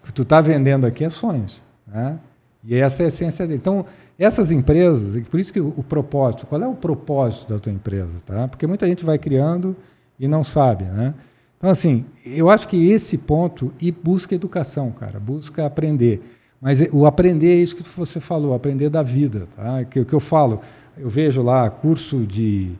[0.00, 1.62] O que tu está vendendo aqui é sonhos.
[1.86, 2.18] Né?
[2.62, 3.58] E essa é a essência dele.
[3.58, 3.86] Então,
[4.18, 8.20] essas empresas, por isso que o, o propósito, qual é o propósito da tua empresa?
[8.24, 8.46] Tá?
[8.46, 9.74] Porque muita gente vai criando
[10.20, 10.84] e não sabe.
[10.84, 11.14] Né?
[11.56, 16.20] Então, assim, eu acho que esse ponto, e busca educação, cara, busca aprender.
[16.62, 19.48] Mas o aprender é isso que você falou, aprender da vida.
[19.56, 19.84] Tá?
[19.84, 20.60] Que, que eu falo,
[20.96, 22.70] eu vejo lá curso de,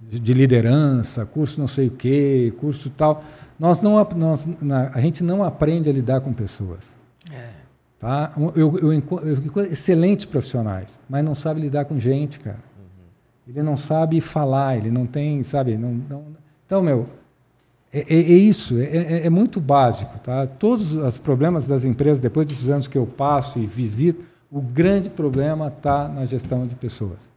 [0.00, 3.22] de liderança, curso não sei o quê, curso tal.
[3.56, 6.98] Nós não, nós, na- a gente não aprende a lidar com pessoas.
[8.00, 8.32] Tá?
[8.36, 9.28] Eu, eu, eu encontro
[9.70, 12.58] excelentes profissionais, mas não sabe lidar com gente, cara.
[13.46, 15.76] Ele não sabe falar, ele não tem, sabe?
[15.76, 16.24] Não, não-
[16.66, 17.06] então, meu,
[17.92, 20.18] é, é- é isso, é, é- é muito básico.
[20.20, 20.46] Tá?
[20.46, 25.08] Todos os problemas das empresas, depois desses anos que eu passo e visito, o grande
[25.10, 27.28] problema está na gestão de pessoas.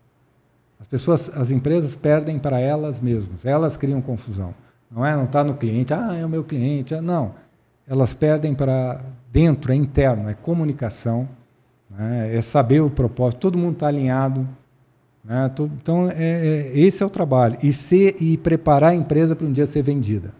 [0.80, 4.53] As pessoas, as empresas perdem para elas mesmas, elas criam confusão.
[4.91, 5.15] Não é?
[5.15, 6.93] Não está no cliente, ah, é o meu cliente.
[6.93, 7.34] ah, Não.
[7.88, 9.01] Elas perdem para
[9.31, 11.27] dentro, é interno, é comunicação,
[11.89, 12.35] né?
[12.35, 14.47] é saber o propósito, todo mundo está alinhado.
[15.23, 15.49] Né?
[15.81, 17.57] Então, é, é- esse é o trabalho.
[17.63, 20.34] E, ser, e preparar a empresa para um dia ser vendida.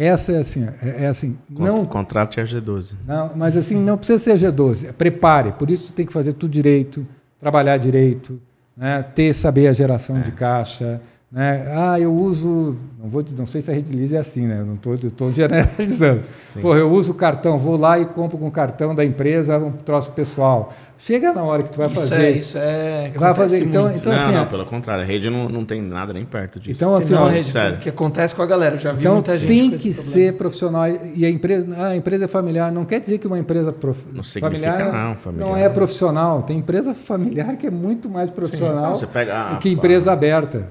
[0.00, 2.94] Essa é assim, é, é assim, Con- não Contrato é G12.
[3.04, 4.92] não, mas assim, não precisa ser G12.
[4.92, 5.50] Prepare.
[5.52, 7.04] Por isso tem que fazer tudo direito,
[7.40, 8.40] trabalhar direito.
[8.76, 9.02] né?
[9.02, 11.00] ter saber a geração de caixa.
[11.30, 11.70] Né?
[11.74, 14.60] Ah, eu uso, não vou, não sei se a Redilize é assim, né?
[14.60, 14.96] Eu não estou,
[15.30, 16.22] generalizando.
[16.62, 19.70] Pô, eu uso o cartão, vou lá e compro com o cartão da empresa um
[19.72, 20.72] troço pessoal.
[20.96, 22.14] Chega na hora que tu vai isso fazer.
[22.14, 23.12] É, isso é.
[23.14, 23.62] Vai fazer.
[23.62, 23.98] Então, muito.
[23.98, 25.04] então não, assim, não, ó, pelo contrário.
[25.04, 26.76] A rede não, não tem nada nem perto disso.
[26.76, 27.76] então assim, Senão, ó, a rede, sério.
[27.76, 28.78] o que acontece com a galera?
[28.78, 29.46] Já vi Então muita gente.
[29.48, 32.86] tem com que esse ser profissional e a empresa, ah, a empresa é familiar não
[32.86, 34.06] quer dizer que uma empresa prof...
[34.12, 35.46] Não significa familiar não, familiar.
[35.46, 36.42] não é profissional.
[36.42, 40.68] Tem empresa familiar que é muito mais profissional Não, você pega a- que empresa aberta,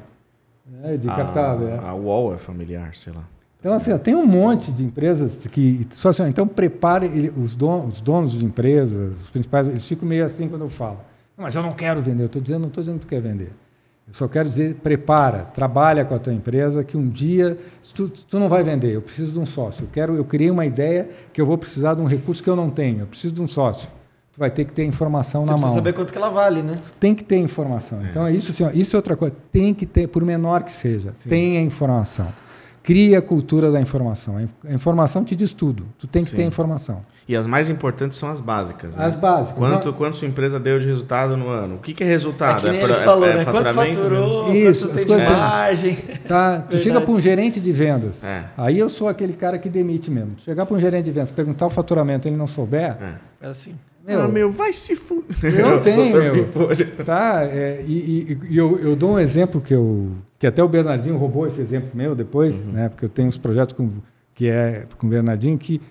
[0.70, 1.86] né, de aberto.
[1.86, 3.24] a, a UOL é familiar, sei lá.
[3.60, 7.30] Então assim, ó, tem um monte de empresas que só assim, ó, então prepare ele-
[7.36, 11.00] os donos, os donos de empresas, os principais, eles ficam meio assim quando eu falo.
[11.38, 12.24] "Não, Mas eu não quero vender.
[12.24, 13.52] Eu estou dizendo, não estou dizendo que tu quer vender.
[14.08, 17.58] Eu só quero dizer, prepara, trabalha com a tua empresa, que um dia
[17.94, 18.94] tu, tu não vai vender.
[18.96, 19.84] Eu preciso de um sócio.
[19.84, 22.56] Eu quero, eu criei uma ideia que eu vou precisar de um recurso que eu
[22.56, 23.02] não tenho.
[23.02, 23.90] Eu preciso de um sócio.
[24.38, 25.76] Tu vai ter que ter informação Você na precisa mão.
[25.78, 26.76] saber quanto que ela vale, né?
[27.00, 28.06] Tem que ter informação.
[28.08, 29.36] Então é isso assim, ó, isso é outra coisa.
[29.52, 32.28] Tem que ter, por menor que seja, tenha informação.
[32.84, 34.38] Cria a cultura da informação.
[34.38, 35.88] A in- A informação te diz tudo.
[35.98, 36.36] Tu tem que Sim.
[36.38, 37.04] ter informação.
[37.28, 38.96] E as mais importantes são as básicas.
[38.96, 39.06] né?
[39.06, 39.58] As básicas.
[39.58, 41.76] Quanto, Não- quanto sua empresa deu de resultado no ano?
[41.76, 42.60] O que, que é resultado?
[42.60, 43.44] É que nem pra- ele falou, né?
[43.44, 45.98] Quanto faturamento faturou, menos- Isso, quanto as tem de coisas- margem.
[46.28, 48.24] Tá, tu chega para um gerente de vendas.
[48.24, 48.44] É.
[48.56, 50.36] Aí eu sou aquele cara que demite mesmo.
[50.36, 52.96] Tu chegar para um gerente de vendas, perguntar o faturamento, ele não souber,
[53.42, 53.74] É assim.
[54.08, 55.60] Meu, ah, meu, vai se fuder.
[55.60, 56.46] Eu tenho, meu.
[56.46, 56.92] Pimpolho.
[57.04, 57.94] Tá, é, e,
[58.32, 61.60] e- e eu, eu dou um exemplo que eu que até o Bernardinho roubou esse
[61.60, 62.90] exemplo meu depois, né?
[62.90, 63.90] Porque eu tenho uns projetos com
[64.34, 65.82] que é com o Bernardinho que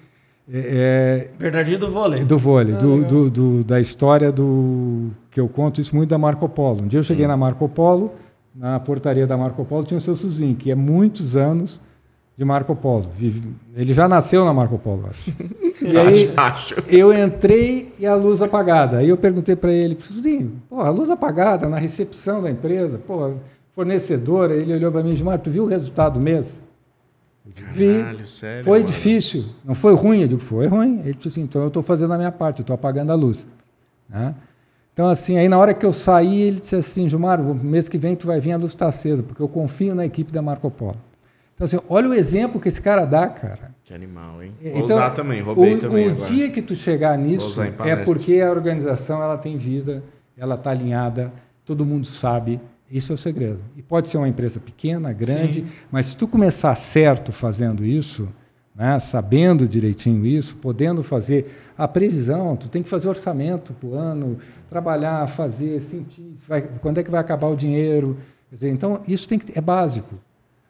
[0.50, 2.20] é, Bernardinho do vôlei.
[2.20, 6.08] é do vôlei, Ah, do, do- do- da história do que eu conto isso muito
[6.10, 6.82] da Marco Polo.
[6.84, 8.12] Um dia eu cheguei na Marco Polo,
[8.54, 11.82] na portaria da Marco Polo tinha o seu Suzinho, que é muitos anos
[12.36, 13.10] de Marco Polo.
[13.74, 15.32] Ele já nasceu na Marco Polo, eu acho.
[15.86, 16.74] E aí, Acho.
[16.88, 18.98] eu entrei e a luz apagada.
[18.98, 19.96] Aí eu perguntei para ele,
[20.68, 23.34] pô, a luz apagada na recepção da empresa, pô,
[23.70, 24.54] fornecedora.
[24.54, 26.60] Ele olhou para mim e disse, Mário, tu viu o resultado do mês?
[27.46, 28.00] Eu digo, Vi.
[28.00, 28.64] Caralho, sério.
[28.64, 28.90] Foi mano.
[28.90, 30.22] difícil, não foi ruim?
[30.22, 31.00] Eu digo, foi ruim.
[31.04, 33.46] Ele disse assim, então eu estou fazendo a minha parte, eu estou apagando a luz.
[34.08, 34.34] Né?
[34.92, 38.16] Então, assim, aí na hora que eu saí, ele disse assim, Gilmar, mês que vem
[38.16, 40.96] tu vai vir, a luz está acesa, porque eu confio na equipe da Marco Polo.
[41.56, 43.74] Então, assim, olha o exemplo que esse cara dá, cara.
[43.82, 44.52] Que animal, hein?
[44.60, 46.30] Então, Vou usar também, roubei o, também o agora.
[46.30, 50.04] dia que tu chegar nisso é porque a organização ela tem vida,
[50.36, 51.32] ela está alinhada,
[51.64, 52.60] todo mundo sabe.
[52.90, 53.60] Isso é o segredo.
[53.74, 58.28] E pode ser uma empresa pequena, grande, mas se tu começar certo fazendo isso,
[58.74, 61.46] né, sabendo direitinho isso, podendo fazer
[61.78, 64.36] a previsão, tu tem que fazer orçamento para o ano,
[64.68, 68.18] trabalhar, fazer, sentir, vai- quando é que vai acabar o dinheiro.
[68.50, 70.14] Quer dizer, então, isso tem que, é básico.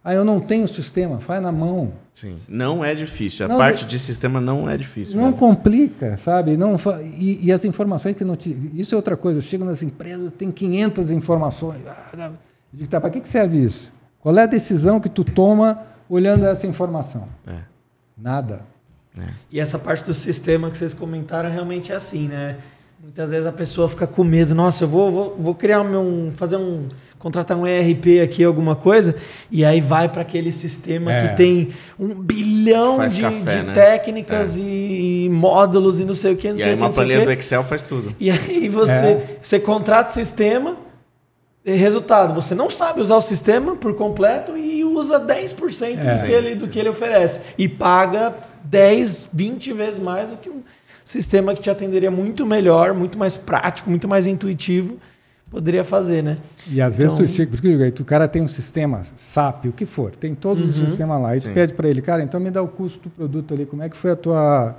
[0.08, 1.92] Ah, eu não tenho sistema, faz na mão.
[2.14, 2.36] Sim.
[2.48, 3.44] Não é difícil.
[3.44, 5.16] A Não, parte de sistema não é difícil.
[5.16, 5.36] Não velho.
[5.36, 6.56] complica, sabe?
[6.56, 8.56] Não fa- e, e as informações que não te.
[8.72, 9.38] Isso é outra coisa.
[9.38, 11.80] Eu chego nas empresas, tem 500 informações.
[11.86, 12.30] Ah,
[12.72, 13.92] digo, tá, para que que serve isso?
[14.20, 17.28] Qual é a decisão que tu toma olhando essa informação?
[17.44, 17.58] É.
[18.16, 18.60] Nada.
[19.50, 22.58] E essa parte do sistema que vocês comentaram realmente é assim, né?
[23.06, 26.32] Muitas vezes a pessoa fica com medo, nossa, eu vou, vou, vou criar meu, um,
[26.34, 26.88] fazer um,
[27.20, 29.14] contratar um ERP aqui, alguma coisa,
[29.48, 31.28] e aí vai para aquele sistema É.
[31.28, 31.68] que tem
[32.00, 33.72] um bilhão Faz de, café, de né?
[33.74, 36.90] técnicas e, módulos e não sei o que, não E sei aí o que, uma
[36.90, 37.30] planilha do.
[37.30, 38.12] Excel faz tudo.
[38.18, 39.38] E aí você, É.
[39.40, 40.76] você contrata o sistema,
[41.64, 46.10] e resultado, você não sabe usar o sistema por completo e usa 10% É.
[46.10, 47.40] do, que ele, do que ele oferece.
[47.56, 48.34] E paga
[48.64, 50.60] 10, 20 vezes mais do que um
[51.06, 54.98] sistema que te atenderia muito melhor, muito mais prático, muito mais intuitivo,
[55.48, 56.38] poderia fazer, né?
[56.68, 59.86] E às vezes Então- tu chega, porque o cara tem um sistema SAP, o que
[59.86, 61.30] for, tem todos os sistemas lá.
[61.30, 61.54] Aí tu Sim.
[61.54, 63.96] pede para ele, cara, então me dá o custo do produto ali, como é que
[63.96, 64.76] foi a tua,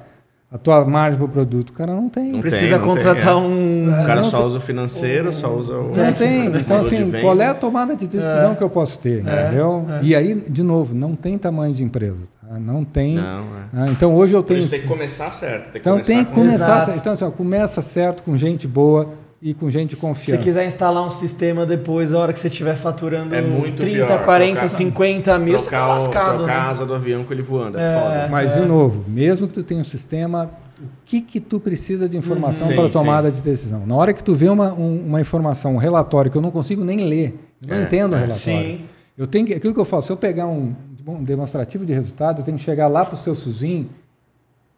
[0.50, 1.70] a tua margem para o produto?
[1.72, 2.32] O cara não tem.
[2.32, 3.36] Não Precisa tem, não tem, contratar é.
[3.36, 3.84] um.
[3.90, 5.94] O cara não só tem- usa o financeiro, só usa o.
[5.96, 6.48] Não tem.
[6.58, 9.22] Então, assim, qual é a tomada de decisão que eu posso ter?
[9.22, 9.86] Entendeu?
[9.90, 10.00] é.
[10.04, 12.24] E aí, de novo, não tem tamanho de empresa.
[12.50, 12.60] tá?
[12.60, 13.16] Não tem.
[13.16, 13.44] Não, é.
[13.74, 14.60] Ah, então, hoje eu Por tenho.
[14.60, 15.64] isso tem que começar certo.
[15.66, 16.82] Tem que Então, começar tem que com- começar.
[16.84, 16.98] Exato.
[16.98, 19.10] Então, assim, ó, começa certo com gente boa
[19.42, 20.42] e com gente de Se confiança.
[20.42, 24.06] você quiser instalar um sistema depois, a hora que você estiver faturando É muito 30,
[24.08, 26.38] pior, 40, trocar- 50 mil, você tá trocar, lascado.
[26.40, 26.70] trocar a né?
[26.72, 27.78] asa do avião com ele voando.
[27.78, 28.28] É, foda.
[28.30, 30.50] Mas, de novo, mesmo que tu tenha um sistema,
[30.82, 32.92] o que que tu precisa de informação Sim, para sim.
[32.92, 33.86] tomada de decisão?
[33.86, 36.84] Na hora que tu vê uma, um- uma informação, um relatório que eu não consigo
[36.84, 38.20] nem ler, eu não É, entendo o é.
[38.22, 38.78] relatório.
[38.78, 38.82] Sim.
[39.18, 40.76] Eu tenho que, aquilo que eu faço, se eu pegar um,
[41.08, 43.90] um demonstrativo de resultado, eu tenho que chegar lá para o seu Suzinho.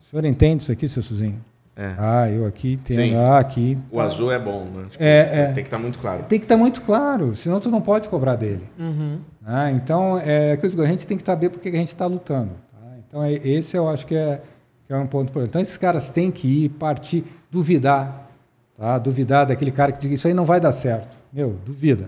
[0.01, 1.39] O senhor entende isso aqui, seu Suzinho?
[1.81, 1.93] É.
[1.97, 2.77] Ah, eu aqui.
[2.83, 3.15] Sim.
[3.15, 3.77] Ah, aqui.
[3.89, 4.87] O azul é bom, né?
[4.89, 5.45] Tipo, É, é.
[5.53, 6.23] Tem que estar muito claro.
[6.23, 8.69] Tem que estar muito claro, senão tu não pode cobrar dele.
[8.77, 9.19] Uhum.
[9.45, 11.71] Ah, então, é, aquilo que eu digo, a gente tem que saber por que a
[11.71, 12.51] gente está lutando.
[12.73, 12.97] tá?
[13.07, 14.41] Então, é, esse eu acho que é,
[14.85, 15.49] que é um ponto importante.
[15.51, 18.29] Então, esses caras têm que ir, partir, duvidar.
[18.77, 18.97] Tá?
[18.97, 21.17] Duvidar daquele cara que diz isso aí não vai dar certo.
[21.31, 22.07] meu, duvida.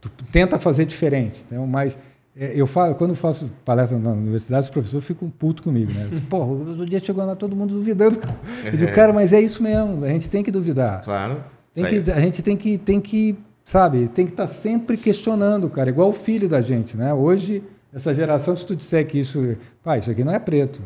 [0.00, 1.44] Tu tenta fazer diferente.
[1.50, 1.98] Então, mas é,
[2.38, 6.06] eu falo, quando eu faço palestra na universidade, os professores ficam putos comigo, né?
[6.10, 8.20] Diz, Porra, o dia chegou lá todo mundo duvidando.
[8.62, 11.02] Eu digo, cara, mas é isso mesmo, a gente tem que duvidar.
[11.02, 11.42] Claro.
[11.74, 15.88] Que, a gente tem que, tem que, sabe, tem que estar tá sempre questionando, cara,
[15.88, 17.14] igual o filho da gente, né?
[17.14, 20.82] Hoje, essa geração, se tu disser que isso, pai, isso aqui não é preto,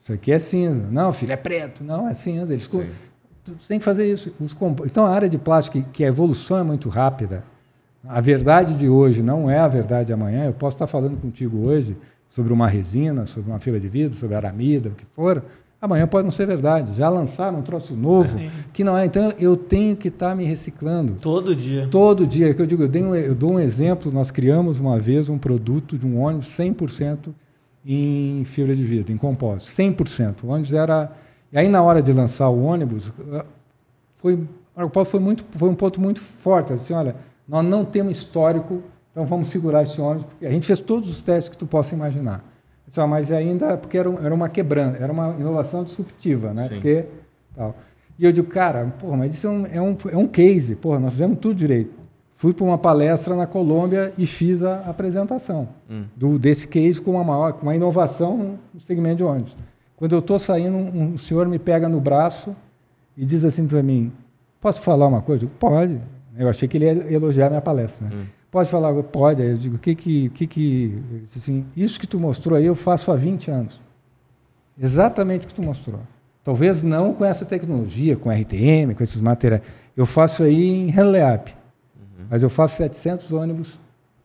[0.00, 0.88] isso aqui é cinza.
[0.90, 1.84] Não, filho, é preto.
[1.84, 2.52] Não, é cinza.
[2.52, 2.84] Eles, tu,
[3.44, 4.34] tu tem que fazer isso.
[4.84, 7.44] Então, a área de plástico, que a evolução é muito rápida,
[8.06, 10.44] a verdade de hoje não é a verdade de amanhã.
[10.44, 11.96] Eu posso estar falando contigo hoje
[12.28, 15.42] sobre uma resina, sobre uma fibra de vidro, sobre aramida, o que for.
[15.80, 16.92] Amanhã pode não ser verdade.
[16.96, 18.50] Já lançaram um troço novo Sim.
[18.72, 19.04] que não é.
[19.04, 21.14] Então eu tenho que estar me reciclando.
[21.14, 21.86] Todo dia.
[21.88, 22.52] Todo dia.
[22.52, 24.10] Que eu digo, eu, um, eu dou um exemplo.
[24.10, 27.28] Nós criamos uma vez um produto de um ônibus 100%
[27.86, 29.70] em fibra de vidro, em compósito.
[29.70, 30.44] 100%.
[30.44, 31.12] O ônibus era.
[31.52, 33.12] E aí na hora de lançar o ônibus,
[34.16, 34.38] foi,
[35.06, 36.72] foi, muito, foi um ponto muito forte.
[36.72, 37.14] Assim, olha,
[37.48, 41.22] nós não temos histórico, então vamos segurar esse ônibus, porque a gente fez todos os
[41.22, 42.44] testes que tu possa imaginar.
[42.88, 46.64] Só, mas ainda, porque era, era uma quebrança, era uma inovação disruptiva, né?
[46.64, 46.74] Sim.
[46.74, 47.06] Porque,
[47.54, 47.74] tal.
[48.18, 50.98] E eu digo, cara, porra, mas isso é um, é um, é um case, porra,
[50.98, 51.90] nós fizemos tudo direito.
[52.32, 56.04] Fui para uma palestra na Colômbia e fiz a apresentação hum.
[56.16, 59.56] do, desse case com uma, maior, com uma inovação no segmento de ônibus.
[59.96, 62.54] Quando eu estou saindo, um, um senhor me pega no braço
[63.16, 64.12] e diz assim para mim:
[64.60, 65.44] Posso falar uma coisa?
[65.44, 66.00] Eu digo, Pode.
[66.38, 68.08] Eu achei que ele ia elogiar minha palestra.
[68.08, 68.14] Né?
[68.14, 68.26] Hum.
[68.50, 68.94] Pode falar?
[69.02, 69.42] Pode.
[69.42, 70.84] Aí eu digo, o que que, que, que...
[71.10, 73.80] Ele disse assim, isso que tu mostrou aí eu faço há 20 anos.
[74.80, 76.00] Exatamente o que tu mostrou.
[76.44, 79.62] Talvez não com essa tecnologia, com RTM, com esses materiais.
[79.96, 81.48] Eu faço aí em Releap.
[81.48, 82.26] Uhum.
[82.30, 83.78] Mas eu faço 700 ônibus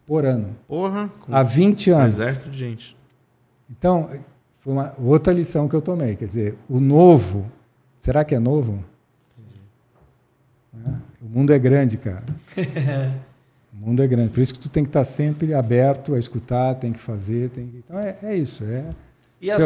[0.06, 0.56] por ano.
[0.68, 1.12] Porra!
[1.30, 2.04] Há 20 anos.
[2.20, 2.98] Um exército de gente.
[3.70, 4.10] Então,
[4.62, 6.16] foi uma outra lição que eu tomei.
[6.16, 7.52] Quer dizer, o novo,
[7.98, 8.84] será que é novo?
[11.34, 12.24] Mundo é grande, cara.
[13.74, 14.30] o mundo é grande.
[14.30, 17.68] Por isso que tu tem que estar sempre aberto a escutar, tem que fazer, tem
[17.68, 17.78] que...
[17.78, 18.64] Então é, é isso.
[18.64, 18.86] É...
[19.44, 19.58] E, a,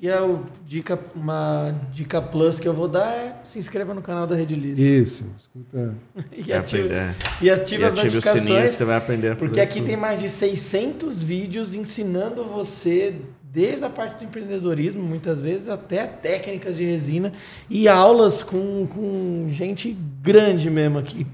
[0.00, 4.26] e a dica, uma dica plus que eu vou dar é se inscreva no canal
[4.26, 4.78] da Rede Liz.
[4.78, 5.94] Isso, escuta.
[6.32, 7.14] e, ativa, é.
[7.42, 8.42] e ativa, e as notificações.
[8.42, 9.88] O sininho que você vai aprender a fazer Porque aqui tudo.
[9.88, 13.16] tem mais de 600 vídeos ensinando você
[13.58, 17.32] desde a parte do empreendedorismo, muitas vezes, até técnicas de resina
[17.68, 21.26] e aulas com, com gente grande mesmo aqui.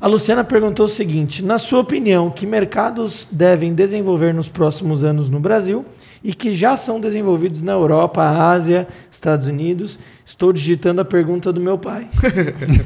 [0.00, 5.28] A Luciana perguntou o seguinte: na sua opinião, que mercados devem desenvolver nos próximos anos
[5.28, 5.84] no Brasil
[6.22, 9.98] e que já são desenvolvidos na Europa, Ásia, Estados Unidos?
[10.24, 12.06] Estou digitando a pergunta do meu pai.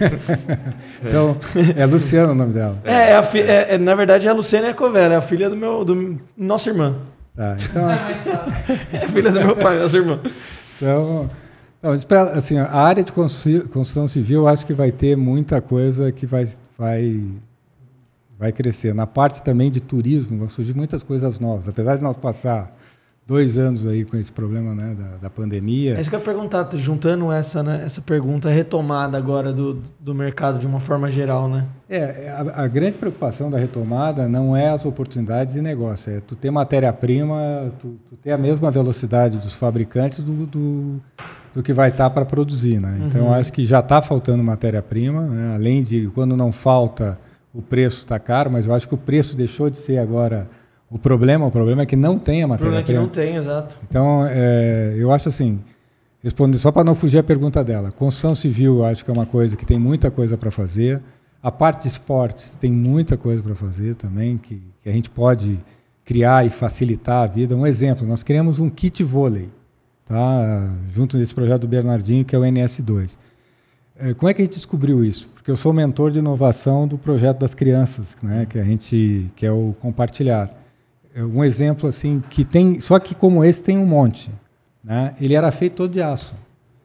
[1.05, 1.37] então,
[1.77, 2.81] é Luciana o nome dela.
[2.83, 6.19] É, é, é, é na verdade é a Luciana é a filha do meu do
[6.35, 6.97] nossa irmã.
[7.35, 7.91] Tá, então...
[8.93, 10.21] é filha do meu pai, nossa irmã.
[10.77, 11.29] Então,
[11.83, 11.93] não,
[12.33, 16.45] assim, a área de construção civil, acho que vai ter muita coisa que vai,
[16.79, 17.23] vai,
[18.39, 18.95] vai crescer.
[18.95, 21.69] Na parte também de turismo, vão surgir muitas coisas novas.
[21.69, 22.71] Apesar de nós passar
[23.27, 25.97] dois anos aí com esse problema né, da, da pandemia.
[25.97, 30.15] É isso que eu ia perguntar, juntando essa, né, essa pergunta retomada agora do, do
[30.15, 31.67] mercado de uma forma geral, né?
[31.89, 36.37] É, a, a, grande preocupação da retomada não é as oportunidades de negócio, é tu
[36.37, 41.01] ter matéria-prima, tu, tu, ter a mesma velocidade dos fabricantes do, do,
[41.55, 43.01] do que vai estar tá para produzir, né?
[43.07, 43.35] Então, uhum.
[43.35, 45.55] acho que já está faltando matéria-prima, né?
[45.55, 47.19] além de quando não falta,
[47.55, 50.49] o preço está caro, mas eu acho que o preço deixou de ser agora
[50.91, 52.81] o problema, o problema é que não tem a matéria-prima.
[52.81, 53.79] O problema é que não tem, exato.
[53.89, 55.61] Então, é, eu acho assim,
[56.23, 59.27] respondendo só para não fugir a pergunta dela, construção civil eu acho que é uma
[59.27, 61.03] coisa que tem muita coisa para fazer.
[61.43, 65.59] A parte de esportes tem muita coisa para fazer também, que, que a gente pode
[66.05, 67.57] criar e facilitar a vida.
[67.57, 69.51] Um exemplo, nós criamos um kit vôlei,
[70.07, 70.71] tá?
[70.93, 73.17] junto nesse projeto do Bernardinho, que é o NS2.
[73.97, 75.29] É, como é que a gente descobriu isso?
[75.35, 78.47] Porque eu sou mentor de inovação do projeto das crianças, né?
[78.49, 80.64] que a gente que é o compartilhar.
[81.15, 84.33] É um exemplo assim que tem, só que como esse tem um monte.
[84.83, 85.15] Né?
[85.21, 86.35] Ele era feito todo de aço.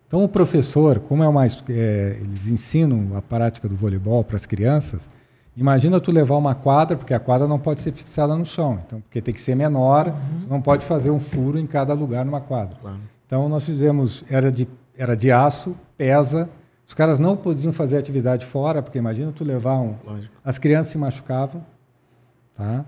[0.07, 4.45] Então o professor, como é mais, é, eles ensinam a prática do voleibol para as
[4.45, 5.10] crianças.
[5.57, 9.01] Imagina tu levar uma quadra, porque a quadra não pode ser fixada no chão, então
[9.01, 10.39] porque tem que ser menor, uhum.
[10.41, 12.77] tu não pode fazer um furo em cada lugar numa quadra.
[12.80, 12.99] Claro.
[13.26, 16.49] Então nós fizemos, era de, era de aço, pesa.
[16.88, 19.95] Os caras não podiam fazer atividade fora, porque imagina tu levar um.
[20.03, 20.34] Lógico.
[20.43, 21.64] As crianças se machucavam,
[22.56, 22.85] tá?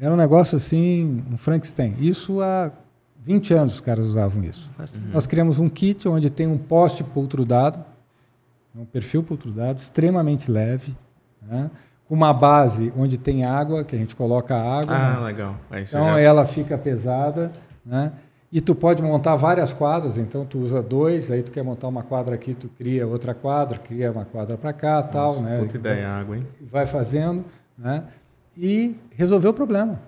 [0.00, 1.94] Era um negócio assim, um Frankenstein.
[1.98, 2.72] Isso há
[3.22, 4.70] 20 anos os caras usavam isso.
[4.78, 5.10] Uhum.
[5.12, 7.84] Nós criamos um kit onde tem um poste poltrudado,
[8.74, 10.96] um perfil poltrudado, extremamente leve,
[11.42, 11.70] né?
[12.08, 14.96] com uma base onde tem água, que a gente coloca água.
[14.96, 15.26] Ah, né?
[15.26, 15.56] legal.
[15.70, 16.20] então já...
[16.20, 17.52] ela fica pesada.
[17.84, 18.12] Né?
[18.50, 22.02] E tu pode montar várias quadras, então tu usa dois, aí tu quer montar uma
[22.02, 25.60] quadra aqui, tu cria outra quadra, cria uma quadra para cá, Nossa, tal, né?
[25.60, 26.46] Puta ideia, água, hein?
[26.68, 27.44] Vai fazendo,
[27.78, 28.04] né?
[28.56, 30.00] E resolveu o problema.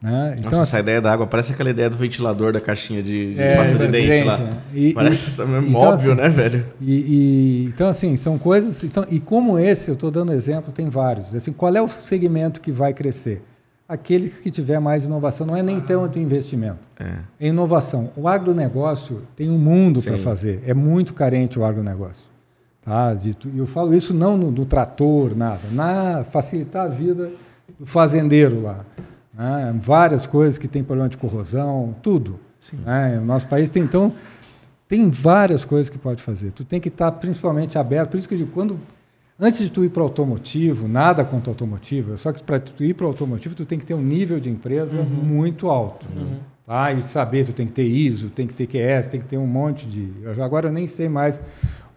[0.00, 0.36] Né?
[0.38, 3.34] Então, Nossa, assim, essa ideia da água parece aquela ideia do ventilador da caixinha de,
[3.34, 4.38] de é, pasta de dente, lá.
[4.38, 4.78] É.
[4.78, 6.66] E, parece e, então, óbvio, assim, né, velho?
[6.80, 8.84] E, e, então, assim, são coisas.
[8.84, 11.34] Então, e como esse, eu estou dando exemplo, tem vários.
[11.34, 13.42] Assim, qual é o segmento que vai crescer?
[13.88, 16.78] Aquele que tiver mais inovação, não é nem tanto investimento.
[17.00, 17.46] É.
[17.46, 18.12] é inovação.
[18.14, 20.62] O agronegócio tem um mundo para fazer.
[20.66, 22.27] É muito carente o agronegócio.
[22.88, 23.12] Tá?
[23.12, 25.60] De, eu falo isso não no, no trator, nada.
[25.70, 27.30] Na facilitar a vida
[27.78, 28.82] do fazendeiro lá.
[29.34, 29.78] Né?
[29.78, 32.40] Várias coisas que têm problema de corrosão, tudo.
[32.72, 33.18] Né?
[33.18, 34.10] O nosso país tem, então,
[34.88, 36.50] tem várias coisas que pode fazer.
[36.52, 38.12] Tu tem que estar principalmente aberto.
[38.12, 38.80] Por isso que eu digo, quando,
[39.38, 42.82] antes de tu ir para o automotivo, nada contra o automotivo, só que para tu
[42.82, 45.04] ir para o automotivo, tu tem que ter um nível de empresa uhum.
[45.04, 46.06] muito alto.
[46.16, 46.38] Uhum.
[46.66, 46.90] Tá?
[46.94, 49.46] E saber, tu tem que ter ISO, tem que ter QS, tem que ter um
[49.46, 50.10] monte de.
[50.42, 51.38] Agora eu nem sei mais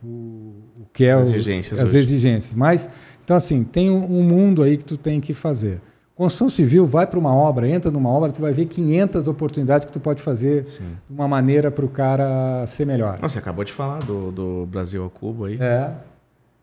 [0.03, 0.50] o
[0.93, 1.79] que é as exigências.
[1.79, 2.55] O, as exigências.
[2.55, 2.89] Mas,
[3.23, 5.81] então, assim, tem um, um mundo aí que tu tem que fazer.
[6.15, 9.91] Construção civil, vai para uma obra, entra numa obra, tu vai ver 500 oportunidades que
[9.91, 10.83] tu pode fazer Sim.
[11.09, 13.17] de uma maneira para o cara ser melhor.
[13.21, 15.57] Você acabou de falar do, do Brasil ao Cubo aí.
[15.59, 15.91] É.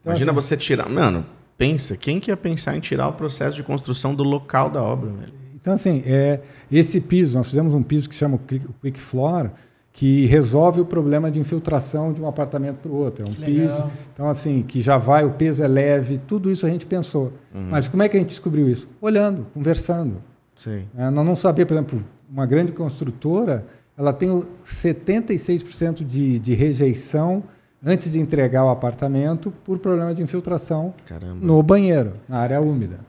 [0.00, 0.88] Então, Imagina assim, você tirar.
[0.88, 1.24] Mano,
[1.56, 5.10] pensa, quem que ia pensar em tirar o processo de construção do local da obra?
[5.10, 5.32] Velho?
[5.60, 6.40] Então, assim, é,
[6.70, 9.50] esse piso, nós fizemos um piso que chama o Quick Floor,
[9.98, 13.26] que resolve o problema de infiltração de um apartamento para o outro.
[13.26, 13.78] É um que piso.
[13.78, 13.90] Legal.
[14.14, 17.32] Então, assim, que já vai, o peso é leve, tudo isso a gente pensou.
[17.52, 17.66] Uhum.
[17.68, 18.88] Mas como é que a gente descobriu isso?
[19.00, 20.22] Olhando, conversando.
[20.54, 20.84] Sim.
[20.96, 23.66] É, nós não sabia, por exemplo, uma grande construtora,
[23.96, 24.30] ela tem
[24.64, 27.42] 76% de, de rejeição
[27.84, 31.44] antes de entregar o apartamento por problema de infiltração Caramba.
[31.44, 33.00] no banheiro, na área úmida.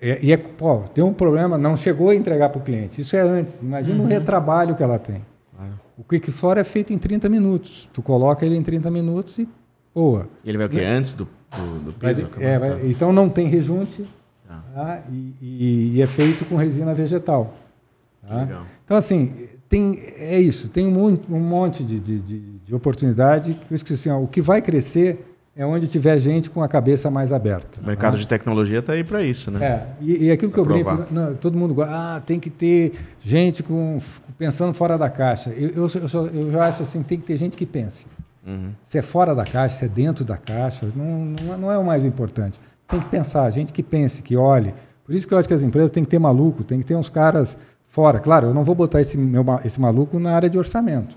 [0.00, 2.98] E, e é, pô, tem um problema, não chegou a entregar para o cliente.
[2.98, 3.60] Isso é antes.
[3.60, 4.06] Imagina uhum.
[4.06, 5.22] o retrabalho que ela tem.
[5.98, 7.88] O Quick Floor é feito em 30 minutos.
[7.92, 9.48] Tu coloca ele em 30 minutos e
[9.92, 10.28] boa.
[10.44, 10.80] E ele vai o quê?
[10.80, 12.28] Antes do, do, do piso?
[12.36, 14.04] Vai, é, vai, então não tem rejunte
[14.48, 14.62] ah.
[14.72, 15.02] tá?
[15.10, 17.52] e, e, e, é feito com resina vegetal.
[18.26, 18.42] Tá?
[18.42, 18.62] Legal.
[18.84, 20.68] Então, assim, tem, é isso.
[20.68, 23.54] Tem um, um monte de, de, de, de oportunidade.
[23.54, 25.27] Que assim, ó, o que vai crescer
[25.58, 27.80] é onde tiver gente com a cabeça mais aberta.
[27.82, 28.18] O mercado tá?
[28.18, 29.66] de tecnologia está aí para isso, né?
[29.66, 32.92] É, e, e aquilo que eu brinco, não, todo mundo gosta, ah, tem que ter
[33.18, 33.98] gente com,
[34.38, 35.50] pensando fora da caixa.
[35.50, 38.06] Eu, eu, eu, eu já acho assim, tem que ter gente que pense.
[38.46, 38.70] Uhum.
[38.84, 42.04] Se é fora da caixa, se é dentro da caixa, não, não, é o mais
[42.04, 42.60] importante.
[42.86, 44.72] Tem que pensar, gente que pense, que olhe.
[45.04, 46.94] Por isso que eu acho que as empresas têm que ter maluco, tem que ter
[46.94, 48.20] uns caras fora.
[48.20, 51.16] Claro, eu não vou botar esse, meu, esse maluco na área de orçamento.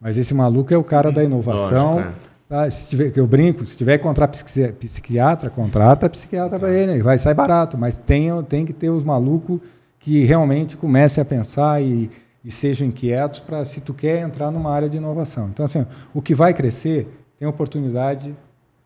[0.00, 2.70] Mas esse maluco é o cara da inovação, Lógico, é Tá?
[2.70, 4.42] Se tiver, que eu brinco, se tiver que contratar
[4.78, 9.60] psiquiatra, contrata psiquiatra para ele, vai sair barato, mas tem, tem que ter os malucos
[9.98, 12.10] que realmente comecem a pensar e,
[12.42, 15.48] e sejam inquietos para se tu quer entrar numa área de inovação.
[15.48, 15.84] Então, assim,
[16.14, 17.06] o que vai crescer
[17.38, 18.34] tem oportunidade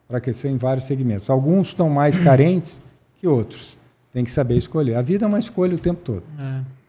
[0.08, 1.30] para crescer em vários segmentos.
[1.30, 2.82] Alguns estão mais carentes
[3.14, 3.78] que outros.
[4.12, 4.96] Tem que saber escolher.
[4.96, 6.24] A vida é uma escolha o tempo todo.
[6.38, 6.81] É.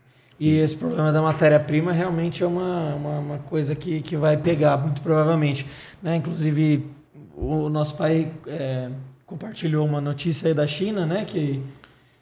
[0.43, 4.75] E esse problema da matéria-prima realmente é uma, uma, uma, coisa que, que vai pegar,
[4.75, 5.65] muito provavelmente.
[6.01, 6.17] Né?
[6.17, 6.85] Inclusive,
[7.33, 8.89] o nosso pai é,
[9.25, 11.23] compartilhou uma notícia aí da China, né?
[11.23, 11.61] Que,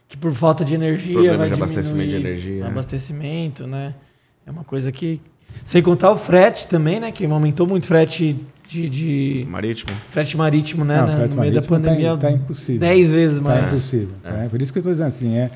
[0.07, 2.63] que por falta de energia problema vai de abastecimento de energia.
[2.63, 2.67] Né?
[2.67, 3.95] Abastecimento, né?
[4.45, 5.19] É uma coisa que...
[5.65, 7.11] Sem contar o frete também, né?
[7.11, 9.47] Que aumentou muito o frete de, de...
[9.49, 9.97] Marítimo.
[10.09, 11.01] Frete marítimo, né?
[11.01, 12.13] Não, frete no meio da tá pandemia.
[12.13, 12.81] Está tá impossível.
[12.81, 13.63] Dez vezes tá mais.
[13.63, 14.15] Está impossível.
[14.23, 14.45] É.
[14.45, 14.47] É.
[14.47, 15.49] Por isso que eu estou dizendo assim, é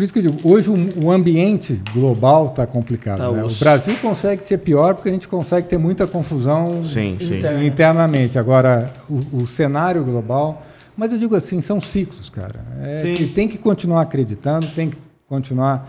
[0.00, 3.18] por isso que eu digo, hoje o, o ambiente global está complicado.
[3.18, 3.44] Tá, né?
[3.44, 7.38] O Brasil consegue ser pior porque a gente consegue ter muita confusão sim, sim.
[7.66, 8.38] internamente.
[8.38, 10.64] Agora, o, o, cenário global.
[10.96, 12.64] Mas eu digo assim, são ciclos, cara.
[12.80, 14.96] É que tem que continuar acreditando, tem que
[15.28, 15.86] continuar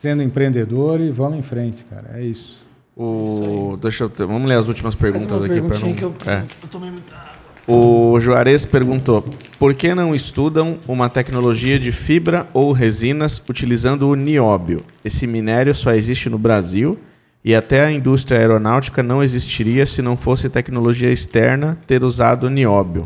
[0.00, 2.10] sendo empreendedor e vamos em frente, cara.
[2.14, 2.64] É isso.
[2.96, 5.92] O, deixa eu ter, vamos ler as últimas perguntas aqui para não.
[5.92, 6.44] Que eu, é.
[6.62, 9.24] eu tomei muita o Juarez perguntou:
[9.58, 14.84] por que não estudam uma tecnologia de fibra ou resinas utilizando o nióbio?
[15.04, 16.98] Esse minério só existe no Brasil
[17.44, 22.50] e até a indústria aeronáutica não existiria se não fosse tecnologia externa ter usado o
[22.50, 23.04] nióbio.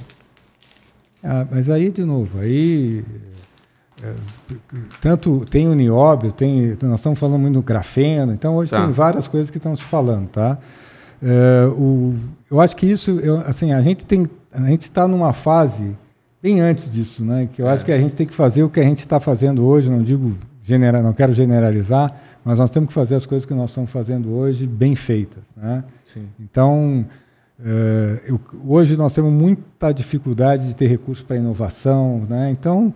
[1.23, 3.05] Ah, mas aí, de novo, aí.
[4.03, 4.15] É,
[5.01, 8.83] tanto tem o nióbio, tem, nós estamos falando muito do grafeno, então hoje tá.
[8.83, 10.59] tem várias coisas que estão se falando, tá?
[11.27, 12.15] É, o,
[12.51, 15.97] eu acho que isso, eu, assim, a gente tem a gente está numa fase
[16.41, 17.49] bem antes disso, né?
[17.53, 17.73] Que eu é.
[17.73, 19.91] acho que a gente tem que fazer o que a gente está fazendo hoje.
[19.91, 23.71] Não digo general, não quero generalizar, mas nós temos que fazer as coisas que nós
[23.71, 25.83] estamos fazendo hoje bem feitas, né?
[26.05, 26.29] Sim.
[26.39, 27.05] Então
[27.59, 32.51] uh, eu, hoje nós temos muita dificuldade de ter recursos para inovação, né?
[32.51, 32.95] Então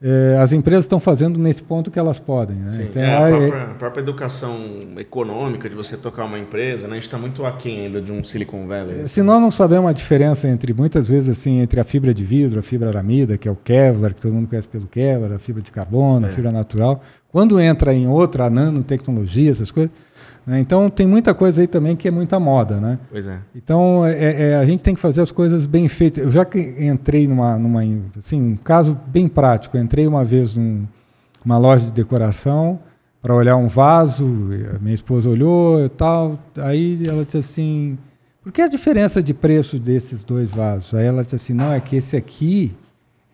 [0.00, 2.56] é, as empresas estão fazendo nesse ponto que elas podem.
[2.56, 2.70] Né?
[2.70, 4.56] Sim, Então, é, a, própria, a própria educação
[4.96, 6.92] econômica de você tocar uma empresa, né?
[6.92, 9.08] A gente está muito aquém ainda de um Silicon Valley.
[9.08, 12.60] Se nós não sabemos a diferença entre, muitas vezes, assim, entre a fibra de vidro,
[12.60, 15.62] a fibra aramida, que é o Kevlar, que todo mundo conhece pelo Kevlar, a fibra
[15.62, 16.28] de carbono, É.
[16.28, 17.00] a fibra natural,
[17.32, 19.90] quando entra em outra, a nanotecnologia, essas coisas,
[20.48, 20.58] né?
[20.60, 22.98] então tem muita coisa aí também que é muita moda, né?
[23.10, 23.38] Pois é.
[23.54, 26.24] Então, é, é, a gente tem que fazer as coisas bem feitas.
[26.24, 27.82] Eu já que entrei numa, numa
[28.16, 29.76] assim, um caso bem prático.
[29.76, 30.86] Eu entrei uma vez num-
[31.44, 32.80] numa loja de decoração
[33.20, 34.24] para olhar um vaso.
[34.74, 36.38] a minha esposa olhou e tal.
[36.56, 37.98] Aí ela disse assim:
[38.42, 40.94] por que a diferença de preço desses dois vasos?
[40.94, 42.74] Aí ela disse assim: não, é que esse aqui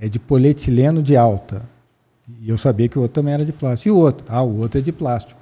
[0.01, 1.62] é de polietileno de alta.
[2.41, 3.89] E eu sabia que o outro também era de plástico.
[3.89, 4.25] E o outro?
[4.28, 5.41] Ah, o outro é de plástico.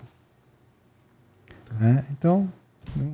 [1.81, 2.05] Né?
[2.17, 2.49] Então,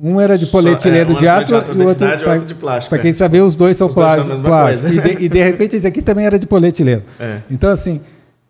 [0.03, 3.01] um era de polietileno é, de alta e o outro outro de plástico, Para é.
[3.01, 4.39] quem saber, os dois são Os dois plásticos.
[4.39, 4.91] mesma plásticos.
[4.91, 7.03] E, de, e de repente esse aqui também era de polietileno.
[7.19, 7.39] É.
[7.49, 8.01] Então, assim,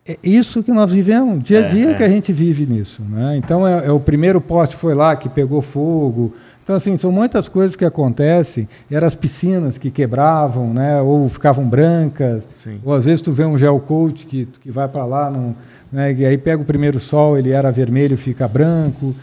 [0.06, 1.94] é isso que nós vivemos, dia a É, dia é.
[1.94, 3.02] que a gente vive nisso.
[3.08, 3.36] Né?
[3.36, 6.34] Então, é, é o primeiro poste foi lá que pegou fogo.
[6.64, 8.68] Então, assim, são muitas coisas que acontecem.
[8.90, 11.00] Eram as piscinas que quebravam, né?
[11.00, 12.46] ou ficavam brancas.
[12.54, 12.80] Sim.
[12.84, 15.54] Ou às vezes tu vê um gel coat que, que vai para lá, num,
[15.92, 16.12] né?
[16.12, 19.14] e aí pega o primeiro sol, ele era vermelho, fica branco.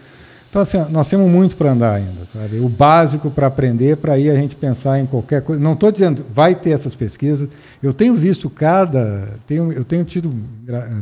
[0.50, 2.59] Então, assim, nós temos muito para andar ainda, sabe?
[2.59, 5.61] O básico para aprender, para aí a gente pensar em qualquer coisa.
[5.61, 7.50] Não estou dizendo, vai ter essas pesquisas.
[7.84, 9.27] Eu tenho visto cada.
[9.45, 10.34] Tenho, eu tenho tido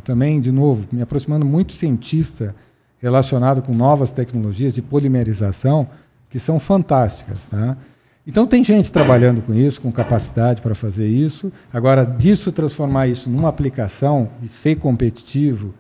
[0.03, 2.55] também, de novo, me aproximando muito cientista
[2.97, 5.87] relacionado com novas tecnologias de polimerização,
[6.27, 7.45] que são fantásticas.
[7.45, 7.77] Tá?
[8.25, 11.53] Então, tem gente trabalhando com isso, com capacidade para fazer isso.
[11.71, 15.71] Agora, disso transformar isso numa aplicação e ser competitivo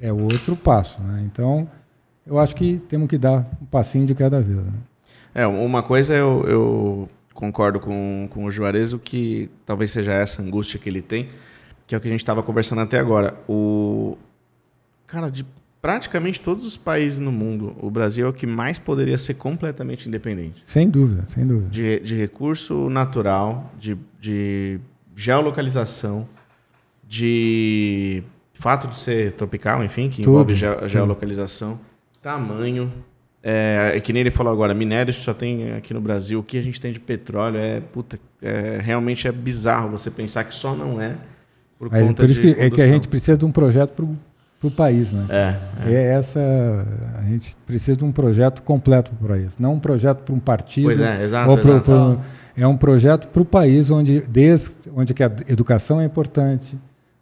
[0.00, 1.02] é outro passo.
[1.02, 1.24] Né?
[1.26, 1.68] Então,
[2.28, 4.58] eu acho que temos que dar um passinho de cada vez.
[4.58, 4.72] Né?
[5.34, 10.42] É, uma coisa eu, eu concordo com, com o Juarez, o que talvez seja essa
[10.42, 11.28] angústia que ele tem,
[11.86, 13.34] que é o que a gente estava conversando até agora.
[13.48, 14.16] O
[15.06, 15.44] cara de
[15.80, 20.08] praticamente todos os países no mundo, o Brasil é o que mais poderia ser completamente
[20.08, 20.60] independente.
[20.64, 21.70] Sem dúvida, sem dúvida.
[21.70, 24.80] De, de recurso natural, de, de
[25.14, 26.28] geolocalização,
[27.06, 31.78] de fato de ser tropical, enfim, que Tudo, envolve ge- geolocalização,
[32.22, 32.92] tamanho.
[33.42, 36.40] É, é que nem ele falou agora, minérios só tem aqui no Brasil.
[36.40, 40.44] O que a gente tem de petróleo é, puta, é, realmente é bizarro você pensar
[40.44, 41.14] que só não é
[41.78, 43.92] por Mas conta por isso de que, é que a gente precisa de um projeto
[43.92, 45.12] para o país.
[45.12, 45.24] Né?
[45.30, 45.56] É,
[45.88, 46.02] É.
[46.14, 46.40] essa,
[47.16, 50.40] a gente precisa de um projeto completo para o país, não um projeto para um
[50.40, 50.86] partido.
[50.86, 51.84] Pois é, exato, ou pro- exato.
[51.84, 52.20] pro-
[52.56, 56.76] é um projeto para o país onde, desde, onde que a educação é importante,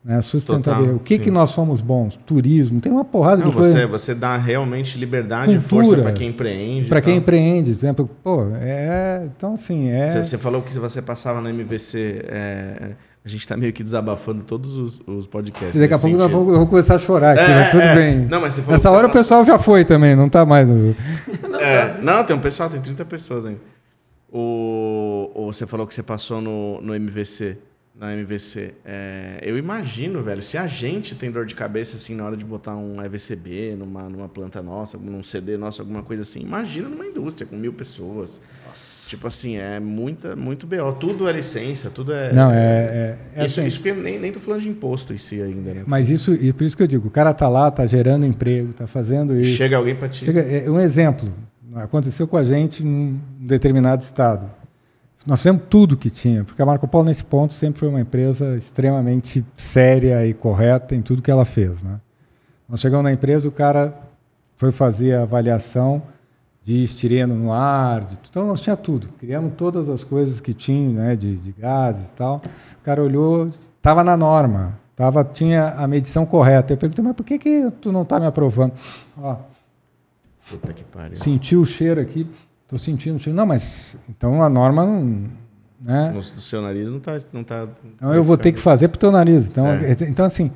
[0.07, 0.20] né?
[0.23, 0.83] sustentabilidade.
[0.85, 1.20] Total, o que, sim.
[1.20, 2.17] que nós somos bons?
[2.25, 3.73] Turismo, tem uma porrada Não, de coisa.
[3.73, 5.85] você, você dá realmente liberdade e Cultura.
[5.85, 6.89] força para quem empreende.
[6.89, 9.28] Para e quem empreende, exemplo, pô, é.
[9.36, 10.09] Então, assim, é.
[10.10, 12.91] Você, você falou que se você passava na MVC, é,
[13.25, 15.81] a gente tá meio que desabafando todos os, os podcasts.
[15.81, 16.44] Daqui a pouco eu sentido.
[16.44, 17.94] vou, eu vou começar a chorar aqui, É, mas tudo é.
[17.97, 18.18] bem.
[18.26, 20.68] Não, mas você falou Nessa hora o passou- pessoal já foi também, não tá mais.
[21.59, 23.59] É, não, tem um pessoal, tem 30 pessoas ainda.
[24.33, 27.57] O, o- você falou que você passou no, no MVC,
[27.99, 28.75] na MVC.
[28.84, 32.44] É, eu imagino, velho, se a gente tem dor de cabeça assim na hora de
[32.44, 37.07] botar um EVCB numa, numa planta nossa, num CD nosso, alguma coisa assim, imagina numa
[37.07, 38.41] indústria com mil pessoas.
[39.08, 40.92] Tipo assim, é muita, muito BO.
[40.99, 42.33] Tudo é licença, tudo é.
[42.33, 42.57] Não, é.
[42.57, 45.41] é, é isso, assim, isso que eu nem, nem tô falando de imposto em si
[45.41, 45.84] ainda, né?
[45.86, 48.75] Mas isso, e por isso que eu digo, o cara tá lá, tá gerando emprego,
[48.75, 49.57] tá fazendo isso.
[49.57, 50.25] Chega alguém para te.
[50.25, 51.33] Chega- é um exemplo.
[51.76, 54.50] Aconteceu com a gente num determinado estado.
[55.25, 58.57] Nós fizemos tudo que tinha, porque a Marco Polo, nesse ponto, sempre foi uma empresa
[58.57, 61.83] extremamente séria e correta em tudo que ela fez.
[61.83, 62.01] Né?
[62.69, 63.97] Nós chegamos na empresa, o cara
[64.57, 66.03] foi fazer a avaliação
[66.62, 69.09] de estireno no ar, de, então nós tinha tudo.
[69.19, 72.43] Criamos todas as coisas que tinha, né, de, de gases e tal.
[72.81, 76.73] O cara olhou, estava na norma, tava, tinha a medição correta.
[76.73, 78.73] Eu perguntei, mas por que, que tu não está me aprovando?
[79.17, 79.36] Ó,
[80.49, 81.17] Puta que pariu.
[81.17, 82.27] Sentiu o cheiro aqui,
[82.67, 83.36] estou sentindo o cheiro.
[83.36, 85.25] Não, mas então a norma não.
[85.81, 86.11] Né?
[86.15, 87.12] No seu nariz não tá.
[87.33, 89.49] Não tá Então eu vou ter que fazer para o teu nariz.
[89.49, 89.93] Então, É.
[90.09, 90.51] então assim,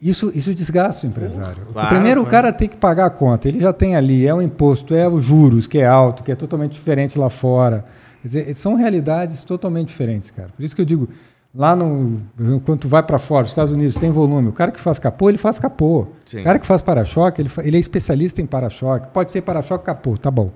[0.00, 1.66] isso, isso desgasta o empresário.
[1.72, 2.44] Claro, Primeiro o claro.
[2.46, 3.48] cara tem que pagar a conta.
[3.48, 6.34] Ele já tem ali, é o imposto, é os juros, que é alto, que é
[6.34, 7.84] totalmente diferente lá fora.
[8.20, 10.48] Quer dizer, são realidades totalmente diferentes, cara.
[10.56, 11.08] Por isso que eu digo,
[11.54, 12.20] lá no.
[12.64, 14.48] Quando tu vai para fora, os Estados Unidos tem volume.
[14.48, 16.08] O cara que faz capô, ele faz capô.
[16.24, 16.40] Sim.
[16.40, 19.08] O cara que faz para-choque, ele, ele é especialista em para-choque.
[19.12, 20.50] Pode ser para-choque capô, tá bom.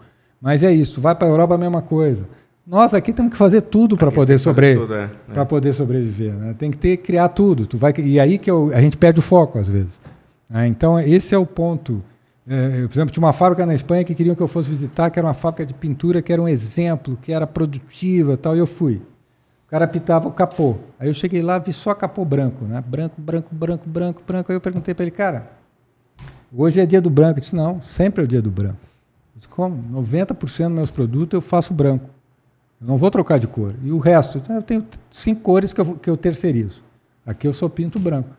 [0.47, 1.01] Mas é isso.
[1.01, 2.25] Vai para a Europa a mesma coisa.
[2.65, 5.33] Nós aqui temos que fazer tudo para poder tudo, é, é.
[5.33, 6.35] para poder sobreviver.
[6.35, 6.55] Né?
[6.57, 7.67] Tem que ter criar tudo.
[7.67, 10.01] Tu vai e aí que eu- a gente perde o foco às vezes.
[10.49, 10.69] né?
[10.69, 12.01] então esse é o ponto.
[12.47, 15.19] É, por exemplo, tinha uma fábrica na Espanha que queriam que eu fosse visitar, que
[15.19, 18.55] era uma fábrica de pintura que era um exemplo, que era produtiva, e tal.
[18.55, 19.03] E eu fui.
[19.67, 20.77] O cara pitava o capô.
[21.01, 22.85] Aí eu cheguei lá, vi só capô branco, né?
[22.87, 24.53] Branco, branco, branco, branco, branco.
[24.53, 25.51] Aí eu perguntei para ele, cara,
[26.57, 27.33] hoje é dia do branco.
[27.33, 28.79] Ele disse, não, sempre é o dia do branco.
[29.37, 29.83] Disse, como?
[30.01, 32.09] 90% dos meus produtos eu faço branco.
[32.81, 33.75] Eu não vou trocar de cor.
[33.83, 36.83] E o resto, eu tenho cinco cores que eu, que eu terceirizo.
[37.25, 38.31] Aqui eu só pinto branco.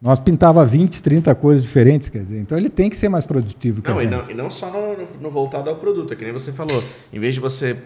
[0.00, 2.40] Nós pintava 20, 30 cores diferentes, quer dizer.
[2.40, 4.16] Então ele tem que ser mais produtivo que não, a e gente.
[4.16, 6.82] não, e não só no, no voltado ao produto, é que nem você falou.
[7.12, 7.76] Em vez de você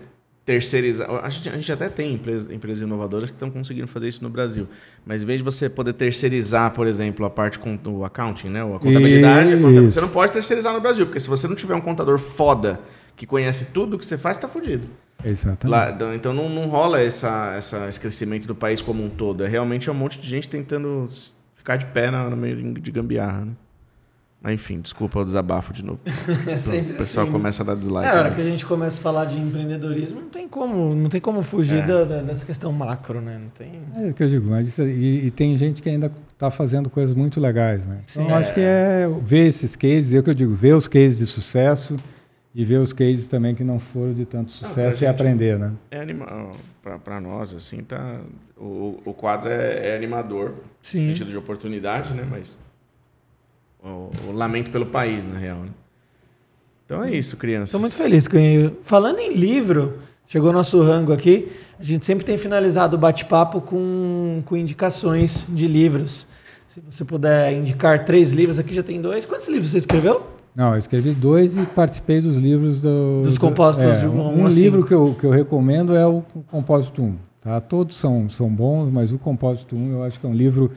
[0.50, 1.08] terceirizar.
[1.24, 4.28] A gente, a gente até tem empresas, empresas inovadoras que estão conseguindo fazer isso no
[4.28, 4.66] Brasil.
[5.06, 8.60] Mas em vez de você poder terceirizar, por exemplo, a parte com o accounting, né?
[8.62, 9.92] A contabilidade, Isso.
[9.92, 12.80] você não pode terceirizar no Brasil, porque se você não tiver um contador foda
[13.16, 14.88] que conhece tudo que você faz, tá fudido.
[15.24, 15.70] Exatamente.
[15.78, 19.44] Lá, então- então não, não rola essa, essa, esse crescimento do país como um todo.
[19.44, 21.08] É realmente um monte de gente tentando
[21.54, 23.52] ficar de pé na- no meio de gambiarra, né?
[24.42, 26.00] Mas enfim, desculpa o desabafo de novo.
[26.48, 27.32] É sempre o pessoal assim.
[27.32, 28.06] começa a dar dislike.
[28.06, 28.36] É, a hora né?
[28.36, 31.78] que a gente começa a falar de empreendedorismo, não tem como, não tem como fugir
[31.82, 31.86] É.
[31.86, 33.38] da- da- dessa questão macro, né?
[33.38, 33.80] Não tem.
[33.96, 36.88] É o que eu digo, mas isso, e, e tem gente que ainda está fazendo
[36.88, 38.00] coisas muito legais, né?
[38.10, 38.30] Então Sim.
[38.30, 41.18] eu acho que é ver esses cases, é o que eu digo, ver os cases
[41.18, 41.96] de sucesso
[42.54, 45.72] e ver os cases também que não foram de tanto sucesso e gente- aprender, né?
[45.90, 46.56] É animal.
[46.82, 48.20] Pra, pra nós, assim, tá.
[48.56, 51.08] O, o quadro é, é animador, no Sim.
[51.08, 52.26] sentido de oportunidade, né?
[52.28, 52.58] Mas.
[53.82, 55.68] O, o lamento pelo país, na real, né?
[56.84, 57.68] Então é isso, crianças.
[57.70, 58.36] Estou muito feliz com.
[58.82, 61.48] Falando em livro, chegou nosso rango aqui.
[61.78, 66.26] A gente sempre tem finalizado o bate-papo com, com indicações de livros.
[66.68, 69.24] Se você puder indicar três livros, aqui já tem dois.
[69.24, 70.26] Quantos livros você escreveu?
[70.54, 73.22] Não, eu escrevi dois e participei dos livros do.
[73.24, 75.94] Dos do- compósitos é, de um- um, um a livro que eu, que eu recomendo
[75.96, 77.16] é o Compósito 1.
[77.40, 77.60] Tá?
[77.60, 80.70] Todos são, são bons, mas o Compósito 1 eu acho que é um livro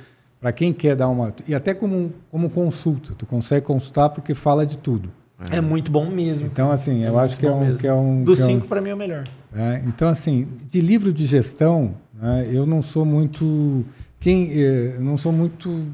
[0.43, 1.33] para quem quer dar uma.
[1.47, 3.13] E até como, como consulta.
[3.17, 5.09] Tu consegue consultar porque fala de tudo.
[5.49, 6.45] É, muito bom mesmo.
[6.45, 7.61] Então, assim, É eu acho que é um.
[7.61, 7.79] mesmo.
[7.79, 9.23] Que é um Dos que é um- cinco, para mim, é o melhor.
[9.55, 13.85] é, então, assim, de livro de gestão, né, eu não sou muito.
[14.19, 15.85] Quem, eh, eu não sou muito.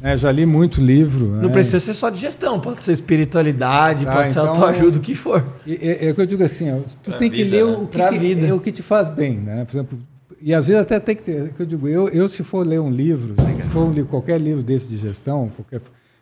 [0.00, 1.26] né, já li muito livro.
[1.36, 4.98] Não né, precisa ser só de gestão, pode ser espiritualidade, Tá, pode ser então- autoajuda,
[4.98, 5.46] o que for.
[5.66, 7.72] É, é o que eu digo assim, ó, tu Pra tem que vida, ler né?
[7.78, 8.46] o que, Pra que- vida.
[8.48, 9.64] é o que te faz bem, né?
[9.64, 9.98] Por exemplo,
[10.46, 12.66] e às vezes até tem que ter, é que eu digo, eu, eu se for
[12.66, 15.80] ler um livro, se for um livro, qualquer livro desse de gestão, qualquer,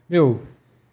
[0.09, 0.41] meu,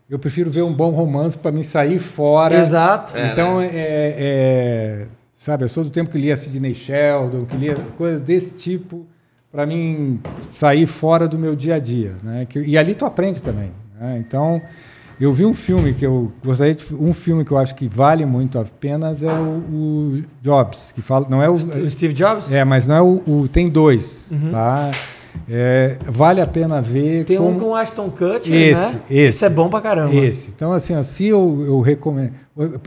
[0.10, 2.60] eu prefiro ver um bom romance para me sair fora.
[2.60, 3.14] Exato.
[3.18, 8.20] Então, é, é- sabe, eu sou do tempo que lia Sidney Sheldon, que lia coisas
[8.22, 9.06] desse tipo
[9.52, 12.46] para mim sair fora do meu dia a dia, né?
[12.50, 13.72] Que- e ali tu aprende também.
[14.00, 14.18] né?
[14.20, 14.62] Então,
[15.20, 18.26] eu vi um filme que eu gostaria de um filme que eu acho que vale
[18.26, 22.52] muito a pena é o, o Jobs, que fala não é o O Steve Jobs?
[22.52, 24.92] é, mas não é o, o- tem dois, tá?
[25.48, 27.24] É, vale a pena ver.
[27.24, 29.02] Tem um como- com o Ashton Kutcher, Esse, né?
[29.10, 29.46] esse.
[29.46, 30.14] é bom pra caramba.
[30.14, 30.52] esse.
[30.52, 32.34] Então, assim, ó, se eu, eu recomendo.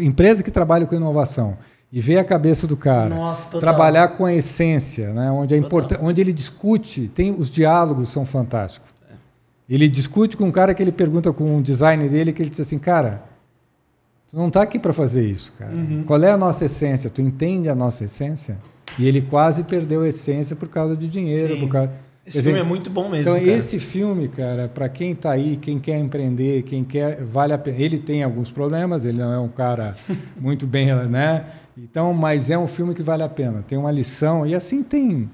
[0.01, 1.57] Empresa que trabalha com inovação
[1.93, 5.99] e ver a cabeça do cara, Nossa, trabalhar com a essência, né, onde, é importa,
[6.03, 8.91] onde ele discute, tem os diálogos são fantásticos.
[9.69, 12.61] Ele discute com um cara que ele pergunta com um design dele, que ele diz
[12.61, 13.25] assim, cara,
[14.29, 15.73] tu não está aqui para fazer isso, cara.
[15.73, 16.05] Uhum.
[16.05, 17.09] Qual é a nossa essência?
[17.09, 18.59] Tu entende a nossa essência?
[18.99, 21.61] E ele quase perdeu a essência por causa de dinheiro, Sim.
[21.61, 21.93] por causa.
[22.25, 23.23] Esse dizer, filme é muito bom mesmo.
[23.23, 23.47] então, cara.
[23.47, 27.79] esse filme, cara, para quem está aí, quem quer empreender, quem quer, vale a pena.
[27.79, 29.97] Ele tem alguns problemas, ele não é um cara
[30.41, 31.47] muito bem, né?
[31.77, 33.65] Então, mas é um filme que vale a pena.
[33.67, 35.29] Tem uma lição e assim tem,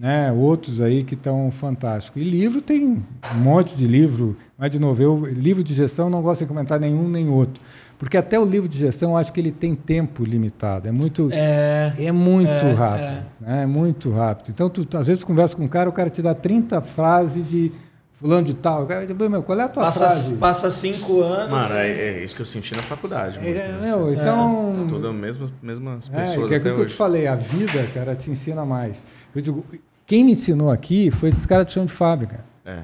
[0.00, 0.32] né?
[0.32, 2.22] Outros aí que estão fantásticos.
[2.22, 3.04] E livro tem
[3.34, 4.34] um monte de livro.
[4.56, 7.62] Mas de novo, eu livro de gestão eu não gosto de comentar nenhum nem outro,
[7.98, 10.88] porque até o livro de gestão eu acho que ele tem tempo limitado.
[10.88, 11.92] É muito É.
[11.98, 13.62] é muito É, rápido, né?
[13.62, 14.48] É muito rápido.
[14.48, 17.46] Então, tu, às vezes, tu conversa com um cara, o cara te dá 30 frases
[17.50, 17.70] de
[18.14, 18.84] fulano de tal.
[18.84, 20.34] O cara diz, meu, qual é a tua Passa, frase?
[20.34, 21.50] passa cinco anos.
[21.50, 23.38] Mano, é, é isso que eu senti na faculdade.
[23.38, 23.78] Muito, É, né?
[23.82, 27.34] meu, então, Estuda mesmo, mesmas é, pessoas que é aquilo que eu te falei, a
[27.34, 29.06] vida, cara, te ensina mais.
[29.34, 29.64] Eu digo,
[30.10, 32.44] quem me ensinou aqui foi esses caras de chão de fábrica.
[32.66, 32.80] É.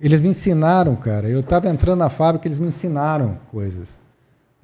[0.00, 1.28] Eles me ensinaram, cara.
[1.28, 4.00] Eu estava entrando na fábrica, eles me ensinaram coisas.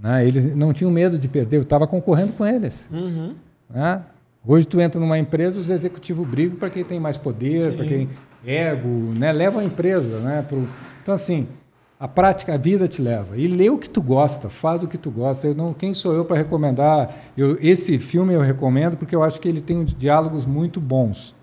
[0.01, 0.27] Né?
[0.27, 2.89] Eles não tinham medo de perder, eu estava concorrendo com eles.
[2.91, 3.35] Uhum.
[3.69, 4.03] Né?
[4.43, 8.09] Hoje tu entra numa empresa, os executivos brigam para quem tem mais poder, para quem
[8.43, 9.31] ego, né?
[9.31, 10.43] leva a empresa, né?
[10.49, 10.67] Pro...
[11.03, 11.47] Então assim,
[12.01, 13.37] a prática, a vida te leva.
[13.37, 15.49] E lê o que tu gosta, faz o que tu gosta.
[15.49, 17.15] Eu não, quem sou eu para recomendar?
[17.37, 21.37] Eu, esse filme eu recomendo porque eu acho que ele tem diálogos muito bons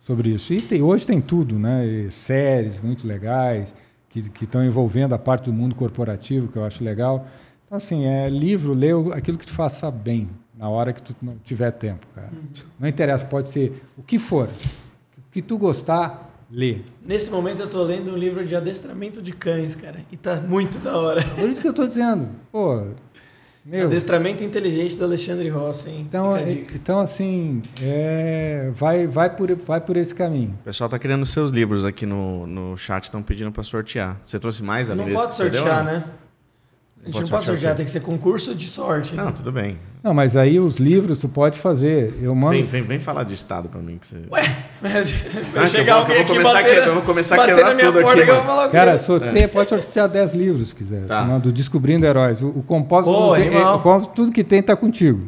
[0.00, 0.52] sobre isso.
[0.52, 1.86] E tem- hoje tem tudo, né?
[1.86, 3.74] E séries muito legais
[4.08, 7.26] que que estão envolvendo a parte do mundo corporativo que eu acho legal.
[7.66, 11.36] Então assim, é livro, lê aquilo que te faça bem na hora que tu não
[11.44, 12.30] tiver tempo, cara.
[12.78, 14.48] Não interessa, pode ser o que for.
[14.48, 16.78] O que tu gostar, lê.
[17.06, 20.00] Nesse momento eu tô lendo um livro de adestramento de cães, cara.
[20.10, 21.22] E tá muito da hora.
[21.22, 22.88] Por isso que eu estou dizendo, pô,
[23.64, 26.06] Meu, Adestramento inteligente do Alexandre Rossi, hein?
[26.08, 26.34] então,
[26.74, 30.56] então assim, é, vai, vai, por, vai por esse caminho.
[30.60, 34.18] O pessoal tá querendo seus livros aqui no, no chat, estão pedindo pra sortear.
[34.22, 35.12] Você trouxe mais não ali?
[35.12, 35.92] pode deu, sortear, não?
[35.92, 36.04] né?
[37.02, 39.14] A gente Pode não pode sortear tem que ser concurso de sorte.
[39.16, 39.78] Não, tudo bem.
[40.02, 42.18] Não, mas aí os livros tu pode fazer.
[42.20, 42.52] Eu mando.
[42.54, 43.98] Vem, vem, vem falar de Estado pra mim.
[43.98, 44.16] Pra você...
[44.30, 46.94] Ué, mas Ah, vai que chegar alguém eu aqui vou começar a bater, que- eu
[46.94, 48.56] vou começar a quebrar na minha tudo porta aqui, que eu vou mano.
[48.56, 51.06] falar Cara, sorteia, pode sortear 10 livros se quiser.
[51.06, 51.20] Tá.
[51.22, 52.42] Chamando Descobrindo Heróis.
[52.42, 55.22] O, o compósito, Pô, tem- é, tudo que tem tá contigo.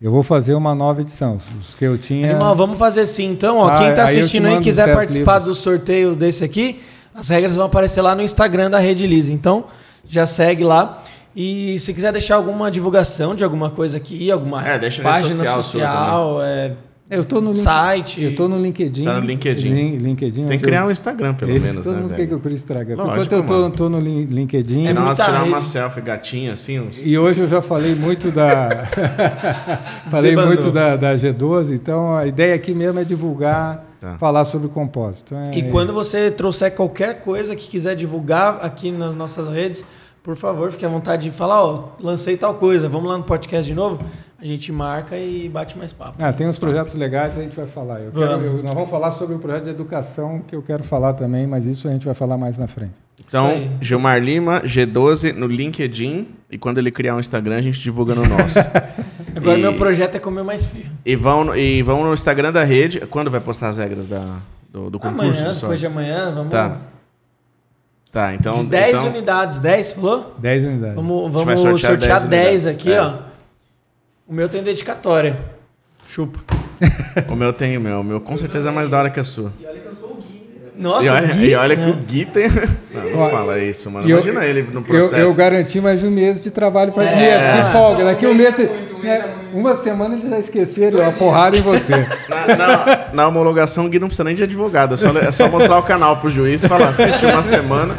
[0.00, 1.38] Eu vou fazer uma nova edição.
[1.60, 2.30] Os que eu tinha.
[2.30, 3.68] Animal, vamos fazer assim então, ó.
[3.68, 5.56] Ah, Quem tá assistindo aí mando quiser participar livros.
[5.58, 6.80] do sorteio desse aqui,
[7.14, 9.28] as regras vão aparecer lá no Instagram da Rede Liz.
[9.30, 9.64] Então,
[10.08, 11.02] já segue lá.
[11.34, 15.22] E se quiser deixar alguma divulgação de alguma coisa aqui, alguma É, deixa a rede
[15.24, 16.72] página social social, é,
[17.10, 18.20] Eu tô no site.
[18.24, 19.04] Eu tô no LinkedIn.
[19.04, 19.68] Tá no LinkedIn.
[19.68, 22.14] Lin- LinkedIn Você tem que criar eu- um Instagram, pelo Eles, menos, todo né, mundo
[22.14, 22.96] quer que eu crie Instagram.
[22.96, 24.80] Lógico, Enquanto eu tô, tô no Lin- LinkedIn.
[24.80, 26.96] É Tirar uma, muita tirar uma selfie gatinha, assim, uns...
[27.04, 28.88] E hoje eu já falei muito da.
[30.10, 30.52] falei Debandou.
[30.54, 34.18] muito da, da G12, então a ideia aqui mesmo é divulgar, Tá.
[34.18, 35.34] falar sobre o compósito.
[35.34, 39.84] É- E quando você trouxer qualquer coisa que quiser divulgar aqui nas nossas redes,
[40.22, 43.66] por favor, fique à vontade de falar, ó, lancei tal coisa, vamos lá no podcast
[43.66, 43.98] de novo,
[44.40, 46.14] a gente marca e bate mais papo.
[46.18, 48.00] Ah, tem uns projetos legais, a gente vai falar.
[48.00, 48.44] Eu quero- Vamos.
[48.46, 51.64] eu- nós vamos falar sobre o projeto de educação que eu quero falar também, mas
[51.66, 52.92] isso a gente vai falar mais na frente.
[53.26, 53.48] Então.
[53.80, 56.28] Gilmar Lima, G12, no LinkedIn.
[56.50, 58.54] E quando ele criar um Instagram, a gente divulga no nosso.
[59.36, 60.90] Agora E- meu projeto é comer mais firro.
[61.04, 63.00] e, vão, no- e vão no Instagram da rede.
[63.00, 64.24] Quando vai postar as regras da,
[64.70, 65.40] do, do concurso?
[65.42, 66.50] Amanhã, depois de amanhã, vamos...
[66.50, 66.76] Tá.
[68.10, 68.64] Tá, então...
[68.64, 70.34] de 10 então, unidades, 10, falou?
[70.38, 70.94] 10 unidades.
[70.94, 73.20] Vamos, vamos sortear, sortear 10, 10 aqui, unidades.
[73.20, 73.26] ó.
[74.26, 75.38] O meu tem dedicatória.
[76.08, 76.38] Chupa.
[77.30, 78.00] O meu tem, o meu.
[78.00, 79.50] O meu com certeza é mais da hora que a sua.
[80.78, 81.88] Nossa, e olha, Gui, e olha que né?
[81.88, 82.48] o Gui tem...
[82.92, 84.06] Não, não Ó, fala isso, mano.
[84.06, 85.16] E eu- Imagina ele no Eu, processo.
[85.16, 87.14] eu garanti mais um mês de trabalho para É.
[87.14, 88.04] dinheiro, de folga.
[88.04, 88.54] Daqui um mês.
[89.02, 91.94] Né, uma semana eles já esqueceram a porrada em você.
[92.28, 94.94] Na, na- na homologação, o Gui não precisa nem de advogado.
[94.94, 97.94] É só, é só mostrar o canal pro juiz e falar, assiste uma semana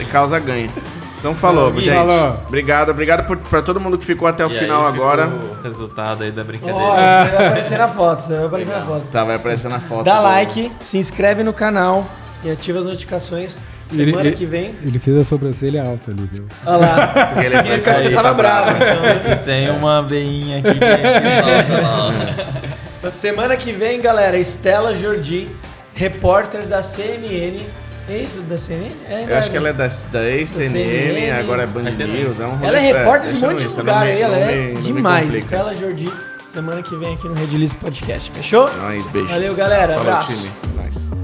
[0.00, 0.70] e, causa ganho.
[1.18, 1.94] Então falou, gente.
[1.94, 2.36] Falou.
[2.46, 5.26] Obrigado, obrigado por, pra todo mundo que ficou até o E final agora.
[5.28, 6.78] O resultado aí da brincadeira.
[6.84, 9.06] Você vai aparecer na foto, vai aparecer na foto.
[9.10, 10.04] Tá, vai aparecer na foto.
[10.04, 12.04] Dá like, se inscreve no canal
[12.44, 13.56] e ativa as notificações.
[13.86, 14.74] Semana ele- que vem.
[14.82, 16.46] Ele fez a sobrancelha alta ali, viu?
[16.66, 17.06] Olha lá.
[17.08, 18.70] Porque ele vai Ele ficar você aí, tava tá bravo.
[18.70, 19.44] então.
[19.44, 20.80] Tem uma veinha aqui que
[21.82, 22.08] lá,
[23.04, 23.10] ó.
[23.10, 25.48] Semana que vem, galera, Estela Jordi,
[25.94, 27.60] repórter da CNN.
[28.08, 28.92] É isso da CNN?
[29.08, 31.30] É, Eu acho que ela é da, da ex-CNN, CNN.
[31.32, 32.38] agora é Band News.
[32.40, 35.32] É um Ela é repórter de um monte de lugar me- ela é me- demais.
[35.34, 36.10] Estela Jordi,
[36.48, 38.30] semana que vem aqui no Redilize Podcast.
[38.30, 38.70] Fechou?
[38.74, 39.30] Nós, beijos.
[39.30, 39.94] Valeu, galera.
[39.94, 40.32] Falou, Abraço.
[40.34, 40.50] time.
[40.84, 41.23] Nice.